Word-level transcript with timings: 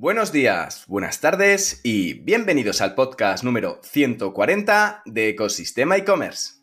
Buenos 0.00 0.32
días, 0.32 0.86
buenas 0.88 1.20
tardes 1.20 1.82
y 1.84 2.14
bienvenidos 2.14 2.80
al 2.80 2.94
podcast 2.94 3.44
número 3.44 3.80
140 3.82 5.02
de 5.04 5.28
Ecosistema 5.28 5.98
e-commerce. 5.98 6.59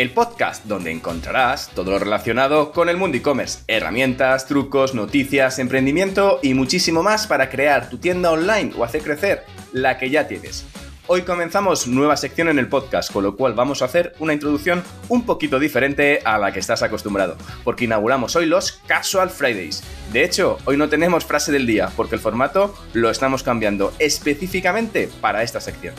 El 0.00 0.12
podcast 0.12 0.64
donde 0.64 0.90
encontrarás 0.90 1.68
todo 1.74 1.90
lo 1.90 1.98
relacionado 1.98 2.72
con 2.72 2.88
el 2.88 2.96
mundo 2.96 3.18
e-commerce, 3.18 3.64
herramientas, 3.66 4.46
trucos, 4.46 4.94
noticias, 4.94 5.58
emprendimiento 5.58 6.38
y 6.42 6.54
muchísimo 6.54 7.02
más 7.02 7.26
para 7.26 7.50
crear 7.50 7.90
tu 7.90 7.98
tienda 7.98 8.30
online 8.30 8.72
o 8.78 8.84
hacer 8.84 9.02
crecer 9.02 9.44
la 9.72 9.98
que 9.98 10.08
ya 10.08 10.26
tienes. 10.26 10.64
Hoy 11.06 11.22
comenzamos 11.22 11.86
nueva 11.86 12.16
sección 12.16 12.48
en 12.48 12.58
el 12.58 12.68
podcast, 12.68 13.12
con 13.12 13.24
lo 13.24 13.36
cual 13.36 13.52
vamos 13.52 13.82
a 13.82 13.86
hacer 13.86 14.14
una 14.20 14.32
introducción 14.32 14.82
un 15.10 15.26
poquito 15.26 15.58
diferente 15.58 16.20
a 16.24 16.38
la 16.38 16.50
que 16.50 16.60
estás 16.60 16.82
acostumbrado, 16.82 17.36
porque 17.62 17.84
inauguramos 17.84 18.36
hoy 18.36 18.46
los 18.46 18.72
Casual 18.86 19.28
Fridays. 19.28 19.82
De 20.14 20.24
hecho, 20.24 20.56
hoy 20.64 20.78
no 20.78 20.88
tenemos 20.88 21.26
frase 21.26 21.52
del 21.52 21.66
día, 21.66 21.90
porque 21.94 22.14
el 22.14 22.22
formato 22.22 22.74
lo 22.94 23.10
estamos 23.10 23.42
cambiando 23.42 23.92
específicamente 23.98 25.10
para 25.20 25.42
esta 25.42 25.60
sección. 25.60 25.94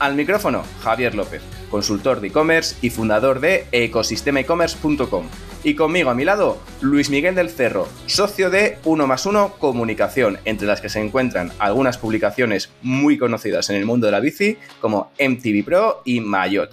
Al 0.00 0.14
micrófono, 0.14 0.64
Javier 0.82 1.14
López, 1.14 1.42
consultor 1.70 2.22
de 2.22 2.28
e-commerce 2.28 2.74
y 2.80 2.88
fundador 2.88 3.38
de 3.38 3.66
ecosistemaecommerce.com. 3.70 5.26
Y 5.62 5.74
conmigo 5.74 6.08
a 6.08 6.14
mi 6.14 6.24
lado, 6.24 6.58
Luis 6.80 7.10
Miguel 7.10 7.34
del 7.34 7.50
Cerro, 7.50 7.86
socio 8.06 8.48
de 8.48 8.78
1 8.84 9.06
más 9.06 9.26
1 9.26 9.56
Comunicación, 9.58 10.38
entre 10.46 10.66
las 10.66 10.80
que 10.80 10.88
se 10.88 11.00
encuentran 11.00 11.52
algunas 11.58 11.98
publicaciones 11.98 12.72
muy 12.80 13.18
conocidas 13.18 13.68
en 13.68 13.76
el 13.76 13.84
mundo 13.84 14.06
de 14.06 14.12
la 14.12 14.20
bici, 14.20 14.56
como 14.80 15.10
MTV 15.20 15.66
Pro 15.66 16.00
y 16.06 16.20
Mayot. 16.20 16.70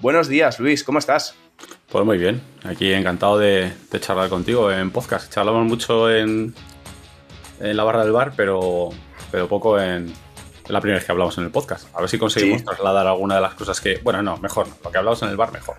Buenos 0.00 0.28
días, 0.28 0.58
Luis, 0.58 0.82
¿cómo 0.82 1.00
estás? 1.00 1.34
Pues 1.92 2.06
muy 2.06 2.16
bien, 2.16 2.40
aquí 2.64 2.94
encantado 2.94 3.36
de, 3.36 3.72
charlar 4.00 4.30
contigo 4.30 4.72
en 4.72 4.90
podcast. 4.90 5.30
Charlamos 5.30 5.66
mucho 5.66 6.10
en, 6.10 6.54
en 7.60 7.76
la 7.76 7.84
barra 7.84 8.04
del 8.04 8.12
bar, 8.12 8.32
pero, 8.34 8.88
pero 9.30 9.48
poco 9.48 9.78
en, 9.78 10.10
la 10.70 10.80
primera 10.80 10.98
vez 10.98 11.04
que 11.04 11.12
hablamos 11.12 11.36
en 11.38 11.44
el 11.44 11.50
podcast. 11.50 11.86
A 11.94 12.00
ver 12.00 12.08
si 12.08 12.18
conseguimos 12.18 12.64
trasladar 12.64 13.06
alguna 13.06 13.36
de 13.36 13.40
las 13.40 13.54
cosas 13.54 13.80
que. 13.80 13.98
Bueno, 14.02 14.22
no, 14.22 14.36
mejor 14.38 14.66
Lo 14.84 14.90
que 14.90 14.98
hablamos 14.98 15.22
en 15.22 15.28
el 15.28 15.36
bar, 15.36 15.52
mejor. 15.52 15.76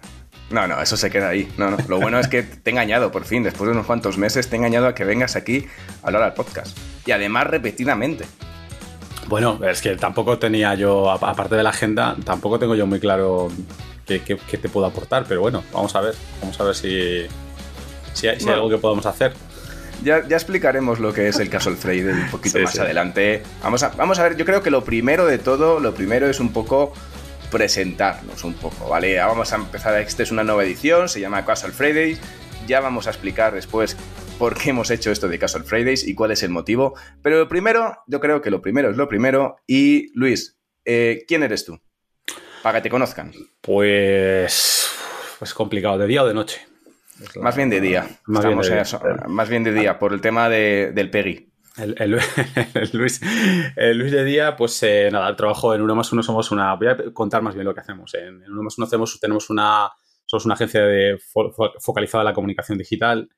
No, 0.49 0.67
no, 0.67 0.81
eso 0.81 0.97
se 0.97 1.09
queda 1.09 1.29
ahí. 1.29 1.51
No, 1.57 1.71
no. 1.71 1.77
Lo 1.87 1.99
bueno 1.99 2.19
es 2.19 2.27
que 2.27 2.43
te 2.43 2.69
he 2.69 2.73
engañado, 2.73 3.11
por 3.11 3.23
fin, 3.23 3.43
después 3.43 3.67
de 3.67 3.71
unos 3.71 3.85
cuantos 3.85 4.17
meses, 4.17 4.49
te 4.49 4.55
he 4.55 4.59
engañado 4.59 4.87
a 4.87 4.95
que 4.95 5.05
vengas 5.05 5.35
aquí 5.35 5.65
a 6.03 6.07
hablar 6.07 6.23
al 6.23 6.33
podcast. 6.33 6.77
Y 7.05 7.11
además 7.11 7.47
repetidamente. 7.47 8.25
Bueno, 9.27 9.59
es 9.63 9.81
que 9.81 9.95
tampoco 9.95 10.37
tenía 10.39 10.75
yo, 10.75 11.09
aparte 11.09 11.55
de 11.55 11.63
la 11.63 11.69
agenda, 11.69 12.17
tampoco 12.25 12.59
tengo 12.59 12.75
yo 12.75 12.85
muy 12.85 12.99
claro 12.99 13.49
qué, 14.05 14.19
te 14.19 14.69
puedo 14.69 14.85
aportar, 14.85 15.25
pero 15.27 15.41
bueno, 15.41 15.63
vamos 15.71 15.95
a 15.95 16.01
ver. 16.01 16.15
Vamos 16.41 16.59
a 16.59 16.63
ver 16.65 16.75
si, 16.75 17.27
si 18.13 18.27
hay, 18.27 18.37
algo 18.49 18.69
que 18.69 18.77
podemos 18.77 19.05
hacer. 19.05 19.33
Ya, 20.03 20.17
explicaremos 20.17 20.99
lo 20.99 21.13
que 21.13 21.27
es 21.27 21.39
el 21.39 21.49
caso 21.49 21.75
Freire 21.75 22.11
un 22.11 22.29
poquito 22.31 22.59
más 22.59 22.77
adelante. 22.79 23.43
Vamos 23.61 23.83
a, 23.83 23.89
vamos 23.89 24.17
a 24.17 24.23
ver, 24.23 24.35
yo 24.35 24.45
creo 24.45 24.63
que 24.63 24.71
lo 24.71 24.83
primero 24.83 25.25
de 25.27 25.37
todo, 25.37 25.79
lo 25.79 25.93
primero 25.93 26.27
es 26.27 26.39
un 26.39 26.51
poco 26.51 26.93
presentarnos 27.51 28.43
un 28.43 28.55
poco, 28.55 28.89
¿vale? 28.89 29.17
Vamos 29.17 29.53
a 29.53 29.57
empezar, 29.57 29.99
esta 30.01 30.23
es 30.23 30.31
una 30.31 30.43
nueva 30.43 30.63
edición, 30.63 31.07
se 31.07 31.19
llama 31.19 31.45
Casual 31.45 31.73
Fridays, 31.73 32.19
ya 32.65 32.79
vamos 32.79 33.05
a 33.05 33.11
explicar 33.11 33.53
después 33.53 33.95
por 34.39 34.57
qué 34.57 34.71
hemos 34.71 34.89
hecho 34.89 35.11
esto 35.11 35.27
de 35.27 35.37
Casual 35.37 35.65
Fridays 35.65 36.07
y 36.07 36.15
cuál 36.15 36.31
es 36.31 36.41
el 36.41 36.49
motivo, 36.49 36.95
pero 37.21 37.37
lo 37.37 37.47
primero, 37.47 37.97
yo 38.07 38.19
creo 38.19 38.41
que 38.41 38.49
lo 38.49 38.61
primero 38.61 38.89
es 38.89 38.97
lo 38.97 39.07
primero, 39.07 39.57
y 39.67 40.17
Luis, 40.17 40.57
eh, 40.85 41.25
¿quién 41.27 41.43
eres 41.43 41.65
tú? 41.65 41.79
Para 42.63 42.79
que 42.79 42.83
te 42.83 42.89
conozcan. 42.89 43.33
Pues, 43.59 44.89
pues 45.37 45.53
complicado, 45.53 45.97
¿de 45.97 46.07
día 46.07 46.23
o 46.23 46.27
de 46.27 46.33
noche? 46.33 46.70
Más 47.41 47.55
bien 47.55 47.69
de 47.69 47.81
día. 47.81 48.07
Más 48.25 48.45
bien 48.45 48.59
de, 48.59 48.81
eso. 48.81 49.01
Más 49.27 49.49
bien 49.49 49.63
de 49.63 49.73
día, 49.73 49.99
por 49.99 50.13
el 50.13 50.21
tema 50.21 50.49
del 50.49 51.09
PEGI. 51.09 51.51
El, 51.77 52.11
Luis, 52.91 53.21
Luis 53.77 54.11
de 54.11 54.25
día, 54.25 54.57
pues 54.57 54.83
eh, 54.83 55.09
nada, 55.09 55.33
trabajo 55.37 55.73
en 55.73 55.81
Uno 55.81 55.95
más 55.95 56.11
Uno, 56.11 56.21
somos 56.21 56.51
una. 56.51 56.75
Voy 56.75 56.87
a 56.87 56.97
contar 57.13 57.41
más 57.41 57.55
bien 57.55 57.65
lo 57.65 57.73
que 57.73 57.79
hacemos. 57.79 58.13
En, 58.13 58.43
Uno 58.43 58.63
más 58.63 58.77
Uno 58.77 58.87
hacemos, 58.87 59.17
tenemos 59.19 59.49
una. 59.49 59.89
Somos 60.25 60.45
una 60.45 60.55
agencia 60.55 60.81
de, 60.81 61.17
focalizada 61.79 62.23
en 62.23 62.25
la 62.25 62.33
comunicación 62.33 62.77
digital. 62.77 63.29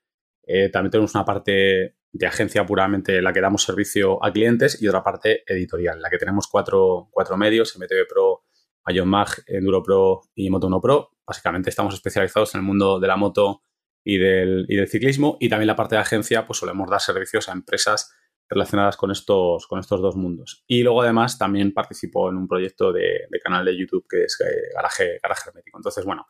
Eh, 0.46 0.68
también 0.68 0.90
tenemos 0.90 1.14
una 1.14 1.24
parte 1.24 1.96
de 2.12 2.26
agencia 2.26 2.64
puramente 2.64 3.20
la 3.22 3.32
que 3.32 3.40
damos 3.40 3.62
servicio 3.62 4.24
a 4.24 4.32
clientes 4.32 4.80
y 4.80 4.86
otra 4.86 5.02
parte 5.02 5.42
editorial, 5.46 6.00
la 6.00 6.10
que 6.10 6.18
tenemos 6.18 6.46
cuatro, 6.46 7.08
cuatro 7.10 7.36
medios, 7.36 7.76
MTV 7.76 8.06
Pro, 8.08 8.44
Ion 8.88 9.08
Mag, 9.08 9.28
Enduro 9.46 9.82
Pro 9.82 10.20
y 10.34 10.50
Moto 10.50 10.66
1 10.68 10.80
Pro. 10.80 11.10
Básicamente 11.26 11.70
estamos 11.70 11.94
especializados 11.94 12.54
en 12.54 12.60
el 12.60 12.66
mundo 12.66 13.00
de 13.00 13.08
la 13.08 13.16
moto 13.16 13.62
y 14.04 14.18
del, 14.18 14.66
y 14.68 14.76
del 14.76 14.88
ciclismo. 14.88 15.36
Y 15.40 15.48
también 15.48 15.66
la 15.66 15.76
parte 15.76 15.96
de 15.96 16.02
agencia, 16.02 16.46
pues 16.46 16.58
solemos 16.58 16.90
dar 16.90 17.00
servicios 17.00 17.48
a 17.48 17.52
empresas 17.52 18.14
relacionadas 18.48 18.96
con 18.96 19.10
estos, 19.10 19.66
con 19.66 19.80
estos 19.80 20.00
dos 20.00 20.16
mundos. 20.16 20.64
Y 20.66 20.82
luego 20.82 21.02
además 21.02 21.38
también 21.38 21.72
participo 21.72 22.28
en 22.28 22.36
un 22.36 22.46
proyecto 22.46 22.92
de, 22.92 23.26
canal 23.42 23.64
de 23.64 23.76
YouTube 23.76 24.06
que 24.08 24.24
es 24.24 24.38
eh, 24.40 24.72
Garaje, 24.74 25.18
Garaje 25.22 25.48
Hermético. 25.48 25.78
Entonces, 25.78 26.04
bueno, 26.04 26.26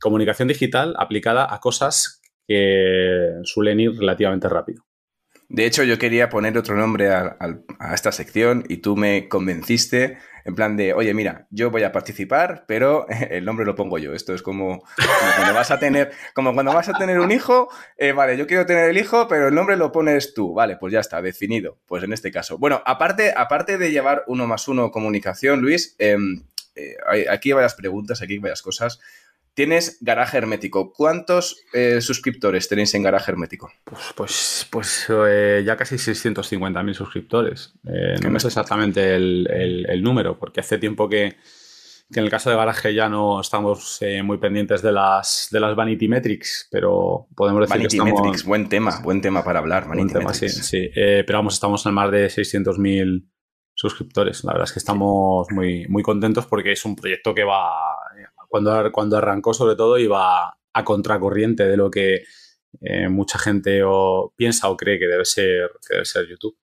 comunicación 0.00 0.48
digital 0.48 0.94
aplicada 0.98 1.52
a 1.52 1.60
cosas 1.60 2.20
que 2.46 3.34
suelen 3.44 3.80
ir 3.80 3.92
relativamente 3.98 4.48
rápido. 4.48 4.87
De 5.48 5.64
hecho, 5.64 5.82
yo 5.82 5.98
quería 5.98 6.28
poner 6.28 6.58
otro 6.58 6.76
nombre 6.76 7.08
a, 7.08 7.36
esta 7.94 8.12
sección 8.12 8.64
y 8.68 8.78
tú 8.78 8.96
me 8.96 9.28
convenciste 9.28 10.18
en 10.44 10.54
plan 10.54 10.76
de, 10.76 10.92
oye, 10.92 11.12
mira, 11.14 11.46
yo 11.50 11.70
voy 11.70 11.82
a 11.84 11.92
participar, 11.92 12.64
pero 12.66 13.06
el 13.30 13.44
nombre 13.46 13.64
lo 13.64 13.74
pongo 13.74 13.98
yo. 13.98 14.12
Esto 14.14 14.34
es 14.34 14.42
como, 14.42 14.82
cuando 15.36 15.54
vas 15.54 15.70
a 15.70 15.78
tener, 15.78 16.12
como 16.34 16.52
cuando 16.52 16.72
vas 16.72 16.90
a 16.90 16.94
tener 16.94 17.18
un 17.18 17.30
hijo, 17.32 17.68
eh, 17.96 18.12
vale, 18.12 18.36
yo 18.36 18.46
quiero 18.46 18.66
tener 18.66 18.90
el 18.90 18.98
hijo, 18.98 19.26
pero 19.26 19.48
el 19.48 19.54
nombre 19.54 19.76
lo 19.76 19.90
pones 19.90 20.34
tú. 20.34 20.52
Vale, 20.52 20.76
pues 20.76 20.92
ya 20.92 21.00
está, 21.00 21.22
definido. 21.22 21.78
Pues 21.86 22.04
en 22.04 22.12
este 22.12 22.30
caso. 22.30 22.58
Bueno, 22.58 22.82
aparte, 22.84 23.32
aparte 23.34 23.78
de 23.78 23.90
llevar 23.90 24.24
uno 24.26 24.46
más 24.46 24.68
uno 24.68 24.90
comunicación, 24.90 25.60
Luis, 25.60 25.96
em, 25.98 26.42
eh, 26.76 26.96
aquí 27.30 27.50
hay 27.50 27.54
varias 27.54 27.74
preguntas, 27.74 28.20
aquí 28.20 28.34
hay 28.34 28.38
varias 28.38 28.62
cosas. 28.62 29.00
Tienes 29.54 29.98
Garaje 30.00 30.38
Hermético. 30.38 30.92
¿Cuántos 30.92 31.60
eh, 31.72 32.00
suscriptores 32.00 32.68
tenéis 32.68 32.94
en 32.94 33.02
Garaje 33.02 33.32
Hermético? 33.32 33.70
Pues, 33.84 34.12
pues, 34.14 34.68
pues 34.70 35.06
eh, 35.10 35.62
ya 35.66 35.76
casi 35.76 35.96
650.000 35.96 36.94
suscriptores. 36.94 37.74
Eh, 37.86 38.16
no 38.28 38.38
sé 38.38 38.48
exactamente 38.48 39.14
el, 39.16 40.00
número, 40.02 40.38
porque 40.38 40.60
hace 40.60 40.78
tiempo 40.78 41.08
que, 41.08 41.24
en 41.24 42.24
el 42.24 42.30
caso 42.30 42.50
de 42.50 42.56
Garaje 42.56 42.94
ya 42.94 43.08
no 43.08 43.40
estamos 43.40 44.00
muy 44.22 44.38
pendientes 44.38 44.80
de 44.80 44.92
las, 44.92 45.48
de 45.50 45.60
las 45.60 45.74
Vanity 45.74 46.06
Metrics, 46.06 46.68
pero 46.70 47.26
podemos 47.34 47.62
decir 47.62 47.78
Vanity 47.78 47.96
que 47.96 48.02
estamos... 48.04 48.22
Metrics, 48.22 48.44
buen 48.44 48.68
tema, 48.68 49.00
buen 49.02 49.20
tema 49.20 49.42
para 49.42 49.58
hablar, 49.58 49.88
Vanity 49.88 50.14
tema, 50.14 50.34
Sí, 50.34 50.48
sí. 50.48 50.90
pero 50.94 51.38
vamos, 51.38 51.54
estamos 51.54 51.84
en 51.84 51.94
más 51.94 52.10
de 52.12 52.26
600.000 52.28 53.24
suscriptores. 53.78 54.42
La 54.42 54.52
verdad 54.52 54.64
es 54.64 54.72
que 54.72 54.80
estamos 54.80 55.46
muy, 55.52 55.86
muy 55.86 56.02
contentos 56.02 56.46
porque 56.46 56.72
es 56.72 56.84
un 56.84 56.96
proyecto 56.96 57.32
que 57.32 57.44
va 57.44 57.70
cuando, 58.48 58.90
cuando 58.92 59.16
arrancó 59.16 59.54
sobre 59.54 59.76
todo 59.76 59.98
iba 59.98 60.58
a 60.72 60.84
contracorriente 60.84 61.64
de 61.64 61.76
lo 61.76 61.90
que 61.90 62.24
eh, 62.80 63.08
mucha 63.08 63.38
gente 63.38 63.82
o 63.84 64.32
piensa 64.36 64.68
o 64.68 64.76
cree 64.76 64.98
que 64.98 65.06
debe 65.06 65.24
ser, 65.24 65.70
debe 65.88 66.04
ser 66.04 66.26
YouTube. 66.28 66.56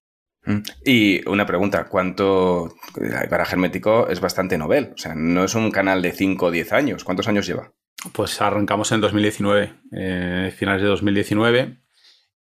Mm. 0.46 0.60
Y 0.86 1.28
una 1.28 1.46
pregunta, 1.46 1.86
¿cuánto 1.86 2.76
Garaje 2.94 3.56
Hermético 3.56 4.08
es 4.10 4.22
bastante 4.22 4.58
novel? 4.58 4.92
O 4.94 4.98
sea, 4.98 5.16
no 5.16 5.44
es 5.44 5.56
un 5.56 5.72
canal 5.72 6.02
de 6.02 6.12
5 6.12 6.46
o 6.46 6.52
10 6.52 6.74
años. 6.74 7.04
¿Cuántos 7.04 7.28
años 7.28 7.48
lleva? 7.48 7.74
Pues 8.14 8.40
arrancamos 8.42 8.92
en 8.92 9.02
2019, 9.02 9.74
eh, 9.92 10.54
finales 10.56 10.84
de 10.84 10.88
2019. 10.88 11.82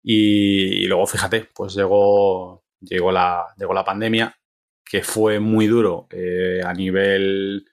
Y, 0.02 0.86
luego, 0.86 1.06
fíjate, 1.06 1.48
pues 1.54 1.74
llegó, 1.74 2.64
llegó, 2.80 3.10
la, 3.10 3.46
llegó 3.56 3.72
la 3.72 3.84
pandemia, 3.84 4.36
que 4.84 5.02
fue 5.02 5.40
muy 5.40 5.66
duro 5.66 6.06
eh, 6.10 6.60
a 6.62 6.74
nivel 6.74 7.64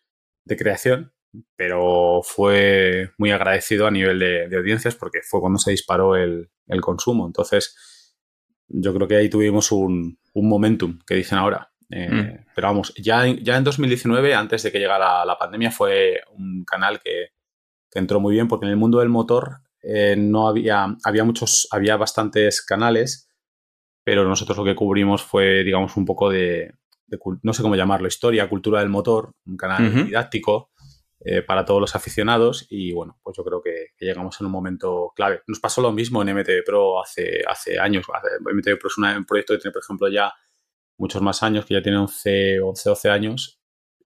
de 0.45 0.57
creación, 0.57 1.11
pero 1.56 2.22
fue 2.24 3.12
muy 3.18 3.31
agradecido 3.31 3.88
a 3.88 3.92
nivel 3.92 4.19
de, 4.19 4.57
audiencias 4.57 4.95
porque 4.95 5.19
fue 5.24 5.39
cuando 5.39 5.60
se 5.60 5.72
disparó 5.72 6.16
el, 6.16 6.50
consumo. 6.81 7.25
Entonces, 7.25 7.75
yo 8.68 8.94
creo 8.94 9.07
que 9.07 9.16
ahí 9.16 9.30
tuvimos 9.30 9.72
un, 9.72 10.18
momentum, 10.33 11.00
que 11.06 11.16
dicen 11.16 11.38
ahora. 11.38 11.72
Eh, 11.89 12.10
mm. 12.10 12.45
Pero 12.56 12.68
vamos, 12.68 12.94
ya, 12.95 13.25
ya 13.28 13.57
en 13.57 13.63
2019, 13.63 14.33
antes 14.33 14.63
de 14.63 14.72
que 14.72 14.80
llegara 14.80 15.25
la 15.25 15.38
pandemia, 15.38 15.72
fue 15.72 16.22
un 16.31 16.63
canal 16.63 17.00
que, 17.01 17.30
entró 17.94 18.22
muy 18.22 18.34
bien 18.34 18.48
porque 18.48 18.66
en 18.66 18.72
el 18.72 18.77
mundo 18.77 19.00
del 19.00 19.10
motor 19.10 19.63
eh, 19.84 20.16
no 20.18 20.48
había, 20.48 20.95
había 21.04 21.25
muchos, 21.25 21.68
había 21.72 21.98
bastantes 21.98 22.62
canales, 22.62 23.30
pero 24.06 24.24
nosotros 24.24 24.57
lo 24.57 24.63
que 24.63 24.75
cubrimos 24.75 25.24
fue, 25.24 25.66
digamos, 25.66 25.98
un 25.98 26.06
poco 26.06 26.30
de, 26.30 26.74
no 27.44 27.54
sé 27.54 27.62
cómo 27.62 27.75
llamarlo, 27.75 28.07
historia, 28.07 28.48
cultura 28.48 28.80
del 28.80 28.88
motor, 28.88 29.34
un 29.45 29.57
canal 29.57 30.06
didáctico 30.06 30.70
eh, 31.23 31.41
para 31.41 31.65
todos 31.65 31.79
los 31.79 31.95
aficionados 31.95 32.65
y 32.69 32.94
bueno, 32.94 33.19
pues 33.21 33.38
yo 33.38 33.44
creo 33.44 33.62
que, 33.62 33.88
llegamos 34.00 34.39
en 34.41 34.47
un 34.47 34.51
momento 34.51 35.12
clave. 35.15 35.41
Nos 35.47 35.59
pasó 35.59 35.81
lo 35.81 35.91
mismo 35.91 36.21
en 36.21 36.35
MTV 36.35 36.63
Pro 36.65 37.01
hace, 37.01 37.41
hace 37.47 37.79
años. 37.79 38.06
MTV 38.41 38.79
Pro 38.79 38.89
es 38.89 38.97
un 38.97 39.25
proyecto 39.25 39.53
que 39.53 39.59
tiene, 39.59 39.73
por 39.73 39.83
ejemplo, 39.83 40.07
ya 40.09 40.33
muchos 40.97 41.21
más 41.21 41.44
años, 41.44 41.65
que 41.65 41.75
ya 41.75 41.81
tiene 41.81 42.00
11, 42.00 42.62
11 42.62 42.89
12 42.89 43.09
años 43.09 43.62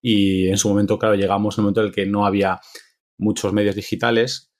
y 0.08 0.48
en 0.48 0.58
su 0.58 0.68
momento, 0.68 0.98
claro, 0.98 1.14
llegamos 1.14 1.56
en 1.56 1.62
un 1.62 1.64
momento 1.64 1.80
en 1.80 1.86
el 1.88 1.92
que 1.92 2.06
no 2.06 2.26
había 2.26 2.60
muchos 3.18 3.52
medios 3.52 3.74
digitales. 3.74 4.52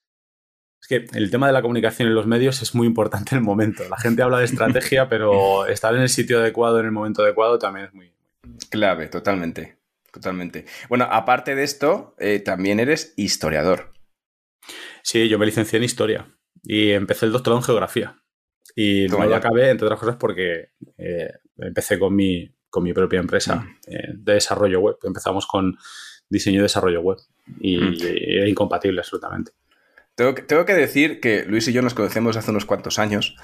Es 0.80 0.88
que 0.88 1.06
el 1.16 1.30
tema 1.30 1.46
de 1.46 1.52
la 1.52 1.62
comunicación 1.62 2.08
en 2.08 2.14
los 2.14 2.26
medios 2.26 2.62
es 2.62 2.74
muy 2.74 2.86
importante 2.86 3.34
en 3.34 3.38
el 3.38 3.44
momento. 3.44 3.88
La 3.88 3.98
gente 3.98 4.22
habla 4.22 4.38
de 4.38 4.44
estrategia, 4.46 5.08
pero 5.08 5.66
estar 5.66 5.94
en 5.94 6.02
el 6.02 6.08
sitio 6.08 6.40
adecuado 6.40 6.80
en 6.80 6.86
el 6.86 6.92
momento 6.92 7.22
adecuado 7.22 7.58
también 7.58 7.86
es 7.86 7.94
muy... 7.94 8.12
Clave, 8.70 9.08
totalmente. 9.08 9.76
Totalmente. 10.16 10.64
Bueno, 10.88 11.06
aparte 11.10 11.54
de 11.54 11.62
esto, 11.62 12.14
eh, 12.18 12.38
también 12.38 12.80
eres 12.80 13.12
historiador. 13.18 13.92
Sí, 15.02 15.28
yo 15.28 15.38
me 15.38 15.44
licencié 15.44 15.76
en 15.76 15.84
historia 15.84 16.34
y 16.62 16.92
empecé 16.92 17.26
el 17.26 17.32
doctorado 17.32 17.60
en 17.60 17.64
geografía. 17.64 18.16
Y 18.74 19.08
no 19.08 19.22
lo 19.26 19.36
acabé, 19.36 19.68
entre 19.68 19.84
otras 19.84 20.00
cosas, 20.00 20.16
porque 20.16 20.70
eh, 20.96 21.32
empecé 21.58 21.98
con 21.98 22.16
mi, 22.16 22.50
con 22.70 22.82
mi 22.82 22.94
propia 22.94 23.20
empresa 23.20 23.56
mm. 23.56 23.78
eh, 23.88 24.12
de 24.14 24.32
desarrollo 24.32 24.80
web. 24.80 24.96
Empezamos 25.02 25.46
con 25.46 25.76
diseño 26.30 26.60
y 26.60 26.62
desarrollo 26.62 27.02
web 27.02 27.18
y, 27.60 27.76
mm. 27.76 27.96
era 28.00 28.48
incompatible 28.48 29.00
absolutamente. 29.00 29.52
Tengo 30.14 30.34
que, 30.34 30.40
tengo 30.40 30.64
que, 30.64 30.72
decir 30.72 31.20
que 31.20 31.44
Luis 31.44 31.68
y 31.68 31.74
yo 31.74 31.82
nos 31.82 31.92
conocemos 31.92 32.38
hace 32.38 32.50
unos 32.50 32.64
cuantos 32.64 32.98
años 32.98 33.36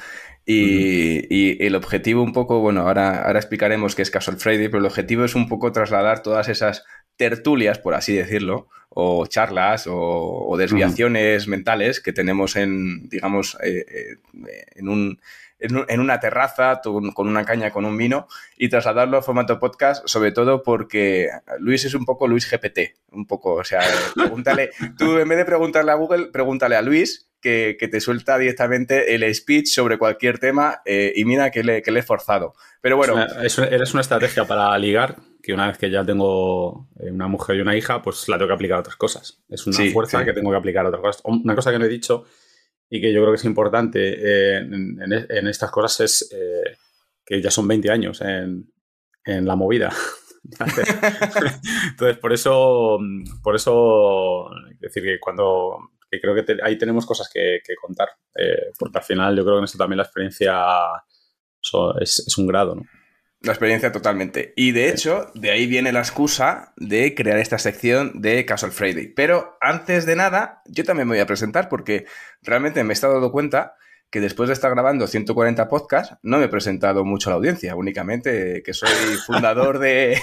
y, 0.44 1.65
el 1.65 1.75
objetivo 1.75 2.23
un 2.23 2.33
poco, 2.33 2.61
bueno, 2.61 2.83
ahora, 2.83 3.23
ahora 3.23 3.39
explicaremos 3.39 3.94
qué 3.94 4.03
es 4.03 4.11
Casual 4.11 4.39
Friday, 4.39 4.69
pero 4.69 4.79
el 4.79 4.87
objetivo 4.87 5.25
es 5.25 5.35
un 5.35 5.49
poco 5.49 5.73
trasladar 5.73 6.23
todas 6.23 6.49
esas 6.49 6.85
tertulias, 7.17 7.79
por 7.79 7.94
así 7.94 8.15
decirlo, 8.15 8.69
o 8.89 9.27
charlas 9.27 9.87
o, 9.89 10.55
desviaciones 10.59 11.49
mentales 11.49 12.00
que 12.00 12.12
tenemos 12.12 12.56
en, 12.56 13.09
digamos, 13.09 13.56
eh, 13.62 13.87
eh, 13.89 14.67
en 14.75 14.89
un 14.89 15.19
en, 15.62 16.00
una 16.00 16.21
terraza 16.21 16.81
con 16.83 17.29
una 17.29 17.44
caña 17.44 17.71
con 17.71 17.85
un 17.85 17.97
vino 17.97 18.27
y 18.56 18.69
trasladarlo 18.69 19.19
a 19.19 19.23
formato 19.23 19.59
podcast, 19.59 20.06
sobre 20.06 20.33
todo 20.33 20.62
porque 20.62 21.31
Luis 21.59 21.85
es 21.85 21.94
un 21.94 22.05
poco 22.05 22.27
Luis 22.27 22.50
GPT, 22.50 22.97
un 23.12 23.27
poco, 23.27 23.55
o 23.55 23.65
sea, 23.65 23.81
pregúntale, 24.15 24.71
tú 24.99 25.19
en 25.19 25.29
vez 25.29 25.39
de 25.39 25.44
preguntarle 25.44 25.93
a 25.93 25.97
Google, 25.97 26.27
pregúntale 26.27 26.77
a 26.77 26.83
Luis 26.83 27.29
que, 27.43 27.77
te 27.91 28.00
suelta 28.00 28.39
directamente 28.39 29.15
el 29.15 29.35
speech 29.35 29.67
sobre 29.67 29.99
cualquier 29.99 30.39
tema 30.39 30.81
eh, 30.87 31.12
y 31.15 31.27
mira 31.27 31.50
que 31.50 31.62
le, 31.62 31.83
que 31.83 31.91
le 31.91 32.00
he 32.00 32.03
forzado. 32.03 32.55
Pero 32.81 32.97
bueno. 32.97 33.23
Es 33.43 33.59
una, 33.59 33.67
eres 33.67 33.93
una 33.93 34.00
estrategia 34.00 34.47
para 34.47 34.79
ligar, 34.79 35.17
que 35.43 35.53
una 35.53 35.67
vez 35.67 35.77
que 35.77 35.91
ya 35.91 36.05
tengo 36.05 36.89
eh, 37.00 37.11
una 37.11 37.27
mujer 37.27 37.56
y 37.56 37.61
una 37.61 37.77
hija, 37.77 38.00
pues 38.00 38.29
la 38.29 38.39
tengo 38.39 38.49
que 38.49 38.55
aplicar 38.55 38.79
a 38.79 38.81
otras 38.81 38.97
cosas. 38.97 39.43
Es 39.49 39.67
una 39.67 39.79
fuerza 39.93 40.25
que 40.25 40.33
tengo 40.33 40.50
que 40.50 40.56
aplicar 40.56 40.87
a 40.87 40.89
otras 40.89 41.03
cosas. 41.03 41.23
Una 41.25 41.55
cosa 41.55 41.73
que 41.73 41.79
no 41.79 41.85
he 41.85 41.89
dicho 41.89 42.25
y 42.89 43.00
que 43.00 43.12
yo 43.12 43.21
creo 43.21 43.33
que 43.33 43.37
es 43.37 43.44
importante 43.47 44.00
eh, 44.19 44.59
en, 44.59 45.47
estas 45.49 45.71
cosas 45.71 46.00
es 46.00 46.31
eh, 46.31 46.77
que 47.25 47.41
ya 47.41 47.50
son 47.50 47.67
20 47.67 47.91
años 47.91 48.21
en, 48.21 48.69
la 49.25 49.56
movida. 49.56 49.91
Entonces, 51.91 52.19
por 52.19 52.33
eso, 52.33 52.99
por 53.43 53.56
eso, 53.56 54.50
decir 54.79 55.03
que 55.03 55.19
cuando, 55.19 55.79
creo 56.20 56.35
que 56.35 56.56
ahí 56.62 56.76
tenemos 56.79 57.06
cosas 57.06 57.31
que, 57.32 57.61
contar, 57.81 58.09
eh, 58.37 58.73
porque 58.79 58.99
al 58.99 59.05
final 59.05 59.37
yo 59.37 59.43
creo 59.43 59.56
que 59.56 59.59
en 59.61 59.64
esto 59.64 59.79
también 59.79 59.99
la 59.99 60.05
experiencia 60.05 60.64
es, 62.00 62.25
es 62.26 62.38
un 62.38 62.47
grado, 62.47 62.75
¿no? 62.75 62.82
La 63.44 63.53
experiencia 63.53 63.91
totalmente. 63.91 64.53
Y 64.55 64.70
de 64.70 64.88
hecho, 64.88 65.26
de 65.35 65.50
ahí 65.50 65.67
viene 65.67 65.91
la 65.91 65.99
excusa 65.99 66.73
de 66.76 67.12
crear 67.17 67.38
esta 67.38 67.59
sección 67.59 68.23
de 68.23 68.47
Casual 68.47 68.70
Friday. 68.70 69.09
Pero 69.09 69.56
antes 69.61 70.06
de 70.06 70.14
nada, 70.14 70.62
yo 70.67 70.85
también 70.85 71.09
me 71.09 71.14
voy 71.14 71.20
a 71.20 71.26
presentar 71.26 71.69
porque 71.69 72.06
realmente 72.41 72.85
me 72.85 72.93
he 72.93 72.94
estado 72.94 73.15
dando 73.15 73.32
cuenta 73.32 73.75
que 74.12 74.20
después 74.20 74.49
de 74.49 74.53
estar 74.53 74.70
grabando 74.70 75.06
140 75.06 75.69
podcasts, 75.69 76.17
no 76.23 76.37
me 76.37 76.44
he 76.44 76.49
presentado 76.49 77.03
mucho 77.03 77.31
a 77.31 77.32
la 77.32 77.37
audiencia, 77.37 77.75
únicamente 77.75 78.62
que 78.62 78.75
soy 78.75 78.91
fundador 79.26 79.79
de, 79.79 80.19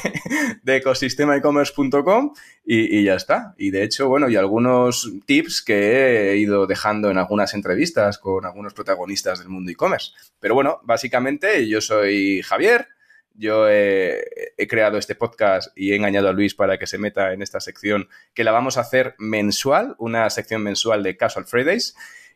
de 0.61 0.75
ecosistemaecommerce.com 0.75 2.33
y, 2.63 2.99
y, 2.99 3.03
ya 3.03 3.15
está. 3.15 3.55
Y 3.57 3.71
de 3.71 3.81
hecho, 3.81 4.07
bueno, 4.07 4.29
y 4.29 4.35
algunos 4.35 5.11
tips 5.25 5.63
que 5.63 6.29
he 6.29 6.37
ido 6.37 6.67
dejando 6.67 7.09
en 7.09 7.17
algunas 7.17 7.55
entrevistas 7.55 8.19
con 8.19 8.45
algunos 8.45 8.75
protagonistas 8.75 9.39
del 9.39 9.49
mundo 9.49 9.71
e-commerce. 9.71 10.11
Pero 10.39 10.53
bueno, 10.53 10.81
básicamente 10.83 11.67
yo 11.67 11.81
soy 11.81 12.43
Javier, 12.43 12.89
yo 13.33 13.67
he, 13.67 14.23
creado 14.69 14.99
este 14.99 15.15
podcast 15.15 15.75
y 15.75 15.93
he 15.93 15.95
engañado 15.95 16.29
a 16.29 16.33
Luis 16.33 16.53
para 16.53 16.77
que 16.77 16.85
se 16.85 16.99
meta 16.99 17.33
en 17.33 17.41
esta 17.41 17.59
sección 17.59 18.07
que 18.35 18.43
la 18.43 18.51
vamos 18.51 18.77
a 18.77 18.81
hacer 18.81 19.15
mensual, 19.17 19.95
una 19.97 20.29
sección 20.29 20.61
mensual 20.61 21.01
de 21.01 21.17
Casual 21.17 21.45
Fridays. 21.45 21.95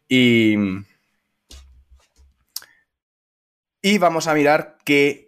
Y, 0.10 0.56
y 3.86 3.98
vamos 3.98 4.28
a 4.28 4.34
mirar 4.34 4.78
qué, 4.86 5.28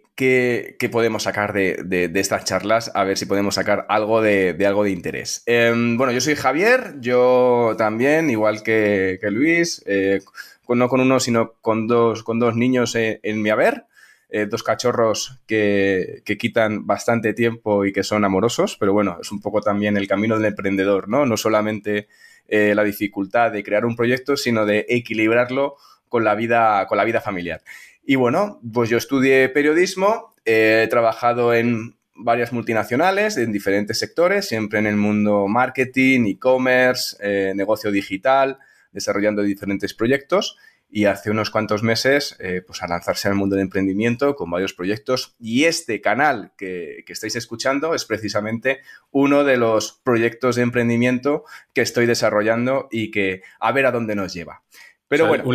podemos 0.90 1.24
sacar 1.24 1.52
de, 1.52 2.10
estas 2.14 2.44
charlas, 2.44 2.90
a 2.94 3.04
ver 3.04 3.18
si 3.18 3.26
podemos 3.26 3.54
sacar 3.54 3.84
algo 3.90 4.22
de, 4.22 4.56
algo 4.66 4.82
de 4.82 4.90
interés. 4.90 5.42
Em, 5.44 5.98
bueno, 5.98 6.10
yo 6.12 6.22
soy 6.22 6.36
Javier, 6.36 6.94
yo 7.00 7.74
también, 7.76 8.30
igual 8.30 8.62
que, 8.62 9.18
Luis, 9.30 9.84
eh, 9.86 10.22
no 10.70 10.88
con 10.88 11.00
uno, 11.00 11.20
sino 11.20 11.52
con 11.60 11.86
dos, 11.86 12.22
con 12.22 12.38
dos 12.38 12.56
niños 12.56 12.94
en, 12.96 13.42
mi 13.42 13.50
haber. 13.50 13.84
Eh, 14.30 14.46
dos 14.46 14.62
cachorros 14.62 15.38
que, 15.46 16.22
quitan 16.38 16.86
bastante 16.86 17.34
tiempo 17.34 17.84
y 17.84 17.92
que 17.92 18.02
son 18.02 18.24
amorosos, 18.24 18.78
pero 18.80 18.94
bueno, 18.94 19.18
es 19.20 19.30
un 19.30 19.42
poco 19.42 19.60
también 19.60 19.98
el 19.98 20.08
camino 20.08 20.36
del 20.36 20.46
emprendedor, 20.46 21.08
¿no? 21.08 21.26
No 21.26 21.36
solamente 21.36 22.08
eh, 22.48 22.74
la 22.74 22.84
dificultad 22.84 23.52
de 23.52 23.62
crear 23.62 23.84
un 23.84 23.96
proyecto, 23.96 24.34
sino 24.38 24.64
de 24.64 24.86
equilibrarlo 24.88 25.76
con 26.08 26.24
la 26.24 26.34
vida, 26.34 26.86
con 26.86 26.96
la 26.96 27.04
vida 27.04 27.20
familiar. 27.20 27.60
Y 28.08 28.14
bueno, 28.14 28.60
pues 28.72 28.88
yo 28.88 28.98
estudié 28.98 29.48
periodismo, 29.48 30.32
he 30.44 30.86
trabajado 30.88 31.52
en 31.52 31.96
varias 32.14 32.52
multinacionales 32.52 33.36
en 33.36 33.50
diferentes 33.50 33.98
sectores, 33.98 34.46
siempre 34.46 34.78
en 34.78 34.86
el 34.86 34.96
mundo 34.96 35.48
marketing, 35.48 36.24
e-commerce, 36.26 37.16
eh, 37.20 37.52
negocio 37.56 37.90
digital, 37.90 38.58
desarrollando 38.92 39.42
diferentes 39.42 39.92
proyectos 39.92 40.56
y 40.88 41.06
hace 41.06 41.30
unos 41.30 41.50
cuantos 41.50 41.82
meses 41.82 42.36
eh, 42.38 42.62
pues 42.64 42.82
a 42.82 42.86
lanzarse 42.86 43.28
al 43.28 43.34
mundo 43.34 43.56
del 43.56 43.64
emprendimiento 43.64 44.36
con 44.36 44.50
varios 44.50 44.72
proyectos 44.72 45.34
y 45.38 45.64
este 45.64 46.00
canal 46.00 46.52
que, 46.56 47.04
estáis 47.08 47.36
escuchando 47.36 47.94
es 47.94 48.04
precisamente 48.04 48.80
uno 49.10 49.44
de 49.44 49.56
los 49.56 50.00
proyectos 50.04 50.56
de 50.56 50.62
emprendimiento 50.62 51.44
que 51.72 51.80
estoy 51.80 52.06
desarrollando 52.06 52.88
y 52.90 53.10
que 53.10 53.42
a 53.58 53.72
ver 53.72 53.86
a 53.86 53.92
dónde 53.92 54.14
nos 54.14 54.32
lleva. 54.32 54.62
Pero 55.08 55.28
bueno. 55.28 55.44
Un, 55.44 55.54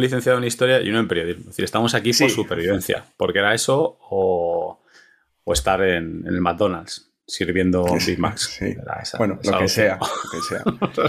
licenciado 0.00 0.38
en 0.38 0.44
historia 0.44 0.80
y 0.80 0.88
uno 0.88 1.00
en 1.00 1.08
periodismo. 1.08 1.42
Es 1.42 1.46
decir, 1.48 1.64
estamos 1.64 1.94
aquí 1.94 2.12
por 2.12 2.30
supervivencia, 2.30 3.04
porque 3.16 3.40
era 3.40 3.54
eso 3.54 3.98
o, 4.00 4.80
estar 5.46 5.82
en 5.82 6.24
el 6.26 6.40
McDonald's 6.40 7.10
sirviendo 7.26 7.84
Big 8.06 8.18
Macs. 8.18 8.60
bueno, 9.18 9.38
lo 9.42 9.58
que, 9.58 9.68
sea, 9.68 9.98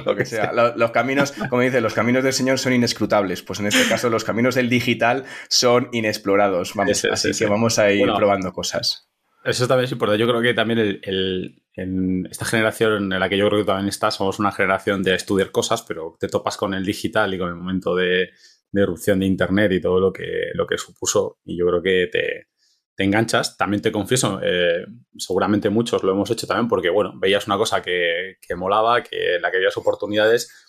lo 0.06 0.16
que 0.16 0.26
sea, 0.26 0.52
Los, 0.76 0.92
caminos, 0.92 1.34
como 1.50 1.62
dice, 1.62 1.82
los 1.82 1.94
caminos 1.94 2.24
del 2.24 2.34
Señor 2.34 2.60
son 2.60 2.74
inescrutables. 2.74 3.44
Pues 3.44 3.60
en 3.60 3.68
este 3.68 3.88
caso, 3.88 4.10
los 4.10 4.24
caminos 4.24 4.56
del 4.56 4.70
digital 4.70 5.26
son 5.50 5.90
inexplorados. 5.92 6.74
Vamos, 6.76 7.06
así 7.06 7.32
que 7.32 7.46
vamos 7.46 7.78
a 7.80 7.92
ir 7.92 8.08
probando 8.16 8.54
cosas. 8.54 9.08
Eso 9.44 9.68
también 9.68 9.86
es 9.86 9.92
importante. 9.92 10.20
Yo 10.22 10.28
creo 10.28 10.42
que 10.42 10.54
también 10.54 10.80
el, 10.80 11.62
en 11.76 12.26
esta 12.30 12.46
generación 12.46 13.12
en 13.12 13.20
la 13.20 13.30
que 13.30 13.38
yo 13.38 13.48
creo 13.48 13.60
que 13.60 13.66
también 13.66 13.90
estás, 13.90 14.16
somos 14.16 14.40
una 14.40 14.52
generación 14.52 15.04
de 15.04 15.16
estudiar 15.16 15.52
cosas, 15.52 15.82
pero 15.82 16.16
te 16.20 16.28
topas 16.28 16.58
con 16.58 16.74
el 16.74 16.86
digital 16.86 17.34
y 17.34 17.38
con 17.38 17.50
el 17.50 17.56
momento 17.56 17.96
de, 17.96 18.30
de 18.72 18.82
erupción 18.82 19.20
de 19.20 19.26
Internet 19.26 19.72
y 19.74 19.82
todo 19.82 20.00
lo 20.00 20.14
que, 20.14 20.52
lo 20.54 20.66
que 20.66 20.78
supuso. 20.78 21.40
Y 21.44 21.58
yo 21.58 21.68
creo 21.68 21.82
que 21.82 22.10
te, 22.12 22.48
te 22.96 23.04
enganchas. 23.04 23.58
También 23.58 23.82
te 23.82 23.92
confieso, 23.92 24.40
eh, 24.44 24.86
seguramente 25.18 25.70
muchos 25.70 26.04
lo 26.04 26.12
hemos 26.12 26.30
hecho 26.32 26.48
también 26.48 26.68
porque, 26.68 26.90
bueno, 26.90 27.14
veías 27.16 27.48
una 27.48 27.58
cosa 27.58 27.82
que, 27.82 28.38
molaba, 28.56 29.04
que 29.04 29.40
la 29.42 29.52
que 29.52 29.58
veías 29.58 29.78
oportunidades 29.78 30.63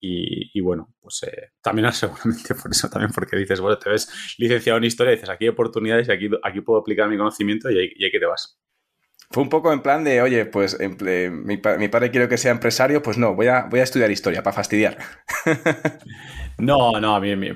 y, 0.00 0.60
bueno, 0.60 0.94
pues 1.00 1.24
eh, 1.24 1.50
también 1.60 1.92
seguramente 1.92 2.54
por 2.54 2.70
eso, 2.70 2.88
también 2.88 3.12
porque 3.12 3.36
dices, 3.36 3.60
bueno, 3.60 3.78
te 3.78 3.90
ves 3.90 4.36
licenciado 4.38 4.78
en 4.78 4.84
historia 4.84 5.12
y 5.12 5.16
dices, 5.16 5.30
aquí 5.30 5.44
hay 5.44 5.50
oportunidades 5.50 6.08
y 6.08 6.12
aquí, 6.12 6.28
aquí 6.42 6.60
puedo 6.60 6.80
aplicar 6.80 7.08
mi 7.08 7.16
conocimiento 7.16 7.70
y 7.70 7.78
ahí, 7.78 7.92
y 7.96 8.10
que 8.10 8.18
te 8.18 8.26
vas. 8.26 8.58
Fue 9.30 9.42
un 9.42 9.50
poco 9.50 9.72
en 9.72 9.82
plan 9.82 10.04
de, 10.04 10.22
oye, 10.22 10.46
pues 10.46 10.78
mi, 10.80 11.56
padre 11.58 12.10
quiere 12.10 12.28
que 12.28 12.38
sea 12.38 12.50
empresario, 12.50 13.02
pues 13.02 13.18
no, 13.18 13.34
voy 13.34 13.48
a, 13.48 13.64
voy 13.64 13.80
a 13.80 13.82
estudiar 13.82 14.10
historia 14.10 14.42
para 14.42 14.54
fastidiar. 14.54 14.98
No, 16.58 17.00
no, 17.00 17.14
a 17.14 17.20
mí, 17.20 17.36
mi, 17.36 17.52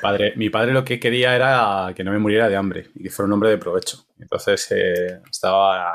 padre, 0.00 0.32
mi 0.34 0.48
padre 0.48 0.72
lo 0.72 0.82
que 0.82 0.98
quería 0.98 1.36
era 1.36 1.92
que 1.94 2.02
no 2.02 2.10
me 2.10 2.18
muriera 2.18 2.48
de 2.48 2.56
hambre 2.56 2.86
y 2.94 3.02
que 3.02 3.10
fuera 3.10 3.26
un 3.26 3.34
hombre 3.34 3.50
de 3.50 3.58
provecho. 3.58 4.06
Entonces 4.18 4.66
eh, 4.70 5.20
estaba... 5.30 5.94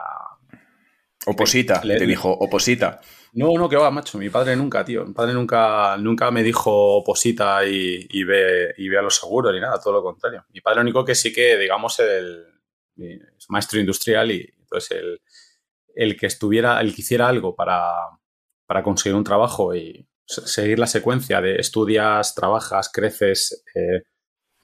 Oposita, 1.25 1.83
le, 1.83 1.97
te 1.97 2.05
dijo, 2.05 2.29
oposita. 2.29 3.01
No, 3.35 3.51
no, 3.57 3.67
que 3.67 3.75
va, 3.75 3.91
macho. 3.91 4.17
Mi 4.17 4.29
padre 4.29 4.55
nunca, 4.55 4.85
tío. 4.85 5.05
Mi 5.05 5.13
padre 5.13 5.33
nunca, 5.33 5.97
nunca 5.97 6.31
me 6.31 6.41
dijo 6.41 6.71
oposita 6.71 7.65
y, 7.65 8.23
ve, 8.23 8.73
y 8.77 8.87
ve 8.87 8.97
a 8.97 9.01
los 9.01 9.17
seguros 9.17 9.53
ni 9.53 9.59
nada, 9.59 9.77
todo 9.79 9.93
lo 9.93 10.03
contrario. 10.03 10.45
Mi 10.53 10.61
padre 10.61 10.77
lo 10.77 10.81
único 10.83 11.03
que 11.03 11.15
sí 11.15 11.33
que, 11.33 11.57
digamos, 11.57 11.99
el, 11.99 12.45
es 12.97 13.49
maestro 13.49 13.79
industrial 13.79 14.31
y 14.31 14.53
entonces 14.57 15.19
el, 15.95 16.17
que 16.17 16.27
estuviera, 16.27 16.79
el 16.79 16.95
que 16.95 17.01
hiciera 17.01 17.27
algo 17.27 17.53
para, 17.55 17.91
para 18.65 18.83
conseguir 18.83 19.17
un 19.17 19.25
trabajo 19.25 19.75
y 19.75 20.07
seguir 20.25 20.79
la 20.79 20.87
secuencia 20.87 21.41
de 21.41 21.57
estudias, 21.57 22.35
trabajas, 22.35 22.89
creces, 22.89 23.65
eh, 23.75 24.03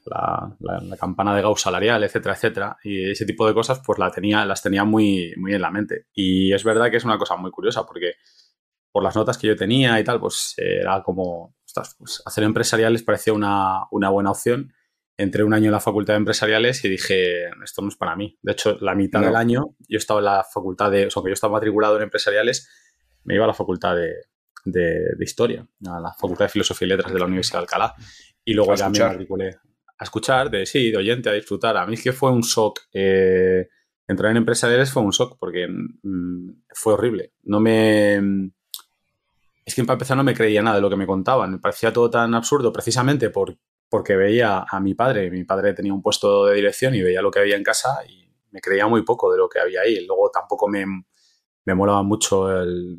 la, 0.06 0.96
campana 0.98 1.36
de 1.36 1.42
Gauss 1.42 1.60
salarial, 1.60 2.02
etcétera, 2.04 2.34
etcétera. 2.34 2.76
Y 2.82 3.10
ese 3.10 3.26
tipo 3.26 3.46
de 3.46 3.52
cosas, 3.52 3.82
pues 3.84 3.98
la 3.98 4.10
tenía, 4.10 4.46
las 4.46 4.62
tenía 4.62 4.84
muy, 4.84 5.34
muy 5.36 5.52
en 5.52 5.60
la 5.60 5.70
mente. 5.70 6.06
Y 6.14 6.54
es 6.54 6.64
verdad 6.64 6.90
que 6.90 6.96
es 6.96 7.04
una 7.04 7.18
cosa 7.18 7.36
muy 7.36 7.50
curiosa, 7.50 7.84
porque 7.84 8.14
por 8.92 9.02
las 9.02 9.16
notas 9.16 9.38
que 9.38 9.48
yo 9.48 9.56
tenía 9.56 9.98
y 9.98 10.04
tal, 10.04 10.20
pues 10.20 10.54
era 10.58 11.02
como, 11.02 11.56
pues, 11.98 12.22
hacer 12.24 12.44
empresariales 12.44 13.02
parecía 13.02 13.32
una, 13.32 13.84
una, 13.90 14.10
buena 14.10 14.30
opción. 14.30 14.72
Entré 15.16 15.44
un 15.44 15.54
año 15.54 15.66
en 15.66 15.72
la 15.72 15.80
facultad 15.80 16.14
de 16.14 16.18
empresariales 16.18 16.84
y 16.84 16.88
dije, 16.88 17.48
esto 17.64 17.82
no 17.82 17.88
es 17.88 17.96
para 17.96 18.16
mí. 18.16 18.38
De 18.42 18.52
hecho, 18.52 18.76
la 18.80 18.94
mitad 18.94 19.20
del 19.20 19.36
año 19.36 19.76
yo 19.88 19.98
estaba 19.98 20.20
en 20.20 20.26
la 20.26 20.44
facultad 20.44 20.90
de, 20.90 21.06
o 21.06 21.10
sea, 21.10 21.22
que 21.22 21.30
yo 21.30 21.34
estaba 21.34 21.54
matriculado 21.54 21.96
en 21.96 22.02
empresariales, 22.04 22.68
me 23.24 23.34
iba 23.34 23.44
a 23.44 23.48
la 23.48 23.54
facultad 23.54 23.96
de, 23.96 24.14
de, 24.64 25.24
historia, 25.24 25.66
a 25.86 26.00
la 26.00 26.12
Facultad 26.12 26.46
de 26.46 26.50
Filosofía 26.50 26.86
y 26.86 26.88
Letras 26.90 27.12
de 27.12 27.18
la 27.18 27.26
Universidad 27.26 27.58
de 27.58 27.64
Alcalá. 27.64 27.94
Y 28.44 28.54
luego 28.54 28.74
ya 28.74 28.88
me 28.88 28.98
matriculé 28.98 29.56
a 29.98 30.04
escuchar, 30.04 30.50
de 30.50 30.66
sí, 30.66 30.90
de 30.90 30.96
oyente, 30.96 31.28
a 31.28 31.32
disfrutar. 31.32 31.76
A 31.76 31.86
mí 31.86 31.94
es 31.94 32.02
que 32.02 32.12
fue 32.12 32.30
un 32.30 32.42
shock. 32.42 32.80
Eh, 32.92 33.68
entrar 34.06 34.30
en 34.30 34.38
empresariales 34.38 34.90
fue 34.90 35.02
un 35.02 35.10
shock 35.10 35.36
porque 35.38 35.66
mm, 35.68 36.62
fue 36.74 36.94
horrible. 36.94 37.32
No 37.42 37.60
me. 37.60 38.50
Es 39.64 39.74
que 39.74 39.84
para 39.84 39.94
empezar 39.94 40.16
no 40.16 40.24
me 40.24 40.34
creía 40.34 40.62
nada 40.62 40.76
de 40.76 40.82
lo 40.82 40.90
que 40.90 40.96
me 40.96 41.06
contaban. 41.06 41.52
Me 41.52 41.58
parecía 41.58 41.92
todo 41.92 42.10
tan 42.10 42.34
absurdo 42.34 42.72
precisamente 42.72 43.30
por, 43.30 43.56
porque 43.88 44.16
veía 44.16 44.64
a 44.68 44.80
mi 44.80 44.94
padre. 44.94 45.30
Mi 45.30 45.44
padre 45.44 45.74
tenía 45.74 45.92
un 45.92 46.02
puesto 46.02 46.46
de 46.46 46.56
dirección 46.56 46.94
y 46.94 47.02
veía 47.02 47.22
lo 47.22 47.30
que 47.30 47.40
había 47.40 47.56
en 47.56 47.62
casa 47.62 48.00
y 48.08 48.28
me 48.50 48.60
creía 48.60 48.86
muy 48.86 49.02
poco 49.02 49.30
de 49.30 49.38
lo 49.38 49.48
que 49.48 49.60
había 49.60 49.82
ahí. 49.82 50.04
Luego 50.06 50.30
tampoco 50.30 50.68
me, 50.68 50.84
me 51.64 51.74
molaba 51.74 52.02
mucho 52.02 52.50
el 52.60 52.98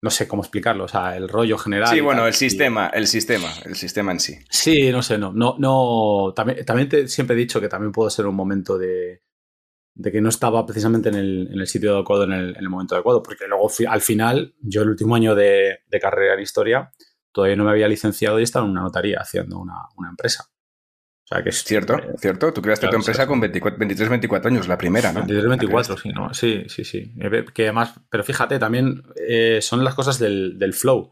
no 0.00 0.10
sé 0.10 0.28
cómo 0.28 0.42
explicarlo, 0.42 0.84
o 0.84 0.88
sea, 0.88 1.16
el 1.16 1.28
rollo 1.28 1.58
general. 1.58 1.88
Sí, 1.88 2.00
bueno, 2.00 2.26
el 2.26 2.34
sistema, 2.34 2.88
el 2.88 3.06
sistema, 3.08 3.48
el 3.64 3.74
sistema 3.74 4.12
en 4.12 4.20
sí. 4.20 4.38
Sí, 4.48 4.92
no 4.92 5.02
sé, 5.02 5.18
no, 5.18 5.32
no, 5.32 5.56
no, 5.58 6.32
también, 6.34 6.64
también 6.64 7.08
siempre 7.08 7.34
he 7.34 7.38
dicho 7.38 7.60
que 7.60 7.68
también 7.68 7.90
puedo 7.90 8.08
ser 8.08 8.26
un 8.26 8.36
momento 8.36 8.78
de, 8.78 9.22
de 9.98 10.12
que 10.12 10.20
no 10.20 10.28
estaba 10.28 10.64
precisamente 10.64 11.08
en 11.08 11.16
el, 11.16 11.48
en 11.52 11.60
el 11.60 11.66
sitio 11.66 11.96
adecuado 11.96 12.24
en 12.24 12.32
el, 12.32 12.50
en 12.50 12.62
el, 12.62 12.68
momento 12.70 12.94
adecuado, 12.94 13.22
porque 13.22 13.48
luego 13.48 13.68
al 13.88 14.00
final, 14.00 14.54
yo 14.60 14.82
el 14.82 14.90
último 14.90 15.16
año 15.16 15.34
de, 15.34 15.80
de, 15.88 16.00
carrera 16.00 16.34
en 16.34 16.40
historia, 16.40 16.92
todavía 17.32 17.56
no 17.56 17.64
me 17.64 17.72
había 17.72 17.88
licenciado 17.88 18.38
y 18.38 18.44
estaba 18.44 18.64
en 18.64 18.70
una 18.70 18.82
notaría 18.82 19.18
haciendo 19.20 19.58
una, 19.58 19.88
una 19.96 20.08
empresa. 20.08 20.44
O 21.24 21.34
sea, 21.34 21.42
que 21.42 21.50
es 21.50 21.62
cierto, 21.62 21.94
eh, 21.98 22.14
cierto. 22.16 22.54
Tú 22.54 22.62
creaste 22.62 22.88
tu 22.88 22.96
empresa 22.96 23.26
con 23.26 23.38
23, 23.38 24.08
24 24.08 24.50
años, 24.50 24.66
la 24.66 24.78
primera, 24.78 25.12
¿no? 25.12 25.20
23, 25.20 25.48
24, 25.48 25.96
sí, 25.98 26.08
¿no? 26.08 26.32
Sí, 26.32 26.64
sí, 26.68 26.84
sí. 26.84 27.12
Eh, 27.20 27.44
que 27.52 27.64
además, 27.64 28.00
pero 28.08 28.24
fíjate, 28.24 28.58
también 28.58 29.02
eh, 29.14 29.58
son 29.60 29.84
las 29.84 29.94
cosas 29.94 30.18
del, 30.18 30.72
flow, 30.72 31.10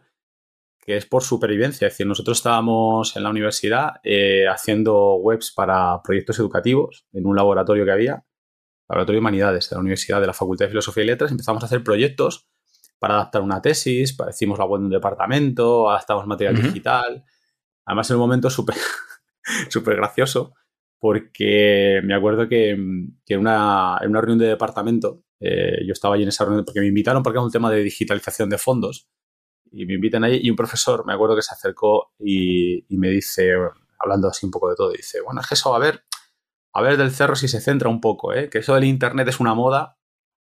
que 0.81 0.97
es 0.97 1.05
por 1.05 1.23
supervivencia. 1.23 1.89
Es 1.89 1.95
decir, 1.95 2.07
nosotros 2.07 2.39
estábamos 2.39 3.15
en 3.15 3.25
la 3.25 3.31
universidad 3.31 4.01
haciendo 4.49 5.17
webs 5.17 5.53
para 5.53 6.01
proyectos 6.03 6.39
educativos 6.39 7.05
en 7.13 7.27
un 7.27 7.37
laboratorio 7.37 7.85
que 7.85 7.93
había, 7.93 8.25
Laboratorio 8.89 9.19
de 9.19 9.21
Humanidades 9.21 9.69
de 9.69 9.77
la 9.77 9.81
Universidad 9.81 10.21
de 10.21 10.27
la 10.27 10.33
Facultad 10.33 10.67
de 10.67 10.71
Filosofía 10.71 11.05
y 11.05 11.07
Letras. 11.07 11.31
Empezamos 11.31 11.63
a 11.63 11.67
hacer 11.67 11.83
proyectos 11.83 12.49
para 12.99 13.15
adaptar 13.15 13.43
una 13.43 13.61
tesis, 13.61 14.17
hicimos 14.31 14.59
la 14.59 14.65
web 14.65 14.81
de 14.81 14.87
un 14.87 14.93
departamento, 14.93 15.91
adaptamos 15.91 16.27
material 16.27 16.57
digital. 16.57 17.25
Además, 17.85 18.11
en 18.11 18.17
un 18.17 18.21
momento 18.21 18.51
súper 18.51 18.77
súper 19.69 19.97
gracioso, 19.97 20.55
porque 20.99 22.01
me 22.05 22.15
acuerdo 22.15 22.49
que, 22.49 22.71
en, 22.71 23.39
una, 23.39 23.99
en, 24.01 24.11
una, 24.11 24.21
reunión 24.21 24.39
de 24.39 24.47
departamento, 24.47 25.23
eh, 25.41 25.85
yo 25.87 25.93
estaba 25.93 26.15
allí 26.15 26.23
en 26.23 26.31
esa 26.31 26.45
reunión 26.45 26.65
porque 26.65 26.81
me 26.81 26.87
invitaron 26.87 27.23
porque 27.23 27.37
era 27.37 27.45
un 27.45 27.53
tema 27.53 27.71
de 27.71 27.83
digitalización 27.83 28.49
de 28.49 28.59
fondos, 28.59 29.09
y 29.71 29.85
me 29.87 29.95
invitan 29.95 30.25
ahí 30.25 30.41
y 30.43 30.51
un 30.51 30.57
profesor, 30.57 31.05
me 31.07 31.13
acuerdo 31.13 31.37
que 31.37 31.43
se 31.43 31.55
acercó 31.55 32.13
y, 32.19 32.85
me 32.89 33.11
dice, 33.11 33.53
hablando 33.99 34.29
así 34.29 34.47
un 34.47 34.53
poco 34.53 34.71
de 34.71 34.77
todo, 34.77 34.93
dice, 34.93 35.21
bueno, 35.21 35.41
es 35.41 35.47
que 35.47 35.55
eso, 35.55 35.75
a 35.75 35.79
ver, 35.79 36.03
a 36.77 36.83
ver 36.83 36.97
del 36.97 37.11
cerro 37.11 37.37
si 37.37 37.49
se 37.49 37.61
centra 37.61 37.89
un 37.89 38.01
poco, 38.01 38.33
¿eh? 38.33 38.49
que 38.49 38.59
eso 38.59 38.75
del 38.75 38.85
Internet 38.85 39.29
es 39.29 39.41
una 39.41 39.55
moda 39.55 39.97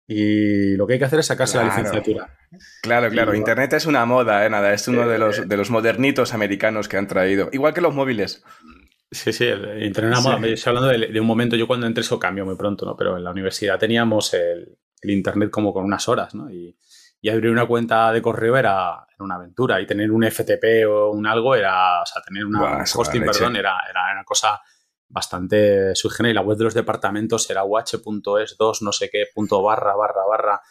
y 0.08 0.76
lo 0.76 0.86
que 0.86 0.94
hay 0.94 1.00
que 1.00 1.06
hacer 1.06 1.20
es 1.20 1.26
sacarse 1.26 1.58
la 1.58 1.66
licenciatura. 1.66 2.38
Claro, 2.84 3.10
claro. 3.10 3.34
Internet 3.34 3.74
es 3.74 3.86
una 3.88 4.06
moda, 4.06 4.46
¿eh? 4.46 4.50
Nada, 4.50 4.72
es 4.72 4.88
uno 4.88 5.08
de 5.08 5.18
los, 5.18 5.48
de 5.48 5.58
los 5.58 5.72
modernitos 5.72 6.34
americanos 6.34 6.88
que 6.88 6.98
han 6.98 7.08
traído. 7.08 7.50
Igual 7.52 7.74
que 7.74 7.82
los 7.82 7.96
móviles. 7.96 8.44
Sí, 9.12 9.34
sí, 9.34 9.46
Internet 9.46 10.20
Estoy 10.44 10.76
hablando 10.76 10.90
de, 10.90 11.20
un 11.20 11.26
momento, 11.26 11.56
yo 11.56 11.68
cuando 11.68 11.88
entré 11.88 12.02
eso 12.02 12.20
cambió 12.20 12.46
muy 12.46 12.56
pronto, 12.56 12.86
¿no? 12.86 12.96
Pero 12.96 13.18
en 13.18 13.24
la 13.24 13.32
universidad 13.32 13.80
teníamos 13.80 14.34
el, 14.34 14.78
Internet 15.02 15.52
como 15.52 15.74
con 15.74 15.86
unas 15.86 16.08
horas, 16.08 16.34
¿no? 16.36 16.52
Y, 16.52 16.78
abrir 17.32 17.50
una 17.50 17.66
cuenta 17.66 18.12
de 18.12 18.22
correo 18.22 18.56
era, 18.56 19.08
una 19.18 19.36
aventura 19.36 19.82
y 19.82 19.88
tener 19.88 20.12
un 20.12 20.24
FTP 20.24 20.88
o 20.88 21.10
un 21.10 21.26
algo 21.26 21.56
era, 21.56 22.04
o 22.04 22.06
sea, 22.06 22.22
tener 22.22 22.46
una 22.46 22.84
hosting, 22.84 23.26
perdón, 23.26 23.56
era, 23.56 23.80
era, 23.90 24.14
una 24.14 24.24
cosa 24.24 24.62
bastante 25.16 25.96
subgénero 25.96 26.32
y 26.32 26.36
la 26.36 26.42
web 26.42 26.58
de 26.58 26.66
los 26.66 26.74
departamentos 26.74 27.50
era 27.50 27.64
uh.es2 27.64 28.82
no 28.82 28.92
sé 28.92 29.10
qué 29.10 29.24
punto 29.34 29.64
barra 29.64 29.96
barra 29.96 30.26
barra 30.30 30.62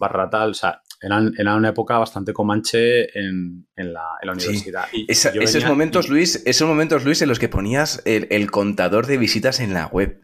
barra 0.00 0.30
tal, 0.30 0.50
o 0.50 0.54
sea, 0.54 0.82
era 1.00 1.54
una 1.54 1.68
época 1.68 1.98
bastante 1.98 2.32
comanche 2.32 3.16
en, 3.16 3.66
la, 3.76 4.18
universidad. 4.32 4.86
esos 4.92 5.64
momentos, 5.66 6.08
Luis, 6.08 6.42
esos 6.46 6.66
momentos, 6.66 7.04
Luis, 7.04 7.20
en 7.20 7.28
los 7.28 7.38
que 7.38 7.50
ponías 7.50 8.02
el, 8.06 8.50
contador 8.50 9.06
de 9.06 9.18
visitas 9.18 9.60
en 9.60 9.74
la 9.74 9.86
web. 9.86 10.20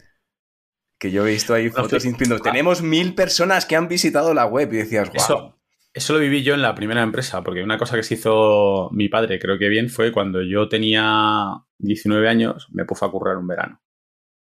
Que 0.98 1.10
yo 1.10 1.26
he 1.26 1.32
visto 1.32 1.52
ahí 1.52 1.68
fotos 1.68 2.04
diciendo, 2.04 2.38
tenemos 2.40 2.80
mil 2.80 3.14
personas 3.14 3.66
que 3.66 3.76
han 3.76 3.86
visitado 3.86 4.32
la 4.32 4.46
web 4.46 4.72
y 4.72 4.78
decías, 4.78 5.08
wow. 5.08 5.16
Eso, 5.16 5.55
eso 5.96 6.12
lo 6.12 6.18
viví 6.18 6.42
yo 6.42 6.52
en 6.52 6.60
la 6.60 6.74
primera 6.74 7.02
empresa, 7.02 7.42
porque 7.42 7.62
una 7.62 7.78
cosa 7.78 7.96
que 7.96 8.02
se 8.02 8.14
hizo 8.14 8.90
mi 8.92 9.08
padre, 9.08 9.38
creo 9.38 9.58
que 9.58 9.70
bien, 9.70 9.88
fue 9.88 10.12
cuando 10.12 10.42
yo 10.42 10.68
tenía 10.68 11.64
19 11.78 12.28
años, 12.28 12.68
me 12.70 12.84
puso 12.84 13.06
a 13.06 13.10
currar 13.10 13.38
un 13.38 13.46
verano. 13.46 13.80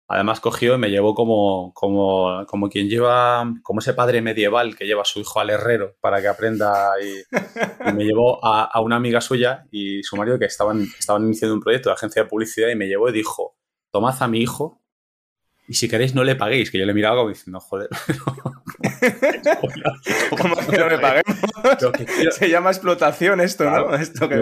Además 0.10 0.42
cogió 0.42 0.75
y 0.75 0.77
me 0.77 0.89
llevó 0.89 1.16
como, 1.16 1.72
como, 1.74 2.46
como 2.48 2.70
quien 2.70 2.89
lleva, 2.89 3.50
como 3.63 3.80
ese 3.80 3.94
padre 3.94 4.22
medieval 4.22 4.75
que 4.75 4.86
lleva 4.86 5.04
a 5.04 5.06
su 5.06 5.22
hijo 5.22 5.39
al 5.39 5.50
herrero 5.50 5.96
para 6.01 6.22
que 6.22 6.27
aprenda 6.27 6.92
y, 7.01 7.94
me 7.94 8.04
llevó 8.04 8.44
a, 8.44 8.82
una 8.82 8.98
amiga 8.98 9.22
suya 9.22 9.66
y 9.72 10.04
su 10.04 10.18
marido 10.18 10.38
que 10.38 10.46
estaban, 10.46 10.86
estaban 11.00 11.24
iniciando 11.24 11.56
un 11.56 11.62
proyecto 11.62 11.89
de 11.89 11.96
agencia 11.96 12.24
de 12.24 12.30
publicidad 12.30 12.68
y 12.70 12.75
me 12.75 12.88
llevó 12.88 13.08
y 13.08 13.13
dijo, 13.13 13.58
tomad 13.94 14.22
a 14.22 14.27
mi 14.27 14.42
hijo 14.42 14.82
y 15.69 15.74
si 15.74 15.89
queréis 15.89 16.15
no 16.15 16.24
le 16.24 16.38
paguéis, 16.38 16.71
que 16.71 16.79
yo 16.79 16.86
le 16.86 16.93
miraba 16.93 17.17
como 17.17 17.27
diciendo, 17.29 17.59
joder. 17.59 17.89
¿Cómo 20.29 20.55
que 20.55 20.77
no 20.77 20.88
le 20.88 20.97
paguemos? 20.97 21.38
Se 22.31 22.50
llama 22.50 22.69
explotación 22.69 23.41
esto, 23.41 23.69
¿no? 23.69 23.93
Esto 23.95 24.29
que 24.29 24.38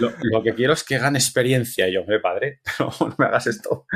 lo, 0.00 0.42
que 0.42 0.54
quiero 0.54 0.72
es 0.72 0.82
que 0.82 0.98
gane 0.98 1.16
experiencia. 1.16 1.88
Y 1.88 1.94
yo, 1.94 2.00
hombre, 2.00 2.18
padre, 2.18 2.60
no, 2.80 2.90
me 3.16 3.26
hagas 3.26 3.46
esto. 3.46 3.86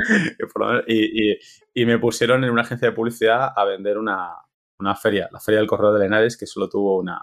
Y, 0.87 1.37
y, 1.73 1.85
me 1.85 1.99
pusieron 1.99 2.45
en 2.45 2.49
una 2.49 2.61
agencia 2.61 2.87
de 2.87 2.95
publicidad 2.95 3.51
a 3.53 3.65
vender 3.65 3.97
una, 3.97 4.35
una, 4.79 4.95
feria, 4.95 5.27
la 5.33 5.41
Feria 5.41 5.59
del 5.59 5.67
Correo 5.67 5.91
de 5.91 5.99
Lenares, 5.99 6.37
que 6.37 6.45
solo 6.45 6.69
tuvo 6.69 6.97
una, 6.97 7.19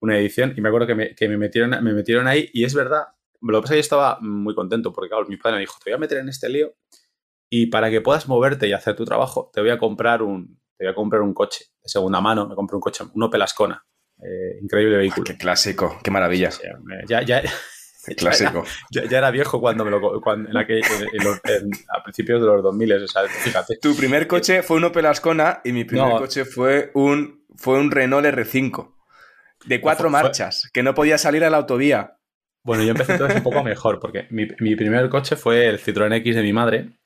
una 0.00 0.16
edición. 0.16 0.54
Y 0.56 0.62
me 0.62 0.68
acuerdo 0.68 0.86
que, 0.86 0.94
me, 0.94 1.14
que 1.14 1.28
me, 1.28 1.36
metieron, 1.36 1.72
me 1.84 1.92
metieron 1.92 2.26
ahí 2.26 2.48
y 2.54 2.64
es 2.64 2.74
verdad. 2.74 3.08
Lo 3.42 3.58
que 3.58 3.64
pasa 3.64 3.74
es 3.74 3.76
que 3.76 3.76
yo 3.76 3.80
estaba 3.80 4.18
muy 4.22 4.54
contento 4.54 4.94
porque, 4.94 5.10
claro, 5.10 5.26
mi 5.28 5.36
padre 5.36 5.56
me 5.56 5.60
dijo, 5.60 5.74
te 5.84 5.90
voy 5.90 5.96
a 5.96 6.00
meter 6.00 6.18
en 6.18 6.30
este 6.30 6.48
lío 6.48 6.74
y 7.50 7.66
para 7.66 7.90
que 7.90 8.00
puedas 8.00 8.28
moverte 8.28 8.68
y 8.68 8.72
hacer 8.72 8.96
tu 8.96 9.04
trabajo, 9.04 9.50
te 9.52 9.60
voy 9.60 9.70
a 9.70 9.78
comprar 9.78 10.22
un, 10.22 10.60
te 10.76 10.84
voy 10.84 10.92
a 10.92 10.94
comprar 10.94 11.22
un 11.22 11.34
coche 11.34 11.66
de 11.82 11.88
segunda 11.88 12.20
mano. 12.20 12.48
Me 12.48 12.54
compré 12.54 12.76
un 12.76 12.80
coche, 12.80 13.04
un 13.12 13.22
Opel 13.22 13.42
Ascona. 13.42 13.84
Eh, 14.22 14.58
increíble 14.62 14.96
vehículo. 14.96 15.24
qué 15.24 15.36
clásico, 15.36 15.98
qué 16.02 16.10
maravilla. 16.10 16.50
ya, 17.08 17.22
ya, 17.22 17.42
clásico. 18.16 18.64
Ya 18.90 19.02
era, 19.02 19.30
viejo 19.30 19.60
cuando 19.60 19.84
me 19.84 19.90
lo 19.90 20.20
cuando, 20.20 20.50
en 20.50 20.56
a 20.56 22.02
principios 22.02 22.40
de 22.40 22.46
los 22.46 22.62
2000, 22.62 22.92
o 22.92 23.08
sea, 23.08 23.22
fíjate. 23.28 23.78
Tu 23.78 23.96
primer 23.96 24.26
coche 24.26 24.62
fue 24.62 24.76
un 24.76 24.84
Opel 24.84 25.06
Ascona 25.06 25.60
y 25.64 25.72
mi 25.72 25.84
primer 25.84 26.16
coche 26.16 26.44
fue 26.44 26.90
un, 26.94 27.44
fue 27.56 27.78
un 27.78 27.90
Renault 27.90 28.26
R5 28.26 28.94
de 29.66 29.80
cuatro 29.80 30.10
marchas, 30.10 30.68
que 30.72 30.82
no 30.82 30.94
podía 30.94 31.18
salir 31.18 31.44
a 31.44 31.50
la 31.50 31.58
autovía. 31.58 32.16
Bueno, 32.62 32.82
yo 32.82 32.90
empecé 32.90 33.12
entonces 33.12 33.38
un 33.38 33.42
poco 33.42 33.62
mejor, 33.64 33.98
porque 33.98 34.26
mi, 34.30 34.46
mi, 34.58 34.76
primer 34.76 35.08
coche 35.08 35.36
fue 35.36 35.68
el 35.68 35.80
Citroën 35.80 36.12
X 36.16 36.36
de 36.36 36.42
mi 36.42 36.52
madre, 36.52 36.98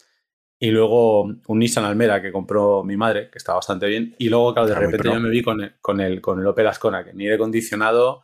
y 0.62 0.70
luego 0.70 1.22
un 1.24 1.58
Nissan 1.58 1.84
Almera 1.84 2.22
que 2.22 2.30
compró 2.30 2.84
mi 2.84 2.96
madre, 2.96 3.28
que 3.32 3.38
está 3.38 3.52
bastante 3.52 3.88
bien. 3.88 4.14
Y 4.18 4.28
luego, 4.28 4.54
claro, 4.54 4.68
de 4.68 4.76
repente 4.76 5.08
yo 5.08 5.18
me 5.18 5.28
vi 5.28 5.42
con 5.42 5.60
el, 5.60 5.74
con, 5.80 6.00
el, 6.00 6.20
con 6.20 6.38
el 6.38 6.46
Opel 6.46 6.68
Ascona, 6.68 7.04
que 7.04 7.12
ni 7.12 7.26
de 7.26 7.34
acondicionado. 7.34 8.22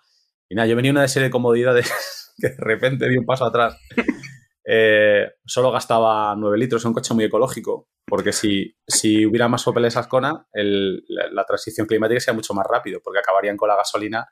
Y 0.48 0.54
nada, 0.54 0.68
yo 0.68 0.76
venía 0.76 0.92
una 0.92 1.08
serie 1.08 1.24
de 1.24 1.30
comodidades 1.32 2.32
que 2.38 2.50
de 2.50 2.56
repente 2.58 3.08
di 3.08 3.16
un 3.16 3.26
paso 3.26 3.44
atrás. 3.44 3.76
Eh, 4.70 5.26
solo 5.46 5.72
gastaba 5.72 6.36
9 6.36 6.58
litros, 6.58 6.82
es 6.82 6.84
un 6.84 6.92
coche 6.92 7.14
muy 7.14 7.24
ecológico, 7.24 7.88
porque 8.04 8.32
si, 8.32 8.76
si 8.86 9.24
hubiera 9.24 9.48
más 9.48 9.66
Opel 9.66 9.86
Ascona, 9.86 10.46
el, 10.52 11.06
la, 11.08 11.44
transición 11.46 11.86
climática 11.86 12.20
sería 12.20 12.36
mucho 12.36 12.52
más 12.52 12.66
rápido, 12.68 13.00
porque 13.02 13.20
acabarían 13.20 13.56
con 13.56 13.70
la 13.70 13.76
gasolina 13.76 14.28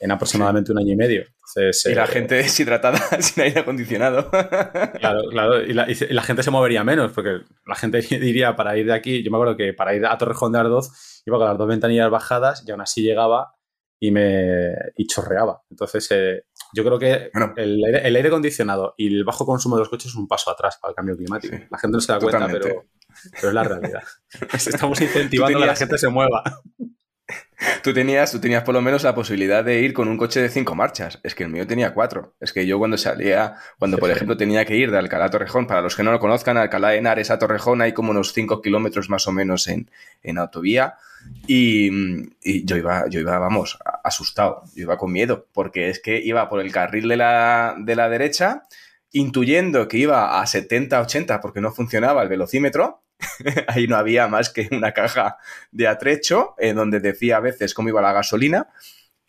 en 0.00 0.10
aproximadamente 0.10 0.72
un 0.72 0.78
año 0.78 0.92
y 0.92 0.96
medio. 0.96 1.24
y 1.56 1.94
la 1.94 2.04
eh, 2.04 2.06
gente 2.06 2.34
deshidratada 2.36 2.98
sin 3.20 3.42
aire 3.42 3.60
acondicionado. 3.60 4.30
Claro, 4.98 5.22
claro. 5.30 5.62
Y 5.62 5.72
la, 5.72 6.22
gente 6.22 6.42
se 6.42 6.50
movería 6.50 6.82
menos, 6.82 7.12
porque 7.12 7.40
la 7.66 7.74
gente 7.74 8.00
diría 8.00 8.56
para 8.56 8.76
ir 8.76 8.86
de 8.86 8.92
aquí, 8.92 9.22
yo 9.22 9.30
me 9.30 9.36
acuerdo 9.36 9.56
que 9.56 9.72
para 9.72 9.94
ir 9.94 10.04
a 10.06 10.18
Torrejón 10.18 10.52
de 10.52 10.58
Ardoz 10.58 11.22
iba 11.24 11.38
con 11.38 11.46
las 11.46 11.58
dos 11.58 11.68
ventanillas 11.68 12.10
bajadas 12.10 12.64
y 12.66 12.70
aún 12.70 12.80
así 12.80 13.02
llegaba 13.02 13.54
y 14.00 14.10
me 14.10 14.72
y 14.96 15.06
chorreaba. 15.06 15.62
Entonces, 15.70 16.08
eh, 16.10 16.44
yo 16.74 16.84
creo 16.84 16.98
que 16.98 17.30
el, 17.56 17.84
aire, 17.84 18.28
acondicionado 18.28 18.94
y 18.96 19.06
el 19.08 19.24
bajo 19.24 19.46
consumo 19.46 19.76
de 19.76 19.80
los 19.80 19.88
coches 19.88 20.10
es 20.10 20.16
un 20.16 20.28
paso 20.28 20.50
atrás 20.50 20.78
para 20.80 20.90
el 20.90 20.96
cambio 20.96 21.16
climático. 21.16 21.56
la 21.70 21.78
gente 21.78 21.96
no 21.96 22.00
se 22.00 22.12
da 22.12 22.18
cuenta, 22.18 22.46
pero, 22.46 22.86
pero, 23.32 23.48
es 23.48 23.54
la 23.54 23.64
realidad. 23.64 24.02
Estamos 24.52 25.00
incentivando 25.00 25.58
a 25.58 25.60
que 25.62 25.66
la 25.66 25.76
gente 25.76 25.98
se 25.98 26.08
mueva. 26.08 26.42
Tú 27.82 27.92
tenías, 27.92 28.30
tú 28.30 28.40
tenías 28.40 28.62
por 28.62 28.74
lo 28.74 28.80
menos 28.80 29.02
la 29.02 29.14
posibilidad 29.14 29.64
de 29.64 29.80
ir 29.80 29.92
con 29.92 30.08
un 30.08 30.16
coche 30.16 30.40
de 30.40 30.48
cinco 30.48 30.74
marchas. 30.74 31.18
Es 31.22 31.34
que 31.34 31.44
el 31.44 31.50
mío 31.50 31.66
tenía 31.66 31.92
cuatro. 31.92 32.34
Es 32.40 32.52
que 32.52 32.66
yo 32.66 32.78
cuando 32.78 32.96
salía, 32.96 33.54
cuando 33.78 33.98
por 33.98 34.10
ejemplo 34.10 34.36
tenía 34.36 34.64
que 34.64 34.76
ir 34.76 34.90
de 34.90 34.98
Alcalá 34.98 35.26
a 35.26 35.30
Torrejón, 35.30 35.66
para 35.66 35.80
los 35.80 35.96
que 35.96 36.02
no 36.02 36.12
lo 36.12 36.20
conozcan, 36.20 36.56
Alcalá 36.56 36.90
de 36.90 36.98
Henares 36.98 37.30
a 37.30 37.38
Torrejón 37.38 37.82
hay 37.82 37.92
como 37.92 38.10
unos 38.12 38.32
cinco 38.32 38.62
kilómetros 38.62 39.10
más 39.10 39.26
o 39.26 39.32
menos 39.32 39.66
en, 39.66 39.90
en 40.22 40.38
autovía. 40.38 40.94
Y, 41.46 41.90
yo 42.64 42.76
iba, 42.76 43.08
yo 43.08 43.20
iba, 43.20 43.38
vamos, 43.38 43.78
asustado, 44.04 44.62
yo 44.74 44.82
iba 44.82 44.96
con 44.96 45.12
miedo, 45.12 45.46
porque 45.52 45.88
es 45.88 46.00
que 46.00 46.20
iba 46.20 46.48
por 46.48 46.60
el 46.60 46.72
carril 46.72 47.08
de 47.08 47.16
la, 47.16 47.74
de 47.78 47.96
la 47.96 48.08
derecha, 48.08 48.64
intuyendo 49.12 49.88
que 49.88 49.98
iba 49.98 50.40
a 50.40 50.46
70, 50.46 51.00
80 51.00 51.40
porque 51.40 51.60
no 51.60 51.72
funcionaba 51.72 52.22
el 52.22 52.28
velocímetro. 52.28 53.02
Ahí 53.68 53.86
no 53.86 53.96
había 53.96 54.28
más 54.28 54.50
que 54.50 54.68
una 54.70 54.92
caja 54.92 55.38
de 55.70 55.88
atrecho, 55.88 56.54
en 56.58 56.76
donde 56.76 57.00
decía 57.00 57.38
a 57.38 57.40
veces 57.40 57.74
cómo 57.74 57.88
iba 57.88 58.02
la 58.02 58.12
gasolina. 58.12 58.68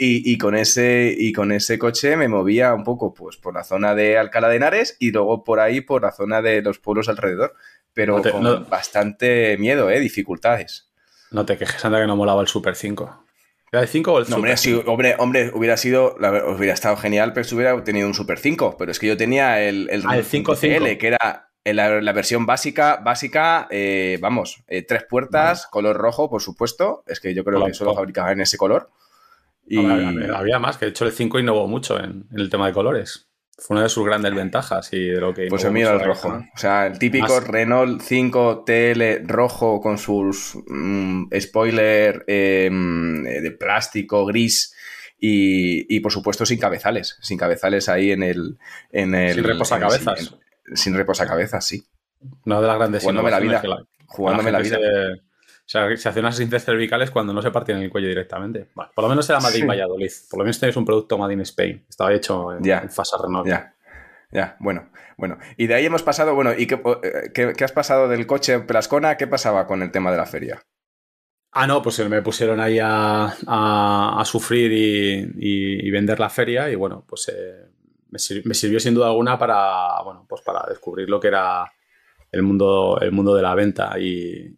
Y, 0.01 0.37
con 0.37 0.55
ese, 0.55 1.13
y 1.17 1.33
con 1.33 1.51
ese 1.51 1.77
coche 1.77 2.15
me 2.15 2.29
movía 2.29 2.73
un 2.73 2.85
poco 2.85 3.13
pues, 3.13 3.35
por 3.35 3.53
la 3.53 3.65
zona 3.65 3.95
de 3.95 4.17
Alcalá 4.17 4.47
de 4.47 4.55
Henares 4.55 4.95
y 4.97 5.11
luego 5.11 5.43
por 5.43 5.59
ahí 5.59 5.81
por 5.81 6.03
la 6.03 6.13
zona 6.13 6.41
de 6.41 6.61
los 6.61 6.79
pueblos 6.79 7.09
alrededor. 7.09 7.53
Pero 7.93 8.21
con 8.21 8.69
bastante 8.69 9.57
miedo, 9.57 9.89
¿eh? 9.89 9.99
dificultades. 9.99 10.89
No 11.31 11.45
te 11.45 11.57
quejes, 11.57 11.83
anda 11.83 11.99
que 11.99 12.07
no 12.07 12.15
molaba 12.15 12.39
el 12.39 12.47
Super 12.47 12.77
5. 12.77 13.25
¿Era 13.73 13.81
el 13.81 13.89
5 13.89 14.13
o 14.13 14.19
el 14.19 14.29
no, 14.29 14.37
hombre, 14.37 14.55
hombre, 14.85 15.15
hombre, 15.19 15.51
hubiera 15.53 15.75
sido, 15.75 16.15
hubiera 16.15 16.73
estado 16.73 16.95
genial, 16.95 17.33
pero 17.33 17.43
si 17.43 17.55
hubiera 17.55 17.83
tenido 17.83 18.07
un 18.07 18.13
Super 18.13 18.39
5. 18.39 18.77
Pero 18.79 18.91
es 18.91 18.99
que 18.99 19.07
yo 19.07 19.17
tenía 19.17 19.61
el, 19.61 19.89
el, 19.91 20.03
ah, 20.07 20.17
el 20.17 20.23
5 20.23 20.55
que 20.61 21.07
era 21.07 21.48
la, 21.73 22.01
la, 22.01 22.13
versión 22.13 22.45
básica, 22.45 23.01
básica, 23.03 23.67
eh, 23.69 24.17
vamos, 24.21 24.63
eh, 24.67 24.83
tres 24.83 25.03
puertas, 25.03 25.67
color 25.67 25.97
rojo, 25.97 26.29
por 26.29 26.41
supuesto. 26.41 27.03
Es 27.07 27.19
que 27.19 27.33
yo 27.33 27.43
creo 27.43 27.65
que 27.65 27.73
solo 27.73 27.95
fabricaba 27.95 28.31
en 28.31 28.41
ese 28.41 28.57
color. 28.57 28.89
Y... 29.67 29.77
había, 30.33 30.57
más, 30.59 30.77
que 30.77 30.85
de 30.85 30.91
hecho 30.91 31.05
el 31.05 31.11
5 31.11 31.39
innovó 31.39 31.67
mucho 31.67 31.99
en 31.99 32.25
el 32.35 32.49
tema 32.49 32.67
de 32.67 32.73
colores. 32.73 33.27
Fue 33.57 33.75
una 33.75 33.83
de 33.83 33.89
sus 33.89 34.05
grandes 34.05 34.33
ventajas 34.33 34.91
y 34.93 35.05
de 35.05 35.19
lo 35.19 35.33
que... 35.33 35.47
Pues 35.47 35.63
el 35.65 35.71
mío 35.71 35.91
el 35.91 35.99
rojo. 35.99 36.29
O 36.29 36.57
sea, 36.57 36.87
el 36.87 36.97
típico 36.97 37.39
Renault 37.39 38.01
5 38.01 38.63
TL 38.65 39.27
rojo 39.27 39.81
con 39.81 39.97
sus 39.97 40.57
mm, 40.67 41.25
spoiler 41.39 42.23
em, 42.25 43.23
de 43.23 43.51
plástico 43.51 44.25
gris 44.25 44.73
y, 45.19 45.99
por 45.99 46.13
supuesto 46.13 46.45
sin 46.45 46.57
cabezales. 46.57 47.17
Sin 47.21 47.37
cabezales 47.37 47.89
ahí 47.89 48.11
en 48.11 48.23
el... 48.23 48.57
En 48.91 49.13
el 49.13 49.35
sin 49.35 49.43
reposacabezas. 49.43 50.19
Sin, 50.19 50.39
sin 50.73 50.95
reposacabezas, 50.95 51.65
sí. 51.65 51.85
Una 52.45 52.61
de 52.61 52.67
las 52.67 52.77
grandes 52.77 53.01
Jugándome 53.03 53.31
la 53.31 53.39
vida. 53.39 53.61
jugándome 54.05 54.51
la, 54.51 54.59
vida. 54.59 54.77
O 54.77 55.71
sea, 55.71 55.95
se 55.95 56.09
hacían 56.09 56.25
unas 56.25 56.39
índices 56.39 56.65
cervicales 56.65 57.11
cuando 57.11 57.31
no 57.31 57.41
se 57.41 57.51
partían 57.51 57.79
el 57.81 57.89
cuello 57.89 58.07
directamente. 58.07 58.67
Por 58.73 59.03
lo 59.03 59.07
menos 59.07 59.29
era 59.29 59.39
Madrid 59.39 59.65
Valladolid. 59.67 60.11
Por 60.29 60.39
lo 60.39 60.43
menos 60.43 60.59
tenéis 60.59 60.75
un 60.75 60.85
producto 60.85 61.17
Made 61.17 61.33
in 61.33 61.41
Spain. 61.41 61.85
Estaba 61.87 62.11
hecho 62.13 62.53
en, 62.53 62.63
ya, 62.63 62.87
Fasa 62.89 63.17
Renault. 63.21 63.47
Ya. 63.47 63.75
Ya, 64.31 64.57
bueno, 64.59 64.89
bueno. 65.17 65.39
Y 65.57 65.67
de 65.67 65.73
ahí 65.75 65.85
hemos 65.85 66.03
pasado, 66.03 66.35
bueno, 66.35 66.53
¿y 66.55 66.67
qué, 66.67 66.79
qué, 67.33 67.63
has 67.63 67.71
pasado 67.71 68.07
del 68.07 68.27
coche 68.27 68.59
Plascona? 68.59 69.17
¿Qué 69.17 69.27
pasaba 69.27 69.65
con 69.65 69.81
el 69.81 69.91
tema 69.91 70.11
de 70.11 70.17
la 70.17 70.27
feria? 70.27 70.61
Ah, 71.51 71.65
no, 71.65 71.81
pues 71.81 71.99
me 72.07 72.21
pusieron 72.21 72.59
ahí 72.59 72.77
a, 72.79 73.35
a, 73.47 74.23
sufrir 74.25 74.71
y, 74.71 75.87
y, 75.87 75.89
vender 75.89 76.19
la 76.19 76.29
feria 76.29 76.69
y 76.69 76.75
bueno, 76.75 77.03
pues 77.07 77.27
eh, 77.29 77.65
me, 78.09 78.19
sirvió, 78.19 78.79
sin 78.79 78.93
duda 78.93 79.07
alguna 79.07 79.37
para, 79.37 80.01
bueno, 80.03 80.25
pues 80.27 80.41
para 80.41 80.65
descubrir 80.67 81.09
lo 81.09 81.19
que 81.19 81.27
era 81.27 81.71
el 82.31 82.43
mundo, 82.43 82.99
el 83.01 83.11
mundo 83.11 83.35
de 83.35 83.41
la 83.41 83.55
venta 83.55 83.99
y, 83.99 84.57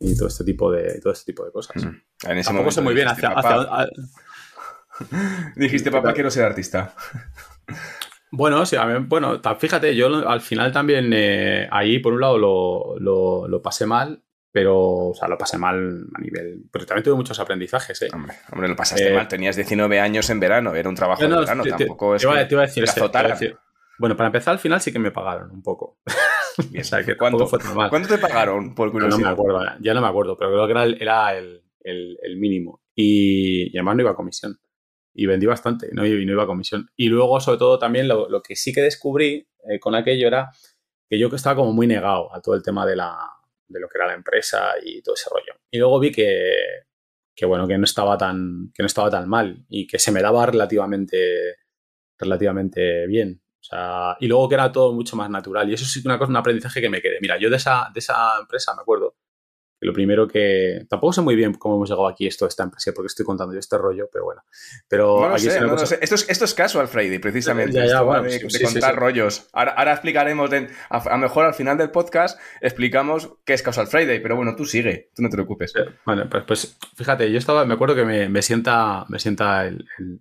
y 0.00 0.16
todo 0.16 0.28
este 0.28 0.44
tipo 0.44 0.70
de, 0.70 1.00
todo 1.00 1.12
este 1.12 1.32
tipo 1.32 1.44
de 1.44 1.52
cosas. 1.52 1.82
En 1.82 2.38
ese 2.38 2.48
Tampoco 2.48 2.70
sé 2.70 2.80
muy 2.80 2.94
bien 2.94 3.08
hacia, 3.08 3.30
Dijiste, 5.56 5.90
papá, 5.90 6.12
quiero 6.12 6.30
ser 6.30 6.44
artista. 6.44 6.94
Bueno, 8.30 8.64
sí, 8.66 8.76
a 8.76 8.84
mí, 8.84 9.04
bueno, 9.08 9.40
fíjate, 9.58 9.94
yo 9.94 10.28
al 10.28 10.40
final 10.40 10.72
también 10.72 11.10
eh, 11.12 11.68
ahí, 11.70 11.98
por 11.98 12.12
un 12.12 12.20
lado, 12.20 12.38
lo, 12.98 13.48
lo, 13.48 13.62
pasé 13.62 13.86
mal, 13.86 14.22
pero, 14.58 14.76
o 15.10 15.14
sea, 15.14 15.28
lo 15.28 15.38
pasé 15.38 15.56
mal 15.56 16.08
a 16.12 16.20
nivel. 16.20 16.64
Pero 16.72 16.84
también 16.84 17.04
tuve 17.04 17.14
muchos 17.14 17.38
aprendizajes, 17.38 18.02
¿eh? 18.02 18.08
Hombre, 18.12 18.34
hombre 18.50 18.66
lo 18.66 18.74
pasaste 18.74 19.08
eh, 19.08 19.14
mal. 19.14 19.28
Tenías 19.28 19.54
19 19.54 20.00
años 20.00 20.28
en 20.30 20.40
verano, 20.40 20.74
era 20.74 20.88
un 20.88 20.96
trabajo 20.96 21.22
de 21.22 21.28
verano, 21.28 21.62
tampoco 21.62 22.16
es. 22.16 22.22
Te 22.22 22.26
iba, 22.26 22.62
a 22.64 22.66
decir, 22.66 23.56
bueno, 24.00 24.16
para 24.16 24.26
empezar, 24.26 24.54
al 24.54 24.58
final 24.58 24.80
sí 24.80 24.90
que 24.90 24.98
me 24.98 25.12
pagaron 25.12 25.52
un 25.52 25.62
poco. 25.62 26.00
¿Cuánto, 27.18 27.48
¿Cuánto 27.88 28.08
te 28.08 28.18
pagaron 28.18 28.74
por 28.74 28.90
curiosidad? 28.90 29.20
No 29.20 29.26
me 29.26 29.32
acuerdo, 29.32 29.60
ya 29.78 29.94
no 29.94 30.00
me 30.00 30.08
acuerdo, 30.08 30.36
pero 30.36 30.50
creo 30.50 30.66
que 30.66 30.72
era 30.72 30.82
el, 30.82 31.00
era 31.00 31.38
el, 31.38 32.36
mínimo. 32.36 32.82
Y, 32.96 33.70
además 33.76 33.94
no 33.94 34.02
iba 34.02 34.10
a 34.10 34.16
comisión. 34.16 34.58
Y 35.14 35.26
vendí 35.26 35.46
bastante 35.46 35.88
¿no? 35.92 36.04
y 36.04 36.26
no 36.26 36.32
iba 36.32 36.42
a 36.42 36.48
comisión. 36.48 36.90
Y 36.96 37.10
luego, 37.10 37.38
sobre 37.38 37.58
todo, 37.58 37.78
también 37.78 38.08
lo, 38.08 38.42
que 38.42 38.56
sí 38.56 38.72
que 38.72 38.80
descubrí 38.80 39.48
eh, 39.70 39.78
con 39.78 39.94
aquello 39.94 40.26
era 40.26 40.50
que 41.08 41.16
yo 41.16 41.30
que 41.30 41.36
estaba 41.36 41.54
como 41.54 41.72
muy 41.72 41.86
negado 41.86 42.34
a 42.34 42.40
todo 42.40 42.56
el 42.56 42.62
tema 42.64 42.84
de, 42.84 42.96
la, 42.96 43.16
de 43.68 43.80
lo 43.80 43.88
que 43.88 43.98
era 43.98 44.06
la 44.06 44.14
empresa 44.14 44.72
y 44.82 45.02
todo 45.02 45.14
ese 45.14 45.30
rollo. 45.30 45.60
Y 45.70 45.78
luego 45.78 46.00
vi 46.00 46.10
que, 46.10 46.52
que 47.34 47.46
bueno, 47.46 47.68
que 47.68 47.78
no 47.78 47.84
estaba 47.84 48.16
tan, 48.16 48.72
que 48.74 48.82
no 48.82 48.86
estaba 48.86 49.10
tan 49.10 49.28
mal 49.28 49.64
y 49.68 49.86
que 49.86 49.98
se 49.98 50.12
me 50.12 50.22
daba 50.22 50.46
relativamente, 50.46 51.56
relativamente 52.18 53.06
bien 53.06 53.42
y 54.20 54.26
luego 54.26 54.48
que 54.48 54.54
era 54.54 54.72
todo 54.72 54.92
mucho 54.92 55.16
más 55.16 55.30
natural. 55.30 55.68
Y 55.68 55.74
eso 55.74 55.84
sí 55.84 56.02
que 56.02 56.08
una 56.08 56.18
cosa, 56.18 56.30
un 56.30 56.36
aprendizaje 56.36 56.80
que 56.80 56.88
me 56.88 57.00
quedé. 57.00 57.18
Mira, 57.20 57.38
yo 57.38 57.50
de 57.50 57.56
esa, 57.56 57.90
de 57.92 57.98
esa 57.98 58.38
empresa 58.40 58.74
me 58.74 58.82
acuerdo 58.82 59.16
lo 59.80 59.92
primero 59.92 60.26
que. 60.26 60.86
Tampoco 60.88 61.12
sé 61.12 61.20
muy 61.20 61.36
bien 61.36 61.54
cómo 61.54 61.76
hemos 61.76 61.88
llegado 61.88 62.08
aquí 62.08 62.26
esto 62.26 62.44
de 62.44 62.48
esta 62.48 62.64
empresa, 62.64 62.92
porque 62.92 63.06
estoy 63.06 63.24
contando 63.24 63.54
yo 63.54 63.60
este 63.60 63.78
rollo, 63.78 64.08
pero 64.12 64.24
bueno. 64.24 64.42
Pero 64.88 65.36
Esto, 65.36 66.14
es, 66.14 66.28
esto 66.28 66.44
es 66.44 66.54
casual 66.54 66.88
Friday, 66.88 67.18
precisamente. 67.18 67.78
de, 67.80 68.62
contar 68.64 68.96
rollos. 68.96 69.48
Ahora, 69.52 69.92
explicaremos, 69.92 70.50
a 70.90 71.10
lo 71.10 71.18
mejor 71.18 71.46
al 71.46 71.54
final 71.54 71.78
del 71.78 71.90
podcast 71.90 72.38
explicamos 72.60 73.30
qué 73.44 73.54
es 73.54 73.62
Casual 73.62 73.86
Friday, 73.86 74.20
pero 74.20 74.36
bueno, 74.36 74.56
tú 74.56 74.64
sigue, 74.64 75.10
tú 75.14 75.22
no 75.22 75.28
te 75.28 75.36
preocupes. 75.36 75.72
Bueno, 76.04 76.28
pues, 76.28 76.44
pues, 76.44 76.78
fíjate, 76.96 77.30
yo 77.30 77.38
estaba, 77.38 77.64
me 77.64 77.74
acuerdo 77.74 77.94
que 77.94 78.04
me, 78.04 78.42
sienta, 78.42 79.04
me 79.08 79.18
sienta 79.18 79.70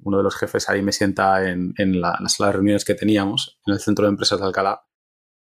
uno 0.04 0.17
de 0.17 0.24
los 0.24 0.36
jefes 0.36 0.70
ahí, 0.70 0.82
me 0.82 0.91
sienta 0.91 1.50
en, 1.50 1.74
la, 2.00 2.17
sala 2.28 2.48
de 2.48 2.54
reuniones 2.54 2.86
que 2.86 2.93
teníamos 2.93 3.60
en 3.65 3.74
el 3.74 3.80
centro 3.80 4.06
de 4.06 4.10
empresas 4.10 4.39
de 4.39 4.46
Alcalá 4.46 4.82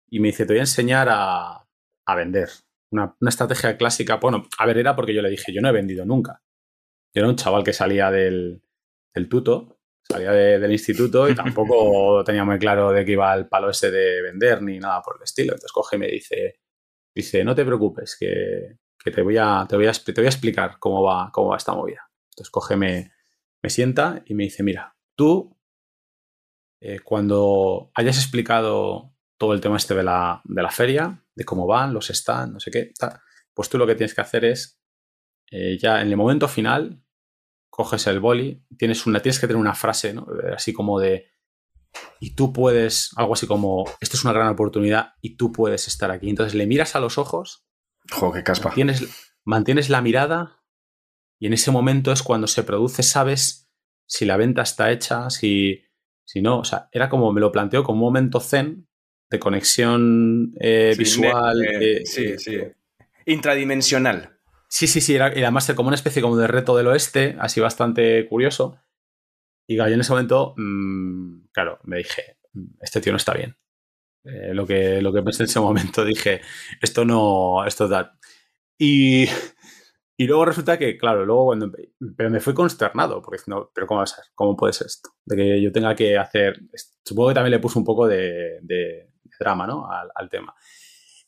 y 0.09 0.19
me 0.19 0.29
dice: 0.29 0.45
Te 0.45 0.53
voy 0.53 0.59
a 0.59 0.63
enseñar 0.63 1.07
a, 1.09 1.67
a 2.05 2.15
vender 2.15 2.49
una, 2.91 3.15
estrategia 3.27 3.77
clásica. 3.77 4.17
Bueno, 4.17 4.43
a 4.57 4.65
ver, 4.65 4.77
era 4.77 4.95
porque 4.95 5.13
yo 5.13 5.21
le 5.21 5.29
dije, 5.29 5.53
yo 5.53 5.61
no 5.61 5.69
he 5.69 5.73
vendido 5.73 6.05
nunca. 6.05 6.41
Yo 7.13 7.21
era 7.21 7.29
un 7.29 7.35
chaval 7.35 7.63
que 7.63 7.73
salía 7.73 8.11
del, 8.11 8.61
tuto, 9.29 9.79
salía 10.07 10.31
del 10.31 10.71
instituto 10.71 11.29
y 11.29 11.35
tampoco 11.35 12.23
tenía 12.23 12.43
muy 12.43 12.59
claro 12.59 12.91
de 12.91 13.05
que 13.05 13.13
iba 13.13 13.31
al 13.31 13.47
palo 13.47 13.69
ese 13.69 13.91
de 13.91 14.21
vender 14.21 14.61
ni 14.61 14.79
nada 14.79 15.01
por 15.01 15.17
el 15.17 15.23
estilo. 15.23 15.53
Entonces 15.53 15.71
coge 15.71 15.95
y 15.95 15.99
me 15.99 16.07
dice, 16.07 16.59
dice, 17.15 17.43
no 17.43 17.55
te 17.55 17.65
preocupes, 17.65 18.17
que, 18.19 18.77
te, 19.03 19.21
voy 19.21 19.37
a, 19.37 19.65
te, 19.67 19.75
voy 19.75 19.87
a, 19.87 19.91
te 19.91 20.13
voy 20.13 20.25
a 20.25 20.29
explicar 20.29 20.77
cómo 20.79 21.03
va, 21.03 21.29
cómo 21.33 21.49
va 21.49 21.57
esta 21.57 21.73
movida. 21.73 22.09
Entonces 22.31 22.51
coge, 22.51 22.75
me, 22.77 23.11
me 23.61 23.69
sienta 23.69 24.23
y 24.25 24.33
me 24.33 24.43
dice, 24.43 24.63
mira, 24.63 24.95
tú, 25.15 25.57
eh, 26.81 26.99
cuando 26.99 27.91
hayas 27.93 28.17
explicado 28.17 29.13
todo 29.37 29.53
el 29.53 29.61
tema 29.61 29.77
este 29.77 29.95
de 29.95 30.03
la, 30.03 30.41
de 30.45 30.61
la 30.61 30.71
feria, 30.71 31.20
de 31.41 31.45
cómo 31.45 31.65
van, 31.65 31.93
los 31.93 32.09
están, 32.09 32.53
no 32.53 32.59
sé 32.59 32.69
qué, 32.71 32.93
pues 33.53 33.69
tú 33.69 33.77
lo 33.77 33.87
que 33.87 33.95
tienes 33.95 34.13
que 34.13 34.21
hacer 34.21 34.45
es, 34.45 34.79
eh, 35.49 35.77
ya 35.79 36.01
en 36.01 36.07
el 36.07 36.17
momento 36.17 36.47
final, 36.47 37.03
coges 37.69 38.05
el 38.07 38.19
boli, 38.19 38.63
tienes, 38.77 39.05
una, 39.07 39.21
tienes 39.21 39.39
que 39.39 39.47
tener 39.47 39.59
una 39.59 39.73
frase, 39.73 40.13
¿no? 40.13 40.27
así 40.55 40.71
como 40.71 40.99
de, 40.99 41.31
y 42.19 42.35
tú 42.35 42.53
puedes, 42.53 43.11
algo 43.15 43.33
así 43.33 43.47
como, 43.47 43.85
esto 43.99 44.17
es 44.17 44.23
una 44.23 44.33
gran 44.33 44.49
oportunidad 44.49 45.13
y 45.21 45.35
tú 45.35 45.51
puedes 45.51 45.87
estar 45.87 46.11
aquí. 46.11 46.29
Entonces 46.29 46.53
le 46.53 46.67
miras 46.67 46.95
a 46.95 46.99
los 46.99 47.17
ojos, 47.17 47.65
jo, 48.11 48.31
qué 48.31 48.43
caspa. 48.43 48.69
Mantienes, 48.69 49.33
mantienes 49.43 49.89
la 49.89 50.01
mirada 50.01 50.63
y 51.39 51.47
en 51.47 51.53
ese 51.53 51.71
momento 51.71 52.11
es 52.11 52.23
cuando 52.23 52.47
se 52.47 52.63
produce, 52.63 53.03
sabes 53.03 53.71
si 54.05 54.25
la 54.25 54.37
venta 54.37 54.61
está 54.61 54.91
hecha, 54.91 55.29
si, 55.29 55.81
si 56.23 56.41
no, 56.41 56.59
o 56.59 56.63
sea, 56.63 56.89
era 56.91 57.09
como 57.09 57.33
me 57.33 57.41
lo 57.41 57.51
planteo 57.51 57.83
como 57.83 57.99
un 57.99 58.13
momento 58.13 58.39
zen 58.39 58.87
de 59.31 59.39
conexión 59.39 60.53
eh, 60.59 60.93
visual. 60.97 61.65
Eh, 61.65 62.01
sí, 62.05 62.25
eh, 62.25 62.37
sí. 62.37 62.59
Intradimensional. 63.25 64.37
Sí, 64.67 64.87
sí, 64.87 65.01
sí, 65.01 65.15
era, 65.15 65.27
además 65.27 65.71
como 65.75 65.87
una 65.87 65.95
especie 65.95 66.21
como 66.21 66.37
de 66.37 66.47
reto 66.47 66.77
del 66.77 66.87
oeste, 66.87 67.35
así 67.39 67.59
bastante 67.59 68.27
curioso. 68.27 68.77
Y 69.67 69.77
yo 69.77 69.85
en 69.85 69.99
ese 70.01 70.11
momento, 70.11 70.53
mm, 70.57 71.47
claro, 71.51 71.79
me 71.83 71.97
dije, 71.97 72.37
este 72.81 73.01
tío 73.01 73.13
no 73.13 73.17
está 73.17 73.33
bien. 73.33 73.57
lo, 74.23 74.67
que, 74.67 75.01
lo 75.01 75.11
que 75.11 75.23
pensé 75.23 75.43
en 75.43 75.49
ese 75.49 75.59
momento, 75.59 76.05
dije, 76.05 76.41
esto 76.81 77.05
no, 77.05 77.65
esto 77.65 77.87
da. 77.87 78.17
Y, 78.77 79.27
Y 80.21 80.27
luego 80.27 80.45
resulta 80.45 80.77
que, 80.77 80.99
claro, 80.99 81.25
luego 81.25 81.45
cuando... 81.45 81.71
Pero 82.15 82.29
me 82.29 82.39
fui 82.39 82.53
consternado, 82.53 83.23
porque 83.23 83.41
no, 83.47 83.71
pero 83.73 83.87
¿cómo 83.87 83.97
va 83.97 84.03
a 84.03 84.05
ser? 84.07 84.23
¿Cómo 84.35 84.55
puede 84.55 84.71
ser 84.71 84.85
esto? 84.85 85.09
De 85.25 85.35
que 85.35 85.59
yo 85.59 85.71
tenga 85.71 85.95
que 85.95 86.15
hacer... 86.15 86.61
Supongo 87.03 87.29
que 87.29 87.33
también 87.33 87.53
le 87.53 87.59
puse 87.59 87.79
un 87.79 87.85
poco 87.85 88.07
de, 88.07 88.59
drama, 89.41 89.67
¿no? 89.67 89.87
Al, 89.89 90.29
tema. 90.29 90.55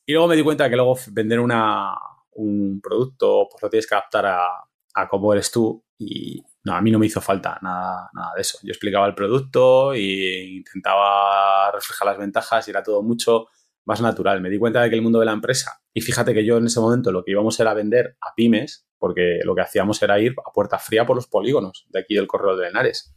Y 0.06 0.14
luego 0.14 0.28
me 0.28 0.36
di 0.36 0.44
cuenta 0.44 0.70
que 0.70 0.76
luego 0.76 0.98
vender 1.12 1.40
una, 1.40 1.94
un 2.36 2.80
producto, 2.82 3.48
pues 3.52 3.62
lo 3.62 3.70
tienes 3.70 3.88
que 3.88 3.96
adaptar 3.96 4.26
a, 4.26 4.48
a 4.94 5.08
cómo 5.10 5.34
eres 5.34 5.52
tú. 5.52 5.84
Y 5.98 6.44
no, 6.64 6.74
a 6.74 6.82
mí 6.82 6.92
no 6.92 7.00
me 7.00 7.06
hizo 7.06 7.22
falta 7.22 7.60
nada, 7.62 8.10
nada 8.14 8.32
de 8.36 8.42
eso. 8.42 8.60
Yo 8.64 8.72
explicaba 8.72 9.08
el 9.08 9.16
producto 9.16 9.94
e 9.94 10.46
intentaba 10.58 11.72
reflejar 11.72 12.08
las 12.08 12.18
ventajas 12.18 12.68
y 12.68 12.72
era 12.72 12.84
todo 12.84 13.02
mucho 13.04 13.48
más 13.86 14.02
natural. 14.02 14.42
Me 14.42 14.50
di 14.50 14.58
cuenta 14.58 14.82
de 14.82 14.90
que 14.90 14.96
el 14.96 15.02
mundo 15.02 15.20
de 15.20 15.26
la 15.26 15.34
empresa, 15.34 15.82
y 15.94 16.02
fíjate 16.02 16.34
que 16.34 16.46
yo 16.46 16.58
en 16.58 16.66
ese 16.66 16.80
momento 16.80 17.12
lo 17.12 17.24
que 17.24 17.32
íbamos 17.32 17.60
era 17.60 17.74
vender 17.74 18.18
a 18.22 18.34
pymes, 18.36 18.88
porque 18.98 19.40
lo 19.44 19.56
que 19.56 19.62
hacíamos 19.62 20.02
era 20.02 20.20
ir 20.20 20.36
a 20.46 20.52
puerta 20.52 20.80
fría 20.80 21.06
por 21.06 21.16
los 21.16 21.28
polígonos 21.28 21.86
de 21.90 22.00
aquí 22.00 22.16
del 22.16 22.28
Correo 22.28 22.56
de 22.56 22.70
Henares. 22.70 23.14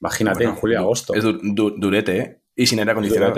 Imagínate, 0.00 0.44
en 0.44 0.54
julio 0.54 0.76
y 0.76 0.78
agosto. 0.78 1.14
Es 1.14 1.24
durete, 1.24 2.18
¿eh? 2.18 2.42
Y 2.54 2.66
sin 2.66 2.78
aire 2.78 2.92
acondicionado. 2.92 3.34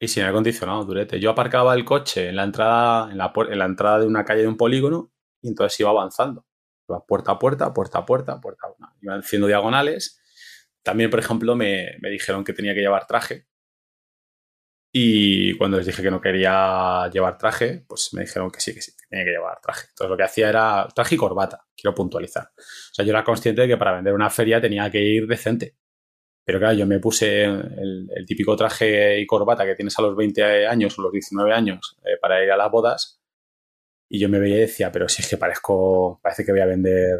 Y 0.00 0.08
sin 0.08 0.22
aire 0.22 0.30
acondicionado, 0.30 0.84
durete. 0.84 1.20
Yo 1.20 1.30
aparcaba 1.30 1.74
el 1.74 1.84
coche 1.84 2.28
en 2.30 2.36
la 2.36 2.44
entrada, 2.44 3.12
en 3.12 3.18
la, 3.18 3.32
en 3.50 3.58
la 3.58 3.64
entrada 3.66 4.00
de 4.00 4.06
una 4.06 4.24
calle 4.24 4.42
de 4.42 4.48
un 4.48 4.56
polígono 4.56 5.12
y 5.42 5.48
entonces 5.48 5.78
iba 5.80 5.90
avanzando. 5.90 6.46
Iba 6.88 7.04
puerta 7.06 7.32
a 7.32 7.38
puerta, 7.38 7.72
puerta 7.74 7.98
a 7.98 8.06
puerta, 8.06 8.40
puerta 8.40 8.66
a 8.66 8.70
una. 8.76 8.94
Iban 9.02 9.20
haciendo 9.20 9.46
diagonales. 9.46 10.20
También, 10.82 11.10
por 11.10 11.20
ejemplo, 11.20 11.54
me, 11.54 11.98
me 12.00 12.08
dijeron 12.08 12.44
que 12.44 12.54
tenía 12.54 12.74
que 12.74 12.80
llevar 12.80 13.06
traje 13.06 13.46
y 14.92 15.56
cuando 15.56 15.76
les 15.76 15.86
dije 15.86 16.02
que 16.02 16.10
no 16.10 16.20
quería 16.20 17.08
llevar 17.12 17.38
traje, 17.38 17.84
pues 17.86 18.10
me 18.12 18.22
dijeron 18.22 18.50
que 18.50 18.60
sí, 18.60 18.74
que 18.74 18.82
sí, 18.82 18.90
que 18.92 19.06
tenía 19.08 19.24
que 19.24 19.30
llevar 19.30 19.60
traje. 19.60 19.86
Entonces 19.90 20.10
lo 20.10 20.16
que 20.16 20.24
hacía 20.24 20.48
era 20.48 20.88
traje 20.94 21.14
y 21.14 21.18
corbata, 21.18 21.64
quiero 21.76 21.94
puntualizar. 21.94 22.50
O 22.56 22.94
sea, 22.94 23.04
yo 23.04 23.12
era 23.12 23.22
consciente 23.22 23.62
de 23.62 23.68
que 23.68 23.76
para 23.76 23.92
vender 23.92 24.14
una 24.14 24.30
feria 24.30 24.60
tenía 24.60 24.90
que 24.90 25.00
ir 25.00 25.28
decente. 25.28 25.76
Pero 26.50 26.58
claro, 26.58 26.74
yo 26.74 26.84
me 26.84 26.98
puse 26.98 27.44
el, 27.44 28.24
típico 28.26 28.56
traje 28.56 29.20
y 29.20 29.24
corbata 29.24 29.64
que 29.64 29.76
tienes 29.76 29.96
a 29.96 30.02
los 30.02 30.16
20 30.16 30.66
años 30.66 30.98
o 30.98 31.02
los 31.02 31.12
19 31.12 31.52
años 31.52 31.96
eh, 32.02 32.18
para 32.20 32.42
ir 32.42 32.50
a 32.50 32.56
las 32.56 32.68
bodas. 32.68 33.22
Y 34.08 34.18
yo 34.18 34.28
me 34.28 34.40
veía 34.40 34.56
y 34.56 34.60
decía, 34.62 34.90
pero 34.90 35.08
si 35.08 35.22
es 35.22 35.28
que 35.28 35.36
parezco, 35.36 36.18
parece 36.20 36.44
que 36.44 36.50
voy 36.50 36.60
a 36.60 36.66
vender, 36.66 37.18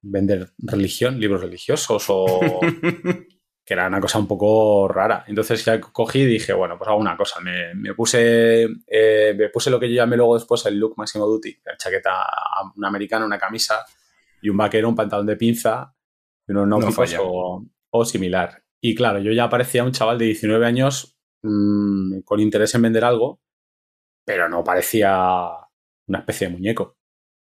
vender 0.00 0.52
religión, 0.56 1.20
libros 1.20 1.42
religiosos 1.42 2.06
o, 2.08 2.60
que 3.62 3.74
era 3.74 3.88
una 3.88 4.00
cosa 4.00 4.18
un 4.18 4.26
poco 4.26 4.88
rara. 4.88 5.26
Entonces 5.28 5.62
ya 5.66 5.78
cogí 5.78 6.20
y 6.20 6.24
dije, 6.24 6.54
bueno, 6.54 6.78
pues 6.78 6.88
hago 6.88 6.98
una 6.98 7.14
cosa. 7.14 7.40
Me, 7.42 7.92
puse, 7.92 8.66
eh, 8.86 9.34
me 9.36 9.50
puse 9.50 9.68
lo 9.68 9.78
que 9.78 9.90
yo 9.90 9.96
llamé 9.96 10.16
luego 10.16 10.32
después 10.32 10.64
el 10.64 10.78
look 10.78 10.94
máximo 10.96 11.26
duty, 11.26 11.60
la 11.62 11.76
chaqueta, 11.76 12.24
una 12.74 12.88
americana, 12.88 13.26
una 13.26 13.38
camisa 13.38 13.84
y 14.40 14.48
un 14.48 14.56
vaquero, 14.56 14.88
un 14.88 14.96
pantalón 14.96 15.26
de 15.26 15.36
pinza 15.36 15.94
y 16.48 16.52
unos 16.52 16.68
náuticos 16.68 17.16
o, 17.90 18.04
similar. 18.06 18.61
Y 18.82 18.94
claro, 18.96 19.20
yo 19.20 19.32
ya 19.32 19.48
parecía 19.48 19.84
un 19.84 19.92
chaval 19.92 20.18
de 20.18 20.26
19 20.26 20.66
años 20.66 21.16
mm, 21.42 22.20
con 22.24 22.40
interés 22.40 22.74
en 22.74 22.82
vender 22.82 23.04
algo, 23.04 23.40
pero 24.26 24.48
no 24.48 24.64
parecía 24.64 25.48
una 26.08 26.18
especie 26.18 26.48
de 26.48 26.54
muñeco. 26.54 26.98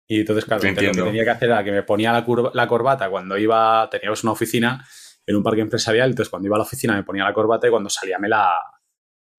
Y 0.08 0.22
entonces, 0.22 0.44
claro, 0.44 0.64
lo 0.64 0.76
que 0.76 0.92
tenía 0.92 1.24
que 1.24 1.30
hacer 1.30 1.50
era 1.50 1.64
que 1.64 1.72
me 1.72 1.84
ponía 1.84 2.12
la, 2.12 2.26
la 2.54 2.68
corbata 2.68 3.10
cuando 3.10 3.38
iba, 3.38 3.88
teníamos 3.90 4.24
una 4.24 4.34
oficina 4.34 4.84
en 5.26 5.36
un 5.36 5.44
parque 5.44 5.62
empresarial, 5.62 6.10
entonces 6.10 6.30
cuando 6.30 6.48
iba 6.48 6.56
a 6.56 6.60
la 6.60 6.64
oficina 6.64 6.96
me 6.96 7.04
ponía 7.04 7.24
la 7.24 7.34
corbata 7.34 7.68
y 7.68 7.70
cuando 7.70 7.90
salía 7.90 8.18
me 8.18 8.28
la, 8.28 8.52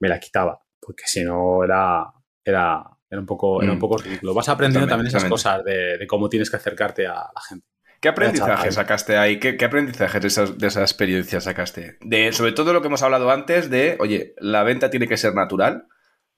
me 0.00 0.08
la 0.08 0.20
quitaba, 0.20 0.62
porque 0.80 1.02
si 1.06 1.24
no 1.24 1.64
era, 1.64 2.04
era, 2.44 2.84
era, 3.10 3.20
un 3.20 3.26
poco, 3.26 3.60
era 3.60 3.72
un 3.72 3.78
mm. 3.78 3.80
poco 3.80 3.98
ridículo. 3.98 4.32
Vas 4.32 4.48
aprendiendo 4.48 4.88
también, 4.88 5.08
esas 5.08 5.24
cosas 5.24 5.64
de, 5.64 6.06
cómo 6.08 6.28
tienes 6.28 6.48
que 6.48 6.56
acercarte 6.56 7.06
a 7.06 7.14
la 7.34 7.40
gente. 7.46 7.66
¿Qué 8.00 8.08
aprendizaje 8.08 8.72
sacaste 8.72 9.18
ahí? 9.18 9.38
¿Qué, 9.38 9.56
qué 9.56 9.64
aprendizaje 9.66 10.20
de 10.20 10.28
esas, 10.28 10.56
de 10.58 10.66
esas 10.66 10.90
experiencias 10.90 11.44
sacaste? 11.44 11.98
De, 12.00 12.32
sobre 12.32 12.52
todo 12.52 12.72
lo 12.72 12.80
que 12.80 12.88
hemos 12.88 13.02
hablado 13.02 13.30
antes 13.30 13.68
de, 13.68 13.96
oye, 14.00 14.34
la 14.38 14.62
venta 14.62 14.88
tiene 14.88 15.06
que 15.06 15.18
ser 15.18 15.34
natural, 15.34 15.86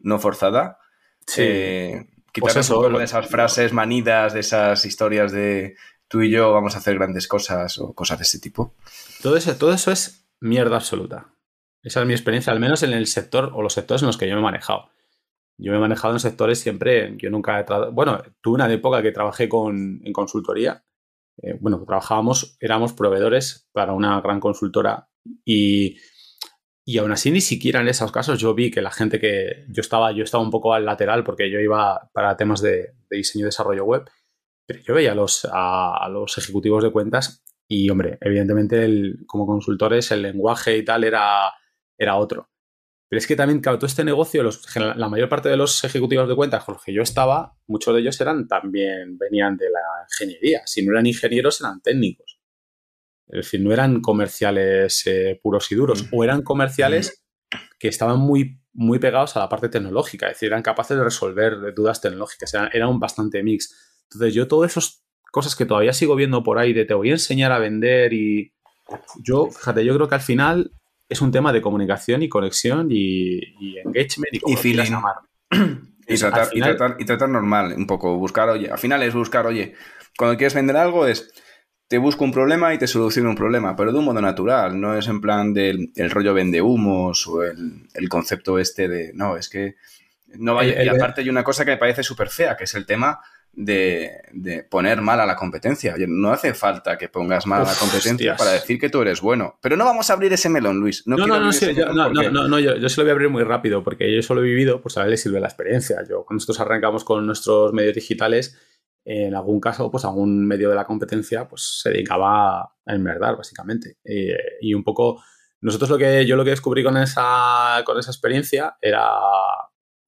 no 0.00 0.18
forzada. 0.18 0.78
Sí. 1.26 1.42
Eh, 1.44 2.06
pues 2.40 2.56
eso, 2.56 2.88
de 2.88 3.04
esas 3.04 3.28
frases 3.28 3.72
manidas, 3.72 4.32
de 4.32 4.40
esas 4.40 4.84
historias 4.84 5.32
de 5.32 5.76
tú 6.08 6.22
y 6.22 6.30
yo 6.30 6.52
vamos 6.52 6.74
a 6.74 6.78
hacer 6.78 6.94
grandes 6.94 7.28
cosas 7.28 7.78
o 7.78 7.94
cosas 7.94 8.18
de 8.18 8.24
ese 8.24 8.40
tipo. 8.40 8.74
Todo 9.22 9.36
eso, 9.36 9.54
todo 9.56 9.72
eso 9.72 9.92
es 9.92 10.26
mierda 10.40 10.76
absoluta. 10.76 11.28
Esa 11.82 12.00
es 12.00 12.06
mi 12.06 12.12
experiencia, 12.12 12.52
al 12.52 12.60
menos 12.60 12.82
en 12.82 12.92
el 12.92 13.06
sector 13.06 13.50
o 13.54 13.62
los 13.62 13.74
sectores 13.74 14.02
en 14.02 14.06
los 14.06 14.16
que 14.16 14.28
yo 14.28 14.34
me 14.34 14.40
he 14.40 14.44
manejado. 14.44 14.90
Yo 15.58 15.72
me 15.72 15.78
he 15.78 15.80
manejado 15.80 16.14
en 16.14 16.20
sectores 16.20 16.58
siempre, 16.58 17.14
yo 17.18 17.30
nunca 17.30 17.60
he 17.60 17.64
bueno, 17.92 18.22
tuve 18.40 18.54
una 18.54 18.72
época 18.72 19.02
que 19.02 19.12
trabajé 19.12 19.48
con, 19.48 20.00
en 20.04 20.12
consultoría. 20.12 20.82
Eh, 21.42 21.58
bueno, 21.60 21.84
trabajábamos, 21.84 22.56
éramos 22.60 22.92
proveedores 22.92 23.68
para 23.72 23.92
una 23.92 24.20
gran 24.20 24.40
consultora 24.40 25.08
y, 25.44 25.96
y 26.84 26.98
aún 26.98 27.12
así 27.12 27.30
ni 27.30 27.40
siquiera 27.40 27.80
en 27.80 27.88
esos 27.88 28.12
casos 28.12 28.40
yo 28.40 28.54
vi 28.54 28.70
que 28.70 28.82
la 28.82 28.90
gente 28.90 29.18
que 29.18 29.66
yo 29.68 29.80
estaba, 29.80 30.12
yo 30.12 30.24
estaba 30.24 30.42
un 30.42 30.50
poco 30.50 30.72
al 30.72 30.84
lateral 30.84 31.24
porque 31.24 31.50
yo 31.50 31.58
iba 31.60 32.10
para 32.12 32.36
temas 32.36 32.60
de, 32.62 32.94
diseño 33.10 33.44
y 33.44 33.46
desarrollo 33.46 33.84
web 33.84 34.04
pero 34.66 34.80
yo 34.82 34.94
veía 34.94 35.12
a 35.12 35.14
los, 35.16 35.46
a, 35.52 36.08
los 36.10 36.38
ejecutivos 36.38 36.82
de 36.82 36.92
cuentas 36.92 37.44
y, 37.68 37.90
hombre, 37.90 38.18
evidentemente 38.20 39.14
como 39.26 39.46
consultores 39.46 40.10
el 40.12 40.22
lenguaje 40.22 40.76
y 40.76 40.84
tal 40.84 41.04
era, 41.04 41.52
era 41.98 42.16
otro. 42.16 42.51
Pero 43.12 43.18
es 43.18 43.26
que 43.26 43.36
también, 43.36 43.60
claro, 43.60 43.76
todo 43.76 43.88
este 43.88 44.04
negocio, 44.04 44.42
la 44.74 45.08
mayor 45.10 45.28
parte 45.28 45.50
de 45.50 45.56
los 45.58 45.84
ejecutivos 45.84 46.26
de 46.26 46.34
cuentas 46.34 46.64
con 46.64 46.76
los 46.76 46.82
que 46.82 46.94
yo 46.94 47.02
estaba, 47.02 47.54
muchos 47.66 47.92
de 47.92 48.00
ellos 48.00 48.18
eran 48.22 48.48
también, 48.48 49.18
venían 49.18 49.54
de 49.58 49.68
la 49.68 49.80
ingeniería. 50.10 50.62
Si 50.64 50.82
no 50.82 50.92
eran 50.92 51.04
ingenieros, 51.04 51.60
eran 51.60 51.82
técnicos. 51.82 52.40
Es 53.26 53.44
decir, 53.44 53.60
no 53.60 53.70
eran 53.70 54.00
comerciales 54.00 55.02
eh, 55.04 55.38
puros 55.42 55.70
y 55.70 55.74
duros, 55.74 56.06
o 56.10 56.24
eran 56.24 56.40
comerciales 56.40 57.22
que 57.78 57.88
estaban 57.88 58.18
muy, 58.18 58.62
muy 58.72 58.98
pegados 58.98 59.36
a 59.36 59.40
la 59.40 59.48
parte 59.50 59.68
tecnológica, 59.68 60.28
es 60.28 60.36
decir, 60.36 60.46
eran 60.46 60.62
capaces 60.62 60.96
de 60.96 61.04
resolver 61.04 61.74
dudas 61.74 62.00
tecnológicas, 62.00 62.54
eran, 62.54 62.70
eran 62.72 62.88
un 62.88 62.98
bastante 62.98 63.42
mix. 63.42 64.00
Entonces 64.04 64.32
yo 64.32 64.48
todas 64.48 64.70
esas 64.70 65.04
cosas 65.30 65.54
que 65.54 65.66
todavía 65.66 65.92
sigo 65.92 66.16
viendo 66.16 66.42
por 66.42 66.58
ahí 66.58 66.72
de 66.72 66.86
te 66.86 66.94
voy 66.94 67.10
a 67.10 67.12
enseñar 67.12 67.52
a 67.52 67.58
vender 67.58 68.14
y 68.14 68.54
yo, 69.22 69.50
fíjate, 69.50 69.84
yo 69.84 69.94
creo 69.96 70.08
que 70.08 70.14
al 70.14 70.22
final 70.22 70.72
es 71.12 71.20
un 71.20 71.30
tema 71.30 71.52
de 71.52 71.60
comunicación 71.60 72.22
y 72.22 72.28
conexión 72.28 72.88
y, 72.90 73.40
engagement 73.84 74.34
y 74.34 74.40
como 74.40 74.58
y 76.08 76.14
Y 76.14 76.16
tratar, 76.16 76.48
y, 76.52 76.60
tratar, 76.60 76.96
y 76.98 77.04
tratar 77.04 77.28
normal, 77.28 77.74
un 77.76 77.86
poco, 77.86 78.16
buscar, 78.16 78.48
oye, 78.48 78.70
al 78.70 78.78
final 78.78 79.02
es 79.02 79.14
buscar, 79.14 79.46
oye, 79.46 79.74
cuando 80.18 80.36
quieres 80.36 80.54
vender 80.54 80.76
algo 80.76 81.06
es, 81.06 81.32
te 81.86 81.98
busco 81.98 82.24
un 82.24 82.32
problema 82.32 82.72
y 82.74 82.78
te 82.78 82.86
soluciono 82.86 83.30
un 83.30 83.36
problema, 83.36 83.76
pero 83.76 83.92
de 83.92 83.98
un 83.98 84.06
modo 84.06 84.20
natural, 84.20 84.80
no 84.80 84.96
es 84.96 85.06
en 85.08 85.20
plan 85.20 85.52
del 85.52 85.92
el 85.94 86.10
rollo 86.10 86.34
vende 86.34 86.60
humos 86.62 87.26
o 87.28 87.42
el, 87.42 87.86
el, 87.94 88.08
concepto 88.08 88.58
este 88.58 88.88
de, 88.88 89.12
no, 89.14 89.36
es 89.36 89.48
que 89.48 89.76
no 90.38 90.54
vaya, 90.54 90.82
y 90.82 90.88
aparte 90.88 91.20
hay 91.20 91.28
una 91.28 91.44
cosa 91.44 91.64
que 91.64 91.72
me 91.72 91.76
parece 91.76 92.02
súper 92.02 92.28
fea, 92.28 92.56
que 92.56 92.64
es 92.64 92.74
el 92.74 92.86
tema 92.86 93.20
de, 93.52 94.66
poner 94.70 95.00
mal 95.00 95.20
a 95.20 95.26
la 95.26 95.36
competencia. 95.36 95.94
No 96.08 96.32
hace 96.32 96.54
falta 96.54 96.96
que 96.96 97.08
pongas 97.08 97.46
mal 97.46 97.62
a 97.62 97.66
la 97.66 97.74
competencia 97.74 98.36
para 98.36 98.52
decir 98.52 98.78
que 98.78 98.88
tú 98.88 99.02
eres 99.02 99.20
bueno. 99.20 99.58
Pero 99.60 99.76
no 99.76 99.84
vamos 99.84 100.10
a 100.10 100.14
abrir 100.14 100.32
ese 100.32 100.48
melón, 100.48 100.78
Luis. 100.78 101.06
No, 101.06 101.16
no, 101.16 101.26
no, 101.26 101.40
no, 101.40 101.50
yo, 101.50 102.30
no, 102.30 102.58
yo, 102.58 102.88
se 102.88 102.96
lo 102.96 103.04
voy 103.04 103.10
a 103.10 103.12
abrir 103.12 103.28
muy 103.28 103.44
rápido 103.44 103.82
porque 103.82 104.14
yo 104.14 104.22
solo 104.22 104.42
he 104.42 104.44
vivido, 104.44 104.80
pues 104.80 104.96
a 104.96 105.04
él 105.04 105.10
le 105.10 105.16
sirve 105.16 105.40
la 105.40 105.48
experiencia. 105.48 105.98
Yo, 106.08 106.24
cuando 106.24 106.36
nosotros 106.36 106.60
arrancamos 106.60 107.04
con 107.04 107.26
nuestros 107.26 107.72
medios 107.72 107.94
digitales, 107.94 108.58
en 109.04 109.34
algún 109.34 109.60
caso, 109.60 109.90
pues 109.90 110.04
algún 110.04 110.46
medio 110.46 110.70
de 110.70 110.76
la 110.76 110.86
competencia, 110.86 111.48
pues 111.48 111.80
se 111.82 111.90
dedicaba 111.90 112.60
a 112.60 112.94
enmerdar, 112.94 113.36
básicamente. 113.36 113.98
y 114.60 114.74
un 114.74 114.84
poco, 114.84 115.22
nosotros 115.60 115.90
lo 115.90 115.98
que, 115.98 116.24
yo 116.24 116.36
lo 116.36 116.44
que 116.44 116.50
descubrí 116.50 116.82
con 116.82 116.96
esa, 116.96 117.82
con 117.84 117.98
esa 117.98 118.10
experiencia 118.10 118.76
era 118.80 119.02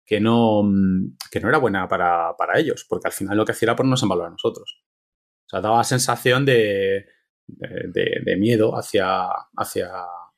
que 0.08 0.20
no, 0.20 0.62
mm, 0.62 1.18
que 1.30 1.38
no 1.38 1.50
era 1.50 1.58
buena 1.58 1.86
para, 1.86 2.34
ellos, 2.56 2.86
porque 2.88 3.08
al 3.08 3.12
final 3.12 3.36
lo 3.36 3.44
que 3.44 3.52
hacía 3.52 3.66
era 3.66 3.76
ponernos 3.76 4.02
en 4.02 4.08
valor 4.08 4.28
a 4.28 4.30
nosotros. 4.30 4.82
O 5.44 5.48
sea, 5.50 5.60
daba 5.60 5.84
sensación 5.84 6.46
de, 6.46 7.04
de, 7.46 8.36
miedo 8.38 8.74
hacia, 8.74 9.26
hacia 9.54 9.90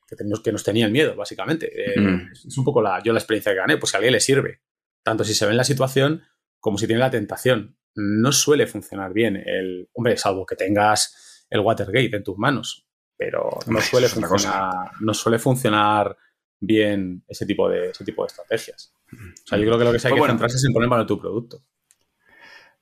que, 0.05 0.17
tenemos, 0.17 0.41
que 0.41 0.51
nos 0.51 0.65
tenía 0.65 0.85
el 0.85 0.91
miedo, 0.91 1.15
básicamente. 1.15 1.71
Eh, 1.73 2.27
es 2.33 2.57
un 2.57 2.65
poco 2.65 2.81
la, 2.81 3.01
yo 3.01 3.13
la 3.13 3.19
experiencia 3.19 3.53
que 3.53 3.59
gané, 3.59 3.77
pues 3.77 3.91
si 3.91 3.95
a 3.95 3.99
alguien 3.99 4.11
le 4.11 4.19
sirve, 4.19 4.61
tanto 5.03 5.23
si 5.23 5.33
se 5.33 5.45
ve 5.45 5.51
en 5.51 5.57
la 5.57 5.63
situación 5.63 6.21
como 6.59 6.77
si 6.77 6.85
tiene 6.85 6.99
la 6.99 7.09
tentación. 7.09 7.77
No 7.95 8.33
suele 8.33 8.67
funcionar 8.67 9.13
bien 9.13 9.37
el, 9.37 9.89
hombre, 9.93 10.17
salvo 10.17 10.45
que 10.45 10.57
tengas 10.57 11.45
el 11.49 11.61
Watergate 11.61 12.17
en 12.17 12.23
tus 12.23 12.37
manos, 12.37 12.87
pero 13.17 13.49
no 13.67 13.79
suele, 13.79 14.09
funcionar, 14.09 14.91
no 14.99 15.13
suele 15.13 15.39
funcionar 15.39 16.17
bien 16.61 17.23
ese 17.27 17.45
tipo 17.45 17.67
de, 17.67 17.89
ese 17.89 18.05
tipo 18.05 18.23
de 18.23 18.27
estrategias. 18.27 18.93
O 19.11 19.47
sea, 19.47 19.57
yo 19.57 19.65
creo 19.65 19.77
que 19.77 19.83
lo 19.83 19.91
que 19.91 19.99
se 19.99 20.07
hay 20.07 20.13
pues 20.13 20.23
que 20.23 20.29
centrarse 20.29 20.57
es 20.57 20.63
en 20.63 20.71
poner 20.71 20.87
valor 20.87 21.07
tu 21.07 21.19
producto. 21.19 21.61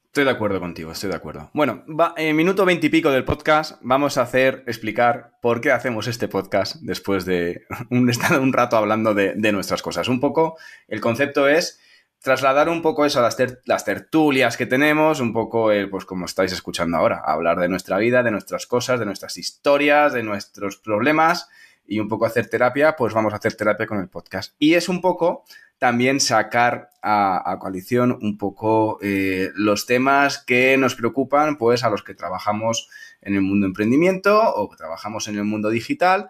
Estoy 0.06 0.26
de 0.26 0.32
acuerdo 0.32 0.60
contigo, 0.60 0.92
estoy 0.92 1.10
de 1.10 1.16
acuerdo. 1.16 1.50
Bueno, 1.54 1.86
en 2.18 2.36
minuto 2.36 2.66
veintipico 2.66 3.10
del 3.12 3.26
podcast 3.26 3.80
vamos 3.82 4.18
a 4.18 4.24
hacer, 4.24 4.64
explicar 4.68 5.38
por 5.42 5.62
qué 5.62 5.72
hacemos 5.72 6.08
este 6.08 6.28
podcast 6.28 6.78
después 6.82 7.26
de 7.26 7.66
un, 7.90 8.10
estar 8.10 8.40
un 8.40 8.52
rato 8.52 8.76
hablando 8.76 9.14
de, 9.14 9.36
nuestras 9.52 9.82
cosas. 9.82 10.08
Un 10.08 10.20
poco, 10.20 10.58
el 10.88 11.00
concepto 11.00 11.48
es 11.48 11.80
trasladar 12.22 12.70
un 12.70 12.82
poco 12.82 13.06
eso 13.06 13.20
a 13.20 13.22
las, 13.22 13.86
tertulias 13.86 14.58
que 14.58 14.66
tenemos, 14.66 15.22
un 15.22 15.32
poco, 15.32 15.70
pues 15.90 16.06
como 16.06 16.26
estáis 16.26 16.52
escuchando 16.52 16.98
ahora, 16.98 17.22
hablar 17.26 17.60
de 17.60 17.70
nuestra 17.70 17.98
vida, 17.98 18.24
de 18.24 18.32
nuestras 18.32 18.66
cosas, 18.68 19.00
de 19.00 19.06
nuestras 19.06 19.38
historias, 19.38 20.12
de 20.12 20.24
nuestros 20.24 20.78
problemas 20.78 21.48
y 21.90 22.00
un 22.00 22.08
poco 22.08 22.26
hacer 22.26 22.48
terapia, 22.48 22.96
pues 22.96 23.14
vamos 23.14 23.34
a 23.34 23.38
hacer 23.38 23.56
terapia 23.56 23.88
con 23.88 24.00
el 24.00 24.10
podcast. 24.10 24.54
Y 24.60 24.76
es 24.76 24.88
un 24.88 25.02
poco 25.02 25.44
también 25.80 26.20
sacar 26.20 26.92
a, 27.02 27.58
coalición 27.60 28.18
un 28.22 28.38
poco 28.38 29.00
eh, 29.02 29.50
los 29.56 29.88
temas 29.88 30.38
que 30.38 30.78
nos 30.78 30.96
preocupan, 30.96 31.58
pues 31.58 31.84
a 31.84 31.90
los 31.90 32.04
que 32.04 32.14
trabajamos 32.14 32.90
en 33.22 33.36
el 33.36 33.42
mundo 33.42 33.66
emprendimiento 33.66 34.40
o 34.56 34.70
trabajamos 34.76 35.28
en 35.28 35.38
el 35.38 35.46
mundo 35.46 35.70
digital 35.70 36.30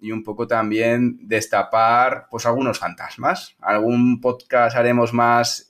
y 0.00 0.12
un 0.12 0.24
poco 0.24 0.46
también 0.46 1.18
destapar 1.20 2.28
pues 2.30 2.46
algunos 2.46 2.78
fantasmas. 2.78 3.56
Algún 3.60 4.20
podcast 4.20 4.76
haremos 4.76 5.12
más 5.12 5.66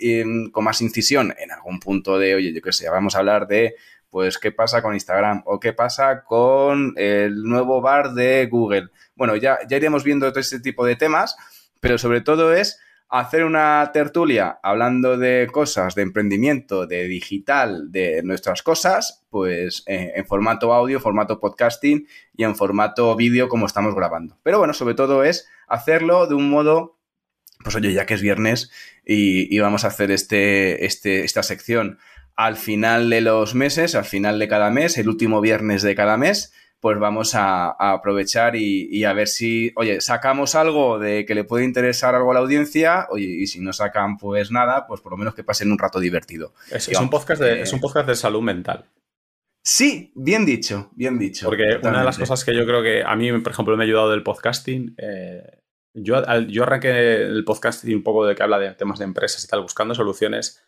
con 0.52 0.64
más 0.64 0.80
incisión 0.80 1.34
en 1.38 1.50
algún 1.50 1.80
punto 1.80 2.18
de, 2.18 2.34
oye, 2.36 2.52
yo 2.52 2.62
qué 2.62 2.72
sé, 2.72 2.88
vamos 2.88 3.16
a 3.16 3.18
hablar 3.18 3.48
de 3.48 3.74
pues 4.10 4.38
qué 4.38 4.52
pasa 4.52 4.80
con 4.80 4.94
Instagram 4.94 5.42
o 5.44 5.58
qué 5.58 5.72
pasa 5.72 6.22
con 6.22 6.94
el 6.96 7.42
nuevo 7.42 7.80
bar 7.80 8.12
de 8.12 8.46
Google. 8.46 8.90
Bueno, 9.16 9.36
ya, 9.36 9.58
ya 9.68 9.76
iremos 9.76 10.04
viendo 10.04 10.28
todo 10.30 10.40
este 10.40 10.60
tipo 10.60 10.84
de 10.84 10.96
temas, 10.96 11.36
pero 11.80 11.98
sobre 11.98 12.20
todo 12.20 12.52
es 12.52 12.80
hacer 13.08 13.44
una 13.44 13.90
tertulia 13.92 14.58
hablando 14.62 15.16
de 15.16 15.48
cosas, 15.52 15.94
de 15.94 16.02
emprendimiento, 16.02 16.86
de 16.86 17.04
digital, 17.04 17.92
de 17.92 18.22
nuestras 18.24 18.62
cosas, 18.62 19.24
pues 19.30 19.84
eh, 19.86 20.12
en 20.16 20.26
formato 20.26 20.72
audio, 20.72 20.98
formato 20.98 21.38
podcasting 21.38 22.08
y 22.36 22.42
en 22.42 22.56
formato 22.56 23.14
vídeo 23.14 23.48
como 23.48 23.66
estamos 23.66 23.94
grabando. 23.94 24.38
Pero 24.42 24.58
bueno, 24.58 24.74
sobre 24.74 24.94
todo 24.94 25.22
es 25.22 25.48
hacerlo 25.68 26.26
de 26.26 26.34
un 26.34 26.50
modo, 26.50 26.98
pues 27.62 27.76
oye, 27.76 27.92
ya 27.92 28.04
que 28.04 28.14
es 28.14 28.22
viernes 28.22 28.72
y, 29.06 29.54
y 29.54 29.60
vamos 29.60 29.84
a 29.84 29.88
hacer 29.88 30.10
este, 30.10 30.84
este, 30.84 31.24
esta 31.24 31.42
sección 31.44 31.98
al 32.36 32.56
final 32.56 33.10
de 33.10 33.20
los 33.20 33.54
meses, 33.54 33.94
al 33.94 34.04
final 34.04 34.38
de 34.40 34.48
cada 34.48 34.70
mes, 34.70 34.98
el 34.98 35.08
último 35.08 35.40
viernes 35.40 35.82
de 35.82 35.94
cada 35.94 36.16
mes, 36.16 36.52
pues 36.84 36.98
vamos 36.98 37.34
a, 37.34 37.70
aprovechar 37.70 38.56
y, 38.56 39.04
a 39.04 39.14
ver 39.14 39.26
si, 39.26 39.72
oye, 39.76 40.02
sacamos 40.02 40.54
algo 40.54 40.98
de 40.98 41.24
que 41.24 41.34
le 41.34 41.44
puede 41.44 41.64
interesar 41.64 42.14
algo 42.14 42.30
a 42.30 42.34
la 42.34 42.40
audiencia, 42.40 43.06
oye, 43.08 43.24
y 43.24 43.46
si 43.46 43.58
no 43.58 43.72
sacan 43.72 44.18
pues 44.18 44.50
nada, 44.50 44.86
pues 44.86 45.00
por 45.00 45.12
lo 45.12 45.16
menos 45.16 45.34
que 45.34 45.42
pasen 45.42 45.72
un 45.72 45.78
rato 45.78 45.98
divertido. 45.98 46.52
Es, 46.70 46.88
un, 46.88 47.08
podcast 47.08 47.40
de, 47.40 47.62
es 47.62 47.72
un 47.72 47.80
podcast 47.80 48.06
de 48.06 48.14
salud 48.14 48.42
mental. 48.42 48.84
Sí, 49.62 50.12
bien 50.14 50.44
dicho, 50.44 50.90
bien 50.94 51.18
dicho. 51.18 51.46
Porque 51.46 51.78
una 51.82 52.00
de 52.00 52.04
las 52.04 52.18
cosas 52.18 52.44
que 52.44 52.54
yo 52.54 52.66
creo 52.66 52.82
que 52.82 53.02
a 53.02 53.16
mí, 53.16 53.32
por 53.38 53.52
ejemplo, 53.52 53.74
me 53.78 53.84
ha 53.84 53.86
ayudado 53.86 54.10
del 54.10 54.22
podcasting, 54.22 54.94
eh, 54.98 55.62
yo, 55.94 56.22
yo 56.48 56.64
arranqué 56.64 57.22
el 57.22 57.46
podcasting 57.46 57.96
un 57.96 58.02
poco 58.02 58.26
de 58.26 58.34
que 58.34 58.42
habla 58.42 58.58
de 58.58 58.74
temas 58.74 58.98
de 58.98 59.06
empresas 59.06 59.42
y 59.42 59.48
tal, 59.48 59.62
buscando 59.62 59.94
soluciones, 59.94 60.62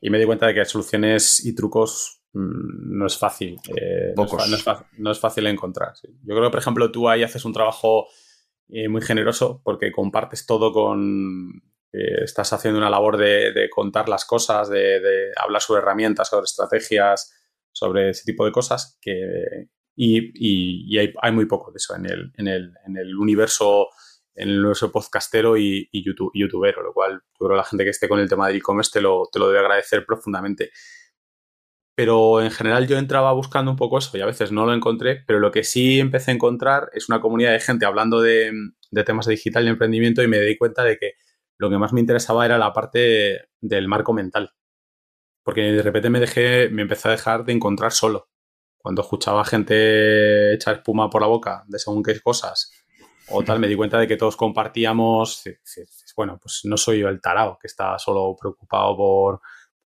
y 0.00 0.10
me 0.10 0.18
di 0.18 0.24
cuenta 0.24 0.48
de 0.48 0.54
que 0.54 0.64
soluciones 0.64 1.46
y 1.46 1.54
trucos 1.54 2.21
no 2.34 3.06
es 3.06 3.18
fácil. 3.18 3.58
Eh, 3.76 4.14
no, 4.16 4.24
es, 4.24 4.64
no, 4.98 5.10
es, 5.10 5.20
fácil 5.20 5.46
encontrar. 5.46 5.92
Yo 6.02 6.34
creo 6.34 6.44
que, 6.44 6.50
por 6.50 6.60
ejemplo, 6.60 6.90
tú 6.90 7.08
ahí 7.08 7.22
haces 7.22 7.44
un 7.44 7.52
trabajo 7.52 8.06
eh, 8.68 8.88
muy 8.88 9.02
generoso 9.02 9.60
porque 9.64 9.92
compartes 9.92 10.46
todo 10.46 10.72
con... 10.72 11.62
Eh, 11.92 12.24
estás 12.24 12.54
haciendo 12.54 12.78
una 12.78 12.88
labor 12.88 13.18
de, 13.18 13.68
contar 13.70 14.08
las 14.08 14.24
cosas, 14.24 14.70
de, 14.70 15.30
hablar 15.36 15.60
sobre 15.60 15.82
herramientas, 15.82 16.28
sobre 16.30 16.44
estrategias, 16.44 17.34
sobre 17.70 18.10
ese 18.10 18.24
tipo 18.24 18.46
de 18.46 18.52
cosas 18.52 18.98
que, 19.02 19.68
y, 19.94 20.96
hay, 20.96 21.32
muy 21.32 21.44
poco 21.44 21.70
de 21.70 21.76
eso 21.76 21.94
en 21.94 22.06
el, 22.06 22.32
en 22.38 22.48
el, 22.48 22.72
en 22.86 22.96
el 22.96 23.14
universo 23.16 23.88
en 24.34 24.48
el 24.48 24.58
universo 24.60 24.90
podcastero 24.90 25.58
y, 25.58 25.86
y, 25.92 26.02
YouTube, 26.02 26.32
youtubero, 26.34 26.82
lo 26.82 26.94
cual 26.94 27.22
yo 27.38 27.46
creo 27.46 27.50
que 27.50 27.56
la 27.56 27.64
gente 27.64 27.84
que 27.84 27.90
esté 27.90 28.08
con 28.08 28.18
el 28.18 28.30
tema 28.30 28.48
de 28.48 28.56
e-commerce 28.56 28.90
te 28.90 29.02
lo, 29.02 29.28
te 29.30 29.38
lo 29.38 29.48
debe 29.48 29.58
agradecer 29.58 30.06
profundamente 30.06 30.70
pero 31.94 32.42
en 32.42 32.50
general 32.50 32.86
yo 32.86 32.96
entraba 32.98 33.32
buscando 33.32 33.70
un 33.70 33.76
poco 33.76 33.98
eso 33.98 34.16
y 34.16 34.20
a 34.20 34.26
veces 34.26 34.50
no 34.52 34.64
lo 34.64 34.74
encontré, 34.74 35.22
pero 35.26 35.40
lo 35.40 35.50
que 35.50 35.64
sí 35.64 36.00
empecé 36.00 36.30
a 36.30 36.34
encontrar 36.34 36.90
es 36.94 37.08
una 37.08 37.20
comunidad 37.20 37.52
de 37.52 37.60
gente 37.60 37.84
hablando 37.84 38.20
de, 38.20 38.52
temas 39.04 39.26
de 39.26 39.32
digital 39.32 39.66
y 39.66 39.68
emprendimiento 39.68 40.22
y 40.22 40.28
me 40.28 40.40
di 40.40 40.56
cuenta 40.56 40.84
de 40.84 40.98
que 40.98 41.14
lo 41.58 41.70
que 41.70 41.78
más 41.78 41.92
me 41.92 42.00
interesaba 42.00 42.46
era 42.46 42.58
la 42.58 42.72
parte 42.72 43.48
del 43.60 43.88
marco 43.88 44.12
mental. 44.12 44.52
Porque 45.44 45.60
de 45.60 45.82
repente 45.82 46.10
me 46.10 46.20
dejé, 46.20 46.68
me 46.70 46.82
empecé 46.82 47.08
a 47.08 47.12
dejar 47.12 47.44
de 47.44 47.52
encontrar 47.52 47.92
solo. 47.92 48.30
Cuando 48.78 49.02
escuchaba 49.02 49.44
gente 49.44 50.54
echar 50.54 50.76
espuma 50.76 51.10
por 51.10 51.20
la 51.20 51.28
boca 51.28 51.64
de 51.68 51.78
según 51.78 52.02
qué 52.02 52.18
cosas 52.20 52.72
o 53.28 53.42
tal, 53.42 53.60
me 53.60 53.68
di 53.68 53.76
cuenta 53.76 53.98
de 53.98 54.08
que 54.08 54.16
todos 54.16 54.36
compartíamos, 54.36 55.44
bueno, 56.16 56.38
pues 56.42 56.62
no 56.64 56.76
soy 56.76 57.00
yo 57.00 57.08
el 57.08 57.20
tarao 57.20 57.58
que 57.60 57.66
está 57.68 57.98
solo 57.98 58.36
preocupado 58.38 58.96
por 58.96 59.40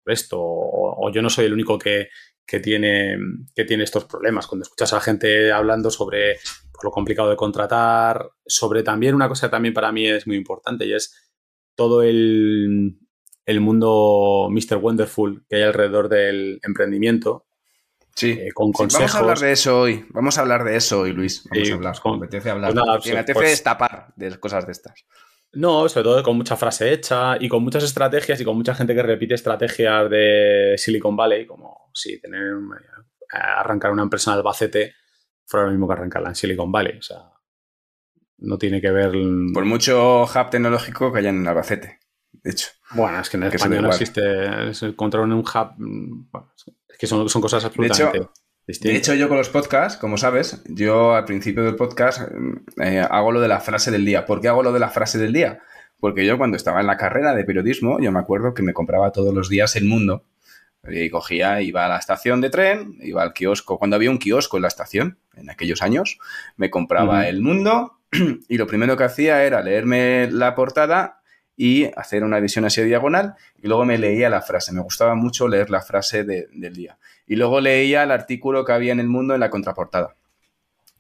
esto, 0.05 0.39
o, 0.39 1.11
yo 1.11 1.21
no 1.21 1.29
soy 1.29 1.45
el 1.45 1.53
único 1.53 1.77
que, 1.77 2.09
tiene, 2.61 3.17
que 3.55 3.65
tiene 3.65 3.83
estos 3.83 4.05
problemas. 4.05 4.47
Cuando 4.47 4.63
escuchas 4.63 4.93
a 4.93 4.97
la 4.97 5.01
gente 5.01 5.51
hablando 5.51 5.89
sobre 5.91 6.35
pues, 6.71 6.83
lo 6.83 6.91
complicado 6.91 7.29
de 7.29 7.35
contratar, 7.35 8.29
sobre 8.45 8.83
también 8.83 9.15
una 9.15 9.27
cosa 9.27 9.47
que 9.47 9.51
también 9.51 9.73
para 9.73 9.91
mí 9.91 10.07
es 10.07 10.27
muy 10.27 10.37
importante 10.37 10.85
y 10.85 10.93
es 10.93 11.31
todo 11.75 12.01
el, 12.01 12.97
el 13.45 13.61
mundo 13.61 14.47
Mr. 14.49 14.77
Wonderful 14.77 15.45
que 15.47 15.57
hay 15.57 15.63
alrededor 15.63 16.09
del 16.09 16.59
emprendimiento. 16.63 17.45
Sí, 18.15 18.31
eh, 18.31 18.51
con 18.53 18.71
consejos. 18.71 19.11
vamos 19.11 19.15
a 19.15 19.19
hablar 19.19 19.39
de 19.39 19.51
eso 19.51 19.79
hoy. 19.81 20.05
Vamos 20.11 20.37
a 20.37 20.41
hablar 20.41 20.63
de 20.63 20.77
eso 20.77 21.01
hoy, 21.01 21.11
Luis. 21.11 21.43
Vamos 21.49 21.69
a 21.69 21.73
hablar. 21.73 21.99
Con, 21.99 22.19
me 22.19 22.25
apetece 22.25 22.49
hablar. 22.49 22.73
Pues 22.73 23.07
me 23.07 23.19
apetece 23.19 23.33
pues 23.33 23.49
destapar 23.49 24.13
de 24.15 24.39
cosas 24.39 24.65
de 24.65 24.71
estas. 24.71 25.05
No, 25.55 25.87
sobre 25.87 26.03
todo 26.03 26.23
con 26.23 26.37
mucha 26.37 26.57
frase 26.57 26.91
hecha 26.91 27.37
y 27.39 27.47
con 27.47 27.63
muchas 27.63 27.83
estrategias 27.83 28.39
y 28.39 28.43
con 28.43 28.57
mucha 28.57 28.75
gente 28.75 28.93
que 28.93 29.01
repite 29.01 29.33
estrategias 29.33 30.09
de 30.09 30.75
Silicon 30.77 31.15
Valley, 31.15 31.45
como 31.45 31.91
si 31.93 32.19
tener 32.19 32.53
eh, 32.53 33.37
arrancar 33.37 33.91
una 33.91 34.03
empresa 34.03 34.31
en 34.31 34.37
Albacete 34.37 34.95
fuera 35.45 35.65
lo 35.65 35.71
mismo 35.71 35.87
que 35.87 35.93
arrancarla 35.93 36.29
en 36.29 36.35
Silicon 36.35 36.71
Valley. 36.71 36.97
O 36.97 37.01
sea, 37.01 37.31
no 38.39 38.57
tiene 38.57 38.81
que 38.81 38.91
ver. 38.91 39.13
Por 39.53 39.65
mucho 39.65 40.23
hub 40.23 40.49
tecnológico 40.49 41.11
que 41.11 41.19
haya 41.19 41.29
en 41.29 41.47
Albacete, 41.47 41.99
de 42.31 42.51
hecho. 42.51 42.69
Bueno, 42.91 43.19
es 43.19 43.29
que 43.29 43.37
en 43.37 43.43
España 43.43 43.81
no 43.81 43.89
existe. 43.89 44.21
encontrar 44.85 45.23
un 45.23 45.33
hub. 45.33 45.71
Mm, 45.77 46.27
es 46.89 46.97
que 46.97 47.07
son, 47.07 47.29
son 47.29 47.41
cosas 47.41 47.63
absolutamente. 47.63 48.19
De 48.19 48.25
hecho, 48.25 48.33
yo 48.67 49.27
con 49.27 49.37
los 49.37 49.49
podcasts, 49.49 49.97
como 49.99 50.17
sabes, 50.17 50.63
yo 50.67 51.13
al 51.13 51.25
principio 51.25 51.63
del 51.63 51.75
podcast 51.75 52.21
eh, 52.81 53.05
hago 53.07 53.31
lo 53.31 53.39
de 53.39 53.47
la 53.47 53.59
frase 53.59 53.91
del 53.91 54.05
día. 54.05 54.25
¿Por 54.25 54.41
qué 54.41 54.47
hago 54.47 54.63
lo 54.63 54.73
de 54.73 54.79
la 54.79 54.89
frase 54.89 55.19
del 55.19 55.33
día? 55.33 55.59
Porque 55.99 56.25
yo 56.25 56.37
cuando 56.37 56.57
estaba 56.57 56.81
en 56.81 56.87
la 56.87 56.97
carrera 56.97 57.35
de 57.35 57.43
periodismo, 57.43 57.99
yo 57.99 58.11
me 58.11 58.19
acuerdo 58.19 58.53
que 58.53 58.63
me 58.63 58.73
compraba 58.73 59.11
todos 59.11 59.33
los 59.33 59.49
días 59.49 59.75
El 59.75 59.85
Mundo. 59.85 60.23
Y 60.87 61.09
cogía, 61.09 61.61
iba 61.61 61.85
a 61.85 61.89
la 61.89 61.97
estación 61.97 62.41
de 62.41 62.49
tren, 62.49 62.97
iba 63.01 63.21
al 63.21 63.33
kiosco. 63.33 63.77
Cuando 63.77 63.95
había 63.95 64.11
un 64.11 64.17
kiosco 64.17 64.57
en 64.57 64.63
la 64.63 64.67
estación, 64.67 65.17
en 65.35 65.49
aquellos 65.49 65.81
años, 65.81 66.17
me 66.57 66.69
compraba 66.69 67.27
El 67.27 67.41
Mundo 67.41 67.99
y 68.49 68.57
lo 68.57 68.67
primero 68.67 68.97
que 68.97 69.03
hacía 69.03 69.43
era 69.43 69.61
leerme 69.61 70.27
la 70.31 70.55
portada 70.55 71.21
y 71.57 71.85
hacer 71.95 72.23
una 72.23 72.39
visión 72.39 72.65
así 72.65 72.81
diagonal 72.83 73.35
y 73.61 73.67
luego 73.67 73.85
me 73.85 73.97
leía 73.97 74.29
la 74.29 74.41
frase. 74.41 74.73
Me 74.73 74.81
gustaba 74.81 75.15
mucho 75.15 75.47
leer 75.47 75.69
la 75.69 75.81
frase 75.81 76.23
del 76.23 76.73
día. 76.73 76.97
Y 77.27 77.35
luego 77.35 77.61
leía 77.61 78.03
el 78.03 78.11
artículo 78.11 78.65
que 78.65 78.73
había 78.73 78.91
en 78.91 78.99
el 78.99 79.07
mundo 79.07 79.33
en 79.33 79.39
la 79.39 79.49
contraportada, 79.49 80.15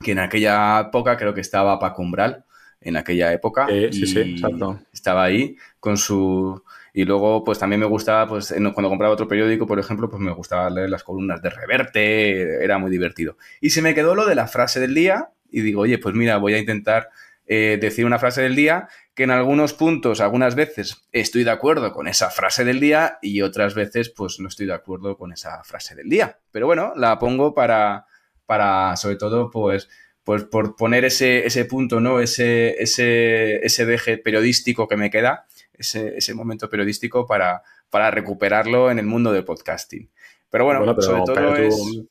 que 0.01 0.11
en 0.11 0.19
aquella 0.19 0.79
época 0.79 1.17
creo 1.17 1.33
que 1.33 1.41
estaba 1.41 1.79
Paco 1.79 2.01
Umbral, 2.01 2.45
en 2.81 2.97
aquella 2.97 3.33
época. 3.33 3.67
sí, 3.67 4.05
sí, 4.05 4.19
exacto. 4.19 4.79
Estaba 4.93 5.23
ahí 5.23 5.57
con 5.79 5.97
su... 5.97 6.63
Y 6.93 7.03
luego, 7.03 7.43
pues 7.43 7.59
también 7.59 7.81
me 7.81 7.85
gustaba, 7.85 8.25
pues 8.25 8.55
cuando 8.73 8.89
compraba 8.89 9.13
otro 9.13 9.27
periódico, 9.27 9.67
por 9.67 9.77
ejemplo, 9.79 10.09
pues 10.09 10.21
me 10.21 10.31
gustaba 10.31 10.69
leer 10.69 10.89
las 10.89 11.03
columnas 11.03 11.41
de 11.41 11.49
Reverte, 11.49 12.63
era 12.63 12.77
muy 12.77 12.89
divertido. 12.89 13.37
Y 13.59 13.71
se 13.71 13.81
me 13.81 13.93
quedó 13.93 14.15
lo 14.15 14.25
de 14.25 14.35
la 14.35 14.47
frase 14.47 14.79
del 14.79 14.95
día 14.95 15.31
y 15.51 15.59
digo, 15.59 15.81
oye, 15.81 15.97
pues 15.97 16.15
mira, 16.15 16.37
voy 16.37 16.53
a 16.53 16.57
intentar 16.57 17.09
eh, 17.47 17.77
decir 17.79 18.05
una 18.05 18.19
frase 18.19 18.41
del 18.41 18.55
día 18.55 18.87
que 19.13 19.23
en 19.23 19.31
algunos 19.31 19.73
puntos, 19.73 20.19
algunas 20.19 20.55
veces, 20.55 21.05
estoy 21.11 21.43
de 21.43 21.51
acuerdo 21.51 21.93
con 21.93 22.07
esa 22.07 22.29
frase 22.29 22.65
del 22.65 22.79
día 22.79 23.17
y 23.21 23.41
otras 23.41 23.75
veces, 23.75 24.09
pues 24.09 24.39
no 24.39 24.49
estoy 24.49 24.65
de 24.65 24.73
acuerdo 24.73 25.17
con 25.17 25.31
esa 25.31 25.63
frase 25.63 25.95
del 25.95 26.09
día. 26.09 26.39
Pero 26.51 26.65
bueno, 26.65 26.93
la 26.95 27.17
pongo 27.17 27.53
para, 27.53 28.07
para 28.45 28.95
sobre 28.97 29.15
todo, 29.15 29.49
pues, 29.51 29.89
pues 30.23 30.43
por 30.43 30.75
poner 30.75 31.05
ese, 31.05 31.45
ese 31.45 31.65
punto, 31.65 31.99
¿no? 31.99 32.19
Ese, 32.19 32.81
ese, 32.81 33.65
ese 33.65 33.85
deje 33.85 34.17
periodístico 34.17 34.87
que 34.87 34.97
me 34.97 35.09
queda, 35.09 35.45
ese, 35.73 36.17
ese 36.17 36.33
momento 36.33 36.69
periodístico 36.69 37.25
para, 37.25 37.61
para 37.89 38.11
recuperarlo 38.11 38.91
en 38.91 38.99
el 38.99 39.05
mundo 39.05 39.31
del 39.31 39.45
podcasting. 39.45 40.09
Pero 40.49 40.65
bueno, 40.65 40.81
pero, 40.85 41.01
sobre 41.01 41.21
todo 41.25 41.35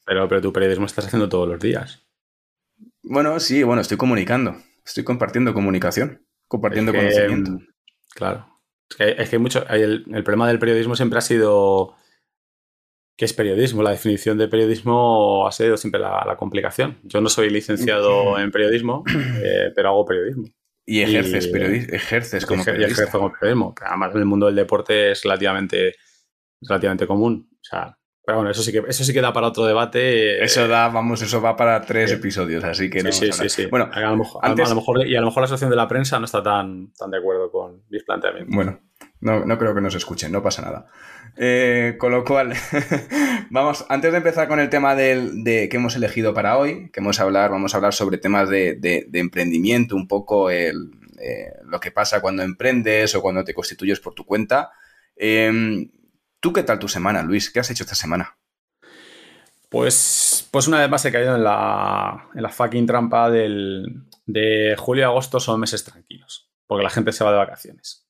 pero, 0.04 0.28
pero 0.28 0.40
tu 0.40 0.52
periodismo 0.52 0.86
estás 0.86 1.06
haciendo 1.06 1.28
todos 1.28 1.48
los 1.48 1.60
días. 1.60 2.02
Bueno, 3.02 3.38
sí, 3.40 3.62
bueno, 3.62 3.82
estoy 3.82 3.96
comunicando. 3.96 4.56
Estoy 4.84 5.04
compartiendo 5.04 5.54
comunicación, 5.54 6.26
compartiendo 6.48 6.92
conocimiento. 6.92 7.60
Claro. 8.14 8.46
Es 8.98 9.28
que, 9.28 9.36
hay 9.36 9.40
mucho. 9.40 9.66
El, 9.68 10.04
problema 10.24 10.48
del 10.48 10.58
periodismo 10.58 10.94
siempre 10.94 11.18
ha 11.18 11.22
sido. 11.22 11.96
¿Qué 13.16 13.24
es 13.24 13.32
periodismo? 13.32 13.82
La 13.82 13.90
definición 13.90 14.38
de 14.38 14.48
periodismo 14.48 15.46
ha 15.46 15.52
sido 15.52 15.76
siempre 15.76 16.00
la, 16.00 16.34
complicación. 16.38 16.98
Yo 17.04 17.20
no 17.20 17.28
soy 17.28 17.48
licenciado 17.48 18.38
en 18.38 18.50
periodismo, 18.50 19.04
eh, 19.42 19.72
pero 19.74 19.90
hago 19.90 20.04
periodismo. 20.04 20.44
Y 20.86 21.00
ejerces, 21.00 21.48
periodismo, 21.48 21.94
ejerces 21.94 22.44
como 22.44 22.64
periodista. 22.64 23.02
ejerzo 23.02 23.18
como 23.18 23.32
periodismo. 23.32 23.74
Además, 23.80 24.12
en 24.12 24.18
el 24.18 24.26
mundo 24.26 24.46
del 24.46 24.56
deporte 24.56 25.12
es 25.12 25.22
relativamente, 25.22 25.94
relativamente 26.60 27.06
común. 27.06 27.48
O 27.52 27.64
sea, 27.64 27.96
pero 28.24 28.38
bueno, 28.38 28.50
eso 28.50 28.62
sí 28.62 28.72
que 28.72 28.82
eso 28.88 29.04
sí 29.04 29.12
que 29.12 29.20
da 29.20 29.32
para 29.32 29.48
otro 29.48 29.66
debate. 29.66 30.42
Eso 30.42 30.66
da, 30.66 30.88
vamos, 30.88 31.20
eso 31.20 31.42
va 31.42 31.56
para 31.56 31.82
tres 31.82 32.10
episodios, 32.10 32.64
así 32.64 32.88
que 32.88 33.00
sí, 33.00 33.04
no. 33.04 33.12
Sí, 33.12 33.32
sí, 33.32 33.48
sí. 33.50 33.66
Bueno, 33.66 33.90
a 33.92 34.00
lo, 34.00 34.16
mejor, 34.16 34.40
a 34.42 34.48
lo 34.48 34.74
mejor, 34.74 35.06
y 35.06 35.14
a 35.14 35.20
lo 35.20 35.26
mejor 35.26 35.42
la 35.42 35.44
asociación 35.44 35.70
de 35.70 35.76
la 35.76 35.86
prensa 35.86 36.18
no 36.18 36.24
está 36.24 36.42
tan, 36.42 36.90
tan 36.94 37.10
de 37.10 37.18
acuerdo 37.18 37.50
con 37.50 37.82
mis 37.90 38.02
planteamientos. 38.02 38.54
Bueno, 38.54 38.80
no, 39.20 39.44
no 39.44 39.58
creo 39.58 39.74
que 39.74 39.82
nos 39.82 39.94
escuchen, 39.94 40.32
no 40.32 40.42
pasa 40.42 40.62
nada. 40.62 40.86
Eh, 41.36 41.96
con 41.98 42.12
lo 42.12 42.24
cual, 42.24 42.54
vamos, 43.50 43.84
antes 43.90 44.10
de 44.10 44.18
empezar 44.18 44.48
con 44.48 44.58
el 44.58 44.70
tema 44.70 44.94
del, 44.94 45.44
de 45.44 45.68
que 45.68 45.76
hemos 45.76 45.94
elegido 45.94 46.32
para 46.32 46.56
hoy, 46.56 46.90
que 46.92 47.00
vamos 47.00 47.20
a 47.20 47.24
hablar, 47.24 47.50
vamos 47.50 47.74
a 47.74 47.76
hablar 47.76 47.92
sobre 47.92 48.16
temas 48.16 48.48
de, 48.48 48.76
de, 48.76 49.18
emprendimiento, 49.18 49.96
un 49.96 50.08
poco 50.08 50.48
el, 50.48 50.92
eh, 51.20 51.52
lo 51.64 51.78
que 51.78 51.90
pasa 51.90 52.22
cuando 52.22 52.42
emprendes 52.42 53.14
o 53.14 53.20
cuando 53.20 53.44
te 53.44 53.52
constituyes 53.52 54.00
por 54.00 54.14
tu 54.14 54.24
cuenta. 54.24 54.70
Eh, 55.14 55.90
¿Tú 56.44 56.52
qué 56.52 56.62
tal 56.62 56.78
tu 56.78 56.88
semana, 56.88 57.22
Luis? 57.22 57.50
¿Qué 57.50 57.60
has 57.60 57.70
hecho 57.70 57.84
esta 57.84 57.94
semana? 57.94 58.36
Pues, 59.70 60.46
pues 60.50 60.68
una 60.68 60.78
vez 60.78 60.90
más 60.90 61.02
he 61.06 61.10
caído 61.10 61.34
en 61.34 61.42
la, 61.42 62.28
en 62.34 62.42
la 62.42 62.50
fucking 62.50 62.84
trampa 62.84 63.30
del, 63.30 63.86
de 64.26 64.76
julio 64.78 65.00
y 65.00 65.04
agosto 65.04 65.40
son 65.40 65.58
meses 65.58 65.82
tranquilos, 65.84 66.52
porque 66.66 66.84
la 66.84 66.90
gente 66.90 67.12
se 67.12 67.24
va 67.24 67.30
de 67.30 67.38
vacaciones. 67.38 68.06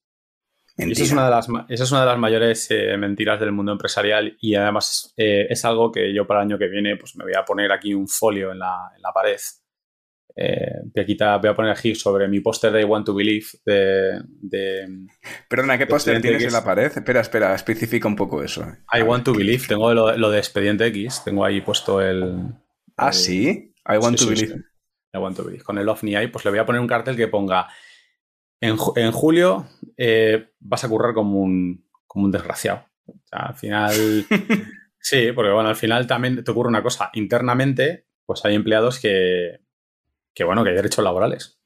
esa 0.77 1.03
es, 1.05 1.13
una 1.13 1.27
de 1.27 1.31
las, 1.31 1.49
esa 1.69 1.85
es 1.85 1.93
una 1.93 2.01
de 2.01 2.07
las 2.07 2.19
mayores 2.19 2.69
eh, 2.73 2.97
mentiras 2.97 3.39
del 3.39 3.53
mundo 3.53 3.71
empresarial 3.71 4.37
y 4.41 4.57
además 4.57 5.15
eh, 5.17 5.47
es 5.49 5.65
algo 5.65 5.93
que 5.93 6.13
yo 6.13 6.27
para 6.27 6.41
el 6.41 6.47
año 6.47 6.59
que 6.59 6.67
viene 6.67 6.97
pues 6.97 7.15
me 7.15 7.23
voy 7.23 7.35
a 7.35 7.45
poner 7.45 7.71
aquí 7.71 7.95
un 7.95 8.09
folio 8.09 8.51
en 8.51 8.59
la, 8.59 8.91
en 8.97 9.01
la 9.01 9.13
pared 9.13 9.39
eh, 10.37 10.81
voy, 10.93 11.17
a 11.21 11.37
voy 11.37 11.49
a 11.49 11.55
poner 11.55 11.71
aquí 11.71 11.95
sobre 11.95 12.27
mi 12.27 12.41
póster 12.41 12.73
de 12.73 12.83
I 12.83 12.85
Want 12.85 13.07
to 13.07 13.15
Believe 13.15 13.47
de... 13.65 15.07
Perdona, 15.49 15.79
¿qué 15.79 15.87
póster 15.87 16.21
tienes 16.21 16.43
en 16.43 16.53
la 16.53 16.65
pared? 16.65 16.91
Espera, 16.95 17.21
espera, 17.21 17.55
especifica 17.55 18.09
un 18.09 18.17
poco 18.17 18.43
eso. 18.43 18.67
I 18.93 19.03
Want 19.03 19.25
to 19.25 19.33
Believe, 19.33 19.65
tengo 19.69 19.95
lo, 19.95 20.31
de 20.31 20.39
Expediente 20.39 20.87
X, 20.87 21.23
tengo 21.25 21.45
ahí 21.45 21.61
puesto 21.61 22.01
el... 22.01 22.53
Ah, 22.97 23.13
sí, 23.13 23.73
I 23.87 23.97
Want 23.97 24.19
to 24.19 24.27
Believe. 24.27 24.57
I 25.13 25.19
Want 25.19 25.37
to 25.37 25.45
Believe. 25.45 25.63
Con 25.63 25.79
el 25.79 25.89
OVNI 25.89 26.17
ahí, 26.17 26.27
pues 26.27 26.45
le 26.45 26.51
voy 26.51 26.59
a 26.59 26.67
poner 26.67 26.81
un 26.81 26.89
cartel 26.89 27.17
que 27.17 27.29
ponga 27.29 27.69
en, 28.61 28.77
julio 29.13 29.67
eh, 29.97 30.49
vas 30.59 30.85
a 30.85 30.89
currar 30.89 31.13
como 31.15 31.41
un, 31.41 31.87
como 32.07 32.25
un 32.25 32.33
desgraciado. 32.33 32.87
O 33.07 33.21
sea, 33.25 33.41
al 33.41 33.55
final... 33.55 33.95
sí, 34.99 35.31
porque 35.33 35.53
bueno, 35.53 35.69
al 35.69 35.77
final 35.77 36.09
también 36.09 36.43
te 36.43 36.51
ocurre 36.51 36.71
una 36.71 36.83
cosa. 36.83 37.11
Internamente, 37.13 38.07
pues 38.27 38.45
hay 38.45 38.57
empleados 38.57 38.99
que 38.99 39.64
que 40.35 40.45
bueno, 40.45 40.65
que 40.65 40.71
hay 40.71 40.77
derechos 40.77 41.05
laborales. 41.05 41.59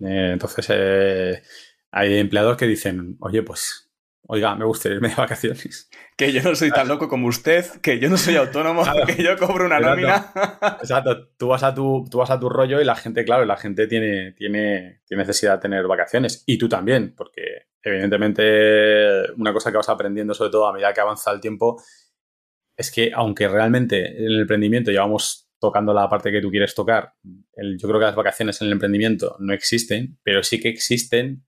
Eh, 0.00 0.30
entonces, 0.32 0.66
eh, 0.70 1.42
hay 1.90 2.18
empleados 2.18 2.56
que 2.56 2.66
dicen, 2.66 3.16
oye, 3.20 3.42
pues, 3.42 3.90
oiga, 4.22 4.54
me 4.54 4.64
gustaría 4.64 4.96
irme 4.96 5.08
de 5.08 5.16
vacaciones. 5.16 5.88
Que 6.20 6.34
yo 6.34 6.42
no 6.42 6.54
soy 6.54 6.70
tan 6.70 6.86
loco 6.86 7.08
como 7.08 7.28
usted, 7.28 7.64
que 7.80 7.98
yo 7.98 8.10
no 8.10 8.18
soy 8.18 8.36
autónomo, 8.36 8.82
que 9.06 9.22
yo 9.22 9.38
cobro 9.38 9.64
una 9.64 9.80
nómina. 9.80 10.30
Exacto, 10.82 11.28
tú 11.38 11.48
vas, 11.48 11.62
a 11.62 11.74
tu, 11.74 12.04
tú 12.10 12.18
vas 12.18 12.28
a 12.30 12.38
tu 12.38 12.50
rollo 12.50 12.78
y 12.78 12.84
la 12.84 12.94
gente, 12.94 13.24
claro, 13.24 13.46
la 13.46 13.56
gente 13.56 13.86
tiene, 13.86 14.32
tiene, 14.32 15.00
tiene 15.06 15.22
necesidad 15.22 15.54
de 15.54 15.62
tener 15.62 15.86
vacaciones. 15.86 16.44
Y 16.44 16.58
tú 16.58 16.68
también, 16.68 17.14
porque 17.16 17.68
evidentemente 17.82 19.32
una 19.38 19.54
cosa 19.54 19.70
que 19.70 19.78
vas 19.78 19.88
aprendiendo, 19.88 20.34
sobre 20.34 20.50
todo 20.50 20.66
a 20.66 20.74
medida 20.74 20.92
que 20.92 21.00
avanza 21.00 21.32
el 21.32 21.40
tiempo, 21.40 21.82
es 22.76 22.90
que 22.90 23.12
aunque 23.14 23.48
realmente 23.48 24.18
en 24.18 24.26
el 24.26 24.40
emprendimiento 24.40 24.90
llevamos 24.90 25.49
tocando 25.60 25.92
la 25.92 26.08
parte 26.08 26.32
que 26.32 26.40
tú 26.40 26.50
quieres 26.50 26.74
tocar. 26.74 27.14
yo 27.22 27.88
creo 27.88 28.00
que 28.00 28.06
las 28.06 28.16
vacaciones 28.16 28.60
en 28.60 28.68
el 28.68 28.72
emprendimiento 28.72 29.36
no 29.38 29.52
existen, 29.52 30.18
pero 30.22 30.42
sí 30.42 30.60
que 30.60 30.70
existen 30.70 31.46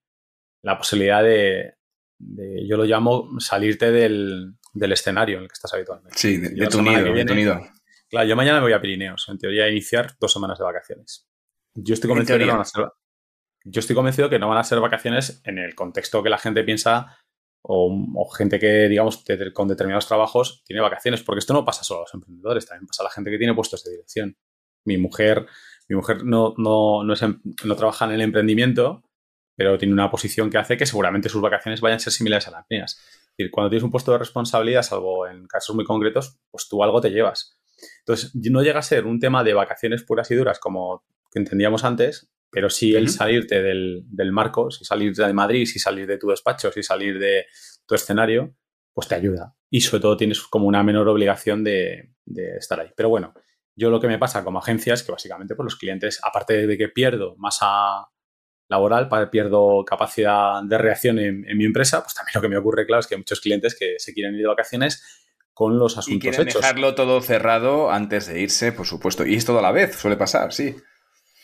la 0.63 0.79
posibilidad 0.79 1.23
de, 1.25 1.75
yo 2.19 2.77
lo 2.77 2.85
llamo, 2.85 3.29
salirte 3.41 3.91
del, 3.91 4.55
escenario 4.75 5.39
en 5.39 5.43
el 5.45 5.49
que 5.49 5.55
estás 5.55 5.75
habitualmente. 5.75 6.17
Sí, 6.17 6.37
de, 6.37 6.67
tu, 6.69 6.83
nido, 6.83 7.61
Claro, 8.09 8.29
yo 8.29 8.37
mañana 8.37 8.59
me 8.59 8.65
voy 8.65 8.75
a 8.75 8.81
Pirineos, 8.81 9.27
en 9.29 9.39
teoría 9.39 9.65
a 9.65 9.71
iniciar 9.71 10.13
dos 10.21 10.33
semanas 10.33 10.59
de 10.59 10.65
vacaciones. 10.65 11.27
Yo 11.75 11.95
estoy 11.95 12.09
convencido 12.09 12.39
que 12.39 12.45
no 12.45 12.53
van 12.53 12.61
a 12.61 12.65
ser, 12.65 12.85
yo 13.65 13.81
estoy 13.81 13.97
convencido 13.97 14.29
que 14.29 14.39
no 14.39 14.49
van 14.49 14.59
a 14.59 14.65
ser 14.65 14.81
vacaciones 14.81 15.41
en 15.45 15.59
el 15.59 15.75
contexto 15.75 16.23
que 16.23 16.29
la 16.29 16.39
gente 16.39 16.63
piensa 16.65 17.17
o, 17.63 18.29
gente 18.37 18.59
que, 18.59 18.89
digamos, 18.89 19.25
con 19.55 19.69
determinados 19.69 20.07
trabajos 20.07 20.63
tiene 20.67 20.83
vacaciones, 20.83 21.23
porque 21.23 21.39
esto 21.39 21.53
no 21.53 21.65
pasa 21.65 21.85
solo 21.85 22.01
a 22.01 22.03
los 22.03 22.15
emprendedores, 22.15 22.67
también 22.67 22.87
pasa 22.87 23.03
a 23.03 23.05
la 23.05 23.11
gente 23.11 23.31
que 23.31 23.39
tiene 23.39 23.55
puestos 23.55 23.85
de 23.85 23.93
dirección. 23.93 24.37
Mi 24.85 24.99
mujer, 24.99 25.47
mi 25.89 25.95
mujer 25.97 26.25
no, 26.25 26.55
no, 26.57 27.05
no, 27.05 27.15
em, 27.15 27.41
trabaja 27.77 28.05
en 28.07 28.13
el 28.13 28.21
emprendimiento, 28.21 29.05
pero 29.55 29.79
tiene 29.79 29.95
una 29.95 30.11
posición 30.11 30.51
que 30.51 30.59
hace 30.59 30.77
que 30.77 30.87
seguramente 30.87 31.29
sus 31.29 31.41
vacaciones 31.41 31.81
vayan 31.81 31.97
a 31.97 32.01
ser 32.01 32.13
similares 32.13 32.49
a 32.49 32.51
las 32.51 32.67
mías. 32.69 33.01
Cuando 33.51 33.71
tienes 33.71 33.85
un 33.85 33.91
puesto 33.91 34.13
de 34.13 34.19
responsabilidad, 34.19 34.83
salvo 34.83 35.27
en 35.27 35.47
casos 35.47 35.75
muy 35.75 35.85
concretos, 35.85 36.39
pues 36.51 36.69
tú 36.69 36.83
algo 36.83 37.01
te 37.01 37.11
llevas. 37.11 37.59
Entonces, 38.01 38.35
no 38.35 38.63
llega 38.63 38.81
a 38.81 38.83
ser 38.83 39.07
un 39.07 39.21
tema 39.21 39.45
de 39.45 39.55
vacaciones 39.55 40.03
puras 40.03 40.31
y 40.31 40.35
duras 40.35 40.59
como 40.59 41.05
entendíamos 41.35 41.85
antes, 41.85 42.31
pero 42.53 42.69
sí 42.69 42.95
el 42.95 43.09
salirte 43.09 43.63
del, 43.63 44.05
marco, 44.31 44.71
si 44.71 44.85
salir 44.85 45.15
de 45.15 45.33
Madrid, 45.33 45.65
si 45.65 45.79
salir 45.79 46.07
de 46.07 46.19
tu 46.19 46.29
despacho, 46.29 46.71
si 46.71 46.83
salir 46.83 47.19
de 47.19 47.47
tu 47.87 47.95
escenario, 47.95 48.55
pues 48.93 49.09
te 49.09 49.15
ayuda. 49.15 49.57
Y 49.71 49.81
sobre 49.81 50.03
todo 50.03 50.19
tienes 50.19 50.43
como 50.43 50.67
una 50.67 50.83
menor 50.83 51.09
obligación 51.09 51.65
de, 51.65 52.13
estar 52.59 52.79
ahí. 52.79 52.91
Pero 52.95 53.09
bueno, 53.09 53.33
yo 53.75 53.89
lo 53.89 53.99
que 53.99 54.07
me 54.07 54.19
pasa 54.19 54.45
como 54.45 54.59
agencia 54.59 54.93
es 54.93 55.03
que 55.03 55.13
básicamente 55.13 55.55
pues 55.55 55.65
los 55.65 55.77
clientes, 55.77 56.21
aparte 56.23 56.67
de 56.67 56.77
que 56.77 56.91
pierdo 56.91 57.37
masa 57.39 58.07
laboral, 58.69 59.09
pierdo 59.31 59.83
capacidad 59.87 60.63
de 60.63 60.77
reacción 60.77 61.19
en, 61.19 61.57
mi 61.57 61.65
empresa, 61.65 62.03
pues 62.03 62.13
también 62.13 62.33
lo 62.35 62.43
que 62.43 62.49
me 62.51 62.59
ocurre, 62.59 62.85
claro, 62.85 63.01
es 63.01 63.07
que 63.07 63.15
hay 63.15 63.21
muchos 63.21 63.41
clientes 63.41 63.75
que 63.75 63.95
se 63.97 64.13
quieren 64.13 64.35
ir 64.35 64.43
de 64.43 64.49
vacaciones 64.49 65.03
con 65.55 65.79
los 65.79 65.97
asuntos 65.97 66.17
y 66.17 66.21
quieren 66.21 66.45
dejarlo 66.45 66.95
todo 66.95 67.23
cerrado 67.23 67.91
antes 67.91 68.27
de 68.27 68.43
irse, 68.43 68.73
por 68.73 68.87
supuesto. 68.87 69.25
Y 69.25 69.37
es 69.37 69.47
todo 69.47 69.59
a 69.59 69.63
la 69.63 69.73
vez, 69.73 69.97
suele 69.97 70.19
pasar, 70.19 70.53
sí. 70.53 70.77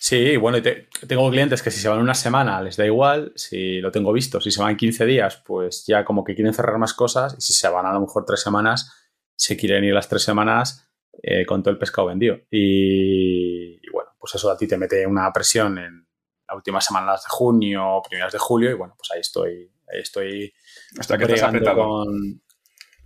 Sí, 0.00 0.36
bueno, 0.36 0.58
y 0.58 0.62
tengo 1.06 1.28
clientes 1.28 1.60
que 1.60 1.72
si 1.72 1.80
se 1.80 1.88
van 1.88 1.98
una 1.98 2.14
semana 2.14 2.62
les 2.62 2.76
da 2.76 2.86
igual, 2.86 3.32
si 3.34 3.80
lo 3.80 3.90
tengo 3.90 4.12
visto, 4.12 4.40
si 4.40 4.52
se 4.52 4.62
van 4.62 4.76
15 4.76 5.04
días, 5.04 5.42
pues 5.44 5.84
ya 5.86 6.04
como 6.04 6.22
que 6.22 6.36
quieren 6.36 6.54
cerrar 6.54 6.78
más 6.78 6.94
cosas, 6.94 7.34
y 7.36 7.40
si 7.40 7.52
se 7.52 7.68
van 7.68 7.84
a 7.84 7.92
lo 7.92 8.00
mejor 8.00 8.24
tres 8.24 8.40
semanas, 8.40 8.92
se 9.34 9.56
quieren 9.56 9.82
ir 9.84 9.92
las 9.92 10.08
tres 10.08 10.22
semanas 10.22 10.88
eh, 11.20 11.44
con 11.44 11.62
todo 11.62 11.72
el 11.72 11.78
pescado 11.78 12.08
vendido. 12.08 12.38
Y, 12.48 13.90
bueno, 13.90 14.10
pues 14.18 14.36
eso 14.36 14.50
a 14.50 14.56
ti 14.56 14.68
te 14.68 14.78
mete 14.78 15.04
una 15.04 15.32
presión 15.32 15.78
en 15.78 16.06
las 16.46 16.56
últimas 16.56 16.84
semanas 16.84 17.24
de 17.24 17.30
junio, 17.30 18.00
primeras 18.08 18.32
de 18.32 18.38
julio, 18.38 18.70
y 18.70 18.74
bueno, 18.74 18.94
pues 18.96 19.10
ahí 19.10 19.20
estoy, 19.20 19.72
ahí 19.92 20.00
estoy. 20.00 20.52
Hasta 20.96 21.18
que 21.18 21.24
estás 21.24 21.42
apretado. 21.42 22.04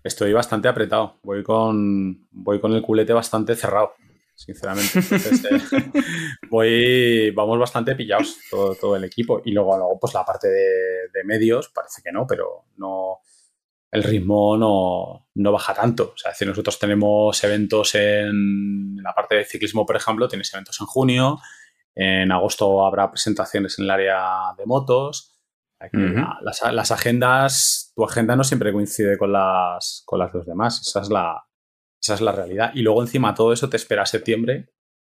estoy 0.05 0.33
bastante 0.35 0.69
apretado, 0.69 1.21
voy 1.23 1.43
con, 1.43 2.29
voy 2.31 2.61
con 2.61 2.75
el 2.75 2.83
culete 2.83 3.15
bastante 3.15 3.57
cerrado 3.57 3.95
sinceramente. 4.35 4.99
Eh, 5.01 5.93
voy, 6.51 7.31
vamos 7.31 7.59
bastante 7.59 7.95
pillados 7.95 8.39
todo, 8.51 8.97
el 8.97 9.05
equipo. 9.05 9.43
Y 9.45 9.53
luego, 9.53 9.77
luego 9.77 9.99
pues 10.01 10.15
la 10.15 10.25
parte 10.25 10.49
de, 10.49 11.25
medios, 11.25 11.69
parece 11.69 12.03
que 12.03 12.11
no, 12.11 12.27
pero 12.27 12.65
no 12.77 13.21
el 13.93 14.03
ritmo 14.03 14.57
no, 14.57 15.29
no, 15.35 15.53
baja 15.53 15.75
tanto. 15.75 16.13
O 16.15 16.17
sea, 16.17 16.35
si 16.35 16.45
nosotros 16.45 16.79
tenemos 16.79 17.43
eventos 17.45 17.95
en, 17.95 18.97
la 18.97 19.15
parte 19.15 19.37
de 19.37 19.45
ciclismo, 19.45 19.87
por 19.87 19.97
ejemplo, 19.97 20.29
tienes 20.29 20.53
eventos 20.53 20.81
en 20.81 20.87
junio, 20.87 21.39
en 21.95 22.33
agosto 22.33 22.85
habrá 22.85 23.11
presentaciones 23.11 23.79
en 23.79 23.85
el 23.85 23.91
área 23.91 24.55
de 24.57 24.67
motos. 24.67 25.39
las, 26.41 26.63
las, 26.73 26.91
agendas, 26.91 27.93
tu 27.95 28.05
agenda 28.05 28.35
no 28.35 28.45
siempre 28.45 28.73
coincide 28.73 29.19
con 29.19 29.33
las, 29.33 30.03
con 30.07 30.19
las 30.19 30.33
de 30.33 30.39
los 30.39 30.47
demás. 30.47 30.81
Esa 30.81 31.03
es 31.03 31.11
la, 31.11 31.45
esa 32.03 32.15
es 32.15 32.21
la 32.21 32.33
realidad. 32.33 32.73
Y 32.75 32.83
luego 32.83 33.01
encima 33.01 33.35
todo 33.35 33.53
eso 33.53 33.71
te 33.71 33.77
espera 33.77 34.05
septiembre 34.05 34.71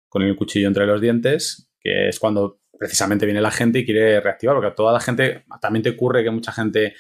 con 0.08 0.22
el 0.22 0.36
cuchillo 0.36 0.68
entre 0.68 0.86
los 0.86 1.00
dientes, 1.00 1.72
que 1.80 2.08
es 2.08 2.20
cuando 2.20 2.60
precisamente 2.78 3.24
viene 3.24 3.40
la 3.40 3.50
gente 3.50 3.78
y 3.78 3.84
quiere 3.84 4.20
reactivar, 4.20 4.54
porque 4.54 4.68
a 4.68 4.74
toda 4.74 4.92
la 4.92 5.00
gente 5.00 5.44
también 5.60 5.82
te 5.82 5.90
ocurre 5.90 6.22
que 6.22 6.30
mucha 6.30 6.52
gente, 6.52 6.94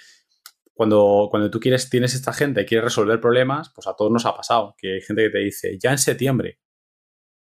cuando, 0.72 1.28
cuando 1.30 1.50
tú 1.50 1.60
quieres, 1.60 1.90
tienes 1.90 2.14
esta 2.14 2.32
gente 2.32 2.62
y 2.62 2.64
quieres 2.64 2.84
resolver 2.84 3.20
problemas, 3.20 3.70
pues 3.74 3.86
a 3.86 3.94
todos 3.94 4.10
nos 4.10 4.24
ha 4.24 4.34
pasado, 4.34 4.74
que 4.78 4.94
hay 4.94 5.00
gente 5.02 5.24
que 5.24 5.30
te 5.30 5.38
dice, 5.38 5.78
ya 5.78 5.90
en 5.90 5.98
septiembre, 5.98 6.60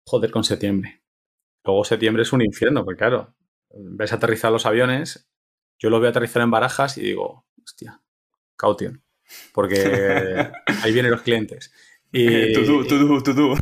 joder 0.07 0.31
con 0.31 0.45
septiembre. 0.45 1.03
Luego 1.65 1.85
septiembre 1.85 2.23
es 2.23 2.33
un 2.33 2.43
infierno, 2.43 2.85
porque 2.85 2.99
claro, 2.99 3.35
ves 3.71 4.13
aterrizar 4.13 4.53
los 4.53 4.67
aviones, 4.67 5.29
yo 5.79 5.91
lo 5.91 5.99
veo 5.99 6.11
aterrizar 6.11 6.43
en 6.43 6.51
barajas 6.51 6.97
y 6.97 7.03
digo, 7.03 7.47
hostia, 7.63 8.01
caution, 8.57 9.03
porque 9.53 10.51
ahí 10.83 10.93
vienen 10.93 11.11
los 11.11 11.23
clientes. 11.23 11.73
Y, 12.13 12.53
tú, 12.53 12.85
tú, 12.85 13.23
tú, 13.23 13.55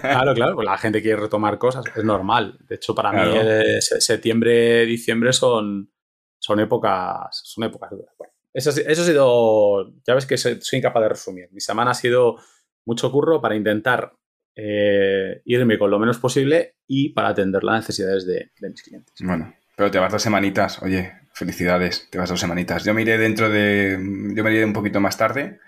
Claro, 0.00 0.34
claro, 0.34 0.54
pues 0.54 0.66
la 0.66 0.76
gente 0.76 1.00
quiere 1.00 1.20
retomar 1.20 1.58
cosas, 1.58 1.84
es 1.96 2.04
normal. 2.04 2.58
De 2.68 2.74
hecho, 2.74 2.94
para 2.94 3.12
mí 3.12 3.32
eh, 3.34 3.80
septiembre, 3.80 4.84
diciembre 4.84 5.32
son, 5.32 5.90
son 6.38 6.60
épocas, 6.60 7.40
son 7.44 7.64
épocas 7.64 7.90
duras. 7.90 8.14
eso, 8.52 8.70
eso 8.70 9.02
ha 9.02 9.04
sido, 9.04 9.94
ya 10.06 10.14
ves 10.14 10.26
que 10.26 10.36
soy, 10.36 10.60
incapaz 10.72 11.02
de 11.02 11.08
resumir. 11.08 11.48
Mi 11.52 11.60
semana 11.60 11.92
ha 11.92 11.94
sido 11.94 12.36
mucho 12.84 13.10
curro 13.10 13.40
para 13.40 13.56
intentar 13.56 14.12
eh, 14.54 15.40
irme 15.46 15.78
con 15.78 15.90
lo 15.90 15.98
menos 15.98 16.18
posible 16.18 16.76
y 16.86 17.10
para 17.10 17.28
atender 17.28 17.64
las 17.64 17.80
necesidades 17.80 18.26
de, 18.26 18.50
mis 18.60 18.82
clientes. 18.82 19.14
Bueno, 19.20 19.54
Pero 19.74 19.90
te 19.90 19.98
vas 19.98 20.12
dos 20.12 20.22
semanitas, 20.22 20.82
oye, 20.82 21.12
felicidades, 21.32 22.08
te 22.10 22.18
vas 22.18 22.28
dos 22.28 22.40
semanitas. 22.40 22.84
Yo 22.84 22.92
me 22.92 23.00
iré 23.00 23.16
dentro 23.16 23.48
de, 23.48 23.92
yo 24.34 24.44
me 24.44 24.52
iré 24.52 24.66
un 24.66 24.74
poquito 24.74 25.00
más 25.00 25.16
tarde, 25.16 25.60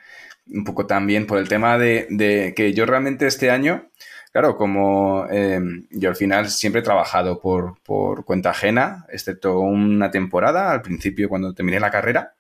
un 0.47 0.65
poco 0.65 0.87
también 0.87 1.27
por 1.27 1.39
el 1.39 1.49
tema 1.49 1.79
de, 1.79 2.53
que 2.57 2.73
yo 2.73 2.87
realmente 2.87 3.27
este 3.27 3.51
año, 3.51 3.91
claro, 4.33 4.57
como 4.57 5.27
em, 5.31 5.87
yo 5.91 6.09
al 6.09 6.17
final 6.17 6.51
siempre 6.51 6.81
he 6.81 6.85
trabajado 6.85 7.41
por, 7.41 7.81
por 7.83 8.25
cuenta 8.25 8.51
ajena, 8.51 9.07
excepto 9.11 9.61
una 9.61 10.11
temporada, 10.11 10.73
al 10.73 10.83
principio 10.83 11.29
cuando 11.29 11.55
terminé 11.55 11.81
la 11.81 11.91
carrera, 11.91 12.35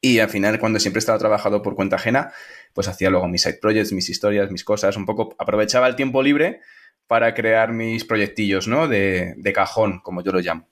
y 0.00 0.18
al 0.18 0.30
final, 0.30 0.58
cuando 0.58 0.78
siempre 0.78 0.98
he 0.98 1.00
estado 1.00 1.18
trabajando 1.18 1.60
por 1.60 1.74
cuenta 1.74 1.96
ajena, 1.96 2.32
pues 2.72 2.88
hacía 2.88 3.10
luego 3.10 3.28
mis 3.28 3.42
side 3.42 3.58
projects, 3.60 3.92
mis 3.92 4.08
historias, 4.08 4.50
mis 4.50 4.64
cosas, 4.64 4.96
un 4.96 5.04
poco 5.04 5.34
aprovechaba 5.38 5.88
el 5.88 5.96
tiempo 5.96 6.22
libre 6.22 6.60
para 7.06 7.34
crear 7.34 7.72
mis 7.72 8.04
proyectillos, 8.04 8.66
¿no? 8.66 8.88
De, 8.88 9.34
de 9.36 9.52
cajón, 9.52 10.00
como 10.00 10.22
yo 10.22 10.32
lo 10.32 10.40
llamo. 10.40 10.68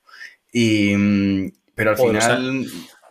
Y, 0.50 0.96
mm, 0.96 1.52
pero 1.74 1.90
al 1.90 1.96
final... 1.96 2.66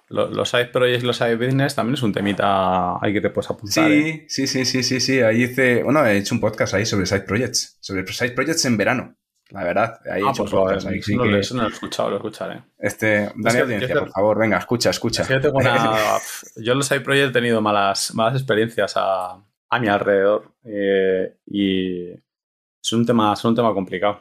Los, 0.09 0.49
side 0.49 0.67
projects, 0.67 1.03
los 1.03 1.17
side 1.17 1.35
business 1.35 1.75
también 1.75 1.95
es 1.95 2.01
un 2.01 2.13
temita 2.13 2.97
hay 3.01 3.11
que 3.11 3.19
te 3.19 3.29
puedes 3.29 3.49
apuntar. 3.49 3.89
Sí, 3.89 3.93
¿eh? 3.93 4.25
sí, 4.29 4.47
sí, 4.47 4.65
sí, 4.65 4.83
sí, 4.83 4.99
sí. 5.01 5.19
Ahí 5.21 5.43
hice, 5.43 5.83
bueno, 5.83 6.05
he 6.05 6.17
hecho 6.17 6.33
un 6.33 6.39
podcast 6.39 6.73
ahí 6.75 6.85
sobre 6.85 7.05
side 7.05 7.21
projects, 7.21 7.77
sobre 7.81 8.05
side 8.07 8.31
projects 8.31 8.63
en 8.65 8.77
verano. 8.77 9.15
La 9.49 9.63
verdad, 9.63 9.99
ahí 10.11 10.21
he 10.21 10.25
ah, 10.25 10.33
un 10.37 10.49
pues 10.49 10.85
ahí. 10.85 11.01
Sí 11.01 11.17
que... 11.17 11.39
eso 11.39 11.55
no 11.55 11.63
lo 11.63 11.69
he 11.69 11.71
escuchado, 11.71 12.09
lo 12.09 12.15
escucharé. 12.17 12.63
Este, 12.77 13.31
dale 13.35 13.59
audiencia, 13.59 13.99
por 13.99 14.11
favor, 14.11 14.39
venga, 14.39 14.57
escucha, 14.57 14.89
escucha. 14.89 15.27
yo, 15.27 15.41
tengo 15.41 15.59
yo 16.57 16.71
en 16.71 16.77
los 16.77 16.87
side 16.87 17.01
projects 17.01 17.29
he 17.29 17.33
tenido 17.33 17.61
malas, 17.61 18.13
malas 18.13 18.35
experiencias 18.35 18.93
a, 18.95 19.41
a 19.69 19.79
mi 19.79 19.87
alrededor 19.87 20.53
eh, 20.63 21.37
y 21.45 22.11
es 22.11 22.93
un 22.93 23.05
tema, 23.05 23.33
es 23.33 23.43
un 23.43 23.55
tema 23.55 23.73
complicado. 23.73 24.19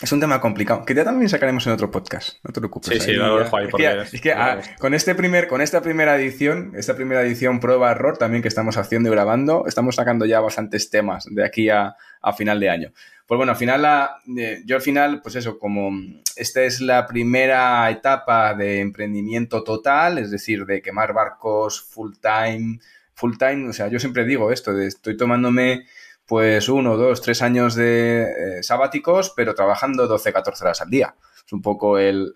Es 0.00 0.10
un 0.10 0.20
tema 0.20 0.40
complicado, 0.40 0.84
que 0.84 0.94
ya 0.94 1.04
también 1.04 1.28
sacaremos 1.28 1.66
en 1.66 1.74
otro 1.74 1.90
podcast, 1.90 2.38
no 2.42 2.52
te 2.52 2.60
preocupes. 2.60 2.94
Sí, 2.94 3.00
sí, 3.00 3.12
lo 3.12 3.38
dejo 3.38 3.56
ahí. 3.56 3.68
Es 4.12 4.20
que, 4.20 4.32
ah, 4.32 4.60
con, 4.78 4.94
este 4.94 5.14
primer, 5.14 5.48
con 5.48 5.60
esta 5.60 5.82
primera 5.82 6.16
edición, 6.16 6.72
esta 6.74 6.96
primera 6.96 7.22
edición 7.22 7.60
prueba-error 7.60 8.16
también 8.16 8.42
que 8.42 8.48
estamos 8.48 8.76
haciendo 8.78 9.10
y 9.10 9.12
grabando, 9.12 9.64
estamos 9.66 9.96
sacando 9.96 10.24
ya 10.24 10.40
bastantes 10.40 10.90
temas 10.90 11.26
de 11.30 11.44
aquí 11.44 11.68
a, 11.68 11.94
final 12.36 12.58
de 12.58 12.70
año. 12.70 12.92
Pues 13.26 13.36
bueno, 13.36 13.52
al 13.52 13.58
final, 13.58 13.82
la, 13.82 14.16
yo 14.64 14.76
al 14.76 14.82
final, 14.82 15.20
pues 15.22 15.36
eso, 15.36 15.58
como 15.58 15.92
esta 16.36 16.62
es 16.62 16.80
la 16.80 17.06
primera 17.06 17.88
etapa 17.90 18.54
de 18.54 18.80
emprendimiento 18.80 19.62
total, 19.62 20.18
es 20.18 20.30
decir, 20.30 20.64
de 20.64 20.82
quemar 20.82 21.12
barcos 21.12 21.80
full 21.80 22.14
time, 22.20 22.80
full 23.14 23.36
time, 23.38 23.68
o 23.68 23.72
sea, 23.72 23.88
yo 23.88 24.00
siempre 24.00 24.24
digo 24.24 24.50
esto, 24.50 24.72
de 24.72 24.86
estoy 24.88 25.16
tomándome 25.16 25.84
pues 26.32 26.70
uno, 26.70 26.96
dos, 26.96 27.20
tres 27.20 27.42
años 27.42 27.74
de 27.74 28.22
eh, 28.22 28.62
sabáticos, 28.62 29.34
pero 29.36 29.54
trabajando 29.54 30.06
12, 30.06 30.32
14 30.32 30.64
horas 30.64 30.80
al 30.80 30.88
día. 30.88 31.14
Es 31.44 31.52
un 31.52 31.60
poco 31.60 31.98
el, 31.98 32.32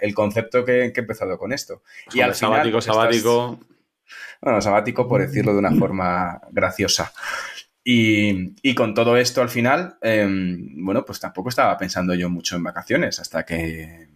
el 0.00 0.12
concepto 0.12 0.64
que, 0.64 0.86
he 0.86 0.92
empezado 0.92 1.38
con 1.38 1.52
esto. 1.52 1.84
Y 2.12 2.20
al 2.20 2.34
sabático, 2.34 2.80
sabático. 2.80 3.60
Bueno, 4.42 4.60
sabático 4.60 5.06
por 5.06 5.20
decirlo 5.20 5.52
de 5.52 5.60
una 5.60 5.70
forma 5.70 6.40
graciosa. 6.50 7.12
Y, 7.84 8.74
con 8.74 8.92
todo 8.92 9.16
esto 9.16 9.40
al 9.40 9.50
final, 9.50 9.96
em, 10.02 10.84
bueno, 10.84 11.04
pues 11.04 11.20
tampoco 11.20 11.48
estaba 11.48 11.78
pensando 11.78 12.14
yo 12.14 12.28
mucho 12.28 12.56
en 12.56 12.64
vacaciones 12.64 13.20
hasta 13.20 13.44
que 13.44 14.08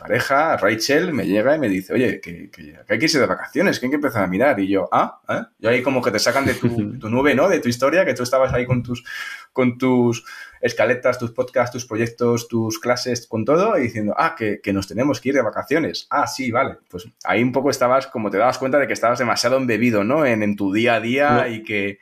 pareja, 0.00 0.56
Rachel, 0.56 1.12
me 1.12 1.26
llega 1.26 1.54
y 1.54 1.58
me 1.58 1.68
dice, 1.68 1.92
oye, 1.92 2.20
que, 2.20 2.50
hay 2.88 2.98
que 2.98 3.04
irse 3.04 3.20
de 3.20 3.26
vacaciones, 3.26 3.78
que 3.78 3.86
hay 3.86 3.90
que 3.90 3.96
empezar 3.96 4.24
a 4.24 4.26
mirar. 4.26 4.58
Y 4.58 4.68
yo, 4.68 4.88
ah, 4.90 5.20
¿eh? 5.28 5.42
Y 5.60 5.66
ahí 5.66 5.82
como 5.82 6.00
que 6.00 6.10
te 6.10 6.18
sacan 6.18 6.46
de 6.46 6.54
tu, 7.00 7.08
nube, 7.08 7.34
¿no? 7.34 7.48
De 7.48 7.60
tu 7.60 7.68
historia, 7.68 8.04
que 8.04 8.14
tú 8.14 8.22
estabas 8.22 8.52
ahí 8.52 8.64
con 8.64 8.82
tus, 8.82 9.04
con 9.52 9.76
tus 9.76 10.24
escaletas, 10.60 11.18
tus 11.18 11.32
podcasts, 11.32 11.72
tus 11.72 11.86
proyectos, 11.86 12.48
tus 12.48 12.78
clases, 12.78 13.26
con 13.26 13.44
todo, 13.44 13.78
y 13.78 13.82
diciendo, 13.82 14.14
ah, 14.16 14.34
que, 14.36 14.60
nos 14.72 14.88
tenemos 14.88 15.20
que 15.20 15.28
ir 15.28 15.34
de 15.34 15.42
vacaciones. 15.42 16.06
Ah, 16.10 16.26
sí, 16.26 16.50
vale. 16.50 16.78
Pues 16.88 17.06
ahí 17.24 17.42
un 17.42 17.52
poco 17.52 17.70
estabas, 17.70 18.06
como 18.06 18.30
te 18.30 18.38
dabas 18.38 18.58
cuenta 18.58 18.78
de 18.78 18.86
que 18.86 18.94
estabas 18.94 19.18
demasiado 19.18 19.58
embebido, 19.58 20.02
¿no? 20.02 20.24
En, 20.24 20.56
tu 20.56 20.72
día 20.72 20.94
a 20.94 21.00
día 21.00 21.48
y 21.48 21.62
que... 21.62 21.98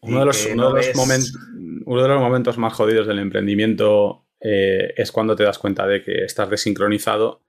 Uno, 0.00 0.20
de 0.20 0.26
los, 0.26 0.46
uno, 0.46 0.72
de 0.74 0.86
los 0.86 0.96
momentos, 0.96 1.34
uno 1.84 2.02
de 2.02 2.08
los 2.08 2.20
momentos 2.20 2.56
más 2.56 2.72
jodidos 2.72 3.08
del 3.08 3.18
emprendimiento 3.18 4.27
eh, 4.40 4.94
es 4.96 5.12
cuando 5.12 5.34
te 5.36 5.44
das 5.44 5.58
cuenta 5.58 5.86
de 5.86 6.02
que 6.02 6.24
estás 6.24 6.48
desincronizado 6.48 7.44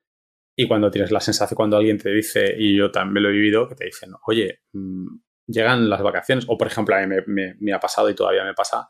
y 0.56 0.68
cuando 0.68 0.92
tienes 0.92 1.12
la 1.12 1.22
sensación, 1.22 1.56
cuando 1.56 1.78
alguien 1.78 1.98
te 1.98 2.10
dice, 2.10 2.54
y 2.58 2.76
yo 2.76 2.92
también 2.92 3.24
lo 3.24 3.30
he 3.30 3.34
vivido, 3.34 3.70
que 3.70 3.76
te 3.76 3.86
dicen, 3.86 4.12
oye, 4.28 4.64
mm, 4.74 5.08
llegan 5.48 5.90
las 5.90 6.02
vacaciones, 6.02 6.46
o 6.48 6.58
por 6.58 6.68
ejemplo, 6.68 6.96
a 6.96 7.06
mí 7.06 7.16
me, 7.28 7.74
ha 7.74 7.80
pasado 7.80 8.10
y 8.10 8.16
todavía 8.16 8.44
me 8.44 8.54
pasa, 8.54 8.90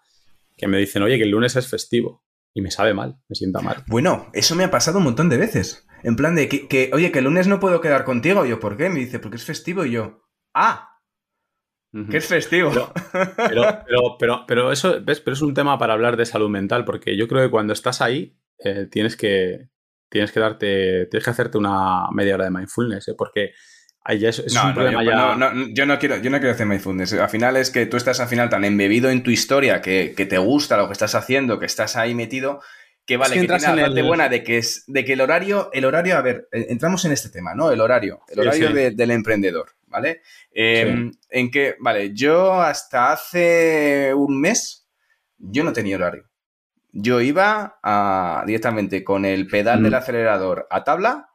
que 0.58 0.68
me 0.68 0.78
dicen, 0.78 1.04
oye, 1.04 1.18
que 1.18 1.24
el 1.24 1.30
lunes 1.30 1.56
es 1.56 1.68
festivo. 1.68 2.24
Y 2.56 2.62
me 2.62 2.72
sabe 2.72 2.96
mal, 2.96 3.20
me 3.28 3.36
sienta 3.36 3.62
mal. 3.62 3.84
Bueno, 3.86 4.32
eso 4.34 4.56
me 4.56 4.64
ha 4.64 4.72
pasado 4.72 4.98
un 4.98 5.04
montón 5.04 5.30
de 5.30 5.38
veces. 5.38 5.88
En 6.04 6.16
plan 6.16 6.36
de 6.36 6.50
que, 6.50 6.90
oye, 6.92 7.12
que 7.12 7.20
el 7.20 7.26
lunes 7.26 7.48
no 7.48 7.60
puedo 7.60 7.80
quedar 7.80 8.04
contigo. 8.04 8.44
Yo, 8.44 8.60
¿por 8.60 8.76
qué? 8.76 8.90
Me 8.90 9.00
dice, 9.00 9.20
porque 9.20 9.38
es 9.38 9.46
festivo. 9.46 9.86
Y 9.86 9.92
yo, 9.92 10.24
ah, 10.56 10.99
que 12.10 12.18
es 12.18 12.28
festivo. 12.28 12.72
Pero, 13.38 14.16
pero, 14.20 14.46
pero, 14.48 14.72
eso, 14.72 15.00
¿ves? 15.04 15.20
Pero 15.22 15.34
es 15.34 15.42
un 15.42 15.54
tema 15.54 15.78
para 15.78 15.94
hablar 15.94 16.18
de 16.18 16.26
salud 16.26 16.50
mental, 16.50 16.86
porque 16.86 17.18
yo 17.18 17.28
creo 17.28 17.44
que 17.44 17.50
cuando 17.50 17.74
estás 17.74 18.02
ahí, 18.02 18.38
eh, 18.64 18.88
tienes 18.92 19.16
que 19.16 19.70
tienes 20.10 20.32
que 20.32 20.40
darte, 20.40 21.06
tienes 21.06 21.24
que 21.24 21.30
hacerte 21.30 21.58
una 21.58 22.08
media 22.12 22.36
hora 22.36 22.46
de 22.46 22.52
mindfulness, 22.52 23.10
¿eh? 23.10 23.14
porque 23.18 23.54
ahí 24.04 24.26
es, 24.26 24.40
un 24.40 24.74
problema 24.74 25.04
yo, 25.04 25.12
ya. 25.12 25.36
No, 25.36 25.68
yo 25.74 25.86
no 25.86 26.00
quiero, 26.00 26.18
yo 26.18 26.30
no 26.30 26.40
quiero 26.40 26.54
hacer 26.54 26.66
mindfulness. 26.66 27.14
Al 27.14 27.30
final 27.30 27.56
es 27.58 27.70
que 27.70 27.86
tú 27.86 27.96
estás 27.96 28.20
al 28.20 28.28
final 28.28 28.50
tan 28.50 28.66
embebido 28.66 29.10
en 29.10 29.24
tu 29.24 29.30
historia 29.30 29.82
que, 29.82 30.14
te 30.18 30.38
gusta 30.38 30.78
lo 30.78 30.88
que 30.88 30.94
estás 30.94 31.16
haciendo, 31.16 31.60
que 31.60 31.68
estás 31.68 31.96
ahí 31.96 32.16
metido, 32.16 32.62
que 33.06 33.18
vale, 33.18 33.36
que, 33.36 33.42
tienes 33.42 33.64
la 33.64 33.76
parte 33.76 34.02
buena 34.02 34.30
de 34.30 34.44
que 34.44 34.58
es, 34.58 34.84
de 34.88 35.06
que 35.06 35.14
el 35.14 35.22
horario, 35.22 35.70
el 35.74 35.86
horario, 35.86 36.18
a 36.18 36.22
ver, 36.22 36.48
eh, 36.52 36.68
entramos 36.70 37.06
en 37.06 37.12
este 37.12 37.30
tema, 37.30 37.54
¿no? 37.56 37.72
El 37.72 37.82
horario, 37.82 38.22
el 38.30 38.40
horario 38.40 38.74
del 38.74 39.12
emprendedor. 39.12 39.79
¿Vale? 39.90 40.22
Em, 40.52 41.12
en 41.30 41.52
que, 41.52 41.76
vale, 41.80 42.14
yo 42.14 42.62
hasta 42.62 43.12
hace 43.12 44.14
un 44.14 44.40
mes, 44.40 44.88
yo 45.38 45.64
no 45.64 45.74
tenía 45.74 45.96
horario. 45.96 46.30
Yo 46.92 47.22
iba 47.22 47.80
directamente 48.46 49.04
con 49.04 49.26
el 49.26 49.48
pedal 49.48 49.84
del 49.84 49.92
mm. 49.92 49.96
acelerador 49.96 50.68
a 50.70 50.84
tabla 50.84 51.30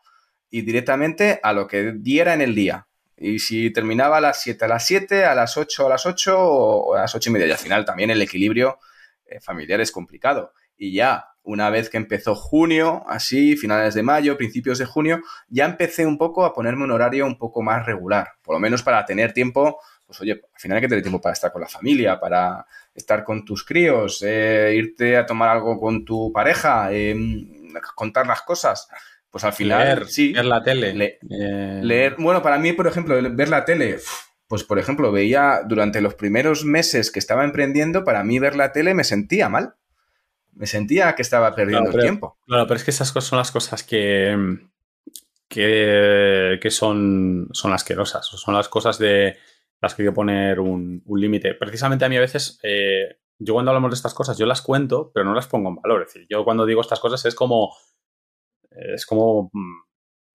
y 0.50 0.62
directamente 0.62 1.40
a 1.42 1.52
lo 1.52 1.66
que 1.66 1.92
diera 1.96 2.34
en 2.34 2.40
el 2.40 2.54
día. 2.54 2.88
Y 3.16 3.38
si 3.38 3.70
terminaba 3.70 4.18
a 4.18 4.20
las 4.20 4.42
7, 4.42 4.64
a 4.64 4.68
las 4.68 4.86
7, 4.86 5.24
a 5.24 5.34
las 5.34 5.56
8, 5.56 5.86
a 5.86 5.88
las 5.88 6.06
8 6.06 6.38
o 6.38 6.94
a 6.94 7.02
las 7.02 7.14
8 7.14 7.30
y 7.30 7.32
media. 7.32 7.46
Y 7.46 7.52
al 7.52 7.58
final 7.58 7.84
también 7.84 8.10
el 8.10 8.20
equilibrio 8.20 8.78
eh, 9.26 9.40
familiar 9.40 9.80
es 9.80 9.92
complicado. 9.92 10.52
Y 10.76 10.92
ya 10.92 11.33
una 11.44 11.70
vez 11.70 11.90
que 11.90 11.98
empezó 11.98 12.34
junio, 12.34 13.04
así, 13.06 13.56
finales 13.56 13.94
de 13.94 14.02
mayo, 14.02 14.36
principios 14.36 14.78
de 14.78 14.86
junio, 14.86 15.20
ya 15.48 15.66
empecé 15.66 16.06
un 16.06 16.18
poco 16.18 16.44
a 16.44 16.54
ponerme 16.54 16.84
un 16.84 16.90
horario 16.90 17.26
un 17.26 17.38
poco 17.38 17.62
más 17.62 17.84
regular, 17.84 18.32
por 18.42 18.56
lo 18.56 18.60
menos 18.60 18.82
para 18.82 19.04
tener 19.04 19.32
tiempo, 19.32 19.78
pues 20.06 20.20
oye, 20.20 20.32
al 20.32 20.60
final 20.60 20.76
hay 20.76 20.82
que 20.82 20.88
tener 20.88 21.02
tiempo 21.02 21.20
para 21.20 21.34
estar 21.34 21.52
con 21.52 21.60
la 21.60 21.68
familia, 21.68 22.18
para 22.18 22.66
estar 22.94 23.24
con 23.24 23.44
tus 23.44 23.64
críos, 23.64 24.22
eh, 24.26 24.72
irte 24.74 25.16
a 25.16 25.26
tomar 25.26 25.50
algo 25.50 25.78
con 25.78 26.04
tu 26.04 26.32
pareja, 26.32 26.92
em, 26.92 27.46
contar 27.94 28.26
las 28.26 28.42
cosas. 28.42 28.88
Pues 29.30 29.44
al 29.44 29.52
final, 29.52 29.84
leer, 29.84 30.06
sí. 30.06 30.32
Leer 30.32 30.44
la 30.46 30.62
tele. 30.62 31.18
Eh, 31.28 31.80
leer, 31.82 32.16
bueno, 32.18 32.40
para 32.40 32.58
mí, 32.58 32.72
por 32.72 32.86
ejemplo, 32.86 33.16
ver 33.34 33.48
la 33.48 33.64
tele, 33.64 33.98
pues 34.46 34.62
por 34.62 34.78
ejemplo, 34.78 35.10
veía 35.10 35.62
durante 35.66 36.00
los 36.00 36.14
primeros 36.14 36.64
meses 36.64 37.10
que 37.10 37.18
estaba 37.18 37.44
emprendiendo, 37.44 38.04
para 38.04 38.22
mí 38.22 38.38
ver 38.38 38.54
la 38.54 38.72
tele 38.72 38.94
me 38.94 39.04
sentía 39.04 39.48
mal 39.48 39.74
me 40.54 40.66
sentía 40.66 41.14
que 41.14 41.22
estaba 41.22 41.54
perdiendo 41.54 41.90
el 41.90 42.00
tiempo. 42.00 42.38
Claro, 42.46 42.66
pero 42.66 42.76
es 42.76 42.84
que 42.84 42.90
esas 42.90 43.12
cosas 43.12 43.28
son 43.28 43.38
las 43.38 43.50
cosas 43.50 43.82
que, 43.82 44.58
que, 45.48 46.68
son, 46.70 47.48
son 47.52 47.72
asquerosas, 47.72 48.26
son 48.26 48.54
las 48.54 48.68
cosas 48.68 48.98
de 48.98 49.36
las 49.80 49.94
que 49.94 50.02
hay 50.02 50.08
que 50.08 50.14
poner 50.14 50.60
un, 50.60 51.02
límite. 51.06 51.54
Precisamente 51.54 52.04
a 52.04 52.08
mí 52.08 52.16
a 52.16 52.20
veces, 52.20 52.58
eh, 52.62 53.18
yo 53.38 53.54
cuando 53.54 53.70
hablamos 53.70 53.90
de 53.90 53.96
estas 53.96 54.14
cosas, 54.14 54.38
yo 54.38 54.46
las 54.46 54.62
cuento, 54.62 55.10
pero 55.12 55.24
no 55.24 55.34
las 55.34 55.46
pongo 55.46 55.68
en 55.68 55.76
valor. 55.76 56.02
Es 56.02 56.14
decir, 56.14 56.26
yo 56.30 56.44
cuando 56.44 56.66
digo 56.66 56.80
estas 56.80 57.00
cosas 57.00 57.24
es 57.26 57.34
como, 57.34 57.74
es 58.70 59.06
como 59.06 59.50
mm, 59.52 59.83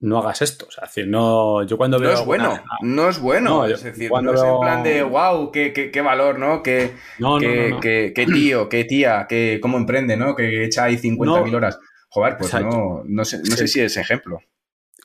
no 0.01 0.19
hagas 0.19 0.41
esto. 0.41 0.65
O 0.67 0.71
sea, 0.71 0.85
decir, 0.85 1.07
no, 1.07 1.63
yo 1.63 1.77
cuando 1.77 1.99
veo. 1.99 2.11
No 2.11 2.19
es 2.19 2.25
bueno, 2.25 2.63
no 2.81 3.09
es 3.09 3.19
bueno. 3.19 3.65
es 3.65 3.83
decir, 3.83 4.09
cuando 4.09 4.33
no 4.33 4.37
es 4.37 4.43
en 4.43 4.59
plan 4.59 4.83
de 4.83 5.03
wow, 5.03 5.51
qué, 5.51 5.73
qué, 5.73 6.01
valor, 6.01 6.39
¿no? 6.39 6.63
Qué, 6.63 6.93
qué, 7.19 8.25
tío, 8.25 8.69
qué 8.69 8.85
tía, 8.85 9.25
qué, 9.27 9.59
cómo 9.61 9.77
emprende, 9.77 10.17
¿no? 10.17 10.35
Que 10.35 10.65
echa 10.65 10.85
ahí 10.85 10.95
50.000 10.95 11.55
horas. 11.55 11.79
Joder, 12.09 12.37
pues 12.37 12.53
no, 12.53 13.03
no, 13.05 13.25
sé, 13.25 13.39
no 13.39 13.55
sé 13.55 13.67
si 13.67 13.81
es 13.81 13.97
ejemplo. 13.97 14.39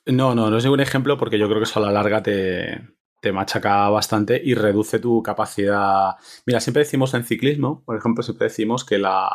No, 0.06 0.34
no, 0.34 0.50
no 0.50 0.58
es 0.58 0.64
ningún 0.64 0.80
ejemplo 0.80 1.18
porque 1.18 1.38
yo 1.38 1.46
creo 1.48 1.58
que 1.58 1.64
eso 1.64 1.80
a 1.80 1.82
la 1.82 1.92
larga 1.92 2.22
te, 2.22 2.80
te 3.20 3.32
machaca 3.32 3.88
bastante 3.88 4.40
y 4.42 4.54
reduce 4.54 4.98
tu 4.98 5.22
capacidad. 5.22 6.12
Mira, 6.46 6.60
siempre 6.60 6.84
decimos 6.84 7.14
en 7.14 7.24
ciclismo, 7.24 7.82
por 7.84 7.96
ejemplo, 7.96 8.22
siempre 8.22 8.48
decimos 8.48 8.84
que 8.84 8.98
la, 8.98 9.30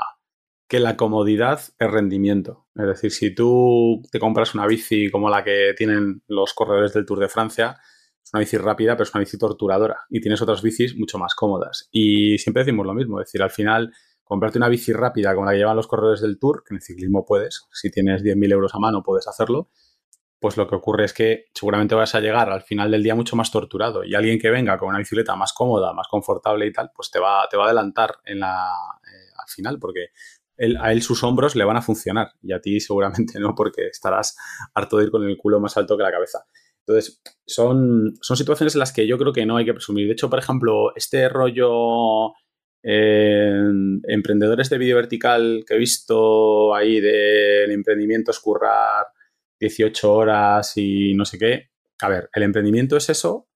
que 0.70 0.80
la 0.80 0.96
comodidad 0.96 1.60
es 1.60 1.92
rendimiento. 1.92 2.68
Es 2.76 2.86
decir, 2.86 3.12
si 3.12 3.34
tú 3.34 4.04
te 4.12 4.20
compras 4.20 4.54
una 4.54 4.68
bici 4.68 5.10
como 5.10 5.28
la 5.28 5.44
que 5.44 5.74
tienen 5.76 6.22
los 6.28 6.54
corredores 6.54 6.94
del 6.94 7.08
Tour 7.08 7.20
de 7.20 7.28
Francia, 7.28 7.78
es 8.24 8.32
una 8.34 8.42
bici 8.42 8.56
rápida, 8.56 8.94
pero 8.94 9.04
es 9.04 9.14
una 9.16 9.22
bici 9.22 9.40
torturadora. 9.40 10.02
Y 10.12 10.22
tienes 10.22 10.42
otras 10.44 10.62
bicis 10.62 10.96
mucho 10.96 11.18
más 11.18 11.34
cómodas. 11.34 11.90
Y 11.92 12.38
siempre 12.38 12.64
decimos 12.64 12.86
lo 12.86 12.94
mismo. 12.94 13.20
Es 13.20 13.28
decir, 13.28 13.42
al 13.42 13.50
final, 13.50 13.92
comprarte 14.24 14.60
una 14.60 14.70
bici 14.70 14.94
rápida 14.94 15.34
como 15.34 15.48
la 15.48 15.54
que 15.54 15.58
llevan 15.58 15.76
los 15.76 15.88
corredores 15.88 16.22
del 16.22 16.38
Tour, 16.38 16.64
que 16.64 16.76
en 16.76 16.78
el 16.78 16.84
ciclismo 16.84 17.26
puedes, 17.26 17.68
si 17.74 17.90
tienes 17.90 18.22
10.000 18.22 18.52
euros 18.54 18.76
a 18.76 18.80
mano 18.80 19.02
puedes 19.02 19.28
hacerlo, 19.28 19.72
pues 20.40 20.56
lo 20.56 20.68
que 20.68 20.76
ocurre 20.76 21.06
es 21.06 21.14
que 21.14 21.46
seguramente 21.54 21.96
vas 21.96 22.14
a 22.14 22.20
llegar 22.20 22.50
al 22.52 22.62
final 22.62 22.92
del 22.92 23.04
día 23.04 23.16
mucho 23.16 23.36
más 23.36 23.52
torturado 23.52 24.04
y 24.04 24.16
alguien 24.16 24.40
que 24.40 24.52
venga 24.52 24.78
con 24.78 24.90
una 24.90 25.00
bicicleta 25.00 25.36
más 25.36 25.52
cómoda, 25.52 25.94
más 25.94 26.08
confortable 26.08 26.68
y 26.68 26.72
tal, 26.72 26.92
pues 26.96 27.12
te 27.12 27.20
va, 27.20 27.48
te 27.50 27.58
va 27.58 27.64
a 27.64 27.66
adelantar 27.68 28.20
en 28.24 28.40
la, 28.40 28.70
eh, 29.04 29.30
al 29.36 29.50
final 29.50 29.80
porque 29.80 30.10
a 30.80 30.92
él 30.92 31.02
sus 31.02 31.24
hombros 31.24 31.56
le 31.56 31.64
van 31.64 31.78
a 31.78 31.82
funcionar 31.82 32.32
y 32.42 32.54
a 32.54 32.60
ti 32.60 32.80
seguramente 32.80 33.40
no 33.40 33.56
porque 33.56 33.88
estarás 33.88 34.36
harto 34.74 34.98
de 34.98 35.06
ir 35.06 35.12
con 35.12 35.24
el 35.24 35.38
culo 35.38 35.60
más 35.60 35.78
alto 35.78 35.98
que 35.98 36.04
la 36.04 36.12
cabeza. 36.12 36.46
Entonces, 36.86 37.22
son, 37.46 38.16
son 38.22 38.36
situaciones 38.36 38.74
en 38.74 38.80
las 38.80 38.92
que 38.92 39.06
yo 39.06 39.18
creo 39.18 39.32
que 39.32 39.46
no 39.46 39.58
hay 39.58 39.66
que 39.66 39.74
presumir. 39.74 40.08
De 40.08 40.14
hecho, 40.14 40.30
por 40.30 40.40
ejemplo, 40.40 40.96
este 40.96 41.30
rollo 41.30 42.34
eh, 42.84 43.62
emprendedores 44.08 44.70
de 44.70 44.78
vídeo 44.78 44.96
vertical 44.96 45.64
que 45.68 45.76
he 45.76 45.78
visto 45.78 46.74
ahí 46.74 47.00
del 47.00 47.72
emprendimiento 47.72 48.32
es 48.32 48.40
currar 48.40 49.06
18 49.60 50.14
horas 50.14 50.74
y 50.78 51.14
no 51.14 51.26
sé 51.26 51.38
qué. 51.38 51.70
A 52.02 52.10
ver, 52.10 52.30
el 52.34 52.44
emprendimiento 52.44 52.98
es 52.98 53.10
eso 53.10 53.48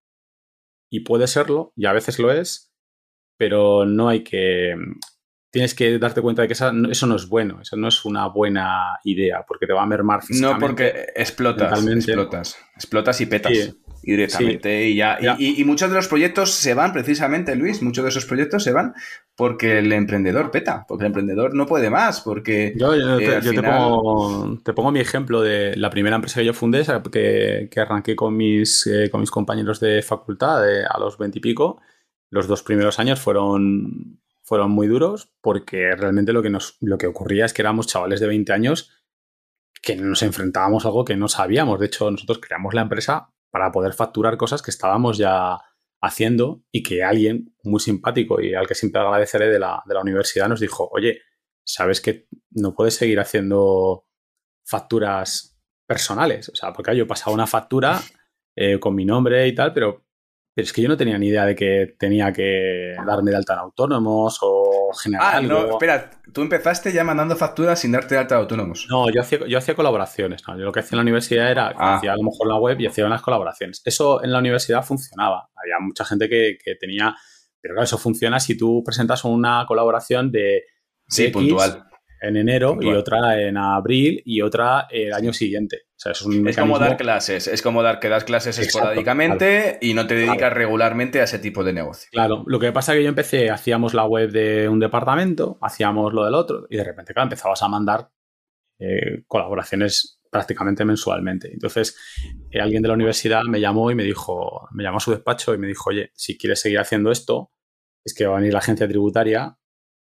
y 0.91 0.99
puede 1.01 1.27
serlo 1.27 1.73
y 1.75 1.85
a 1.85 1.93
veces 1.93 2.19
lo 2.19 2.31
es, 2.31 2.71
pero 3.37 3.85
no 3.85 4.09
hay 4.09 4.23
que 4.23 4.75
tienes 5.53 5.75
que 5.75 5.99
darte 5.99 6.19
cuenta 6.19 6.41
de 6.41 6.47
que 6.47 6.53
eso 6.53 6.71
no 6.71 7.15
es 7.15 7.29
bueno, 7.29 7.59
eso 7.61 7.77
no 7.77 7.87
es 7.87 8.03
una 8.05 8.25
buena 8.25 8.99
idea, 9.03 9.45
porque 9.47 9.67
te 9.67 9.73
va 9.73 9.83
a 9.83 9.85
mermar 9.85 10.23
físicamente. 10.23 10.59
No, 10.59 10.67
porque 10.67 11.05
explotas, 11.15 11.85
explotas, 11.85 12.57
explotas 12.75 13.21
y 13.21 13.27
petas. 13.27 13.75
directamente 14.01 14.87
y 14.87 14.95
ya. 14.95 15.19
Y, 15.37 15.63
muchos 15.63 15.91
de 15.91 15.95
los 15.95 16.07
proyectos 16.07 16.49
se 16.55 16.73
van 16.73 16.91
precisamente, 16.91 17.55
Luis, 17.55 17.83
muchos 17.83 18.03
de 18.03 18.09
esos 18.09 18.25
proyectos 18.25 18.63
se 18.63 18.71
van 18.71 18.95
porque 19.35 19.77
el 19.77 19.93
emprendedor 19.93 20.49
peta, 20.49 20.85
porque 20.87 21.03
el 21.03 21.09
emprendedor 21.09 21.53
no 21.53 21.67
puede 21.67 21.91
más, 21.91 22.21
porque... 22.21 22.73
Yo, 22.75 22.89
te, 23.19 23.37
eh, 23.37 24.73
pongo, 24.73 24.91
mi 24.91 25.01
ejemplo 25.01 25.39
de 25.39 25.75
la 25.75 25.91
primera 25.91 26.15
empresa 26.15 26.39
que 26.39 26.47
yo 26.47 26.55
fundé, 26.55 26.83
que, 27.11 27.69
que 27.69 27.79
arranqué 27.79 28.15
con 28.15 28.35
mis, 28.35 28.87
eh, 28.87 29.11
con 29.11 29.21
mis 29.21 29.29
compañeros 29.29 29.79
de 29.79 30.01
facultad 30.01 30.63
a 30.89 30.99
los 30.99 31.19
20 31.19 31.37
y 31.37 31.41
pico. 31.41 31.79
Los 32.31 32.47
dos 32.47 32.63
primeros 32.63 32.97
años 32.97 33.19
fueron 33.19 34.19
fueron 34.43 34.71
muy 34.71 34.87
duros 34.87 35.33
porque 35.41 35.95
realmente 35.95 36.33
lo 36.33 36.43
que, 36.43 36.49
nos, 36.49 36.77
lo 36.81 36.97
que 36.97 37.07
ocurría 37.07 37.45
es 37.45 37.53
que 37.53 37.61
éramos 37.61 37.87
chavales 37.87 38.19
de 38.19 38.27
20 38.27 38.53
años 38.53 38.91
que 39.81 39.95
nos 39.95 40.21
enfrentábamos 40.21 40.85
a 40.85 40.89
algo 40.89 41.05
que 41.05 41.17
no 41.17 41.27
sabíamos. 41.27 41.79
De 41.79 41.87
hecho, 41.87 42.09
nosotros 42.09 42.39
creamos 42.39 42.73
la 42.73 42.81
empresa 42.81 43.29
para 43.51 43.71
poder 43.71 43.93
facturar 43.93 44.37
cosas 44.37 44.61
que 44.61 44.71
estábamos 44.71 45.17
ya 45.17 45.59
haciendo 46.01 46.63
y 46.71 46.83
que 46.83 47.03
alguien 47.03 47.55
muy 47.63 47.79
simpático 47.79 48.41
y 48.41 48.53
al 48.53 48.67
que 48.67 48.75
siempre 48.75 49.01
agradeceré 49.01 49.49
de 49.49 49.59
la, 49.59 49.81
de 49.85 49.93
la 49.93 50.01
universidad 50.01 50.49
nos 50.49 50.59
dijo, 50.59 50.89
oye, 50.91 51.21
¿sabes 51.65 52.01
que 52.01 52.27
no 52.51 52.75
puedes 52.75 52.95
seguir 52.95 53.19
haciendo 53.19 54.05
facturas 54.65 55.61
personales? 55.87 56.49
O 56.49 56.55
sea, 56.55 56.73
porque 56.73 56.95
yo 56.95 57.07
pasaba 57.07 57.33
una 57.33 57.47
factura 57.47 58.01
eh, 58.55 58.79
con 58.79 58.95
mi 58.95 59.05
nombre 59.05 59.47
y 59.47 59.55
tal, 59.55 59.73
pero 59.73 60.02
pero 60.53 60.65
es 60.65 60.73
que 60.73 60.81
yo 60.83 60.89
no 60.89 60.97
tenía 60.97 61.17
ni 61.17 61.27
idea 61.27 61.45
de 61.45 61.55
que 61.55 61.95
tenía 61.97 62.31
que 62.31 62.95
darme 63.05 63.31
de 63.31 63.37
alta 63.37 63.53
en 63.53 63.59
autónomos 63.59 64.37
o 64.41 64.91
generar. 64.93 65.35
Ah, 65.35 65.41
no, 65.41 65.71
espera, 65.71 66.11
tú 66.31 66.41
empezaste 66.41 66.91
ya 66.91 67.03
mandando 67.03 67.35
facturas 67.35 67.79
sin 67.79 67.91
darte 67.91 68.15
de 68.15 68.21
alta 68.21 68.35
en 68.35 68.41
autónomos. 68.41 68.85
No, 68.89 69.09
yo 69.09 69.21
hacía, 69.21 69.39
yo 69.47 69.57
hacía 69.57 69.73
colaboraciones. 69.73 70.43
Yo 70.45 70.53
lo 70.55 70.71
que 70.71 70.81
hacía 70.81 70.95
en 70.95 70.97
la 70.97 71.03
universidad 71.03 71.49
era, 71.49 71.73
ah. 71.75 71.95
hacía 71.95 72.13
a 72.13 72.17
lo 72.17 72.23
mejor 72.23 72.47
la 72.47 72.57
web 72.57 72.79
y 72.79 72.85
hacía 72.85 73.05
unas 73.05 73.21
colaboraciones. 73.23 73.81
Eso 73.83 74.23
en 74.23 74.31
la 74.31 74.39
universidad 74.39 74.83
funcionaba. 74.83 75.49
Había 75.55 75.79
mucha 75.79 76.05
gente 76.05 76.29
que, 76.29 76.57
tenía. 76.79 77.15
Pero 77.59 77.73
claro, 77.73 77.85
eso 77.85 77.97
funciona 77.97 78.39
si 78.39 78.55
tú 78.55 78.83
presentas 78.85 79.23
una 79.25 79.65
colaboración 79.67 80.31
de. 80.31 80.63
Sí, 81.07 81.29
puntual 81.29 81.85
en 82.23 82.37
enero 82.37 82.77
y 82.79 82.87
otra 82.87 83.39
en 83.41 83.57
abril 83.57 84.21
y 84.25 84.41
otra 84.41 84.87
el 84.89 85.13
año 85.13 85.33
siguiente. 85.33 85.81
es, 86.05 86.57
como 86.57 86.79
dar 86.79 86.95
clases, 86.95 87.47
es 87.47 87.61
como 87.61 87.83
dar 87.83 87.99
que 87.99 88.07
das 88.07 88.23
clases 88.23 88.57
esporádicamente 88.59 89.77
y 89.81 89.93
no 89.93 90.07
te 90.07 90.15
dedicas 90.15 90.53
regularmente 90.53 91.19
a 91.19 91.25
ese 91.25 91.39
tipo 91.39 91.63
de 91.63 91.73
negocio. 91.73 92.09
Claro, 92.11 92.43
lo 92.47 92.59
que 92.59 92.71
pasa 92.71 92.93
es 92.93 92.99
que 92.99 93.03
yo 93.03 93.09
empecé, 93.09 93.49
hacíamos 93.49 93.93
la 93.93 94.05
web 94.05 94.31
de 94.31 94.69
un 94.69 94.79
departamento, 94.79 95.57
hacíamos 95.61 96.13
lo 96.13 96.23
del 96.23 96.33
otro 96.33 96.65
y 96.69 96.77
de 96.77 96.83
repente, 96.85 97.13
claro, 97.13 97.25
empezabas 97.25 97.61
a 97.61 97.67
mandar 97.67 98.09
eh, 98.79 99.23
colaboraciones 99.27 100.21
prácticamente 100.31 100.85
mensualmente. 100.85 101.51
Entonces, 101.51 101.97
eh, 102.51 102.61
alguien 102.61 102.81
de 102.81 102.87
la 102.87 102.93
universidad 102.93 103.43
me 103.43 103.59
llamó 103.59 103.91
y 103.91 103.95
me 103.95 104.03
dijo, 104.03 104.69
me 104.71 104.83
llamó 104.83 104.97
a 104.97 105.01
su 105.01 105.11
despacho 105.11 105.53
y 105.53 105.57
me 105.57 105.67
dijo, 105.67 105.89
oye, 105.89 106.11
si 106.15 106.37
quieres 106.37 106.61
seguir 106.61 106.79
haciendo 106.79 107.11
esto, 107.11 107.51
es 108.05 108.13
que 108.13 108.25
va 108.25 108.37
a 108.37 108.39
venir 108.39 108.53
la 108.53 108.59
agencia 108.59 108.87
tributaria 108.87 109.57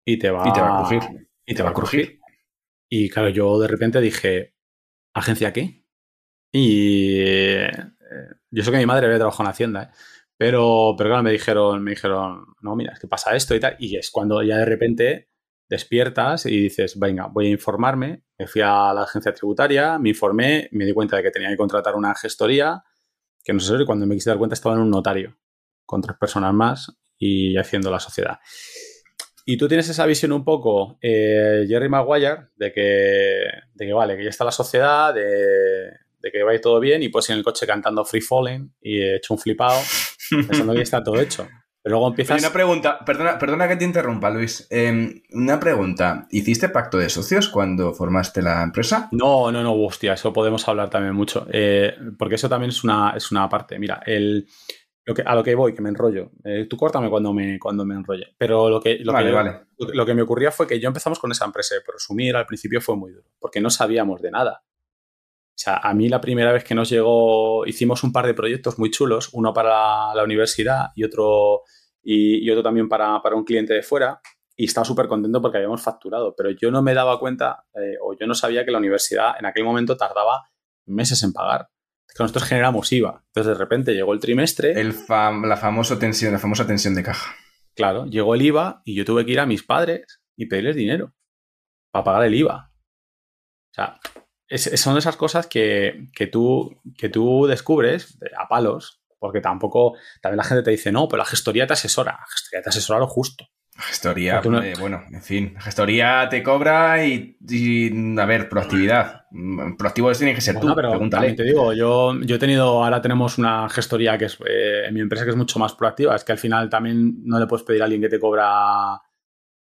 y 0.05 0.19
te 0.19 0.31
va, 0.31 0.49
y 0.49 0.53
te 0.53 0.61
va 0.61 0.79
a 0.79 0.83
coger 0.83 1.26
y 1.47 1.55
te 1.55 1.63
va 1.63 1.71
a 1.71 1.75
crujir. 1.75 2.21
Y 2.89 3.09
claro, 3.09 3.29
yo 3.31 3.59
de 3.59 3.69
repente 3.69 4.01
dije, 4.01 4.55
¿agencia 5.15 5.53
qué? 5.53 5.85
Y 6.53 7.21
eh, 7.21 7.71
yo 8.51 8.63
sé 8.63 8.71
que 8.71 8.79
mi 8.79 8.87
madre 8.87 9.07
había 9.07 9.19
trabajado 9.19 9.45
en 9.45 9.51
Hacienda, 9.51 9.83
¿eh? 9.85 9.97
pero, 10.37 10.95
pero 10.97 11.11
claro, 11.11 11.23
me 11.23 11.33
dijeron, 11.33 11.83
me 11.83 11.93
dijeron, 11.93 12.47
no, 12.61 12.77
mira, 12.77 12.93
es 12.93 13.01
que 13.01 13.09
pasa 13.09 13.35
esto 13.35 13.55
y 13.55 13.61
tal. 13.61 13.77
Y 13.79 13.97
es 13.97 14.11
cuando 14.11 14.43
ya 14.43 14.59
de 14.59 14.65
repente 14.65 15.31
despiertas 15.69 16.47
y 16.47 16.63
dices, 16.63 16.99
venga, 16.99 17.27
voy 17.27 17.47
a 17.47 17.51
informarme. 17.51 18.23
Me 18.39 18.47
fui 18.47 18.61
a 18.63 18.93
la 18.93 19.03
agencia 19.03 19.33
tributaria, 19.33 19.99
me 19.99 20.11
informé, 20.11 20.69
me 20.73 20.85
di 20.85 20.93
cuenta 20.93 21.17
de 21.17 21.23
que 21.23 21.31
tenía 21.31 21.49
que 21.49 21.57
contratar 21.57 21.95
una 21.95 22.15
gestoría, 22.15 22.83
que 23.43 23.53
no 23.53 23.61
sé, 23.61 23.85
cuando 23.87 24.07
me 24.07 24.15
quise 24.15 24.31
dar 24.31 24.39
cuenta 24.39 24.55
estaba 24.55 24.75
en 24.75 24.83
un 24.83 24.91
notario, 24.91 25.39
con 25.85 26.03
tres 26.03 26.17
personas 26.19 26.53
más 26.53 26.93
y 27.19 27.57
haciendo 27.57 27.91
la 27.91 28.01
sociedad. 28.01 28.39
Y 29.49 29.57
tú 29.57 29.69
tienes 29.69 29.89
esa 29.89 30.05
visión 30.07 30.33
un 30.33 30.45
poco, 30.45 30.99
eh, 31.01 31.65
Jerry 31.69 31.89
Maguire, 31.89 32.49
de 32.57 32.73
que, 32.73 33.45
de 33.75 33.87
que 33.87 33.93
vale, 33.93 34.17
que 34.17 34.25
ya 34.25 34.31
está 34.31 34.45
la 34.45 34.51
sociedad, 34.51 35.15
de, 35.15 35.93
que 36.33 36.43
va 36.43 36.51
a 36.51 36.55
ir 36.55 36.61
todo 36.61 36.81
bien 36.81 37.05
y 37.05 37.09
pues 37.11 37.31
en 37.31 37.37
el 37.37 37.45
coche 37.45 37.65
cantando 37.65 38.05
Free 38.05 38.21
Falling 38.21 38.75
y 38.81 39.01
he 39.01 39.15
hecho 39.15 39.35
un 39.35 39.39
flipado, 39.39 39.81
pensando 40.49 40.75
que 40.75 40.83
está 40.83 41.01
todo 41.01 41.21
hecho. 41.21 41.47
Pero 41.81 41.95
luego 41.95 42.09
empiezas... 42.09 42.41
una 42.41 42.53
pregunta, 42.53 42.99
perdona, 43.05 43.39
perdona 43.39 43.69
que 43.69 43.77
te 43.77 43.85
interrumpa, 43.85 44.31
Luis. 44.31 44.67
Em, 44.69 45.23
una 45.31 45.61
pregunta, 45.61 46.27
¿hiciste 46.33 46.69
pacto 46.69 46.99
de 46.99 47.09
socios 47.09 47.49
cuando 47.49 47.95
formaste 47.95 48.43
la 48.43 48.65
empresa? 48.65 49.09
No, 49.13 49.53
no, 49.53 49.63
no, 49.63 49.75
hostia, 49.75 50.15
eso 50.15 50.33
podemos 50.33 50.67
hablar 50.67 50.91
también 50.91 51.15
mucho, 51.15 51.47
eh, 51.53 51.95
porque 52.19 52.35
eso 52.35 52.49
también 52.49 52.71
es 52.71 52.83
una, 52.83 53.15
es 53.17 53.31
una 53.31 53.49
parte. 53.49 53.79
Mira, 53.79 54.03
el, 54.05 54.49
a 55.25 55.35
lo 55.35 55.45
que 55.45 55.55
voy, 55.55 55.73
que 55.75 55.83
me 55.83 55.89
enrollo. 55.89 56.33
Eh, 56.45 56.67
tú 56.69 56.77
córtame 56.77 57.09
cuando 57.09 57.33
me, 57.33 57.59
cuando 57.59 57.85
me 57.85 57.95
enrolle. 57.95 58.35
Pero 58.37 58.69
lo 58.69 58.81
que, 58.81 58.99
lo, 58.99 59.15
que, 59.15 59.95
lo 59.95 60.07
que 60.07 60.15
me 60.15 60.23
ocurría 60.23 60.51
fue 60.51 60.67
que 60.67 60.81
yo 60.81 60.89
empezamos 60.89 61.19
con 61.19 61.31
esa 61.31 61.45
empresa, 61.45 61.77
por 61.85 61.95
resumir, 61.95 62.35
al 62.35 62.47
principio 62.47 62.81
fue 62.81 62.97
muy 62.97 63.13
duro, 63.13 63.29
porque 63.39 63.61
no 63.61 63.71
sabíamos 63.71 64.21
de 64.21 64.31
nada. 64.33 64.65
O 64.65 65.59
sea, 65.59 65.77
a 65.77 65.95
mí 65.95 66.09
la 66.09 66.21
primera 66.21 66.53
vez 66.53 66.65
que 66.65 66.75
nos 66.75 66.91
llegó, 66.91 67.65
hicimos 67.67 68.03
un 68.03 68.13
par 68.13 68.27
de 68.27 68.35
proyectos 68.35 68.79
muy 68.79 68.91
chulos, 68.91 69.31
uno 69.33 69.55
para 69.55 70.15
la 70.15 70.25
universidad 70.25 70.89
y 70.95 71.05
otro, 71.05 71.63
y, 72.03 72.51
otro 72.51 72.63
también 72.63 72.89
para, 72.89 73.21
un 73.35 73.45
cliente 73.45 73.73
de 73.73 73.83
fuera, 73.83 74.21
y 74.57 74.65
estaba 74.65 74.85
súper 74.85 75.07
contento 75.07 75.41
porque 75.41 75.59
habíamos 75.59 75.83
facturado, 75.83 76.35
pero 76.37 76.51
yo 76.51 76.71
no 76.71 76.83
me 76.83 76.95
daba 76.95 77.19
cuenta 77.19 77.65
eh, 77.75 77.97
o 78.03 78.15
yo 78.19 78.27
no 78.27 78.35
sabía 78.35 78.65
que 78.65 78.71
la 78.71 78.79
universidad 78.79 79.35
en 79.39 79.47
aquel 79.47 79.65
momento 79.65 79.97
tardaba 79.97 80.43
meses 80.85 81.23
en 81.23 81.33
pagar 81.33 81.69
que 82.15 82.23
nosotros 82.23 82.45
generamos 82.45 82.93
IVA. 82.93 83.23
Entonces, 83.27 83.53
de 83.53 83.59
repente 83.59 83.95
llegó 83.95 84.13
el 84.13 84.21
trimestre. 84.21 84.73
El 84.81 84.95
la, 85.09 85.57
famosa 85.57 85.99
tensión, 85.99 86.33
la 86.33 86.39
famosa 86.39 86.67
tensión 86.67 86.95
de 86.95 87.03
caja. 87.03 87.35
Claro, 87.75 88.07
llegó 88.07 88.35
el 88.35 88.43
IVA 88.43 88.83
y 88.85 88.95
yo 88.95 89.05
tuve 89.05 89.27
que 89.27 89.33
ir 89.33 89.41
a 89.41 89.47
mis 89.47 89.63
padres 89.63 90.23
y 90.37 90.47
pedirles 90.47 90.77
dinero 90.77 91.13
para 91.91 92.05
pagar 92.05 92.25
el 92.25 92.35
IVA. 92.35 92.73
O 93.71 93.75
sea, 93.75 94.01
son 94.77 94.97
esas 94.97 95.17
cosas 95.17 95.47
que, 95.47 96.09
tú, 96.33 96.81
que 96.97 97.09
tú 97.09 97.47
descubres 97.47 98.19
a 98.39 98.49
palos, 98.49 99.03
porque 99.19 99.41
tampoco, 99.41 99.97
también 100.23 100.39
la 100.39 100.45
gente 100.45 100.63
te 100.63 100.71
dice, 100.71 100.93
no, 100.93 101.09
pero 101.09 101.19
la 101.19 101.25
gestoría 101.27 101.67
te 101.67 101.75
asesora. 101.75 102.13
La 102.13 102.27
gestoría 102.27 102.63
te 102.63 102.71
asesora 102.71 103.01
lo 103.01 103.09
justo. 103.09 103.47
Gestoría, 103.79 104.41
eh, 104.43 104.75
bueno, 104.81 105.05
en 105.11 105.23
fin, 105.23 105.55
gestoría 105.59 106.27
te 106.31 106.43
cobra 106.43 107.05
y, 107.05 107.37
a 108.19 108.25
ver, 108.25 108.49
proactividad. 108.49 109.27
Proactivo 109.77 110.11
tiene 110.13 110.35
que 110.35 110.41
ser 110.41 110.59
tú, 110.59 110.73
pero 110.75 110.91
pregúntale. 110.91 111.35
Te 111.35 111.43
digo, 111.43 111.75
yo, 111.75 112.19
yo 112.23 112.37
he 112.37 112.39
tenido, 112.39 112.83
ahora 112.83 113.03
tenemos 113.03 113.37
una 113.37 113.69
gestoría 113.69 114.17
que 114.17 114.27
es 114.27 114.39
eh, 114.49 114.87
en 114.87 114.95
mi 114.95 115.01
empresa 115.01 115.25
que 115.25 115.31
es 115.31 115.37
mucho 115.37 115.59
más 115.59 115.75
proactiva. 115.75 116.17
Es 116.17 116.25
que 116.25 116.33
al 116.33 116.39
final 116.39 116.71
también 116.71 117.23
no 117.25 117.39
le 117.39 117.47
puedes 117.47 117.67
pedir 117.67 117.83
a 117.83 117.85
alguien 117.85 118.01
que 118.01 118.09
te 118.09 118.19
cobra 118.19 118.99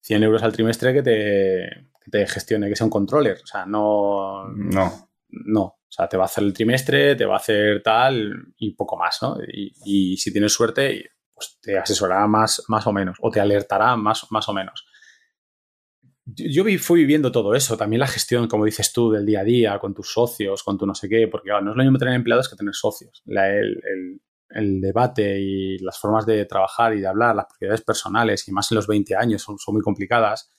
100 0.01 0.23
euros 0.25 0.43
al 0.43 0.53
trimestre 0.53 0.93
que 0.93 1.03
te, 1.03 1.91
que 2.05 2.11
te 2.11 2.27
gestione, 2.27 2.69
que 2.69 2.75
sea 2.75 2.87
un 2.87 2.91
controller. 2.91 3.39
O 3.41 3.47
sea, 3.47 3.67
no. 3.67 4.49
No. 4.49 5.11
No. 5.29 5.63
O 5.63 5.95
sea, 5.95 6.09
te 6.09 6.17
va 6.17 6.25
a 6.25 6.27
hacer 6.27 6.43
el 6.43 6.53
trimestre, 6.53 7.15
te 7.15 7.25
va 7.25 7.35
a 7.35 7.39
hacer 7.39 7.83
tal 7.85 8.53
y 8.57 8.75
poco 8.75 8.97
más, 8.97 9.19
¿no? 9.23 9.37
Y, 9.47 9.73
y 9.85 10.17
si 10.17 10.33
tienes 10.33 10.53
suerte, 10.53 11.13
pues, 11.47 11.61
te 11.61 11.79
asesorará 11.79 12.27
más, 12.27 12.63
más 12.69 12.87
o 12.87 12.93
menos 12.93 13.17
o 13.21 13.31
te 13.31 13.41
alertará 13.41 13.97
más, 13.97 14.27
más 14.31 14.49
o 14.49 14.53
menos. 14.53 14.87
Yo 16.25 16.65
fui 16.79 17.01
viviendo 17.01 17.33
todo 17.33 17.55
eso, 17.55 17.77
también 17.77 18.01
la 18.01 18.07
gestión, 18.07 18.47
como 18.47 18.65
dices 18.65 18.93
tú, 18.93 19.11
del 19.11 19.27
día 19.27 19.41
a 19.41 19.45
día, 19.45 19.79
con 19.81 19.93
tus 19.93 20.13
socios, 20.13 20.63
con 20.63 20.79
tu 20.79 20.87
no 20.87 20.95
sé 20.95 21.09
qué, 21.09 21.27
porque 21.27 21.51
no 21.51 21.71
es 21.71 21.77
lo 21.77 21.83
mismo 21.83 21.99
tener 21.99 22.15
empleados 22.15 22.49
que 22.49 22.57
tener 22.57 22.75
socios. 22.75 23.23
el, 23.27 24.81
debate 24.81 25.41
y 25.41 25.79
las 25.79 25.99
formas 25.99 26.25
de 26.27 26.45
trabajar 26.45 26.95
y 26.95 27.01
de 27.01 27.09
hablar, 27.09 27.35
las 27.35 27.47
prioridades 27.47 27.83
personales, 27.83 28.47
y 28.47 28.53
más 28.53 28.71
en 28.71 28.77
los 28.77 28.87
20 28.87 29.17
años, 29.17 29.43
son, 29.43 29.57
muy 29.69 29.83
complicadas. 29.83 30.51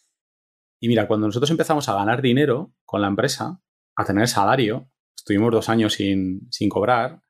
Y 0.81 0.89
mira, 0.89 1.07
cuando 1.07 1.27
nosotros 1.27 1.51
empezamos 1.51 1.88
a 1.88 1.95
ganar 1.95 2.21
dinero 2.21 2.73
con 2.84 3.01
la 3.01 3.07
empresa, 3.07 3.61
a 3.95 4.03
tener 4.03 4.27
salario, 4.27 4.89
estuvimos 5.15 5.51
dos 5.51 5.69
años 5.69 5.93
sin, 5.93 6.49
cobrar, 6.69 7.21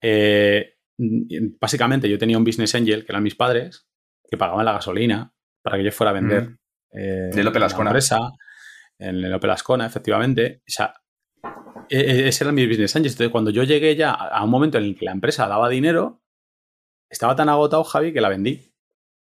eh, 0.00 0.75
básicamente 1.60 2.08
yo 2.08 2.18
tenía 2.18 2.38
un 2.38 2.44
business 2.44 2.74
angel, 2.74 3.04
que 3.04 3.12
eran 3.12 3.22
mis 3.22 3.34
padres, 3.34 3.88
que 4.28 4.36
pagaban 4.36 4.64
la 4.64 4.72
gasolina 4.72 5.32
para 5.62 5.78
que 5.78 5.84
yo 5.84 5.92
fuera 5.92 6.10
a 6.10 6.14
vender. 6.14 6.50
Mm. 6.50 6.58
Eh, 6.92 7.30
de 7.34 7.44
López 7.44 7.62
Ascona. 7.62 7.90
empresa, 7.90 8.18
en 8.98 9.16
el 9.24 9.34
Opel 9.34 9.50
Ascona, 9.50 9.86
efectivamente. 9.86 10.62
O 10.62 10.72
sea, 10.72 10.94
e, 11.88 12.00
e, 12.00 12.28
ese 12.28 12.44
era 12.44 12.52
mi 12.52 12.66
business 12.66 12.96
angel. 12.96 13.12
Entonces, 13.12 13.32
cuando 13.32 13.50
yo 13.50 13.62
llegué 13.64 13.96
ya 13.96 14.12
a 14.12 14.42
un 14.44 14.50
momento 14.50 14.78
en 14.78 14.84
el 14.84 14.96
que 14.96 15.04
la 15.04 15.12
empresa 15.12 15.46
daba 15.46 15.68
dinero, 15.68 16.22
estaba 17.10 17.36
tan 17.36 17.48
agotado, 17.48 17.84
Javi, 17.84 18.12
que 18.12 18.20
la 18.20 18.28
vendí. 18.28 18.72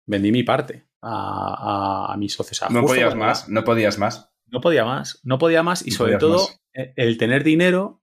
Vendí 0.07 0.33
mi 0.33 0.43
parte 0.43 0.89
a, 1.03 2.15
mis 2.19 2.35
socios. 2.35 2.69
no 2.71 2.83
podías 2.83 3.15
más, 3.15 3.49
no 3.49 3.65
podías 3.65 3.99
más. 3.99 4.33
No 4.47 4.61
podía 4.61 4.85
más, 4.85 5.21
no 5.23 5.39
podía 5.39 5.63
más. 5.63 5.87
Y 5.87 5.93
sobre 5.93 6.17
todo, 6.17 6.49
e, 6.75 6.93
el 6.97 7.17
tener 7.19 7.45
dinero, 7.45 8.03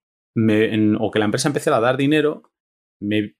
o 0.99 1.11
que 1.11 1.20
la 1.20 1.26
empresa 1.26 1.49
empezara 1.49 1.78
a 1.78 1.82
dar 1.82 1.97
dinero, 1.97 2.43
me, 3.01 3.36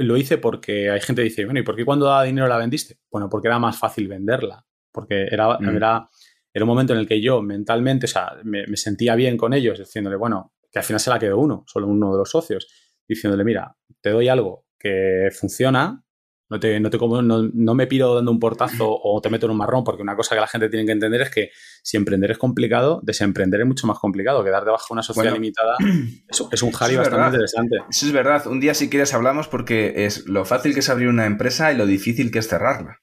lo 0.00 0.16
hice 0.16 0.38
porque 0.38 0.90
hay 0.90 1.00
gente 1.00 1.22
que 1.22 1.28
dice, 1.28 1.44
bueno, 1.44 1.60
¿y 1.60 1.62
por 1.62 1.76
qué 1.76 1.84
cuando 1.84 2.06
daba 2.06 2.24
dinero 2.24 2.48
la 2.48 2.58
vendiste? 2.58 2.98
Bueno, 3.10 3.28
porque 3.28 3.48
era 3.48 3.58
más 3.58 3.78
fácil 3.78 4.08
venderla. 4.08 4.64
Porque 4.92 5.24
era, 5.30 5.58
mm. 5.58 5.76
era, 5.76 6.08
era 6.52 6.64
un 6.64 6.68
momento 6.68 6.94
en 6.94 7.00
el 7.00 7.06
que 7.06 7.20
yo 7.20 7.42
mentalmente, 7.42 8.06
o 8.06 8.08
sea, 8.08 8.32
me, 8.44 8.64
sentía 8.76 9.14
bien 9.14 9.36
con 9.36 9.52
ellos, 9.52 9.78
diciéndole, 9.78 10.16
bueno, 10.16 10.54
que 10.72 10.78
al 10.78 10.84
final 10.84 11.00
se 11.00 11.10
la 11.10 11.18
quedó 11.18 11.38
uno, 11.38 11.64
solo 11.66 11.86
uno 11.86 12.12
de 12.12 12.18
los 12.18 12.30
socios, 12.30 12.66
diciéndole, 13.06 13.44
mira, 13.44 13.76
te 14.00 14.10
doy 14.10 14.28
algo 14.28 14.64
que 14.78 15.28
funciona, 15.38 16.02
no, 16.48 16.60
te, 16.60 16.78
no, 16.78 16.90
te 16.90 16.98
como, 16.98 17.22
no, 17.22 17.74
me 17.74 17.86
piro 17.86 18.14
dando 18.14 18.30
un 18.30 18.38
portazo 18.38 18.86
o 18.88 19.20
te 19.20 19.30
meto 19.30 19.46
en 19.46 19.52
un 19.52 19.58
marrón, 19.58 19.82
porque 19.84 20.02
una 20.02 20.14
cosa 20.14 20.34
que 20.34 20.40
la 20.40 20.46
gente 20.46 20.68
tiene 20.68 20.86
que 20.86 20.92
entender 20.92 21.22
es 21.22 21.30
que 21.30 21.50
si 21.82 21.96
emprender 21.96 22.30
es 22.30 22.38
complicado, 22.38 23.00
desemprender 23.02 23.60
es 23.60 23.66
mucho 23.66 23.86
más 23.86 23.98
complicado. 23.98 24.44
Quedar 24.44 24.64
debajo 24.64 24.86
de 24.90 24.92
una 24.94 25.02
sociedad 25.02 25.32
limitada 25.32 25.76
es, 26.28 26.62
un 26.62 26.70
jari 26.72 26.96
bastante 26.96 27.26
interesante. 27.26 27.76
Eso 27.90 28.06
es 28.06 28.12
verdad. 28.12 28.46
Un 28.46 28.60
día, 28.60 28.74
si 28.74 28.88
quieres, 28.88 29.12
hablamos 29.14 29.48
porque 29.48 30.06
es 30.06 30.26
lo 30.26 30.44
fácil 30.44 30.72
que 30.72 30.80
es 30.80 30.88
abrir 30.88 31.08
una 31.08 31.26
empresa 31.26 31.72
y 31.72 31.76
lo 31.76 31.86
difícil 31.86 32.30
que 32.30 32.38
es 32.38 32.48
cerrarla. 32.48 33.00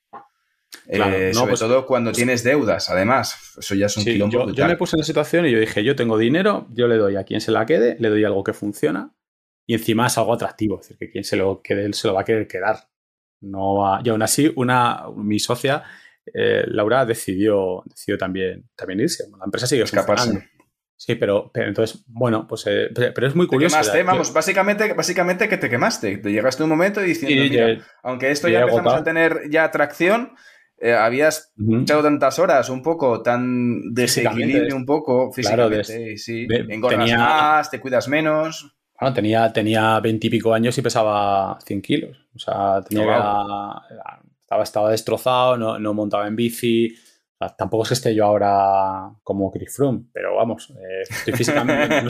Eh, 0.88 1.32
sobre 1.34 1.52
pues 1.52 1.60
todo 1.60 1.86
cuando 1.86 2.12
tienes 2.12 2.44
deudas, 2.44 2.90
además. 2.90 3.56
Eso 3.58 3.76
ya 3.76 3.86
es 3.88 3.98
un 3.98 4.04
quilombo. 4.04 4.48
Yo, 4.48 4.54
yo 4.54 4.68
me 4.68 4.76
puse 4.76 4.96
en 4.96 5.00
la 5.00 5.06
situación 5.06 5.46
y 5.46 5.52
yo 5.52 5.60
dije: 5.60 5.84
Yo 5.84 5.96
tengo 5.96 6.18
dinero, 6.18 6.68
yo 6.72 6.88
le 6.88 6.98
doy 6.98 7.16
a 7.16 7.24
quien 7.24 7.42
se 7.42 7.52
la 7.52 7.66
quede, 7.66 7.96
le 8.00 8.10
doy 8.10 8.24
algo 8.24 8.44
que 8.44 8.54
funciona 8.54 9.14
y 9.66 9.74
encima 9.74 10.08
es 10.08 10.18
algo 10.18 10.34
atractivo. 10.34 10.80
Es 10.80 10.90
decir, 10.90 10.98
que 10.98 11.12
quien 11.12 11.24
se 11.24 11.36
lo 11.36 11.62
quede, 11.62 11.86
él 11.86 11.94
se 11.94 12.08
lo 12.08 12.14
va 12.14 12.22
a 12.22 12.26
querer 12.26 12.48
quedar. 12.48 12.90
No 13.44 14.00
Y 14.04 14.10
aún 14.10 14.22
así, 14.22 14.52
una, 14.56 15.04
mi 15.16 15.40
socia, 15.40 15.84
eh, 16.34 16.64
Laura, 16.68 17.06
decidió, 17.06 17.84
decidió 17.86 18.18
también, 18.18 18.70
también 18.76 19.02
irse. 19.02 19.26
La 19.38 19.46
empresa 19.46 19.68
sigue 19.68 19.84
escapando. 19.84 20.40
Sí, 20.96 21.16
pero, 21.16 21.52
entonces, 21.56 22.06
bueno, 22.08 22.48
pues 22.48 22.64
eh, 22.66 22.90
pero 22.94 23.28
es 23.28 23.36
muy 23.36 23.46
curioso. 23.46 23.76
Te 23.76 23.82
quemaste, 23.82 24.04
vamos, 24.04 24.32
básicamente, 24.32 24.94
básicamente 24.94 25.50
que 25.50 25.58
te 25.58 25.70
quemaste. 25.70 26.18
Te 26.18 26.32
llegaste 26.32 26.64
un 26.64 26.70
momento 26.70 27.02
diciendo, 27.02 27.44
mira, 27.44 27.86
aunque 28.04 28.32
esto 28.32 28.48
ya 28.48 28.62
empezamos 28.62 28.94
a 28.94 29.04
tener 29.04 29.50
ya 29.50 29.66
atracción, 29.66 30.34
eh, 30.78 30.94
habías 30.94 31.52
echado 31.82 32.04
tantas 32.04 32.40
horas, 32.40 32.70
un 32.70 32.82
poco, 32.82 33.22
tan 33.22 33.94
desequilibrio 33.94 34.76
un 34.78 34.86
poco 34.86 35.34
físicamente, 35.34 35.84
claro, 35.84 36.18
sí. 36.18 36.48
Engordas 36.50 37.12
más, 37.12 37.70
te 37.70 37.82
cuidas 37.82 38.08
menos. 38.08 38.74
Bueno, 39.04 39.16
tenía, 39.16 39.52
tenía 39.52 40.00
20 40.00 40.28
y 40.28 40.30
pico 40.30 40.54
años 40.54 40.78
y 40.78 40.82
pesaba 40.82 41.60
100 41.66 41.82
kilos. 41.82 42.18
O 42.34 42.40
sea, 42.40 42.82
tenía 42.88 43.04
estaba, 44.42 44.64
estaba 44.64 44.92
destrozado, 44.92 45.58
no, 45.58 45.78
no 45.78 45.94
montaba 45.94 46.26
en 46.26 46.38
bici. 46.38 46.96
tampoco 47.58 47.84
es 47.84 47.90
que 47.90 47.94
esté 47.96 48.16
yo 48.16 48.26
ahora 48.26 49.12
como 49.24 49.52
Chris 49.52 49.76
Froome, 49.76 50.06
pero 50.14 50.36
vamos, 50.38 50.70
eh, 50.70 51.02
estoy 51.10 51.34
físicamente, 51.34 52.02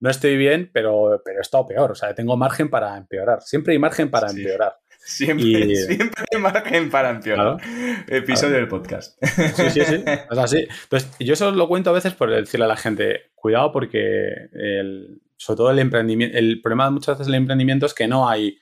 no, 0.00 0.10
estoy, 0.10 0.36
bien, 0.36 0.68
pero, 0.72 1.22
pero 1.24 1.38
he 1.38 1.42
estado 1.42 1.66
peor. 1.66 1.92
O 1.92 1.94
sea, 1.94 2.12
tengo 2.12 2.36
margen 2.36 2.68
para 2.70 2.96
empeorar. 2.96 3.42
Siempre 3.42 3.72
hay 3.72 3.78
margen 3.78 4.10
para 4.10 4.30
empeorar. 4.30 4.76
Siempre, 4.98 5.76
siempre 5.76 6.24
hay 6.32 6.40
margen 6.40 6.90
para 6.90 7.10
empeorar. 7.10 7.58
Episodio 8.08 8.56
del 8.56 8.68
podcast. 8.68 9.16
Sí, 9.54 9.70
sí, 9.70 9.84
sí. 9.84 10.04
Es 10.30 10.38
así. 10.38 10.66
Entonces, 10.82 11.10
yo 11.20 11.34
eso 11.34 11.52
lo 11.52 11.68
cuento 11.68 11.90
a 11.90 11.92
veces 11.92 12.14
por 12.14 12.30
decirle 12.30 12.64
a 12.64 12.68
la 12.68 12.76
gente, 12.76 13.30
cuidado 13.36 13.70
porque 13.70 14.48
el, 14.52 15.20
sobre 15.40 15.56
todo 15.56 15.70
el 15.70 15.78
emprendimiento, 15.78 16.36
el 16.36 16.60
problema 16.60 16.90
muchas 16.90 17.14
veces 17.14 17.26
del 17.28 17.36
emprendimiento 17.36 17.86
es 17.86 17.94
que 17.94 18.06
no 18.06 18.28
hay, 18.28 18.58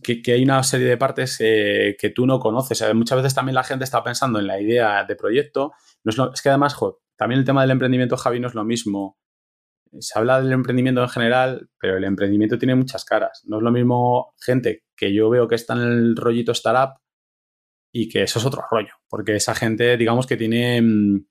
que, 0.00 0.32
hay 0.32 0.44
una 0.44 0.62
serie 0.62 0.86
de 0.86 0.96
partes 0.96 1.38
eh, 1.40 1.96
que 1.98 2.10
tú 2.10 2.24
no 2.24 2.38
conoces. 2.38 2.84
muchas 2.94 3.18
veces 3.18 3.34
también 3.34 3.56
la 3.56 3.64
gente 3.64 3.82
está 3.82 4.04
pensando 4.04 4.38
en 4.38 4.46
la 4.46 4.60
idea 4.60 5.02
de 5.02 5.16
proyecto. 5.16 5.72
No 6.04 6.30
es, 6.32 6.40
que 6.40 6.50
además, 6.50 6.78
también 7.16 7.40
el 7.40 7.44
tema 7.44 7.62
del 7.62 7.72
emprendimiento, 7.72 8.16
Javi, 8.16 8.38
no 8.38 8.46
es 8.46 8.54
lo 8.54 8.62
mismo. 8.62 9.18
Se 9.98 10.16
habla 10.16 10.40
del 10.40 10.52
emprendimiento 10.52 11.02
en 11.02 11.08
general, 11.08 11.68
pero 11.80 11.96
el 11.96 12.04
emprendimiento 12.04 12.56
tiene 12.56 12.76
muchas 12.76 13.04
caras. 13.04 13.42
No 13.44 13.56
es 13.56 13.64
lo 13.64 13.72
mismo 13.72 14.34
gente 14.40 14.84
que 14.96 15.12
yo 15.12 15.30
veo 15.30 15.48
que 15.48 15.56
está 15.56 15.72
en 15.74 15.80
el 15.80 16.16
rollito 16.16 16.52
startup 16.52 17.00
y 17.92 18.08
que 18.08 18.22
eso 18.22 18.38
es 18.38 18.46
otro 18.46 18.62
rollo, 18.70 18.94
porque 19.08 19.34
esa 19.34 19.56
gente, 19.56 19.96
digamos 19.96 20.28
que 20.28 20.36
tiene, 20.36 20.80
mm, 20.80 21.26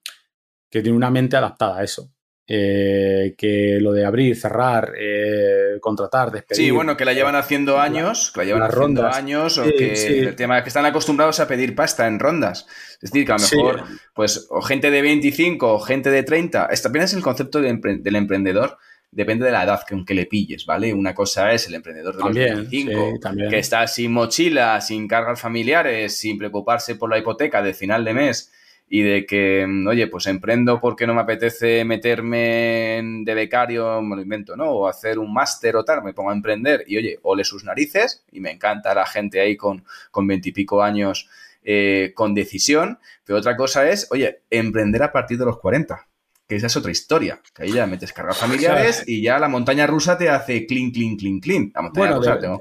que 0.70 0.82
tiene 0.82 0.98
una 0.98 1.10
mente 1.10 1.38
adaptada 1.38 1.80
a 1.80 1.84
eso. 1.86 2.14
Eh, 2.46 3.36
que 3.38 3.78
lo 3.80 3.94
de 3.94 4.06
abrir, 4.06 4.36
cerrar, 4.36 4.92
eh, 5.00 5.78
contratar, 5.80 6.30
despedir. 6.30 6.66
Sí, 6.66 6.72
bueno, 6.72 6.98
que 6.98 7.06
la 7.06 7.14
llevan 7.14 7.38
haciendo 7.38 7.80
años, 7.80 8.32
que 8.34 8.42
la 8.42 8.46
llevan 8.46 8.64
haciendo 8.64 9.08
años, 9.08 9.58
o 9.58 9.64
que 9.64 9.94
el 9.94 10.36
tema 10.36 10.62
que 10.62 10.68
están 10.68 10.86
acostumbrados 10.86 11.40
a 11.40 11.48
pedir 11.48 11.74
pasta 11.74 12.06
en 12.06 12.20
rondas. 12.20 12.68
Es 13.02 13.12
decir, 13.12 13.26
que 13.26 13.32
a 13.32 13.38
lo 13.38 13.44
mejor, 13.44 13.84
pues, 14.14 14.48
o 14.50 14.62
gente 14.62 14.92
de 14.92 15.02
25 15.02 15.74
o 15.74 15.80
gente 15.80 16.10
de 16.10 16.24
30, 16.24 16.66
esto 16.66 16.90
apenas 16.90 17.12
es 17.12 17.18
el 17.18 17.24
concepto 17.24 17.62
del 17.62 18.16
emprendedor, 18.16 18.78
depende 19.10 19.46
de 19.46 19.52
la 19.52 19.64
edad 19.64 19.82
que, 19.88 20.04
que 20.06 20.14
le 20.14 20.26
pilles, 20.26 20.66
¿vale? 20.66 20.94
Una 20.94 21.16
cosa 21.16 21.54
es 21.54 21.68
el 21.68 21.76
emprendedor 21.76 22.18
de 22.18 22.24
los 22.24 22.34
25, 22.34 23.20
que 23.50 23.58
está 23.58 23.88
sin 23.88 24.12
mochila, 24.12 24.82
sin 24.82 25.08
cargas 25.08 25.40
familiares, 25.40 26.20
sin 26.20 26.38
preocuparse 26.38 26.96
por 26.96 27.10
la 27.10 27.18
hipoteca 27.18 27.62
de 27.62 27.74
final 27.74 28.04
de 28.04 28.14
mes 28.14 28.52
y 28.96 29.02
de 29.02 29.26
que, 29.26 29.66
mm, 29.68 29.88
oye, 29.88 30.06
pues 30.06 30.28
emprendo 30.28 30.80
porque 30.80 31.08
no 31.08 31.16
me 31.16 31.22
apetece 31.22 31.84
meterme 31.84 33.02
de 33.24 33.34
becario, 33.34 34.04
me 34.04 34.16
lo 34.16 34.22
invento, 34.22 34.56
¿no? 34.56 34.70
O 34.70 34.88
hacer 34.88 35.18
un 35.18 35.34
máster 35.34 35.76
o 35.76 35.84
tal, 35.84 36.04
me 36.04 36.14
pongo 36.14 36.30
a 36.30 36.34
emprender 36.36 36.84
y, 36.86 36.98
oye, 36.98 37.18
ole 37.24 37.44
sus 37.44 37.64
narices, 37.64 38.24
y 38.32 38.40
me 38.40 38.52
encanta 38.52 38.94
la 38.94 39.08
gente 39.08 39.40
ahí 39.40 39.58
con 39.58 39.84
veintipico 40.28 40.84
años 40.84 41.28
eh, 41.64 42.12
con 42.14 42.36
decisión, 42.36 43.00
pero 43.26 43.40
otra 43.40 43.58
cosa 43.58 43.90
es, 43.90 44.08
oye, 44.12 44.42
emprender 44.52 45.02
a 45.02 45.12
partir 45.12 45.40
de 45.40 45.46
los 45.46 45.58
40 45.58 46.08
que 46.54 46.58
esa 46.58 46.68
es 46.68 46.78
otra 46.78 46.92
historia. 46.92 47.42
Que 47.54 47.64
ahí 47.64 47.74
ya 47.74 47.88
metes 47.88 48.14
cargas 48.14 48.38
familiares 48.40 49.04
y 49.08 49.22
ya 49.22 49.40
la 49.40 49.48
montaña 49.48 49.88
rusa 49.88 50.18
te 50.18 50.30
hace 50.30 50.66
clean, 50.66 50.92
clean, 50.92 51.18
clean, 51.18 51.40
clean. 51.40 51.72
La 51.74 51.82
montaña 51.82 52.16
rusa 52.16 52.40
tengo... 52.40 52.60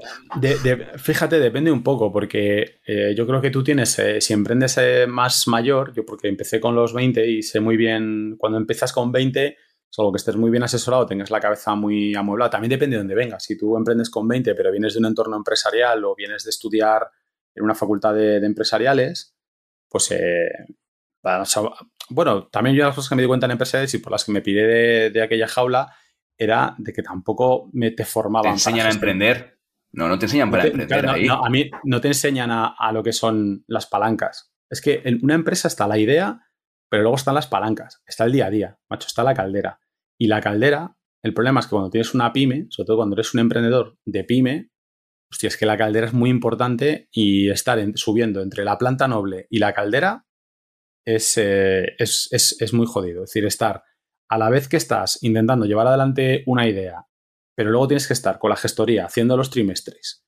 fíjate, 0.97 1.39
depende 1.39 1.71
un 1.71 1.83
poco, 1.83 2.11
porque 2.11 2.79
eh, 2.85 3.13
yo 3.15 3.27
creo 3.27 3.41
que 3.41 3.51
tú 3.51 3.63
tienes, 3.63 3.97
eh, 3.99 4.19
si 4.19 4.33
emprendes 4.33 4.77
eh, 4.77 5.05
más 5.07 5.47
mayor, 5.47 5.93
yo 5.93 6.05
porque 6.05 6.27
empecé 6.27 6.59
con 6.59 6.75
los 6.75 6.93
20 6.93 7.27
y 7.27 7.43
sé 7.43 7.59
muy 7.59 7.77
bien, 7.77 8.35
cuando 8.37 8.57
empiezas 8.57 8.91
con 8.91 9.11
20, 9.11 9.57
solo 9.89 10.11
que 10.11 10.17
estés 10.17 10.35
muy 10.35 10.49
bien 10.49 10.63
asesorado, 10.63 11.05
tengas 11.05 11.29
la 11.29 11.39
cabeza 11.39 11.75
muy 11.75 12.15
amueblada, 12.15 12.49
también 12.49 12.71
depende 12.71 12.95
de 12.95 12.99
dónde 12.99 13.15
vengas. 13.15 13.43
Si 13.43 13.57
tú 13.57 13.77
emprendes 13.77 14.09
con 14.09 14.27
20, 14.27 14.55
pero 14.55 14.71
vienes 14.71 14.93
de 14.93 14.99
un 14.99 15.05
entorno 15.05 15.37
empresarial 15.37 16.03
o 16.05 16.15
vienes 16.15 16.43
de 16.43 16.49
estudiar 16.49 17.09
en 17.53 17.63
una 17.63 17.75
facultad 17.75 18.15
de, 18.15 18.37
empresariales, 18.37 19.35
pues 19.87 20.11
bueno, 22.09 22.47
también 22.47 22.75
yo 22.75 22.85
las 22.85 22.95
cosas 22.95 23.09
que 23.09 23.15
me 23.15 23.21
di 23.21 23.27
cuenta 23.27 23.45
en 23.45 23.51
empresariales 23.51 23.93
y 23.93 23.99
por 23.99 24.11
las 24.11 24.25
que 24.25 24.31
me 24.31 24.41
pide 24.41 25.09
de, 25.09 25.21
aquella 25.21 25.47
jaula 25.47 25.93
era 26.37 26.75
de 26.77 26.93
que 26.93 27.03
tampoco 27.03 27.69
me 27.73 27.91
te 27.91 28.05
formaban. 28.05 28.51
Te 28.51 28.55
enseñan 28.55 28.87
a 28.87 28.91
emprender. 28.91 29.59
No, 29.91 30.07
no 30.07 30.17
te 30.17 30.25
enseñan 30.25 30.49
para 30.49 30.65
emprender 30.65 31.07
ahí. 31.07 31.27
a 31.29 31.49
mí 31.49 31.69
no 31.83 32.01
te 32.01 32.07
enseñan 32.07 32.49
a, 32.51 32.91
lo 32.91 33.03
que 33.03 33.13
son 33.13 33.63
las 33.67 33.85
palancas. 33.85 34.53
Es 34.69 34.81
que 34.81 35.01
en 35.05 35.19
una 35.23 35.35
empresa 35.35 35.67
está 35.67 35.87
la 35.87 35.99
idea, 35.99 36.41
pero 36.89 37.03
luego 37.03 37.15
están 37.15 37.35
las 37.35 37.47
palancas. 37.47 38.01
Está 38.07 38.25
el 38.25 38.31
día 38.31 38.47
a 38.47 38.49
día, 38.49 38.79
macho, 38.89 39.07
está 39.07 39.23
la 39.23 39.35
caldera. 39.35 39.79
Y 40.17 40.27
la 40.27 40.41
caldera, 40.41 40.97
el 41.21 41.33
problema 41.33 41.59
es 41.59 41.67
que 41.67 41.71
cuando 41.71 41.91
tienes 41.91 42.13
una 42.13 42.33
pyme, 42.33 42.65
sobre 42.69 42.87
todo 42.87 42.97
cuando 42.97 43.15
eres 43.15 43.33
un 43.33 43.41
emprendedor 43.41 43.97
de 44.05 44.23
pyme, 44.23 44.71
hostia, 45.31 45.47
es 45.47 45.57
que 45.57 45.65
la 45.65 45.77
caldera 45.77 46.07
es 46.07 46.13
muy 46.13 46.29
importante 46.29 47.07
y 47.11 47.49
estar 47.49 47.79
subiendo 47.95 48.41
entre 48.41 48.65
la 48.65 48.77
planta 48.77 49.07
noble 49.07 49.47
y 49.49 49.59
la 49.59 49.73
caldera 49.73 50.25
eh, 51.05 51.95
es, 51.97 52.29
es, 52.31 52.73
muy 52.73 52.85
jodido. 52.85 53.23
Es 53.23 53.29
decir, 53.29 53.45
estar 53.45 53.83
a 54.29 54.37
la 54.37 54.49
vez 54.49 54.67
que 54.67 54.77
estás 54.77 55.19
intentando 55.21 55.65
llevar 55.65 55.87
adelante 55.87 56.43
una 56.47 56.67
idea, 56.67 57.05
pero 57.55 57.71
luego 57.71 57.87
tienes 57.87 58.07
que 58.07 58.13
estar 58.13 58.39
con 58.39 58.49
la 58.49 58.55
gestoría, 58.55 59.05
haciendo 59.05 59.37
los 59.37 59.49
trimestres, 59.49 60.25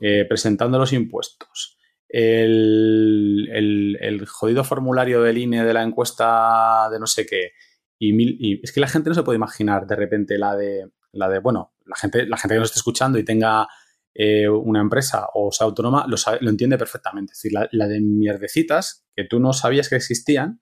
eh, 0.00 0.24
presentando 0.28 0.78
los 0.78 0.92
impuestos, 0.92 1.78
el, 2.08 3.48
el, 3.50 4.26
jodido 4.26 4.64
formulario 4.64 5.22
del 5.22 5.38
INE 5.38 5.64
de 5.64 5.74
la 5.74 5.82
encuesta 5.82 6.88
de 6.90 6.98
no 6.98 7.06
sé 7.06 7.26
qué. 7.26 7.52
Y, 7.98 8.60
es 8.62 8.72
que 8.72 8.80
la 8.80 8.88
gente 8.88 9.08
no 9.08 9.14
se 9.14 9.22
puede 9.22 9.36
imaginar 9.36 9.86
de 9.86 9.96
repente 9.96 10.36
la 10.36 10.56
de, 10.56 10.90
la 11.12 11.28
de 11.28 11.38
bueno, 11.38 11.74
la 11.86 11.96
gente, 11.96 12.26
la 12.26 12.36
gente 12.36 12.54
que 12.54 12.60
nos 12.60 12.68
esté 12.68 12.80
escuchando 12.80 13.18
y 13.18 13.24
tenga 13.24 13.68
eh, 14.14 14.48
una 14.48 14.80
empresa 14.80 15.26
o 15.34 15.50
sea 15.50 15.66
autónoma 15.66 16.06
lo, 16.08 16.16
lo 16.40 16.50
entiende 16.50 16.78
perfectamente. 16.78 17.32
Es 17.32 17.42
decir, 17.42 17.58
la, 17.70 17.88
de 17.88 18.00
mierdecitas 18.00 19.04
que 19.14 19.24
tú 19.24 19.40
no 19.40 19.52
sabías 19.52 19.88
que 19.88 19.96
existían, 19.96 20.60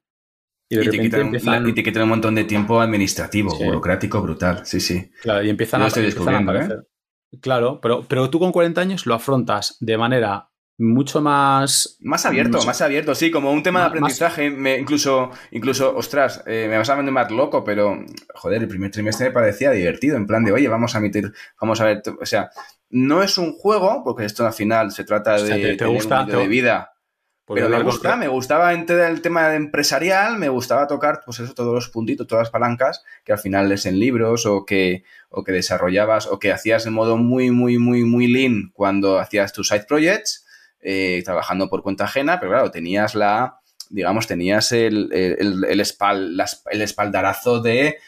Y, 0.68 0.76
de 0.76 0.84
repente 0.84 1.16
te 1.16 1.20
empiezan... 1.20 1.68
y 1.68 1.74
te 1.74 1.82
quitan 1.82 2.04
un 2.04 2.08
montón 2.10 2.34
de 2.34 2.44
tiempo 2.44 2.80
administrativo, 2.80 3.56
burocrático, 3.56 4.22
brutal. 4.22 4.64
Sí, 4.64 4.80
sí. 4.80 5.10
Claro, 5.20 5.44
y 5.44 5.50
empiezan, 5.50 5.82
a, 5.82 5.88
estoy 5.88 6.04
descubriendo, 6.04 6.54
¿eh? 6.54 6.68
Claro, 7.40 7.80
pero, 7.80 8.06
pero 8.08 8.28
tú 8.30 8.38
con 8.38 8.52
40 8.52 8.80
años 8.80 9.06
lo 9.06 9.14
afrontas 9.14 9.76
de 9.80 9.96
manera 9.96 10.52
mucho 10.78 11.20
más... 11.20 11.96
Más 12.00 12.26
abierto, 12.26 12.62
más 12.64 12.80
abierto, 12.80 13.14
sí, 13.14 13.30
como 13.30 13.52
un 13.52 13.62
tema 13.62 13.80
de 13.80 13.86
aprendizaje. 13.86 14.50
Me, 14.50 14.78
incluso, 14.78 15.30
incluso, 15.50 15.94
ostras, 15.96 16.42
eh, 16.46 16.66
me 16.68 16.76
vas 16.76 16.88
a 16.90 17.00
más 17.00 17.30
loco, 17.30 17.62
pero, 17.64 18.04
joder, 18.34 18.62
el 18.62 18.68
primer 18.68 18.90
trimestre 18.90 19.26
me 19.26 19.32
parecía 19.32 19.70
divertido, 19.70 20.16
en 20.16 20.26
plan 20.26 20.44
de, 20.44 20.52
oye, 20.52 20.68
vamos 20.68 20.94
a 20.94 20.98
emitir, 20.98 21.32
vamos 21.60 21.80
a 21.80 21.84
ver, 21.84 22.02
o 22.20 22.26
sea, 22.26 22.50
no 22.92 23.22
es 23.22 23.38
un 23.38 23.54
juego, 23.54 24.02
porque 24.04 24.26
esto 24.26 24.46
al 24.46 24.52
final 24.52 24.92
se 24.92 25.04
trata 25.04 25.42
de, 25.42 25.76
te, 25.76 25.86
gusta, 25.86 26.24
de 26.24 26.46
vida. 26.46 26.92
Pero 27.46 27.68
me 27.68 27.82
gusta, 27.82 28.16
me 28.16 28.28
gustaba 28.28 28.72
el 28.72 29.20
tema 29.20 29.54
empresarial, 29.54 30.38
me 30.38 30.48
gustaba 30.48 30.86
tocar, 30.86 31.22
pues 31.24 31.40
eso, 31.40 31.54
todos 31.54 31.74
los 31.74 31.88
puntitos, 31.88 32.26
todas 32.26 32.44
las 32.44 32.50
palancas 32.50 33.02
que 33.24 33.32
al 33.32 33.38
final 33.38 33.68
lees 33.68 33.86
en 33.86 33.98
libros 33.98 34.46
o 34.46 34.64
que, 34.64 35.04
o 35.30 35.42
que 35.42 35.52
desarrollabas 35.52 36.26
o 36.26 36.38
que 36.38 36.52
hacías 36.52 36.86
en 36.86 36.92
modo 36.92 37.16
muy, 37.16 37.50
muy, 37.50 37.78
muy, 37.78 38.04
muy 38.04 38.26
lean 38.28 38.70
cuando 38.74 39.18
hacías 39.18 39.52
tus 39.52 39.68
side 39.68 39.86
projects 39.88 40.46
eh, 40.80 41.22
trabajando 41.24 41.68
por 41.68 41.82
cuenta 41.82 42.04
ajena, 42.04 42.38
pero 42.38 42.52
claro, 42.52 42.70
tenías 42.70 43.14
la, 43.14 43.58
digamos, 43.88 44.26
tenías 44.26 44.70
el, 44.72 45.10
el, 45.12 45.64
el, 45.64 45.80
el 46.70 46.80
espaldarazo 46.82 47.60
de 47.60 47.98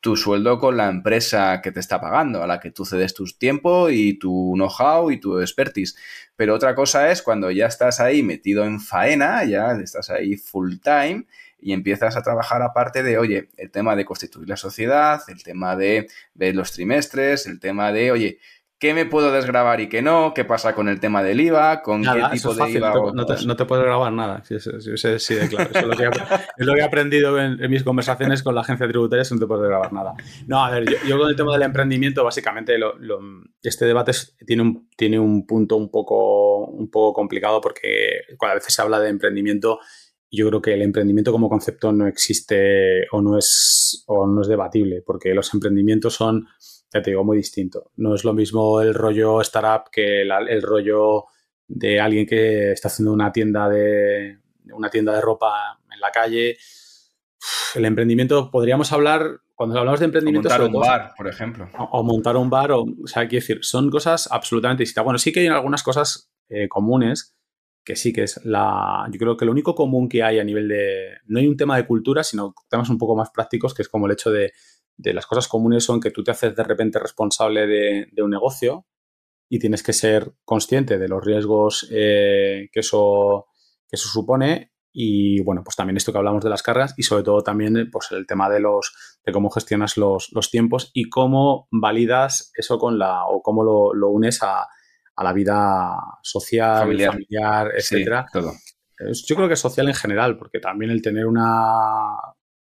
tu 0.00 0.16
sueldo 0.16 0.58
con 0.58 0.76
la 0.76 0.88
empresa 0.88 1.60
que 1.62 1.72
te 1.72 1.80
está 1.80 2.00
pagando, 2.00 2.42
a 2.42 2.46
la 2.46 2.60
que 2.60 2.70
tú 2.70 2.84
cedes 2.84 3.14
tu 3.14 3.24
tiempo 3.26 3.90
y 3.90 4.18
tu 4.18 4.52
know-how 4.54 5.10
y 5.10 5.18
tu 5.18 5.40
expertise. 5.40 5.96
Pero 6.36 6.54
otra 6.54 6.74
cosa 6.74 7.10
es 7.10 7.22
cuando 7.22 7.50
ya 7.50 7.66
estás 7.66 8.00
ahí 8.00 8.22
metido 8.22 8.64
en 8.64 8.80
faena, 8.80 9.44
ya 9.44 9.72
estás 9.72 10.10
ahí 10.10 10.36
full 10.36 10.76
time 10.82 11.26
y 11.58 11.72
empiezas 11.72 12.16
a 12.16 12.22
trabajar 12.22 12.62
aparte 12.62 13.02
de, 13.02 13.18
oye, 13.18 13.48
el 13.56 13.70
tema 13.70 13.96
de 13.96 14.04
constituir 14.04 14.48
la 14.48 14.56
sociedad, 14.56 15.22
el 15.28 15.42
tema 15.42 15.74
de 15.74 16.06
ver 16.34 16.54
los 16.54 16.72
trimestres, 16.72 17.46
el 17.46 17.58
tema 17.58 17.90
de, 17.92 18.12
oye, 18.12 18.38
¿Qué 18.78 18.92
me 18.92 19.06
puedo 19.06 19.32
desgrabar 19.32 19.80
y 19.80 19.88
qué 19.88 20.02
no? 20.02 20.34
¿Qué 20.34 20.44
pasa 20.44 20.74
con 20.74 20.90
el 20.90 21.00
tema 21.00 21.22
del 21.22 21.40
IVA? 21.40 21.80
¿Con 21.80 22.02
qué 22.02 22.22
tipo 22.32 22.54
de 22.54 22.70
IVA? 22.72 22.92
No 23.14 23.24
te, 23.24 23.46
no 23.46 23.56
te, 23.56 23.64
puedes 23.64 23.86
grabar 23.86 24.12
nada. 24.12 24.44
Sí, 24.44 24.60
sí, 24.60 24.70
sí, 25.18 25.36
claro. 25.48 25.70
Eso 25.70 25.78
es, 25.80 25.86
lo 25.86 25.96
que 25.96 26.04
he, 26.04 26.10
lo 26.64 26.74
que 26.74 26.80
he 26.80 26.84
aprendido 26.84 27.40
en, 27.40 27.70
mis 27.70 27.82
conversaciones 27.82 28.42
con 28.42 28.54
la 28.54 28.60
agencia 28.60 28.86
tributaria, 28.86 29.24
no 29.30 29.38
te 29.38 29.46
puedes 29.46 29.66
grabar 29.66 29.94
nada. 29.94 30.12
No, 30.46 30.62
a 30.62 30.70
ver, 30.70 30.84
yo, 31.06 31.18
con 31.18 31.30
el 31.30 31.36
tema 31.36 31.54
del 31.54 31.62
emprendimiento, 31.62 32.22
básicamente, 32.22 32.76
lo, 32.76 32.98
este 33.62 33.86
debate 33.86 34.12
tiene, 34.46 34.62
un, 34.62 34.90
tiene 34.94 35.18
un 35.18 35.46
punto 35.46 35.76
un 35.76 35.90
poco, 35.90 36.66
un 36.66 36.90
poco 36.90 37.14
complicado 37.14 37.62
porque 37.62 38.24
cuando 38.36 38.52
a 38.52 38.54
veces 38.56 38.74
se 38.74 38.82
habla 38.82 39.00
de 39.00 39.08
emprendimiento, 39.08 39.80
yo 40.30 40.48
creo 40.48 40.60
que 40.60 40.74
el 40.74 40.82
emprendimiento 40.82 41.32
como 41.32 41.48
concepto 41.48 41.92
no 41.92 42.06
existe 42.06 43.06
o 43.10 43.22
no 43.22 43.38
es, 43.38 44.04
o 44.06 44.26
no 44.26 44.42
es 44.42 44.48
debatible, 44.48 45.02
porque 45.04 45.32
los 45.32 45.54
emprendimientos 45.54 46.12
son 46.12 46.46
ya 46.96 47.02
te 47.02 47.10
digo, 47.10 47.24
muy 47.24 47.36
distinto. 47.36 47.90
No 47.96 48.14
es 48.14 48.24
lo 48.24 48.32
mismo 48.32 48.80
el 48.80 48.94
rollo 48.94 49.40
startup 49.40 49.90
que 49.90 50.22
el, 50.22 50.62
rollo 50.62 51.24
de 51.68 52.00
alguien 52.00 52.26
que 52.26 52.72
está 52.72 52.88
haciendo 52.88 53.12
una 53.12 53.32
tienda 53.32 53.68
de 53.68 54.38
una 54.72 54.90
tienda 54.90 55.14
de 55.14 55.20
ropa 55.20 55.78
en 55.92 56.00
la 56.00 56.10
calle. 56.10 56.56
El 57.74 57.84
emprendimiento, 57.84 58.50
podríamos 58.50 58.92
hablar, 58.92 59.40
cuando 59.54 59.78
hablamos 59.78 60.00
de 60.00 60.06
emprendimiento... 60.06 60.48
O 60.48 60.50
montar 60.50 60.74
un 60.74 60.80
bar, 60.80 61.12
por 61.16 61.28
ejemplo. 61.28 61.68
O, 61.92 62.02
montar 62.02 62.36
un 62.36 62.50
bar, 62.50 62.72
o, 62.72 62.82
o 62.82 63.06
sea, 63.06 63.28
quiero 63.28 63.42
decir, 63.42 63.58
son 63.62 63.90
cosas 63.90 64.28
absolutamente 64.30 64.82
distintas. 64.82 65.04
Bueno, 65.04 65.18
sí 65.18 65.32
que 65.32 65.40
hay 65.40 65.46
algunas 65.46 65.82
cosas 65.82 66.32
eh, 66.48 66.68
comunes, 66.68 67.36
que 67.84 67.94
sí 67.94 68.12
que 68.12 68.24
es 68.24 68.44
la... 68.44 69.06
Yo 69.12 69.18
creo 69.18 69.36
que 69.36 69.44
lo 69.44 69.52
único 69.52 69.74
común 69.74 70.08
que 70.08 70.22
hay 70.22 70.40
a 70.40 70.44
nivel 70.44 70.66
de... 70.66 71.18
No 71.26 71.38
hay 71.38 71.46
un 71.46 71.56
tema 71.56 71.76
de 71.76 71.86
cultura, 71.86 72.24
sino 72.24 72.54
temas 72.68 72.90
un 72.90 72.98
poco 72.98 73.14
más 73.14 73.30
prácticos, 73.30 73.74
que 73.74 73.82
es 73.82 73.88
como 73.88 74.06
el 74.06 74.12
hecho 74.12 74.30
de 74.30 74.52
de 74.96 75.12
las 75.12 75.26
cosas 75.26 75.48
comunes 75.48 75.84
son 75.84 76.00
que 76.00 76.10
tú 76.10 76.24
te 76.24 76.30
haces 76.30 76.54
de 76.54 76.62
repente 76.62 76.98
responsable 76.98 77.66
de, 77.66 78.22
un 78.22 78.30
negocio 78.30 78.86
y 79.48 79.58
tienes 79.58 79.82
que 79.82 79.92
ser 79.92 80.32
consciente 80.44 80.98
de 80.98 81.08
los 81.08 81.24
riesgos 81.24 81.88
eh, 81.90 82.68
que, 82.72 82.80
eso, 82.80 83.46
que 83.88 83.96
eso 83.96 84.08
supone 84.08 84.72
y 84.98 85.42
bueno, 85.42 85.62
pues 85.62 85.76
también 85.76 85.98
esto 85.98 86.10
que 86.10 86.16
hablamos 86.16 86.42
de 86.42 86.48
las 86.48 86.62
cargas 86.62 86.94
y 86.96 87.02
sobre 87.02 87.22
todo 87.22 87.42
también 87.42 87.90
pues 87.92 88.10
el 88.12 88.26
tema 88.26 88.48
de 88.48 88.60
los 88.60 89.18
de 89.26 89.30
cómo 89.30 89.50
gestionas 89.50 89.98
los, 89.98 90.30
tiempos 90.50 90.90
y 90.94 91.10
cómo 91.10 91.68
validas 91.70 92.50
eso 92.56 92.78
con 92.78 92.98
la 92.98 93.26
o 93.26 93.42
cómo 93.42 93.62
lo, 93.62 94.08
unes 94.08 94.42
a, 94.42 94.66
la 95.22 95.32
vida 95.34 95.98
social, 96.22 96.96
familiar, 96.98 97.72
etcétera. 97.76 98.26
Yo 98.32 99.36
creo 99.36 99.48
que 99.48 99.56
social 99.56 99.88
en 99.88 99.94
general, 99.94 100.38
porque 100.38 100.60
también 100.60 100.90
el 100.90 101.02
tener 101.02 101.26
una, 101.26 102.16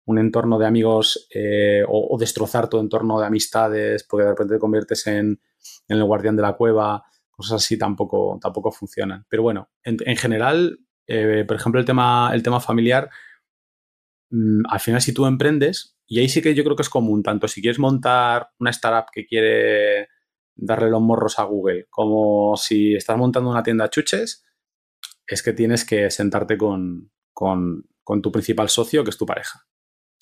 un 0.05 0.19
entorno 0.19 0.59
de 0.59 0.65
amigos 0.65 1.27
eh, 1.33 1.83
o, 1.87 2.17
destrozar 2.19 2.69
tu 2.69 2.79
entorno 2.79 3.19
de 3.19 3.25
amistades 3.25 4.03
porque 4.03 4.25
de 4.25 4.29
repente 4.31 4.55
te 4.55 4.59
conviertes 4.59 5.07
en, 5.07 5.39
el 5.87 6.03
guardián 6.03 6.35
de 6.35 6.41
la 6.41 6.53
cueva, 6.53 7.03
cosas 7.31 7.63
así 7.63 7.77
tampoco, 7.77 8.37
tampoco 8.41 8.71
funcionan. 8.71 9.25
Pero 9.29 9.43
bueno, 9.43 9.69
en, 9.83 10.17
general, 10.17 10.79
eh, 11.07 11.45
por 11.47 11.55
ejemplo, 11.55 11.79
el 11.79 11.85
tema, 11.85 12.31
el 12.33 12.43
tema 12.43 12.59
familiar, 12.59 13.09
mm, 14.29 14.63
al 14.69 14.79
final 14.79 15.01
si 15.01 15.13
tú 15.13 15.25
emprendes, 15.25 15.97
y 16.05 16.19
ahí 16.19 16.27
sí 16.27 16.41
que 16.41 16.53
yo 16.53 16.63
creo 16.63 16.75
que 16.75 16.83
es 16.83 16.89
común, 16.89 17.23
tanto 17.23 17.47
si 17.47 17.61
quieres 17.61 17.79
montar 17.79 18.49
una 18.59 18.71
startup 18.71 19.09
que 19.11 19.25
quiere 19.25 20.09
darle 20.55 20.89
los 20.89 21.01
morros 21.01 21.39
a 21.39 21.43
Google, 21.43 21.87
como 21.89 22.57
si 22.57 22.95
estás 22.95 23.17
montando 23.17 23.49
una 23.49 23.63
tienda 23.63 23.89
chuches, 23.89 24.45
es 25.25 25.41
que 25.41 25.53
tienes 25.53 25.85
que 25.85 26.11
sentarte 26.11 26.57
con, 26.57 27.09
con 27.31 28.21
tu 28.21 28.31
principal 28.31 28.67
socio, 28.67 29.03
que 29.03 29.11
es 29.11 29.17
tu 29.17 29.25
pareja 29.25 29.65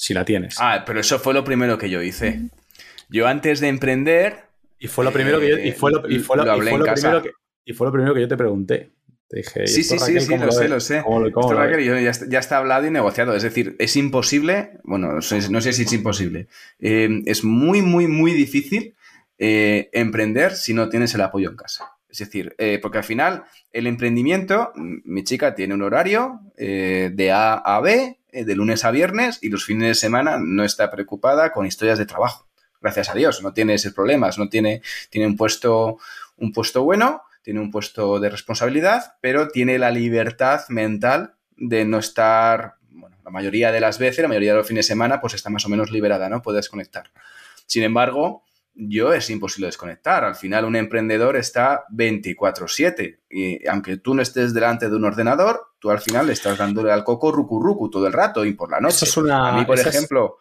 si 0.02 0.16
la 0.16 0.26
tienes. 0.26 0.56
Ah, 0.60 0.84
pero 0.84 1.00
eso 1.00 1.20
fue 1.20 1.32
lo 1.36 1.44
primero 1.44 1.78
que 1.78 1.88
yo 1.88 2.02
hice. 2.02 2.50
Yo 3.08 3.28
antes 3.28 3.60
de 3.60 3.68
emprender... 3.68 4.46
Y 4.80 4.88
fue 4.88 5.06
lo 5.06 5.12
primero 5.14 5.40
que 5.40 5.48
yo, 5.48 5.60
y 5.60 5.72
fue 5.74 5.92
lo, 5.92 6.02
primero 6.02 6.24
que, 7.22 7.32
y 7.66 7.74
fue 7.74 7.86
lo 7.86 7.92
primero 7.92 8.16
que 8.16 8.22
yo 8.22 8.28
te 8.28 8.36
pregunté. 8.36 8.90
Te 9.30 9.38
dije, 9.38 9.68
sí, 9.68 9.84
sí, 9.84 10.00
sí, 10.00 10.20
sí, 10.20 10.38
lo, 10.40 10.52
sé, 10.52 10.68
lo 10.68 10.80
sé. 10.80 11.04
ya, 12.28 12.40
está, 12.40 12.58
hablado 12.58 12.88
y 12.88 12.90
negociado. 12.90 13.36
Es 13.36 13.44
decir, 13.44 13.76
es 13.78 13.96
imposible, 13.96 14.80
bueno, 14.84 15.14
no 15.14 15.22
sé, 15.22 15.40
si 15.74 15.84
es 15.84 15.94
imposible. 15.94 16.48
Eh, 16.80 17.22
es 17.28 17.44
muy, 17.44 17.84
muy, 17.84 18.08
muy 18.08 18.34
difícil 18.34 18.96
eh, 19.38 19.92
emprender 19.94 20.56
si 20.56 20.74
no 20.74 20.90
tienes 20.90 21.14
el 21.14 21.22
apoyo 21.22 21.52
en 21.52 21.58
casa. 21.58 21.92
Es 22.12 22.18
decir, 22.18 22.56
eh, 22.58 22.78
porque 22.82 22.98
al 22.98 23.04
final 23.06 23.46
el 23.72 23.88
emprendimiento, 23.88 24.74
mi 24.76 25.24
chica 25.24 25.56
tiene 25.56 25.74
un 25.74 25.82
horario 25.82 26.42
de 26.58 27.32
A 27.32 27.54
a 27.54 27.80
B, 27.80 28.22
eh, 28.34 28.46
de 28.46 28.56
lunes 28.56 28.86
a 28.86 28.92
viernes 28.92 29.40
y 29.42 29.50
los 29.50 29.66
fines 29.66 29.90
de 29.90 29.96
semana 29.96 30.40
no 30.42 30.64
está 30.64 30.90
preocupada 30.90 31.52
con 31.52 31.66
historias 31.66 32.00
de 32.00 32.06
trabajo. 32.06 32.48
Gracias 32.80 33.10
a 33.10 33.14
Dios, 33.14 33.44
no 33.44 33.52
tiene 33.52 33.74
esos 33.74 33.94
problemas, 33.94 34.38
no 34.38 34.48
tiene, 34.48 34.82
tiene 35.10 35.28
un 35.28 35.36
puesto, 35.36 35.98
un 36.38 36.54
puesto 36.54 36.84
bueno, 36.84 37.24
tiene 37.42 37.60
un 37.60 37.72
puesto 37.72 38.22
de 38.22 38.30
responsabilidad, 38.30 39.16
pero 39.20 39.50
tiene 39.50 39.78
la 39.78 39.92
libertad 39.92 40.62
mental 40.70 41.36
de 41.58 41.84
no 41.84 42.00
estar, 42.00 42.76
bueno, 42.90 43.18
la 43.24 43.32
mayoría 43.32 43.72
de 43.74 43.82
las 43.82 44.00
veces, 44.00 44.22
la 44.22 44.30
mayoría 44.30 44.52
de 44.52 44.60
los 44.60 44.68
fines 44.68 44.86
de 44.86 44.94
semana, 44.94 45.20
pues 45.20 45.34
está 45.34 45.50
más 45.50 45.66
o 45.66 45.70
menos 45.70 45.92
liberada, 45.92 46.30
¿no? 46.30 46.42
Puede 46.42 46.58
desconectar. 46.58 47.12
Sin 47.66 47.84
embargo, 47.84 48.44
yo 48.74 49.14
es 49.14 49.30
imposible 49.30 49.68
desconectar. 49.68 50.24
Al 50.24 50.36
final 50.36 50.66
un 50.66 50.76
emprendedor 50.76 51.36
está 51.36 51.86
24/7 51.90 53.20
y 53.30 53.68
aunque 53.68 53.98
tú 53.98 54.14
no 54.14 54.22
estés 54.22 54.54
delante 54.54 54.90
de 54.90 54.96
un 54.96 55.06
ordenador, 55.06 55.74
tú 55.80 55.92
al 55.92 56.00
final 56.00 56.28
le 56.28 56.34
estás 56.34 56.58
dándole 56.58 56.92
al 56.92 57.04
coco 57.04 57.32
rucu 57.32 57.60
rucu 57.60 57.90
todo 57.90 58.08
el 58.08 58.14
rato 58.14 58.46
y 58.46 58.54
por 58.54 58.72
la 58.72 58.80
noche. 58.80 59.06
A 59.32 59.58
mí, 59.58 59.66
por 59.66 59.80
ejemplo, 59.80 60.38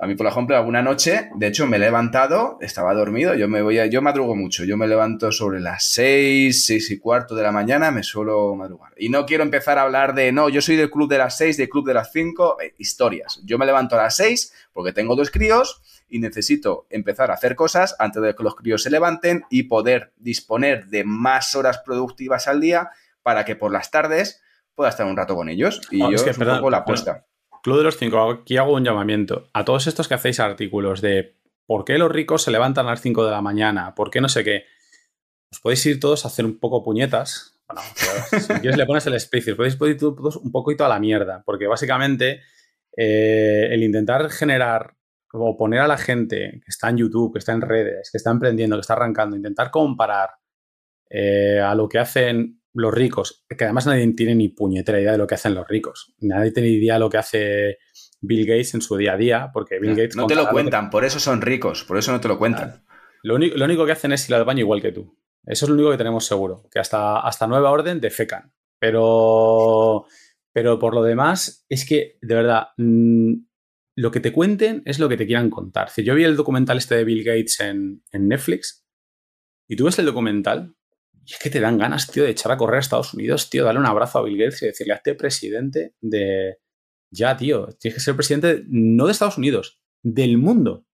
a 0.00 0.06
mí, 0.06 0.14
por 0.14 0.26
ejemplo, 0.26 0.56
alguna 0.56 0.82
noche, 0.82 1.30
de 1.34 1.46
hecho, 1.46 1.66
me 1.66 1.76
he 1.76 1.80
levantado, 1.80 2.58
estaba 2.60 2.94
dormido, 2.94 3.34
yo 3.34 3.48
me 3.48 3.62
voy 3.62 3.78
a, 3.78 3.86
yo 3.86 4.02
madrugo 4.02 4.34
mucho, 4.34 4.64
yo 4.64 4.76
me 4.76 4.86
levanto 4.86 5.30
sobre 5.32 5.60
las 5.60 5.84
6, 5.84 6.66
6 6.66 6.90
y 6.90 6.98
cuarto 6.98 7.34
de 7.34 7.42
la 7.42 7.52
mañana, 7.52 7.90
me 7.90 8.02
suelo 8.02 8.54
madrugar. 8.54 8.92
Y 8.96 9.08
no 9.08 9.26
quiero 9.26 9.44
empezar 9.44 9.78
a 9.78 9.82
hablar 9.82 10.14
de, 10.14 10.32
no, 10.32 10.48
yo 10.48 10.60
soy 10.60 10.76
del 10.76 10.90
club 10.90 11.08
de 11.08 11.18
las 11.18 11.36
6, 11.36 11.56
del 11.56 11.68
club 11.68 11.86
de 11.86 11.94
las 11.94 12.10
5, 12.12 12.60
eh, 12.60 12.74
historias. 12.78 13.40
Yo 13.44 13.58
me 13.58 13.66
levanto 13.66 13.96
a 13.96 14.02
las 14.02 14.16
6 14.16 14.52
porque 14.72 14.92
tengo 14.92 15.14
dos 15.16 15.30
críos 15.30 15.82
y 16.08 16.20
necesito 16.20 16.86
empezar 16.90 17.30
a 17.30 17.34
hacer 17.34 17.54
cosas 17.54 17.96
antes 17.98 18.22
de 18.22 18.34
que 18.34 18.42
los 18.42 18.54
críos 18.54 18.82
se 18.82 18.90
levanten 18.90 19.44
y 19.50 19.64
poder 19.64 20.12
disponer 20.16 20.86
de 20.86 21.04
más 21.04 21.54
horas 21.54 21.78
productivas 21.84 22.48
al 22.48 22.60
día 22.60 22.90
para 23.22 23.44
que 23.44 23.56
por 23.56 23.72
las 23.72 23.90
tardes 23.90 24.42
pueda 24.74 24.90
estar 24.90 25.06
un 25.06 25.16
rato 25.16 25.34
con 25.34 25.48
ellos. 25.48 25.80
Y 25.90 25.98
yo 25.98 26.10
es, 26.10 26.38
un 26.38 26.46
poco 26.46 26.70
la 26.70 26.78
apuesta. 26.78 27.26
Club 27.62 27.78
de 27.78 27.84
los 27.84 27.96
cinco, 27.96 28.30
aquí 28.30 28.56
hago 28.56 28.74
un 28.74 28.84
llamamiento 28.84 29.48
a 29.52 29.64
todos 29.64 29.86
estos 29.86 30.08
que 30.08 30.14
hacéis 30.14 30.40
artículos 30.40 31.00
de 31.00 31.38
por 31.68 31.84
qué 31.84 31.98
los 31.98 32.10
ricos 32.10 32.42
se 32.42 32.50
levantan 32.50 32.86
a 32.86 32.90
las 32.90 33.02
5 33.02 33.26
de 33.26 33.30
la 33.30 33.42
mañana, 33.42 33.94
por 33.94 34.10
qué 34.10 34.22
no 34.22 34.30
sé 34.30 34.42
qué. 34.42 34.64
Os 35.52 35.60
podéis 35.60 35.84
ir 35.84 36.00
todos 36.00 36.24
a 36.24 36.28
hacer 36.28 36.46
un 36.46 36.58
poco 36.58 36.82
puñetas. 36.82 37.60
Bueno, 37.68 37.82
si 38.40 38.54
quieres 38.54 38.78
le 38.78 38.86
pones 38.86 39.06
el 39.06 39.14
space, 39.14 39.54
podéis 39.54 39.76
ir 39.78 39.98
todos 39.98 40.36
un 40.36 40.50
poquito 40.50 40.86
a 40.86 40.88
la 40.88 40.98
mierda, 40.98 41.42
porque 41.44 41.66
básicamente 41.66 42.40
eh, 42.96 43.68
el 43.70 43.82
intentar 43.82 44.30
generar 44.30 44.94
o 45.32 45.56
poner 45.56 45.80
a 45.80 45.88
la 45.88 45.98
gente 45.98 46.60
que 46.64 46.68
está 46.68 46.88
en 46.90 46.98
YouTube, 46.98 47.32
que 47.32 47.38
está 47.38 47.52
en 47.52 47.60
redes, 47.60 48.10
que 48.10 48.18
está 48.18 48.30
emprendiendo, 48.30 48.76
que 48.76 48.80
está 48.80 48.94
arrancando, 48.94 49.36
intentar 49.36 49.70
comparar 49.70 50.30
eh, 51.10 51.60
a 51.60 51.74
lo 51.74 51.88
que 51.88 51.98
hacen 51.98 52.60
los 52.74 52.94
ricos, 52.94 53.44
que 53.48 53.64
además 53.64 53.86
nadie 53.86 54.12
tiene 54.14 54.34
ni 54.34 54.48
puñetera 54.48 55.00
idea 55.00 55.12
de 55.12 55.18
lo 55.18 55.26
que 55.26 55.34
hacen 55.34 55.54
los 55.54 55.66
ricos. 55.66 56.14
Nadie 56.20 56.52
tiene 56.52 56.68
idea 56.68 56.94
de 56.94 57.00
lo 57.00 57.10
que 57.10 57.18
hace 57.18 57.78
Bill 58.20 58.46
Gates 58.46 58.74
en 58.74 58.82
su 58.82 58.96
día 58.96 59.14
a 59.14 59.16
día, 59.16 59.50
porque 59.52 59.78
Bill 59.78 59.96
Gates... 59.96 60.16
No 60.16 60.26
te 60.26 60.34
lo 60.34 60.48
cuentan, 60.48 60.90
por 60.90 61.04
eso 61.04 61.18
son 61.18 61.40
ricos, 61.40 61.84
por 61.84 61.98
eso 61.98 62.12
no 62.12 62.20
te 62.20 62.28
lo 62.28 62.38
cuentan. 62.38 62.84
Lo, 63.22 63.34
único, 63.34 63.56
lo 63.56 63.64
único 63.64 63.84
que 63.84 63.92
hacen 63.92 64.12
es 64.12 64.28
ir 64.28 64.34
al 64.34 64.44
baño 64.44 64.60
igual 64.60 64.80
que 64.80 64.92
tú. 64.92 65.18
Eso 65.44 65.64
es 65.64 65.68
lo 65.70 65.74
único 65.74 65.90
que 65.90 65.98
tenemos 65.98 66.26
seguro, 66.26 66.68
que 66.70 66.78
hasta, 66.78 67.20
hasta 67.20 67.46
nueva 67.46 67.70
orden 67.70 68.00
defecan. 68.00 68.52
Pero, 68.78 70.06
pero 70.52 70.78
por 70.78 70.94
lo 70.94 71.02
demás, 71.02 71.64
es 71.68 71.86
que, 71.86 72.18
de 72.20 72.34
verdad, 72.34 72.68
mm, 72.76 73.34
lo 73.98 74.12
que 74.12 74.20
te 74.20 74.32
cuenten 74.32 74.82
es 74.84 75.00
lo 75.00 75.08
que 75.08 75.16
te 75.16 75.26
quieran 75.26 75.50
contar. 75.50 75.90
Si 75.90 76.04
yo 76.04 76.14
vi 76.14 76.22
el 76.22 76.36
documental 76.36 76.78
este 76.78 76.94
de 76.94 77.04
Bill 77.04 77.24
Gates 77.24 77.58
en, 77.58 78.04
en 78.12 78.28
Netflix 78.28 78.86
y 79.66 79.74
tú 79.74 79.86
ves 79.86 79.98
el 79.98 80.06
documental 80.06 80.76
y 81.24 81.32
es 81.32 81.40
que 81.40 81.50
te 81.50 81.58
dan 81.58 81.78
ganas, 81.78 82.08
tío, 82.08 82.22
de 82.22 82.30
echar 82.30 82.52
a 82.52 82.56
correr 82.56 82.76
a 82.76 82.80
Estados 82.80 83.12
Unidos, 83.12 83.50
tío, 83.50 83.64
darle 83.64 83.80
un 83.80 83.86
abrazo 83.86 84.20
a 84.20 84.22
Bill 84.22 84.38
Gates 84.38 84.62
y 84.62 84.66
decirle, 84.66 84.94
hazte 84.94 85.16
presidente 85.16 85.96
de... 86.00 86.58
Ya, 87.10 87.36
tío, 87.36 87.66
tienes 87.80 87.96
que 87.96 88.00
ser 88.00 88.14
presidente 88.14 88.62
no 88.68 89.06
de 89.06 89.12
Estados 89.12 89.36
Unidos, 89.36 89.80
del 90.04 90.38
mundo. 90.38 90.86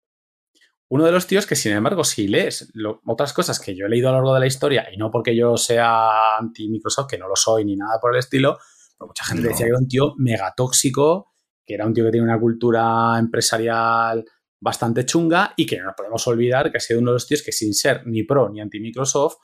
Uno 0.89 1.05
de 1.05 1.11
los 1.11 1.27
tíos 1.27 1.45
que, 1.45 1.57
sin 1.57 1.73
embargo, 1.73 2.05
si 2.05 2.29
lees 2.29 2.73
otras 3.05 3.33
cosas 3.33 3.59
que 3.59 3.75
yo 3.75 3.87
he 3.87 3.89
leído 3.89 4.11
a 4.11 4.13
lo 4.13 4.19
largo 4.19 4.35
de 4.35 4.41
la 4.41 4.47
historia, 4.47 4.87
y 4.93 4.97
no 4.97 5.11
porque 5.11 5.35
yo 5.35 5.57
sea 5.57 6.37
anti-Microsoft, 6.39 7.11
que 7.11 7.19
no 7.19 7.27
lo 7.27 7.35
soy 7.35 7.65
ni 7.65 7.75
nada 7.75 7.99
por 8.01 8.15
el 8.15 8.21
estilo, 8.21 8.59
pero 8.97 9.09
mucha 9.09 9.25
gente 9.25 9.49
decía 9.49 9.67
que 9.67 9.71
era 9.71 9.79
un 9.79 9.89
tío 9.89 10.15
megatóxico, 10.19 11.32
que 11.65 11.75
era 11.75 11.87
un 11.87 11.95
tío 11.95 12.05
que 12.05 12.11
tiene 12.11 12.27
una 12.27 12.41
cultura 12.41 13.19
empresarial 13.19 14.25
bastante 14.61 15.05
chunga 15.05 15.55
y 15.57 15.67
que 15.67 15.79
no 15.79 15.85
nos 15.85 15.95
podemos 15.97 16.27
olvidar 16.29 16.71
que 16.71 16.77
ha 16.77 16.81
sido 16.81 17.01
uno 17.01 17.11
de 17.11 17.17
los 17.17 17.27
tíos 17.27 17.43
que 17.43 17.53
sin 17.53 17.75
ser 17.75 18.07
ni 18.07 18.23
pro 18.23 18.49
ni 18.49 18.61
anti-Microsoft 18.61 19.37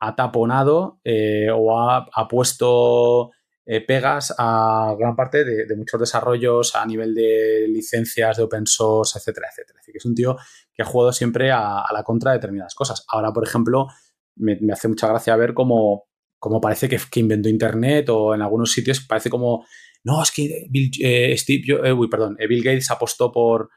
ha 0.00 0.16
taponado 0.16 1.00
eh, 1.04 1.48
o 1.52 1.78
ha, 1.78 2.28
puesto 2.28 3.30
eh, 3.66 3.82
pegas 3.82 4.34
a 4.38 4.96
gran 4.98 5.14
parte 5.14 5.44
de, 5.44 5.76
muchos 5.76 6.00
desarrollos 6.00 6.74
a 6.74 6.84
nivel 6.86 7.14
de 7.14 7.66
licencias 7.68 8.38
de 8.38 8.42
open 8.42 8.66
source, 8.66 9.18
etcétera, 9.18 9.48
etcétera. 9.50 9.78
Es 9.78 9.86
decir, 9.86 9.92
que 9.92 9.98
es 9.98 10.06
un 10.06 10.14
tío 10.14 10.36
que 10.72 10.82
ha 10.82 10.86
jugado 10.86 11.12
siempre 11.12 11.52
a, 11.52 11.84
la 11.92 12.02
contra 12.02 12.32
de 12.32 12.38
determinadas 12.38 12.74
cosas. 12.74 13.04
Ahora, 13.08 13.30
por 13.32 13.46
ejemplo, 13.46 13.88
me, 14.36 14.58
hace 14.72 14.88
mucha 14.88 15.06
gracia 15.06 15.36
ver 15.36 15.52
cómo 15.52 16.06
parece 16.62 16.88
que, 16.88 17.20
inventó 17.20 17.50
Internet 17.50 18.08
o 18.08 18.34
en 18.34 18.40
algunos 18.40 18.72
sitios 18.72 19.00
parece 19.00 19.28
como, 19.28 19.66
no, 20.04 20.22
es 20.22 20.30
que 20.30 20.66
Bill, 20.70 20.90
eh, 21.02 21.36
Steve, 21.36 21.92
uy, 21.92 22.08
perdón, 22.08 22.36
Bill 22.36 22.62
Gates 22.62 22.90
apostó 22.90 23.30
por 23.30 23.70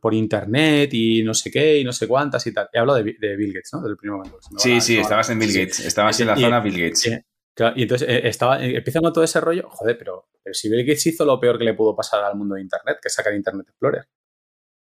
por, 0.00 0.14
internet 0.14 0.90
y 0.92 1.22
no 1.22 1.32
sé 1.34 1.50
qué 1.50 1.78
y 1.78 1.84
no 1.84 1.92
sé 1.92 2.08
cuántas 2.08 2.46
y 2.46 2.52
tal. 2.52 2.68
He 2.72 2.78
hablado 2.78 2.98
de, 2.98 3.36
Bill 3.36 3.52
Gates, 3.52 3.70
¿no? 3.72 3.82
Del 3.82 3.96
primer 3.96 4.18
momento. 4.18 4.38
Sí, 4.56 4.80
sí, 4.80 4.98
estabas 4.98 5.30
en 5.30 5.38
Bill 5.38 5.52
Gates, 5.52 5.80
estabas 5.80 6.18
en 6.20 6.26
la 6.26 6.36
zona 6.36 6.60
Bill 6.60 6.78
Gates. 6.78 7.06
y 7.76 7.82
entonces 7.82 8.08
eh, 8.08 8.28
estaba, 8.28 8.62
eh, 8.62 8.76
empieza 8.76 9.00
con 9.00 9.12
todo 9.12 9.24
ese 9.24 9.40
rollo, 9.40 9.68
joder, 9.70 9.96
pero, 9.98 10.28
si 10.52 10.68
Bill 10.68 10.84
Gates 10.84 11.06
hizo 11.06 11.24
lo 11.24 11.38
peor 11.38 11.58
que 11.58 11.64
le 11.64 11.74
pudo 11.74 11.94
pasar 11.94 12.24
al 12.24 12.36
mundo 12.36 12.54
de 12.54 12.62
Internet, 12.62 12.98
que 13.02 13.10
sacar 13.10 13.34
Internet 13.34 13.68
Explorer. 13.68 14.08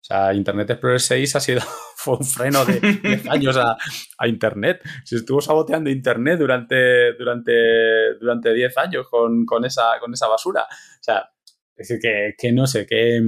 O 0.02 0.04
sea, 0.04 0.34
Internet 0.34 0.72
Explorer 0.72 1.00
6 1.00 1.36
ha 1.36 1.40
sido 1.40 1.62
fue 1.96 2.18
un 2.18 2.26
freno 2.26 2.66
de 2.66 2.80
10 2.80 3.28
años 3.30 3.58
a, 3.58 3.78
Internet. 4.28 4.82
Se 5.04 5.18
estuvo 5.18 5.42
saboteando 5.42 5.90
Internet 5.90 6.40
durante, 6.40 7.14
durante, 7.14 8.16
durante 8.20 8.54
10 8.54 8.78
años 8.78 9.08
con, 9.10 9.46
con, 9.46 9.64
esa, 9.66 10.00
con 10.00 10.14
esa 10.14 10.28
basura. 10.28 10.64
O 10.64 11.04
sea, 11.04 11.30
es 11.76 11.88
decir, 11.88 12.00
que, 12.02 12.34
que 12.38 12.52
no 12.52 12.66
sé, 12.66 12.86
que, 12.88 13.22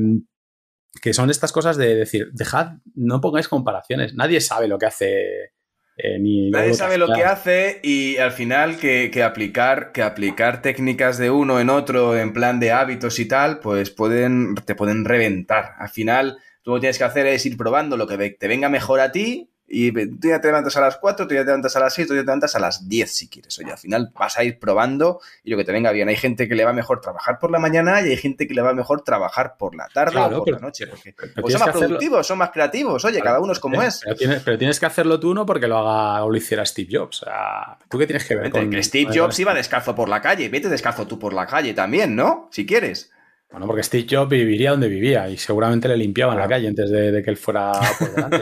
que 1.01 1.13
son 1.13 1.30
estas 1.30 1.51
cosas 1.51 1.78
de 1.78 1.95
decir, 1.95 2.30
dejad, 2.34 2.78
no 2.95 3.21
pongáis 3.21 3.47
comparaciones, 3.47 4.13
nadie 4.13 4.41
sabe 4.41 4.67
lo 4.67 4.78
que 4.78 4.86
hace. 4.86 5.53
Eh, 5.95 6.17
ni 6.19 6.49
Nadie 6.49 6.74
sabe 6.74 6.97
lo 6.97 7.13
que 7.13 7.24
hace 7.24 7.80
y 7.84 8.17
al 8.17 8.32
final 8.32 8.78
que, 8.80 9.11
aplicar, 9.24 9.91
que 9.91 10.01
aplicar 10.01 10.63
técnicas 10.63 11.19
de 11.19 11.30
uno 11.30 11.59
en 11.59 11.69
otro 11.69 12.17
en 12.17 12.34
plan 12.34 12.59
de 12.59 12.71
hábitos 12.71 13.19
y 13.19 13.28
tal, 13.28 13.59
pues 13.59 13.91
pueden, 13.91 14.55
te 14.55 14.74
pueden 14.74 15.05
reventar. 15.05 15.74
Al 15.78 15.89
final, 15.89 16.39
tú 16.64 16.72
lo 16.72 16.78
que 16.78 16.82
tienes 16.82 16.97
que 16.97 17.03
hacer 17.03 17.28
es 17.28 17.45
ir 17.45 17.57
probando 17.57 17.97
lo 17.97 18.07
que 18.07 18.32
te 18.32 18.47
venga 18.47 18.70
mejor 18.70 18.99
a 18.99 19.11
ti 19.11 19.49
y 19.66 19.91
tú 19.91 20.28
ya 20.28 20.39
te 20.39 20.47
levantas 20.47 20.76
a 20.78 20.82
las 20.82 20.97
4, 20.97 21.28
tú 21.28 21.34
ya 21.34 21.41
te 21.41 21.47
levantas 21.47 21.76
a 21.76 21.80
las 21.80 21.93
6, 21.93 22.07
tú 22.07 22.14
ya 22.14 22.20
te 22.20 22.26
levantas 22.26 22.55
a 22.55 22.59
las 22.59 22.88
10 22.88 23.11
si 23.11 23.30
quieres. 23.30 23.57
Oye, 23.57 23.72
al 23.72 23.78
final 23.78 24.11
vas 24.14 24.38
a 24.38 24.43
ir 24.43 24.59
probando 24.59 25.20
y 25.43 25.49
lo 25.49 25.57
que 25.57 25.64
te 25.64 25.72
venga 25.72 25.91
bien. 25.91 26.09
Hay 26.09 26.16
gente 26.16 26.47
que 26.47 26.53
le 26.53 26.66
va 26.66 26.74
mejor 26.74 27.01
trabajar 27.01 27.39
por 27.39 27.49
la 27.49 27.59
mañana 27.59 28.01
y 28.01 28.09
hay 28.09 28.18
gente 28.18 28.47
que 28.47 28.53
le 28.53 28.61
va 28.61 28.74
mejor 28.74 29.01
trabajar 29.01 29.55
por 29.57 29.74
la 29.76 29.88
tarde 29.88 30.20
o 30.20 30.43
por 30.43 30.53
la 30.53 30.59
noche. 30.59 30.86
Porque 30.88 31.53
son 31.53 31.61
más 31.61 31.76
productivos, 31.76 32.28
son 32.28 32.38
más 32.38 32.51
creativos. 32.51 33.03
Oye, 33.05 33.20
cada 33.22 33.39
uno 33.39 33.53
es 33.53 33.59
como 33.59 33.82
es. 33.82 34.01
Pero 34.43 34.57
tienes, 34.57 34.80
que 34.80 34.86
hacerlo 34.86 35.20
tú 35.20 35.34
no 35.34 35.45
porque 35.45 35.68
lo 35.68 35.78
haga 35.78 36.24
o 36.24 36.30
lo 36.30 36.38
hiciera 36.38 36.66
Steve 36.66 36.89
Jobs. 36.91 37.24
O 37.24 37.26
sea, 37.26 37.78
¿tú 37.89 37.97
qué 37.97 38.05
tienes 38.05 38.26
que 38.26 38.36
ver? 38.36 38.51
Con, 38.51 38.70
que 38.70 38.84
Steve 38.84 39.18
Jobs 39.18 39.39
iba 39.39 39.53
descalzo 39.53 39.95
por 39.95 40.09
la 40.09 40.22
calle. 40.22 40.49
Vete 40.49 40.70
descalzo 40.70 41.07
tú 41.07 41.18
por 41.18 41.34
la 41.34 41.47
calle 41.47 41.74
también, 41.74 42.16
¿no? 42.16 42.49
Si 42.51 42.66
quieres. 42.66 43.12
Bueno, 43.53 43.67
porque 43.67 43.83
Steve 43.83 44.07
Jobs 44.09 44.31
viviría 44.31 44.71
donde 44.71 44.87
vivía 44.87 45.29
y 45.29 45.37
seguramente 45.37 45.87
le 45.87 45.95
limpiaban 45.95 46.39
la 46.39 46.47
calle 46.47 46.67
antes 46.67 46.89
de, 46.89 47.21
que 47.21 47.29
él 47.29 47.37
fuera 47.37 47.71
por 47.99 48.15
delante. 48.15 48.39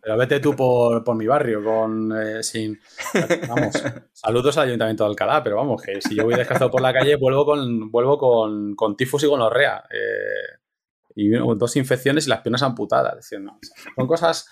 Pero, 0.00 0.16
vete 0.16 0.38
tú 0.38 0.54
por, 0.54 1.16
mi 1.16 1.26
barrio 1.26 1.64
con 1.64 2.12
eh, 2.16 2.44
sin. 2.44 2.78
Vamos, 3.48 3.82
saludos 4.12 4.56
al 4.58 4.68
Ayuntamiento 4.68 5.02
de 5.02 5.10
Alcalá, 5.10 5.42
pero 5.42 5.56
vamos, 5.56 5.82
que 5.82 6.00
si 6.00 6.14
yo 6.14 6.22
voy 6.22 6.36
descalzo 6.36 6.70
por 6.70 6.80
la 6.80 6.92
calle, 6.92 7.16
vuelvo 7.16 7.44
con, 7.44 7.90
vuelvo 7.90 8.16
con, 8.16 8.76
con 8.76 8.96
tifus 8.96 9.24
y 9.24 9.28
con 9.28 9.40
orrea. 9.40 9.82
Eh, 9.90 10.61
y 11.14 11.30
dos 11.30 11.76
infecciones 11.76 12.26
y 12.26 12.30
las 12.30 12.40
piernas 12.40 12.62
amputadas. 12.62 13.12
Es 13.18 13.30
decir, 13.30 13.40
no, 13.40 13.58
son 13.96 14.06
cosas. 14.06 14.48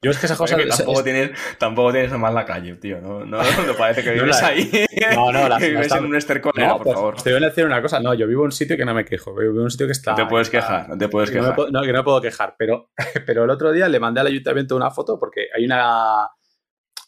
Yo 0.00 0.10
es 0.10 0.18
que 0.18 0.26
esas 0.26 0.38
cosas. 0.38 0.58
tampoco, 0.76 1.02
tienes, 1.02 1.30
tampoco 1.58 1.92
tienes 1.92 2.12
más 2.12 2.32
la 2.32 2.44
calle, 2.44 2.76
tío. 2.76 3.00
No, 3.00 3.24
no, 3.24 3.38
no 3.38 3.74
parece 3.76 4.02
que 4.02 4.10
vives 4.14 4.42
ahí. 4.42 4.70
No, 5.14 5.32
no, 5.32 5.48
la, 5.48 5.58
que 5.58 5.70
vives 5.70 5.92
en 5.92 6.04
un 6.04 6.16
estercolero, 6.16 6.68
no, 6.68 6.76
por 6.76 6.84
pues, 6.84 6.94
favor. 6.94 7.22
Te 7.22 7.32
voy 7.32 7.42
a 7.42 7.46
decir 7.46 7.64
una 7.64 7.82
cosa. 7.82 8.00
No, 8.00 8.14
yo 8.14 8.26
vivo 8.26 8.42
en 8.42 8.46
un 8.46 8.52
sitio 8.52 8.76
que 8.76 8.84
no 8.84 8.94
me 8.94 9.04
quejo. 9.04 9.34
Vivo 9.34 9.52
en 9.52 9.64
un 9.64 9.70
sitio 9.70 9.86
que 9.86 9.92
está. 9.92 10.12
No 10.12 10.16
te 10.16 10.26
puedes 10.26 10.50
quejar, 10.50 10.88
no 10.88 10.98
te 10.98 11.08
puedes 11.08 11.30
quejar. 11.30 11.56
No, 11.70 11.82
que 11.82 11.92
no 11.92 12.04
puedo 12.04 12.20
quejar. 12.20 12.54
Pero, 12.58 12.90
pero 13.26 13.44
el 13.44 13.50
otro 13.50 13.72
día 13.72 13.88
le 13.88 13.98
mandé 14.00 14.20
al 14.20 14.28
ayuntamiento 14.28 14.76
una 14.76 14.90
foto 14.90 15.18
porque 15.18 15.48
hay 15.54 15.64
una. 15.64 16.28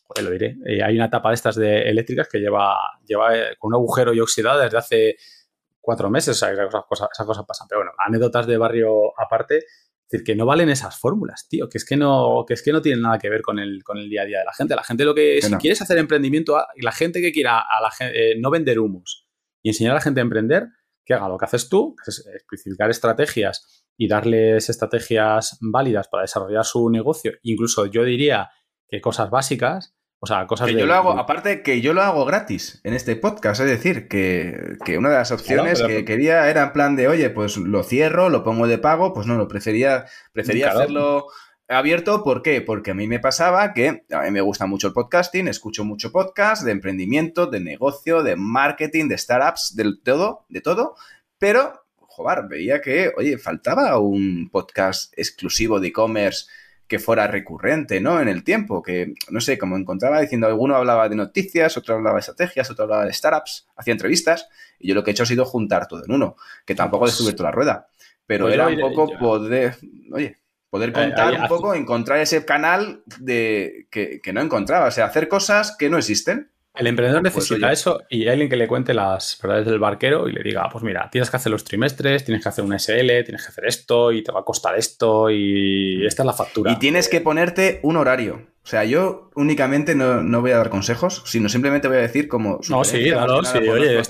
Joder, 0.08 0.24
lo 0.24 0.30
diré. 0.30 0.56
Eh, 0.66 0.82
hay 0.84 0.96
una 0.96 1.10
tapa 1.10 1.30
de 1.30 1.34
estas 1.34 1.56
de 1.56 1.82
eléctricas 1.82 2.28
que 2.28 2.38
lleva, 2.38 2.76
lleva 3.04 3.36
eh, 3.36 3.56
con 3.58 3.68
un 3.68 3.74
agujero 3.74 4.14
y 4.14 4.20
oxidada 4.20 4.62
desde 4.62 4.78
hace 4.78 5.16
cuatro 5.86 6.10
meses, 6.10 6.36
o 6.36 6.38
sea, 6.38 6.52
esas 6.52 6.84
cosas, 6.84 7.44
pasan. 7.46 7.68
Pero 7.68 7.78
bueno, 7.82 7.92
anécdotas 7.96 8.44
de 8.48 8.58
barrio 8.58 9.12
aparte, 9.16 9.58
es 9.58 10.10
decir, 10.10 10.24
que 10.26 10.34
no 10.34 10.44
valen 10.44 10.68
esas 10.68 10.98
fórmulas, 10.98 11.46
tío, 11.48 11.68
que 11.68 11.78
es 11.78 11.84
que 11.84 11.96
no, 11.96 12.44
que 12.44 12.54
es 12.54 12.62
que 12.62 12.72
no 12.72 12.82
tienen 12.82 13.02
nada 13.02 13.18
que 13.18 13.30
ver 13.30 13.40
con 13.40 13.60
el, 13.60 13.84
con 13.84 13.96
el 13.96 14.10
día 14.10 14.22
a 14.22 14.24
día 14.24 14.40
de 14.40 14.44
la 14.44 14.52
gente. 14.52 14.74
La 14.74 14.82
gente 14.82 15.04
lo 15.04 15.14
que, 15.14 15.40
si 15.40 15.54
quieres 15.54 15.80
hacer 15.80 15.98
emprendimiento, 15.98 16.58
y 16.74 16.82
la 16.82 16.90
gente 16.90 17.20
que 17.20 17.30
quiera 17.30 17.60
a 17.60 17.80
la 17.80 17.92
eh, 18.00 18.34
no 18.36 18.50
vender 18.50 18.80
humos 18.80 19.28
y 19.62 19.68
enseñar 19.68 19.92
a 19.92 19.94
la 19.94 20.00
gente 20.00 20.20
a 20.20 20.24
emprender, 20.24 20.66
que 21.04 21.14
haga 21.14 21.28
lo 21.28 21.38
que 21.38 21.44
haces 21.44 21.68
tú, 21.68 21.94
que 22.04 22.10
es 22.10 22.26
especificar 22.26 22.90
estrategias 22.90 23.86
y 23.96 24.08
darles 24.08 24.68
estrategias 24.68 25.56
válidas 25.60 26.08
para 26.08 26.22
desarrollar 26.22 26.64
su 26.64 26.90
negocio. 26.90 27.32
Incluso 27.42 27.86
yo 27.86 28.02
diría 28.02 28.50
que 28.88 29.00
cosas 29.00 29.30
básicas, 29.30 29.94
o 30.26 30.28
sea, 30.28 30.44
cosas 30.48 30.66
que 30.66 30.74
yo 30.74 30.86
lo 30.86 30.94
hago, 30.94 31.12
aparte 31.12 31.62
que 31.62 31.80
yo 31.80 31.94
lo 31.94 32.02
hago 32.02 32.24
gratis 32.24 32.80
en 32.82 32.94
este 32.94 33.14
podcast, 33.14 33.60
es 33.60 33.68
decir, 33.68 34.08
que, 34.08 34.74
una 34.98 35.08
de 35.08 35.14
las 35.14 35.30
opciones 35.30 35.80
que 35.80 36.04
quería 36.04 36.50
era 36.50 36.64
en 36.64 36.72
plan 36.72 36.96
de, 36.96 37.06
oye, 37.06 37.30
pues 37.30 37.56
lo 37.56 37.84
cierro, 37.84 38.28
lo 38.28 38.42
pongo 38.42 38.66
de 38.66 38.78
pago, 38.78 39.14
pues 39.14 39.28
no, 39.28 39.36
lo 39.36 39.46
prefería, 39.46 40.06
prefería 40.32 40.72
hacerlo 40.72 41.28
abierto, 41.68 42.24
¿por 42.24 42.42
qué? 42.42 42.60
Porque 42.60 42.90
a 42.90 42.94
mí 42.94 43.06
me 43.06 43.20
pasaba 43.20 43.72
que 43.72 44.02
a 44.10 44.22
mí 44.22 44.30
me 44.32 44.40
gusta 44.40 44.66
mucho 44.66 44.88
el 44.88 44.94
podcasting, 44.94 45.46
escucho 45.46 45.84
mucho 45.84 46.10
podcast 46.10 46.64
de 46.64 46.72
emprendimiento, 46.72 47.46
de 47.46 47.60
negocio, 47.60 48.24
de 48.24 48.34
marketing, 48.34 49.06
de 49.06 49.18
startups, 49.18 49.76
del 49.76 50.00
todo, 50.02 50.44
de 50.48 50.60
todo, 50.60 50.96
pero, 51.38 51.84
joder, 51.98 52.48
veía 52.48 52.80
que, 52.80 53.12
oye, 53.16 53.38
faltaba 53.38 53.96
un 54.00 54.50
podcast 54.50 55.16
exclusivo 55.16 55.78
de 55.78 55.86
e-commerce 55.86 56.46
que 56.86 56.98
fuera 56.98 57.26
recurrente, 57.26 58.00
¿no? 58.00 58.20
En 58.20 58.28
el 58.28 58.44
tiempo, 58.44 58.82
que, 58.82 59.14
no 59.30 59.40
sé, 59.40 59.58
como 59.58 59.76
encontraba 59.76 60.20
diciendo, 60.20 60.46
alguno 60.46 60.76
hablaba 60.76 61.08
de 61.08 61.16
noticias, 61.16 61.76
otro 61.76 61.96
hablaba 61.96 62.16
de 62.16 62.20
estrategias, 62.20 62.70
otro 62.70 62.84
hablaba 62.84 63.04
de 63.04 63.12
startups, 63.12 63.66
hacía 63.76 63.92
entrevistas, 63.92 64.48
y 64.78 64.88
yo 64.88 64.94
lo 64.94 65.02
que 65.02 65.10
he 65.10 65.12
hecho 65.12 65.24
ha 65.24 65.26
sido 65.26 65.44
juntar 65.44 65.88
todo 65.88 66.04
en 66.04 66.12
uno, 66.12 66.36
que 66.64 66.74
tampoco 66.74 67.06
he 67.06 67.10
descubierto 67.10 67.42
la 67.42 67.50
rueda, 67.50 67.88
pero 68.26 68.44
pues 68.44 68.54
era 68.54 68.68
un 68.68 68.78
poco 68.78 69.18
poder, 69.18 69.76
oye, 70.12 70.36
poder 70.70 70.92
contar 70.92 71.40
un 71.40 71.48
poco, 71.48 71.74
encontrar 71.74 72.18
ese 72.20 72.44
canal 72.44 73.02
de 73.18 73.88
que, 73.90 74.20
que 74.20 74.32
no 74.32 74.40
encontraba, 74.40 74.86
o 74.86 74.90
sea, 74.90 75.06
hacer 75.06 75.28
cosas 75.28 75.76
que 75.76 75.88
no 75.88 75.98
existen. 75.98 76.50
El 76.76 76.86
emprendedor 76.86 77.22
pues 77.22 77.34
necesita 77.34 77.72
eso 77.72 78.02
y 78.10 78.22
hay 78.22 78.28
alguien 78.28 78.48
que 78.48 78.56
le 78.56 78.68
cuente 78.68 78.92
las 78.92 79.38
verdades 79.42 79.66
del 79.66 79.78
barquero 79.78 80.28
y 80.28 80.32
le 80.32 80.42
diga, 80.42 80.68
pues 80.70 80.84
mira, 80.84 81.08
tienes 81.10 81.30
que 81.30 81.36
hacer 81.36 81.50
los 81.50 81.64
trimestres, 81.64 82.24
tienes 82.24 82.42
que 82.42 82.48
hacer 82.48 82.64
un 82.64 82.78
SL, 82.78 83.24
tienes 83.24 83.42
que 83.42 83.48
hacer 83.48 83.64
esto 83.66 84.12
y 84.12 84.22
te 84.22 84.30
va 84.30 84.40
a 84.40 84.44
costar 84.44 84.76
esto 84.76 85.30
y 85.30 86.04
esta 86.04 86.22
es 86.22 86.26
la 86.26 86.32
factura. 86.32 86.72
Y 86.72 86.76
tienes 86.76 87.08
que 87.08 87.20
ponerte 87.20 87.80
un 87.82 87.96
horario. 87.96 88.46
O 88.62 88.68
sea, 88.68 88.84
yo 88.84 89.30
únicamente 89.36 89.94
no, 89.94 90.40
voy 90.40 90.50
a 90.50 90.56
dar 90.56 90.70
consejos, 90.70 91.22
sino 91.24 91.48
simplemente 91.48 91.86
voy 91.86 91.98
a 91.98 92.00
decir 92.00 92.26
como... 92.26 92.60
No, 92.68 92.82
sí, 92.82 93.04
claro, 93.04 93.44
sí, 93.44 93.58
oye, 93.58 94.00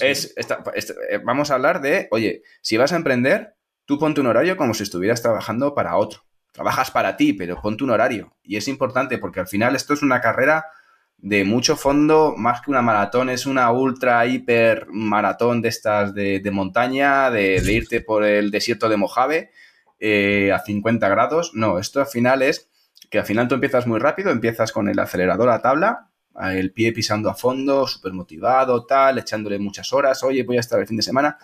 es, 0.00 0.34
eh, 0.36 1.20
vamos 1.24 1.50
a 1.50 1.54
hablar 1.54 1.80
de, 1.80 2.06
oye, 2.10 2.42
si 2.60 2.76
vas 2.76 2.92
a 2.92 2.96
emprender, 2.96 3.56
tú 3.86 3.98
ponte 3.98 4.20
un 4.20 4.26
horario 4.26 4.58
como 4.58 4.74
si 4.74 4.82
estuvieras 4.82 5.22
trabajando 5.22 5.74
para 5.74 5.96
otro. 5.96 6.20
Trabajas 6.52 6.90
para 6.90 7.16
ti, 7.16 7.32
pero 7.32 7.60
ponte 7.62 7.82
un 7.82 7.90
horario. 7.90 8.36
Y 8.42 8.56
es 8.56 8.68
importante 8.68 9.16
porque 9.16 9.40
al 9.40 9.48
final 9.48 9.74
esto 9.74 9.94
es 9.94 10.02
una 10.02 10.20
carrera 10.20 10.66
de 11.18 11.44
mucho 11.44 11.76
fondo, 11.76 12.34
más 12.36 12.60
que 12.60 12.70
una 12.70 12.80
maratón, 12.80 13.28
es 13.28 13.44
una 13.44 13.70
ultra 13.72 14.24
hiper 14.26 14.86
maratón 14.88 15.60
de 15.60 15.68
estas 15.68 16.14
de, 16.14 16.50
montaña, 16.52 17.30
de, 17.30 17.56
irte 17.56 18.00
por 18.00 18.24
el 18.24 18.50
desierto 18.50 18.88
de 18.88 18.96
Mojave 18.96 19.50
eh, 19.98 20.52
a 20.52 20.60
50 20.60 21.08
grados. 21.08 21.52
No, 21.54 21.78
esto 21.78 22.00
al 22.00 22.06
final 22.06 22.42
es 22.42 22.70
que 23.10 23.18
al 23.18 23.24
final 23.24 23.48
tú 23.48 23.56
empiezas 23.56 23.86
muy 23.86 23.98
rápido, 23.98 24.30
empiezas 24.30 24.70
con 24.70 24.88
el 24.88 24.98
acelerador 24.98 25.50
a 25.50 25.60
tabla, 25.60 26.10
el 26.40 26.72
pie 26.72 26.92
pisando 26.92 27.30
a 27.30 27.34
fondo, 27.34 27.86
súper 27.86 28.12
motivado, 28.12 28.86
tal, 28.86 29.18
echándole 29.18 29.58
muchas 29.58 29.92
horas, 29.92 30.22
oye, 30.22 30.44
voy 30.44 30.56
a 30.56 30.60
estar 30.60 30.78
el 30.78 30.86
fin 30.86 30.98
de 30.98 31.02
semana. 31.02 31.38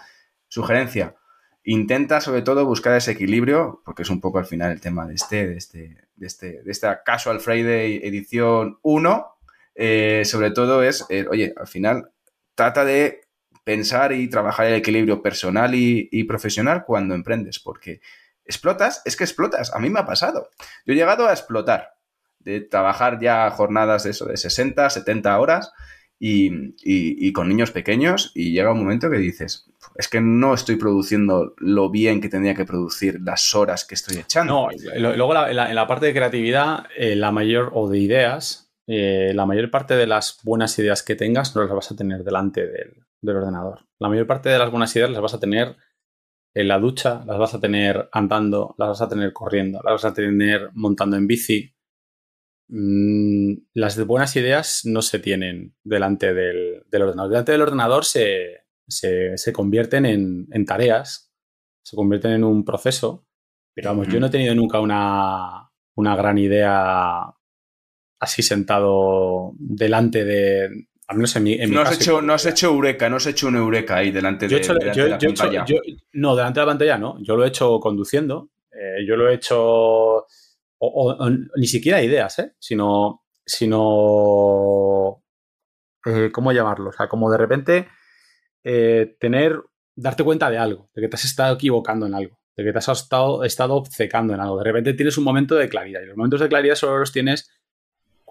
Sugerencia, 0.46 1.16
intenta 1.64 2.20
sobre 2.20 2.42
todo 2.42 2.64
buscar 2.64 2.94
ese 2.94 3.12
equilibrio, 3.12 3.82
porque 3.84 4.02
es 4.02 4.10
un 4.10 4.20
poco 4.20 4.38
al 4.38 4.46
final 4.46 4.70
el 4.70 4.80
tema 4.80 5.06
de 5.06 5.14
este, 5.14 5.48
de 5.48 5.56
este, 5.56 5.96
de 6.14 6.26
este, 6.26 6.62
de 6.62 6.70
esta 6.70 7.02
Casual 7.02 7.40
Friday 7.40 8.00
edición 8.04 8.78
1, 8.82 9.33
eh, 9.74 10.22
sobre 10.24 10.50
todo 10.50 10.82
es, 10.82 11.04
eh, 11.08 11.26
oye, 11.30 11.52
al 11.56 11.66
final 11.66 12.10
trata 12.54 12.84
de 12.84 13.22
pensar 13.64 14.12
y 14.12 14.28
trabajar 14.28 14.66
el 14.66 14.74
equilibrio 14.74 15.22
personal 15.22 15.74
y, 15.74 16.24
profesional 16.24 16.84
cuando 16.86 17.14
emprendes, 17.14 17.58
porque 17.58 18.00
explotas, 18.44 19.02
es 19.04 19.16
que 19.16 19.24
explotas, 19.24 19.74
a 19.74 19.78
mí 19.78 19.88
me 19.88 20.00
ha 20.00 20.06
pasado. 20.06 20.50
Yo 20.84 20.92
he 20.92 20.96
llegado 20.96 21.26
a 21.26 21.32
explotar, 21.32 21.94
de 22.38 22.60
trabajar 22.60 23.18
ya 23.20 23.50
jornadas 23.50 24.04
de 24.04 24.10
eso, 24.10 24.26
de 24.26 24.36
60, 24.36 24.90
70 24.90 25.40
horas 25.40 25.72
y, 26.18 27.32
con 27.32 27.48
niños 27.48 27.70
pequeños 27.70 28.32
y 28.34 28.52
llega 28.52 28.72
un 28.72 28.80
momento 28.80 29.10
que 29.10 29.16
dices, 29.16 29.70
es 29.96 30.08
que 30.08 30.20
no 30.20 30.52
estoy 30.54 30.76
produciendo 30.76 31.54
lo 31.56 31.90
bien 31.90 32.20
que 32.20 32.28
tendría 32.28 32.54
que 32.54 32.66
producir 32.66 33.18
las 33.22 33.54
horas 33.54 33.86
que 33.86 33.94
estoy 33.94 34.18
echando. 34.18 34.68
No, 34.70 35.14
luego 35.16 35.34
en 35.46 35.74
la, 35.74 35.86
parte 35.86 36.06
de 36.06 36.14
creatividad, 36.14 36.86
eh, 36.96 37.16
la 37.16 37.32
mayor, 37.32 37.70
o 37.74 37.88
de 37.88 37.98
ideas, 37.98 38.63
eh, 38.86 39.32
la 39.34 39.46
mayor 39.46 39.70
parte 39.70 39.94
de 39.94 40.06
las 40.06 40.40
buenas 40.42 40.78
ideas 40.78 41.02
que 41.02 41.16
tengas 41.16 41.56
no 41.56 41.62
las 41.62 41.72
vas 41.72 41.90
a 41.90 41.96
tener 41.96 42.22
delante 42.22 42.66
del, 42.66 42.94
ordenador. 43.26 43.86
La 43.98 44.08
mayor 44.08 44.26
parte 44.26 44.50
de 44.50 44.58
las 44.58 44.70
buenas 44.70 44.94
ideas 44.94 45.10
las 45.10 45.22
vas 45.22 45.34
a 45.34 45.40
tener 45.40 45.76
en 46.54 46.68
la 46.68 46.78
ducha, 46.78 47.24
las 47.26 47.38
vas 47.38 47.54
a 47.54 47.60
tener 47.60 48.08
andando, 48.12 48.74
las 48.76 48.88
vas 48.88 49.00
a 49.00 49.08
tener 49.08 49.32
corriendo, 49.32 49.80
las 49.82 49.94
vas 49.94 50.04
a 50.04 50.14
tener 50.14 50.68
montando 50.74 51.16
en 51.16 51.26
bici. 51.26 51.74
Mm, 52.68 53.54
las 53.72 54.04
buenas 54.06 54.36
ideas 54.36 54.82
no 54.84 55.00
se 55.00 55.18
tienen 55.18 55.74
delante 55.82 56.34
del, 56.34 56.84
ordenador. 56.92 57.30
Delante 57.30 57.52
del 57.52 57.62
ordenador 57.62 58.04
se, 58.04 58.66
convierten 59.54 60.04
en, 60.04 60.64
tareas, 60.66 61.32
se 61.82 61.96
convierten 61.96 62.32
en 62.32 62.44
un 62.44 62.64
proceso. 62.64 63.26
Pero 63.74 63.88
vamos, 63.88 64.08
yo 64.08 64.20
no 64.20 64.26
he 64.26 64.30
tenido 64.30 64.54
nunca 64.54 64.78
una, 64.80 65.72
una 65.96 66.14
gran 66.14 66.38
idea 66.38 67.34
así 68.18 68.42
sentado 68.42 69.52
delante 69.58 70.24
de. 70.24 70.88
Al 71.06 71.16
menos 71.16 71.36
en 71.36 71.42
mi, 71.42 71.56
no, 71.58 71.82
has 71.82 72.00
hecho, 72.00 72.22
no 72.22 72.32
has 72.32 72.46
hecho 72.46 72.68
eureka, 72.68 73.10
no 73.10 73.16
has 73.16 73.26
hecho 73.26 73.48
un 73.48 73.56
eureka 73.56 73.96
ahí 73.96 74.10
delante, 74.10 74.48
de, 74.48 74.58
la 74.58 75.18
pantalla. 75.18 75.66
no, 76.14 76.34
delante 76.34 76.60
de 76.60 76.66
la 76.66 76.70
pantalla 76.72 76.98
no. 76.98 77.18
Yo 77.22 77.36
lo 77.36 77.44
he 77.44 77.48
hecho 77.48 77.78
conduciendo. 77.78 78.50
Eh, 78.72 79.04
yo 79.06 79.16
lo 79.16 79.28
he 79.28 79.34
hecho. 79.34 80.26
O, 80.78 81.30
ni 81.56 81.66
siquiera 81.66 82.02
ideas, 82.02 82.38
¿eh? 82.38 82.52
Sino. 82.58 83.22
sino 83.44 85.22
eh, 86.06 86.30
¿Cómo 86.32 86.52
llamarlo? 86.52 86.88
O 86.88 86.92
sea, 86.92 87.06
como 87.06 87.30
de 87.30 87.38
repente 87.38 87.88
eh, 88.62 89.14
tener. 89.20 89.60
darte 89.94 90.24
cuenta 90.24 90.50
de 90.50 90.56
algo, 90.56 90.88
de 90.94 91.02
que 91.02 91.08
te 91.08 91.16
has 91.16 91.24
estado 91.26 91.54
equivocando 91.54 92.06
en 92.06 92.14
algo, 92.14 92.40
de 92.56 92.64
que 92.64 92.72
te 92.72 92.78
has 92.78 92.88
estado, 92.88 93.44
estado 93.44 93.74
obcecando 93.74 94.32
en 94.32 94.40
algo. 94.40 94.56
De 94.56 94.64
repente 94.64 94.94
tienes 94.94 95.18
un 95.18 95.24
momento 95.24 95.54
de 95.54 95.68
claridad. 95.68 96.00
Y 96.00 96.06
los 96.06 96.16
momentos 96.16 96.40
de 96.40 96.48
claridad 96.48 96.76
solo 96.76 96.98
los 96.98 97.12
tienes 97.12 97.50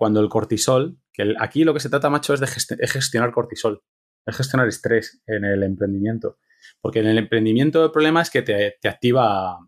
cuando 0.03 0.19
el 0.19 0.27
cortisol, 0.27 0.97
que 1.13 1.33
aquí 1.39 1.63
lo 1.63 1.73
que 1.73 1.79
se 1.79 1.89
trata, 1.89 2.09
macho, 2.09 2.33
es 2.33 2.41
de 2.41 2.87
gestionar 2.87 3.31
cortisol, 3.31 3.81
es 4.25 4.35
gestionar 4.35 4.67
estrés 4.67 5.21
en 5.27 5.45
el 5.45 5.63
emprendimiento. 5.63 6.39
Porque 6.81 6.99
en 6.99 7.07
el 7.07 7.17
emprendimiento 7.17 7.85
el 7.85 7.91
problema 7.91 8.21
es 8.21 8.29
que 8.29 8.41
te, 8.41 8.75
activa, 8.83 9.59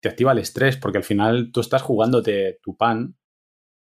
te 0.00 0.08
activa 0.08 0.32
el 0.32 0.38
estrés, 0.38 0.76
porque 0.76 0.98
al 0.98 1.04
final 1.04 1.52
tú 1.52 1.60
estás 1.60 1.82
jugándote 1.82 2.58
tu 2.64 2.76
pan 2.76 3.16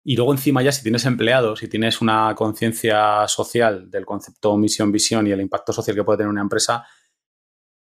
y 0.04 0.14
luego 0.14 0.30
encima 0.30 0.62
ya 0.62 0.70
si 0.70 0.84
tienes 0.84 1.04
empleados, 1.04 1.58
si 1.58 1.66
tienes 1.66 2.00
una 2.00 2.32
conciencia 2.36 3.26
social 3.26 3.90
del 3.90 4.06
concepto 4.06 4.56
misión, 4.56 4.92
visión 4.92 5.26
y 5.26 5.32
el 5.32 5.40
impacto 5.40 5.72
social 5.72 5.96
que 5.96 6.04
puede 6.04 6.18
tener 6.18 6.30
una 6.30 6.42
empresa, 6.42 6.86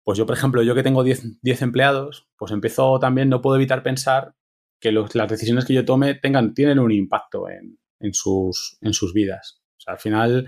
pues 0.04 0.20
yo, 0.20 0.28
por 0.28 0.38
ejemplo, 0.38 0.62
yo 0.62 0.76
que 0.76 0.84
tengo 0.84 1.04
10, 1.04 1.42
10 1.42 1.62
empleados, 1.64 2.30
pues 2.38 2.52
empiezo 2.52 3.00
también, 3.00 3.28
no 3.30 3.42
puedo 3.42 3.56
evitar 3.56 3.82
pensar 3.82 4.36
que 4.80 4.92
las 4.92 5.30
decisiones 5.30 5.66
que 5.66 5.74
yo 5.74 5.84
tome 5.84 6.14
tengan, 6.14 6.54
tienen 6.54 6.78
un 6.78 6.92
impacto 6.92 7.50
en, 7.50 7.80
en 8.04 8.14
sus, 8.14 8.78
en 8.82 8.94
sus 8.94 9.14
vidas. 9.14 9.64
O 9.78 9.82
sea, 9.82 9.94
al 9.94 10.00
final 10.00 10.48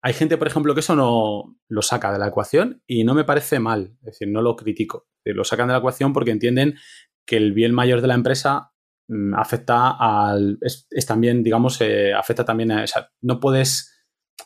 hay 0.00 0.14
gente, 0.14 0.38
por 0.38 0.46
ejemplo, 0.46 0.74
que 0.74 0.80
eso 0.80 0.96
no 0.96 1.56
lo 1.68 1.82
saca 1.82 2.12
de 2.12 2.18
la 2.18 2.28
ecuación 2.28 2.82
y 2.86 3.04
no 3.04 3.14
me 3.14 3.24
parece 3.24 3.58
mal, 3.58 3.96
es 4.00 4.06
decir, 4.06 4.28
no 4.28 4.40
lo 4.40 4.56
critico. 4.56 5.06
Lo 5.24 5.44
sacan 5.44 5.68
de 5.68 5.72
la 5.72 5.78
ecuación 5.78 6.12
porque 6.12 6.30
entienden 6.30 6.76
que 7.24 7.36
el 7.36 7.52
bien 7.52 7.72
mayor 7.72 8.00
de 8.00 8.08
la 8.08 8.14
empresa 8.14 8.72
mm, 9.08 9.34
afecta 9.34 9.90
al. 9.90 10.58
Es, 10.60 10.88
también, 11.06 11.44
digamos, 11.44 11.80
eh, 11.80 12.12
afecta 12.12 12.44
también 12.44 12.72
a. 12.72 12.82
O 12.82 12.86
sea, 12.86 13.10
no 13.20 13.38
puedes. 13.38 13.90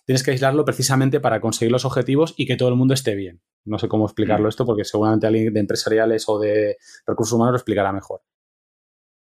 Tienes 0.04 0.22
que 0.22 0.32
aislarlo 0.32 0.64
precisamente 0.64 1.20
para 1.20 1.40
conseguir 1.40 1.72
los 1.72 1.86
objetivos 1.86 2.34
y 2.36 2.46
que 2.46 2.56
todo 2.56 2.68
el 2.68 2.76
mundo 2.76 2.92
esté 2.92 3.14
bien. 3.14 3.40
No 3.64 3.78
sé 3.78 3.88
cómo 3.88 4.04
explicarlo 4.04 4.46
mm. 4.46 4.48
esto 4.48 4.66
porque 4.66 4.84
seguramente 4.84 5.26
alguien 5.26 5.52
de 5.54 5.60
empresariales 5.60 6.28
o 6.28 6.38
de 6.38 6.76
recursos 7.06 7.32
humanos 7.32 7.52
lo 7.52 7.56
explicará 7.56 7.92
mejor. 7.92 8.20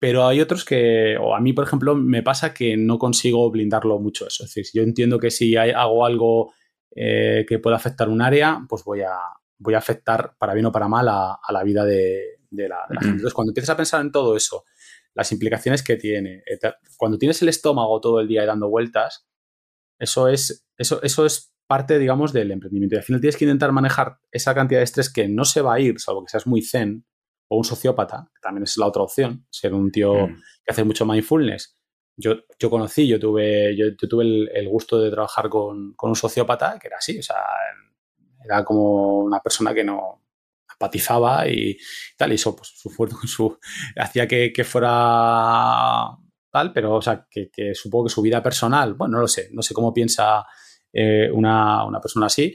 Pero 0.05 0.27
hay 0.27 0.39
otros 0.43 0.67
que, 0.67 1.17
o 1.17 1.35
a 1.35 1.41
mí, 1.41 1.55
por 1.55 1.65
ejemplo, 1.65 1.95
me 1.95 2.23
pasa 2.23 2.53
que 2.53 2.77
no 2.77 2.99
consigo 2.99 3.51
blindarlo 3.51 3.99
mucho 3.99 4.27
eso. 4.27 4.45
Es 4.45 4.53
decir, 4.53 4.71
yo 4.75 4.83
entiendo 4.83 5.19
que 5.19 5.31
si 5.31 5.57
hago 5.57 6.05
algo 6.05 6.53
eh, 6.95 7.47
que 7.49 7.59
pueda 7.59 7.77
afectar 7.77 8.11
un 8.11 8.21
área, 8.21 8.67
pues 8.69 8.85
voy 8.85 9.01
a, 9.01 9.17
voy 9.57 9.73
a 9.73 9.79
afectar 9.79 10.35
para 10.39 10.53
bien 10.53 10.67
o 10.67 10.73
para 10.73 10.89
mal 10.89 11.09
a, 11.09 11.41
la 11.49 11.63
vida 11.63 11.87
de, 11.87 12.39
la, 12.51 12.87
gente. 12.91 13.07
Entonces, 13.07 13.33
cuando 13.33 13.53
empiezas 13.53 13.71
a 13.71 13.79
pensar 13.79 14.03
en 14.03 14.13
todo 14.13 14.37
eso, 14.37 14.65
las 15.15 15.33
implicaciones 15.33 15.83
que 15.83 15.97
tiene, 15.97 16.43
eh, 16.45 16.59
cuando 16.99 17.17
tienes 17.17 17.41
el 17.41 17.49
estómago 17.49 17.99
todo 17.99 18.21
el 18.21 18.29
día 18.29 18.45
dando 18.45 18.69
vueltas, 18.69 19.27
eso 19.99 20.29
es, 20.29 20.67
eso, 20.77 21.03
eso 21.03 21.25
es 21.25 21.55
parte, 21.67 21.99
digamos, 21.99 22.35
del 22.35 22.51
emprendimiento. 22.51 22.97
Y 22.97 22.99
al 22.99 23.05
final 23.05 23.23
tienes 23.23 23.39
que 23.39 23.47
intentar 23.47 23.73
manejar 23.73 24.19
esa 24.31 24.55
cantidad 24.55 24.81
de 24.81 24.85
estrés 24.85 25.11
que 25.11 25.29
no 25.29 25.47
se 25.47 25.63
va 25.63 25.73
a 25.73 25.81
ir, 25.81 25.99
salvo 25.99 26.23
que 26.27 26.29
seas 26.29 26.47
muy 26.47 26.61
zen, 26.61 27.07
o 27.55 27.59
un 27.59 27.65
sociópata, 27.65 28.29
que 28.35 28.41
también 28.41 28.65
es 28.65 28.77
la 28.77 28.87
otra 28.87 29.03
opción, 29.03 29.47
ser 29.51 29.73
un 29.75 29.91
tío 29.91 30.27
mm. 30.27 30.43
que 30.65 30.73
hace 30.73 30.85
mucho 30.85 31.07
mindfulness. 31.07 31.75
Yo, 32.17 32.35
yo 32.59 32.71
conocí, 32.71 33.09
yo 33.09 33.19
tuve, 33.19 33.77
yo, 33.77 33.97
tuve 33.97 34.25
el, 34.25 34.69
gusto 34.69 35.01
de 35.01 35.11
trabajar 35.11 35.49
con, 35.49 35.95
un 36.01 36.17
sociópata 36.17 36.79
que 36.79 36.89
era 36.89 36.99
así, 36.99 37.19
o 37.19 37.23
sea, 37.23 37.37
era 38.45 38.65
como 38.65 39.19
una 39.21 39.41
persona 39.41 39.75
que 39.75 39.83
no 39.83 40.23
empatizaba 40.73 41.49
y 41.49 41.77
tal, 42.17 42.33
y 42.33 42.35
eso, 42.35 42.55
pues, 42.55 42.73
su 42.77 42.91
su, 43.27 43.59
hacía 43.97 44.29
que, 44.29 44.65
fuera 44.65 46.09
tal, 46.51 46.73
pero, 46.73 46.95
o 46.95 47.03
sea, 47.03 47.27
que, 47.29 47.75
supongo 47.75 48.07
que 48.07 48.15
su 48.15 48.23
vida 48.23 48.43
personal, 48.43 48.95
bueno, 48.95 49.17
no 49.17 49.23
lo 49.23 49.29
sé, 49.29 49.49
no 49.53 49.63
sé 49.63 49.75
cómo 49.75 49.93
piensa 49.93 50.45
eh, 50.93 51.29
una, 51.33 51.85
una 51.85 52.01
persona 52.01 52.27
así, 52.27 52.55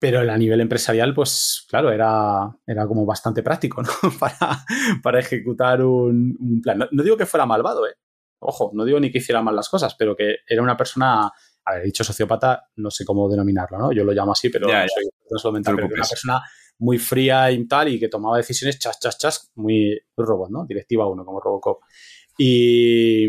pero 0.00 0.20
a 0.20 0.38
nivel 0.38 0.62
empresarial, 0.62 1.14
pues 1.14 1.66
claro, 1.68 1.92
era, 1.92 2.50
era 2.66 2.86
como 2.86 3.04
bastante 3.04 3.42
práctico, 3.42 3.82
¿no? 3.82 3.90
para, 4.18 4.64
para 5.02 5.20
ejecutar 5.20 5.84
un, 5.84 6.60
plan. 6.62 6.88
No, 6.90 7.02
digo 7.02 7.18
que 7.18 7.26
fuera 7.26 7.44
malvado, 7.44 7.86
¿eh? 7.86 7.94
Ojo, 8.40 8.70
no 8.72 8.86
digo 8.86 8.98
ni 8.98 9.12
que 9.12 9.18
hiciera 9.18 9.42
mal 9.42 9.54
las 9.54 9.68
cosas, 9.68 9.94
pero 9.94 10.16
que 10.16 10.36
era 10.48 10.62
una 10.62 10.74
persona, 10.74 11.30
a 11.66 11.74
ver, 11.74 11.84
dicho 11.84 12.02
sociópata, 12.02 12.70
no 12.76 12.90
sé 12.90 13.04
cómo 13.04 13.28
denominarlo, 13.28 13.78
¿no? 13.78 13.92
Yo 13.92 14.02
lo 14.02 14.12
llamo 14.12 14.32
así, 14.32 14.48
pero 14.48 14.66
no 14.66 15.38
soy 15.38 15.52
mental, 15.52 15.76
pero 15.76 15.88
una 15.88 16.08
persona 16.08 16.42
muy 16.78 16.96
fría 16.98 17.50
y 17.50 17.68
tal 17.68 17.88
y 17.88 18.00
que 18.00 18.08
tomaba 18.08 18.38
decisiones 18.38 18.78
chas, 18.78 18.98
chas, 18.98 19.18
chas, 19.18 19.52
muy, 19.56 20.00
robot, 20.16 20.48
¿no? 20.50 20.64
Directiva 20.64 21.06
1, 21.06 21.26
como 21.26 21.40
Robocop. 21.40 21.82
Y, 22.38 23.26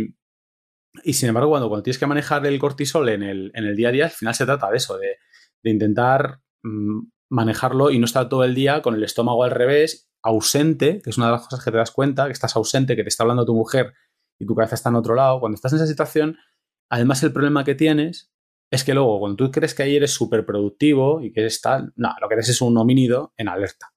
y 1.04 1.12
sin 1.12 1.28
embargo, 1.28 1.50
cuando, 1.50 1.68
cuando 1.68 1.84
tienes 1.84 2.00
que 2.00 2.08
manejar 2.08 2.46
el 2.46 2.58
cortisol 2.58 3.10
en 3.10 3.24
el, 3.24 3.52
en 3.54 3.66
el 3.66 3.76
día 3.76 3.90
a 3.90 3.92
día, 3.92 4.06
al 4.06 4.12
final 4.12 4.34
se 4.34 4.46
trata 4.46 4.72
de 4.72 4.78
eso, 4.78 4.98
de, 4.98 5.18
de 5.62 5.70
intentar 5.70 6.40
manejarlo 6.64 7.92
y 7.92 8.00
no 8.00 8.06
estar 8.06 8.30
todo 8.30 8.44
el 8.44 8.56
día 8.56 8.82
con 8.82 8.96
el 8.96 9.04
estómago 9.04 9.44
al 9.44 9.52
revés, 9.52 10.12
ausente, 10.22 11.02
que 11.02 11.10
es 11.10 11.18
una 11.18 11.28
de 11.28 11.32
las 11.34 11.44
cosas 11.44 11.64
que 11.64 11.72
te 11.72 11.78
das 11.78 11.92
cuenta, 11.92 12.26
que 12.26 12.34
estás 12.34 12.56
ausente, 12.56 12.96
que 12.96 13.04
te 13.04 13.10
está 13.10 13.24
hablando 13.24 13.46
tu 13.46 13.56
mujer 13.56 13.94
y 14.40 14.46
tu 14.46 14.56
cabeza 14.56 14.76
está 14.76 14.90
en 14.90 14.96
otro 14.96 15.16
lado. 15.16 15.40
Cuando 15.40 15.56
estás 15.56 15.74
en 15.74 15.78
esa 15.78 15.88
situación, 15.88 16.38
además 16.90 17.24
el 17.24 17.32
problema 17.34 17.64
que 17.64 17.76
tienes 17.76 18.32
es 18.70 18.84
que 18.84 18.94
luego, 18.94 19.20
cuando 19.20 19.36
tú 19.36 19.52
crees 19.52 19.74
que 19.74 19.84
ahí 19.84 19.96
eres 19.96 20.12
súper 20.12 20.46
productivo 20.46 21.22
y 21.22 21.32
que 21.34 21.42
eres 21.42 21.60
tal, 21.62 21.92
no, 21.96 22.14
lo 22.22 22.28
que 22.28 22.36
eres 22.36 22.50
es 22.50 22.62
un 22.62 22.78
homínido 22.78 23.34
en 23.38 23.50
alerta. 23.50 23.94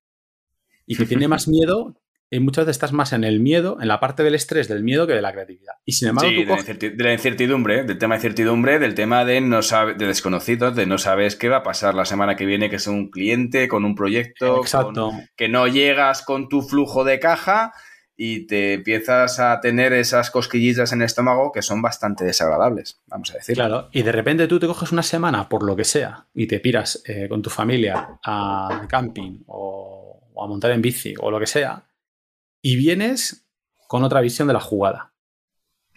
Y 0.87 0.97
que 0.97 1.07
tiene 1.07 1.29
más 1.29 1.49
miedo 1.49 2.01
y 2.35 2.41
muchas 2.41 2.66
veces 2.66 2.76
estás 2.76 2.93
más 2.93 3.12
en 3.12 3.24
el 3.24 3.41
miedo, 3.41 3.78
en 3.80 3.89
la 3.89 4.01
parte 4.01 4.22
del 4.22 4.35
estrés 4.35 4.68
del 4.68 4.82
miedo 4.82 5.07
que 5.07 5.12
de 5.12 5.22
la 5.22 5.32
creatividad. 5.32 5.74
Y 5.85 5.93
sin 5.93 6.09
embargo, 6.09 6.30
de, 6.30 6.95
la 6.97 7.12
incertidumbre, 7.12 7.85
del 7.85 7.99
tema 7.99 8.14
de 8.14 8.18
incertidumbre, 8.18 8.78
del 8.78 8.95
tema 8.95 9.24
de 9.24 9.41
no 9.41 9.62
sabe, 9.62 9.95
de 9.95 10.07
desconocidos, 10.07 10.74
de 10.74 10.87
no 10.87 10.99
sabes 10.99 11.37
qué 11.37 11.49
va 11.49 11.59
a 11.59 11.62
pasar 11.62 11.95
la 11.95 12.05
semana 12.05 12.37
que 12.37 12.47
viene, 12.47 12.70
que 12.70 12.76
es 12.76 12.87
un 12.87 13.11
cliente 13.11 13.68
con 13.68 13.85
un 13.85 13.95
proyecto, 13.95 14.61
Exacto. 14.61 15.12
que 15.37 15.49
no 15.49 15.66
llegas 15.68 16.22
con 16.22 16.49
tu 16.49 16.62
flujo 16.62 17.05
de 17.05 17.20
caja 17.20 17.72
y 18.16 18.47
te 18.47 18.74
empiezas 18.74 19.41
a 19.41 19.61
tener 19.61 19.93
esas 19.93 20.30
cosquillillas 20.30 20.93
en 20.93 21.01
el 21.01 21.07
estómago 21.07 21.51
que 21.53 21.62
son 21.62 21.82
bastante 21.82 22.24
desagradables, 22.24 23.01
vamos 23.07 23.30
a 23.32 23.35
decir. 23.35 23.57
Claro, 23.57 23.89
y 23.93 24.03
de 24.03 24.12
repente 24.12 24.47
tú 24.47 24.61
te 24.61 24.66
coges 24.66 24.93
una 24.93 25.03
semana, 25.03 25.49
por 25.49 25.64
lo 25.64 25.74
que 25.74 25.85
sea, 25.85 26.26
y 26.35 26.47
te 26.47 26.61
piras 26.61 27.03
eh, 27.07 27.28
con 27.28 27.43
tu 27.43 27.51
familia 27.51 28.18
a 28.24 28.87
camping 28.89 29.43
o, 29.47 30.20
a 30.43 30.47
montar 30.47 30.70
en 30.72 30.82
bici 30.82 31.14
o 31.18 31.30
lo 31.30 31.41
que 31.41 31.47
sea, 31.47 31.85
y 32.65 32.77
vienes 32.77 33.47
con 33.89 34.05
otra 34.05 34.23
visión 34.23 34.49
de 34.49 34.55
la 34.55 34.61
jugada. 34.61 35.12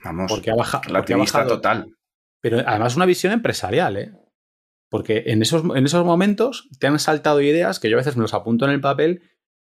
Vamos, 0.03 0.29
porque 0.29 0.51
ha, 0.51 0.55
bajado, 0.55 1.47
total. 1.47 1.95
Pero 2.41 2.59
además 2.65 2.97
una 2.97 3.05
visión 3.05 3.31
empresarial, 3.31 3.97
¿eh? 3.97 4.11
Porque 4.89 5.23
en 5.27 5.41
esos, 5.41 5.63
en 5.63 5.85
esos 5.85 6.05
momentos 6.05 6.69
te 6.77 6.87
han 6.87 6.99
saltado 6.99 7.41
ideas 7.41 7.79
que 7.79 7.89
yo 7.89 7.95
a 7.95 8.03
veces 8.03 8.17
me 8.17 8.21
los 8.21 8.33
apunto 8.33 8.65
en 8.65 8.71
el 8.71 8.81
papel 8.81 9.21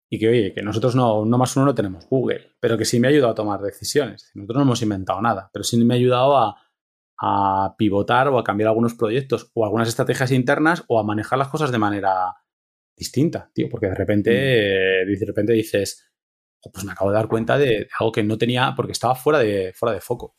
y 0.09 0.19
que, 0.19 0.27
oye, 0.27 0.53
que 0.53 0.61
nosotros 0.63 0.93
no, 0.93 1.23
no 1.23 1.37
más 1.37 1.55
uno 1.55 1.65
no 1.65 1.75
tenemos 1.75 2.05
Google, 2.09 2.55
pero 2.59 2.77
que 2.77 2.83
sí 2.83 2.99
me 2.99 3.07
ha 3.07 3.11
ayudado 3.11 3.31
a 3.31 3.35
tomar 3.35 3.61
decisiones. 3.61 4.29
Nosotros 4.33 4.57
no 4.57 4.63
hemos 4.63 4.81
inventado 4.81 5.21
nada, 5.21 5.49
pero 5.53 5.63
sí 5.63 5.77
me 5.77 5.93
ha 5.93 5.97
ayudado 5.97 6.37
a, 6.37 6.57
pivotar 7.77 8.27
o 8.29 8.39
a 8.39 8.43
cambiar 8.43 8.69
algunos 8.69 8.95
proyectos 8.95 9.51
o 9.53 9.63
algunas 9.63 9.87
estrategias 9.87 10.31
internas 10.31 10.83
o 10.87 10.99
a 10.99 11.03
manejar 11.03 11.37
las 11.37 11.49
cosas 11.49 11.71
de 11.71 11.77
manera 11.77 12.35
distinta, 12.97 13.51
tío, 13.53 13.69
porque 13.69 13.87
de 13.87 13.95
repente, 13.95 14.31
mm. 15.05 15.19
de 15.19 15.25
repente 15.27 15.53
dices, 15.53 16.10
pues 16.69 16.85
me 16.85 16.91
acabo 16.91 17.11
de 17.11 17.15
dar 17.15 17.27
cuenta 17.27 17.57
de, 17.57 17.87
algo 17.99 18.11
que 18.11 18.23
no 18.23 18.37
tenía 18.37 18.73
porque 18.75 18.91
estaba 18.91 19.15
fuera 19.15 19.39
de, 19.39 19.73
fuera 19.73 19.93
de 19.93 20.01
foco. 20.01 20.35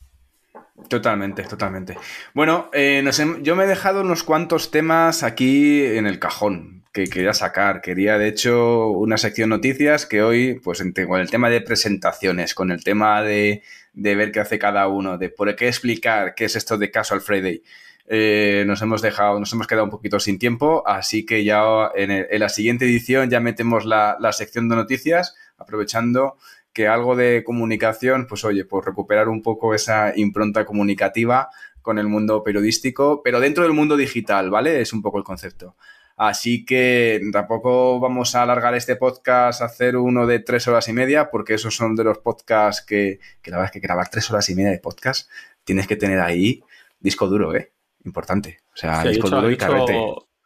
Totalmente, 0.89 1.43
totalmente. 1.45 1.97
Bueno, 2.35 2.71
eh, 2.73 3.05
yo 3.43 3.57
me 3.57 3.65
he 3.65 3.67
dejado 3.67 4.01
unos 4.01 4.23
cuantos 4.23 4.71
temas 4.71 5.23
aquí 5.23 5.85
en 5.85 6.07
el 6.07 6.19
cajón 6.19 6.85
que 6.93 7.05
quería 7.05 7.35
sacar. 7.35 7.81
Quería, 7.81 8.19
de 8.19 8.29
hecho, 8.29 8.89
una 8.89 9.17
sección 9.17 9.51
noticias 9.51 10.07
que 10.07 10.23
hoy, 10.23 10.61
pues 10.61 10.83
con 11.07 11.21
el 11.21 11.31
tema 11.31 11.49
de 11.49 11.61
presentaciones, 11.61 12.55
con 12.55 12.71
el 12.71 12.85
tema 12.85 13.23
de, 13.23 13.63
ver 13.95 14.33
qué 14.33 14.41
hace 14.41 14.59
cada 14.59 14.89
uno, 14.89 15.19
de 15.19 15.31
por 15.31 15.55
qué 15.57 15.69
explicar 15.69 16.35
qué 16.35 16.45
es 16.47 16.57
esto 16.57 16.79
de 16.79 16.91
Casual 16.91 17.21
Friday. 17.21 17.63
Eh, 18.09 18.65
nos 18.67 18.83
hemos 18.83 19.01
dejado, 19.01 19.39
nos 19.41 19.53
hemos 19.53 19.67
quedado 19.67 19.85
un 19.85 19.91
poquito 19.91 20.21
sin 20.21 20.39
tiempo, 20.39 20.87
así 20.87 21.25
que 21.25 21.45
ya 21.45 21.63
en, 21.95 22.27
la 22.39 22.49
siguiente 22.49 22.85
edición 22.85 23.31
ya 23.31 23.41
metemos 23.41 23.87
la, 23.87 24.17
la, 24.21 24.33
sección 24.33 24.69
de 24.69 24.77
noticias, 24.77 25.35
aprovechando 25.63 26.37
que 26.73 26.89
algo 26.89 27.17
de 27.17 27.45
comunicación, 27.45 28.27
pues 28.27 28.45
oye, 28.45 28.65
pues 28.65 28.85
recuperar 28.85 29.29
un 29.29 29.43
poco 29.43 29.75
esa 29.75 30.13
impronta 30.17 30.65
comunicativa 30.65 31.51
con 31.83 31.99
el 31.99 32.07
mundo 32.07 32.43
periodístico, 32.43 33.23
pero 33.23 33.41
dentro 33.41 33.65
del 33.65 33.73
mundo 33.73 33.97
digital, 33.97 34.51
¿vale? 34.51 34.81
Es 34.81 34.93
un 34.93 35.03
poco 35.03 35.19
el 35.19 35.25
concepto. 35.25 35.77
Así 36.17 36.65
que 36.65 37.21
tampoco 37.33 37.99
vamos 37.99 38.35
a 38.35 38.43
alargar 38.43 38.75
este 38.75 38.97
podcast 38.97 39.61
a 39.61 39.65
hacer 39.65 39.97
uno 39.97 40.27
de 40.27 40.39
tres 40.39 40.69
horas 40.69 40.89
y 40.89 40.93
media, 40.93 41.31
porque 41.31 41.55
esos 41.55 41.75
son 41.75 41.97
de 41.97 42.05
los 42.05 42.19
podcasts 42.19 42.85
que, 42.87 43.19
que 43.43 43.51
la 43.51 43.57
verdad 43.57 43.73
es 43.75 43.81
que 43.81 43.87
grabar 43.87 44.09
tres 44.09 44.31
horas 44.31 44.49
y 44.49 44.55
media 44.55 44.71
de 44.71 44.79
podcast, 44.79 45.29
tienes 45.65 45.87
que 45.87 45.97
tener 45.97 46.21
ahí 46.21 46.63
disco 47.01 47.27
duro, 47.27 47.55
¿eh? 47.55 47.73
Importante. 48.05 48.61
O 48.73 48.77
sea, 48.77 49.03
disco 49.05 49.29
duro 49.29 49.51
y 49.51 49.57
carrete. 49.57 49.99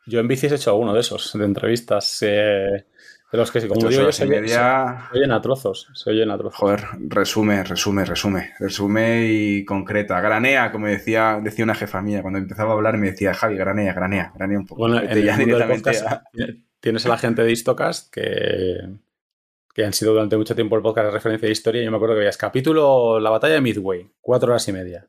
Yo 0.06 0.20
en 0.20 0.28
bicis 0.28 0.52
he 0.52 0.54
hecho 0.54 0.76
uno 0.76 0.94
de 0.94 1.00
esos, 1.00 1.32
de 1.36 1.44
entrevistas. 1.44 2.18
Eh, 2.22 2.86
pero 3.30 3.42
es 3.42 3.50
que, 3.50 3.66
como 3.66 3.88
digo 3.88 4.02
yo, 4.02 4.12
se, 4.12 4.24
media... 4.24 5.08
oyen 5.12 5.32
a 5.32 5.40
trozos. 5.40 5.88
Se 5.94 6.10
oyen 6.10 6.30
a 6.30 6.38
trozos. 6.38 6.58
Joder, 6.58 6.84
resume, 7.08 7.64
resume, 7.64 8.04
resume. 8.04 8.52
Resume 8.60 9.26
y 9.26 9.64
concreta. 9.64 10.20
Granea, 10.20 10.70
como 10.70 10.86
decía, 10.86 11.40
decía 11.42 11.64
una 11.64 11.74
jefa 11.74 12.00
mía. 12.02 12.22
Cuando 12.22 12.38
empezaba 12.38 12.70
a 12.70 12.74
hablar 12.74 12.96
me 12.98 13.10
decía, 13.10 13.34
Javi, 13.34 13.56
granea, 13.56 13.92
granea, 13.92 14.32
granea 14.34 14.58
un 14.58 14.66
poco. 14.66 14.82
Bueno, 14.82 15.00
tienes 16.80 17.04
a 17.04 17.08
la 17.08 17.18
gente 17.18 17.42
de 17.42 17.50
Istocast 17.50 18.12
que, 18.12 18.76
que 19.74 19.84
han 19.84 19.92
sido 19.92 20.12
durante 20.12 20.36
mucho 20.36 20.54
tiempo 20.54 20.76
el 20.76 20.82
podcast 20.82 21.06
de 21.06 21.12
referencia 21.12 21.46
de 21.46 21.52
historia. 21.52 21.82
Y 21.82 21.84
yo 21.84 21.90
me 21.90 21.96
acuerdo 21.96 22.14
que 22.14 22.20
veías 22.20 22.36
capítulo 22.36 23.18
La 23.18 23.30
batalla 23.30 23.54
de 23.54 23.60
Midway, 23.60 24.08
cuatro 24.20 24.50
horas 24.50 24.68
y 24.68 24.72
media. 24.72 25.08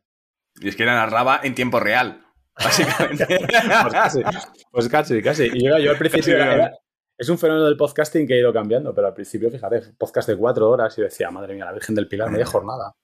Y 0.60 0.70
es 0.70 0.76
que 0.76 0.86
la 0.86 0.96
narraba 0.96 1.40
en 1.44 1.54
tiempo 1.54 1.80
real, 1.80 2.26
básicamente. 2.56 3.28
pues 3.84 3.94
casi, 3.94 4.22
pues 4.72 4.90
casi, 4.90 5.22
casi. 5.22 5.50
Y 5.54 5.68
yo, 5.68 5.78
yo 5.78 5.92
al 5.92 5.98
principio 6.00 6.36
es 7.18 7.30
un 7.30 7.38
fenómeno 7.38 7.66
del 7.66 7.78
podcasting 7.78 8.28
que 8.28 8.36
ha 8.36 8.38
ido 8.38 8.54
cambiando, 8.54 8.94
pero 8.94 9.08
al 9.08 9.14
principio, 9.14 9.50
fíjate, 9.50 9.82
podcast 9.98 10.30
de 10.30 10.38
cuatro 10.38 10.70
horas 10.70 10.98
y 10.98 11.02
decía, 11.02 11.32
madre 11.32 11.56
mía, 11.56 11.66
la 11.66 11.74
Virgen 11.74 11.96
del 11.96 12.08
Pilar, 12.08 12.30
media 12.30 12.46
jornada. 12.46 12.96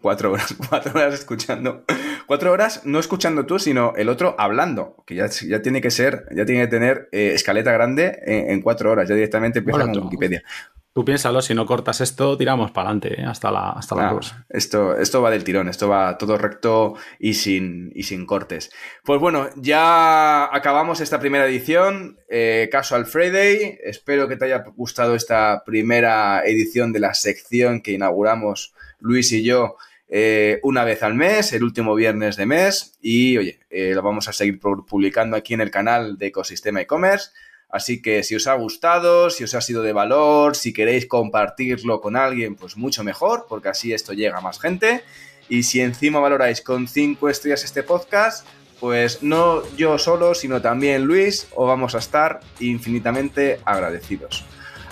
Cuatro 0.00 0.32
horas, 0.32 0.54
cuatro 0.70 0.92
horas 0.94 1.14
escuchando. 1.14 1.84
Cuatro 2.26 2.52
horas 2.52 2.82
no 2.86 2.98
escuchando 2.98 3.44
tú, 3.44 3.58
sino 3.58 3.92
el 3.96 4.08
otro 4.08 4.34
hablando, 4.38 5.02
que 5.06 5.16
ya, 5.16 5.26
ya 5.26 5.60
tiene 5.60 5.80
que 5.80 5.90
ser, 5.90 6.26
ya 6.34 6.46
tiene 6.46 6.62
que 6.62 6.68
tener 6.68 7.08
eh, 7.12 7.32
escaleta 7.34 7.72
grande 7.72 8.20
en, 8.24 8.62
cuatro 8.62 8.90
horas, 8.90 9.08
ya 9.08 9.14
directamente 9.14 9.58
empieza 9.58 9.80
con 9.80 10.04
Wikipedia. 10.04 10.42
Tú 10.74 10.81
piénsalo, 10.94 11.40
si 11.40 11.54
no 11.54 11.64
cortas 11.64 12.02
esto, 12.02 12.36
tiramos 12.36 12.70
para 12.70 12.88
adelante, 12.88 13.20
¿eh? 13.20 13.24
hasta 13.24 13.50
la, 13.50 13.70
hasta 13.70 13.94
la 13.94 14.20
Esto, 14.50 14.96
esto 14.98 15.22
va 15.22 15.30
del 15.30 15.42
tirón, 15.42 15.68
esto 15.68 15.88
va 15.88 16.18
todo 16.18 16.36
recto 16.36 16.94
y 17.18 17.34
sin, 17.34 17.90
y 17.94 18.02
sin 18.02 18.26
cortes. 18.26 18.70
Pues 19.02 19.18
bueno, 19.18 19.48
ya 19.56 20.54
acabamos 20.54 21.00
esta 21.00 21.18
primera 21.18 21.46
edición, 21.46 22.18
eh, 22.28 22.68
Casual 22.70 23.06
Friday. 23.06 23.78
Espero 23.82 24.28
que 24.28 24.36
te 24.36 24.44
haya 24.44 24.64
gustado 24.76 25.14
esta 25.14 25.62
primera 25.64 26.42
edición 26.44 26.92
de 26.92 27.00
la 27.00 27.14
sección 27.14 27.80
que 27.80 27.92
inauguramos 27.92 28.74
Luis 29.00 29.32
y 29.32 29.42
yo 29.42 29.76
eh, 30.08 30.60
una 30.62 30.84
vez 30.84 31.02
al 31.02 31.14
mes, 31.14 31.54
el 31.54 31.64
último 31.64 31.94
viernes 31.94 32.36
de 32.36 32.44
mes. 32.44 32.98
Y 33.00 33.38
oye, 33.38 33.60
lo 33.70 34.02
vamos 34.02 34.28
a 34.28 34.34
seguir 34.34 34.60
publicando 34.60 35.38
aquí 35.38 35.54
en 35.54 35.62
el 35.62 35.70
canal 35.70 36.18
de 36.18 36.26
Ecosistema 36.26 36.82
e-commerce. 36.82 37.30
Así 37.72 38.02
que 38.02 38.22
si 38.22 38.36
os 38.36 38.46
ha 38.46 38.54
gustado, 38.54 39.30
si 39.30 39.44
os 39.44 39.54
ha 39.54 39.62
sido 39.62 39.82
de 39.82 39.94
valor, 39.94 40.54
si 40.54 40.74
queréis 40.74 41.06
compartirlo 41.06 42.02
con 42.02 42.16
alguien, 42.16 42.54
pues 42.54 42.76
mucho 42.76 43.02
mejor, 43.02 43.46
porque 43.48 43.70
así 43.70 43.94
esto 43.94 44.12
llega 44.12 44.38
a 44.38 44.40
más 44.42 44.60
gente. 44.60 45.02
Y 45.48 45.62
si 45.62 45.80
encima 45.80 46.20
valoráis 46.20 46.60
con 46.60 46.86
5 46.86 47.30
estrellas 47.30 47.64
este 47.64 47.82
podcast, 47.82 48.46
pues 48.78 49.22
no 49.22 49.62
yo 49.74 49.96
solo, 49.96 50.34
sino 50.34 50.60
también 50.60 51.04
Luis, 51.04 51.48
os 51.54 51.66
vamos 51.66 51.94
a 51.94 51.98
estar 51.98 52.40
infinitamente 52.60 53.58
agradecidos. 53.64 54.44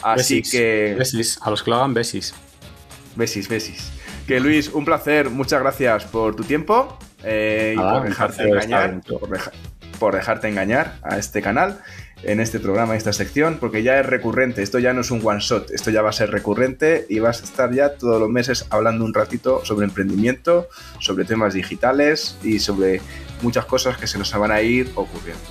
Así 0.02 0.40
que... 0.40 0.94
Besis, 0.98 1.38
a 1.42 1.50
los 1.50 1.62
que 1.62 1.70
lo 1.70 1.76
hagan 1.76 1.92
besis. 1.92 2.32
Besis, 3.14 3.46
besis. 3.46 3.92
Que 4.26 4.40
Luis, 4.40 4.68
un 4.68 4.86
placer, 4.86 5.28
muchas 5.28 5.60
gracias 5.60 6.06
por 6.06 6.34
tu 6.34 6.44
tiempo 6.44 6.98
eh, 7.24 7.74
y 7.76 7.78
por 7.78 8.08
dejarte 8.08 8.44
engañar, 8.44 9.02
por 9.98 10.14
dejarte 10.14 10.48
engañar 10.48 10.96
a 11.02 11.18
este 11.18 11.42
canal 11.42 11.82
en 12.22 12.40
este 12.40 12.60
programa, 12.60 12.92
en 12.92 12.98
esta 12.98 13.12
sección, 13.12 13.58
porque 13.58 13.82
ya 13.82 13.98
es 14.00 14.06
recurrente. 14.06 14.62
Esto 14.62 14.78
ya 14.78 14.92
no 14.92 15.00
es 15.00 15.10
un 15.10 15.20
one 15.24 15.40
shot, 15.40 15.70
esto 15.70 15.90
ya 15.90 16.02
va 16.02 16.10
a 16.10 16.12
ser 16.12 16.30
recurrente 16.30 17.06
y 17.08 17.18
vas 17.18 17.40
a 17.40 17.44
estar 17.44 17.72
ya 17.72 17.94
todos 17.94 18.20
los 18.20 18.28
meses 18.28 18.66
hablando 18.70 19.04
un 19.04 19.14
ratito 19.14 19.64
sobre 19.64 19.86
emprendimiento, 19.86 20.68
sobre 20.98 21.24
temas 21.24 21.54
digitales 21.54 22.36
y 22.42 22.58
sobre 22.58 23.00
muchas 23.42 23.64
cosas 23.64 23.96
que 23.96 24.06
se 24.06 24.18
nos 24.18 24.32
van 24.32 24.50
a 24.50 24.60
ir 24.62 24.90
ocurriendo. 24.94 25.42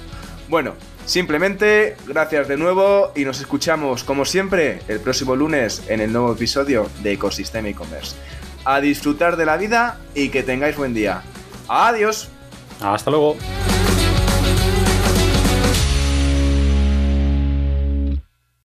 Bueno, 0.47 0.74
simplemente 1.05 1.95
gracias 2.07 2.47
de 2.47 2.57
nuevo 2.57 3.11
y 3.15 3.24
nos 3.24 3.39
escuchamos 3.39 4.03
como 4.03 4.26
siempre 4.26 4.80
el 4.88 4.99
próximo 4.99 5.36
lunes 5.36 5.84
en 5.88 6.01
el 6.01 6.11
nuevo 6.11 6.34
episodio 6.34 6.89
de 7.03 7.13
Ecosistema 7.13 7.70
e-commerce. 7.70 8.15
A 8.65 8.82
disfrutar 8.82 9.38
de 9.38 9.45
la 9.45 9.57
vida 9.57 9.99
y 10.15 10.30
que 10.30 10.43
tengáis 10.43 10.76
buen 10.76 10.93
día. 10.93 11.22
Adiós. 11.67 12.30
Hasta 12.82 13.11
luego. 13.11 13.38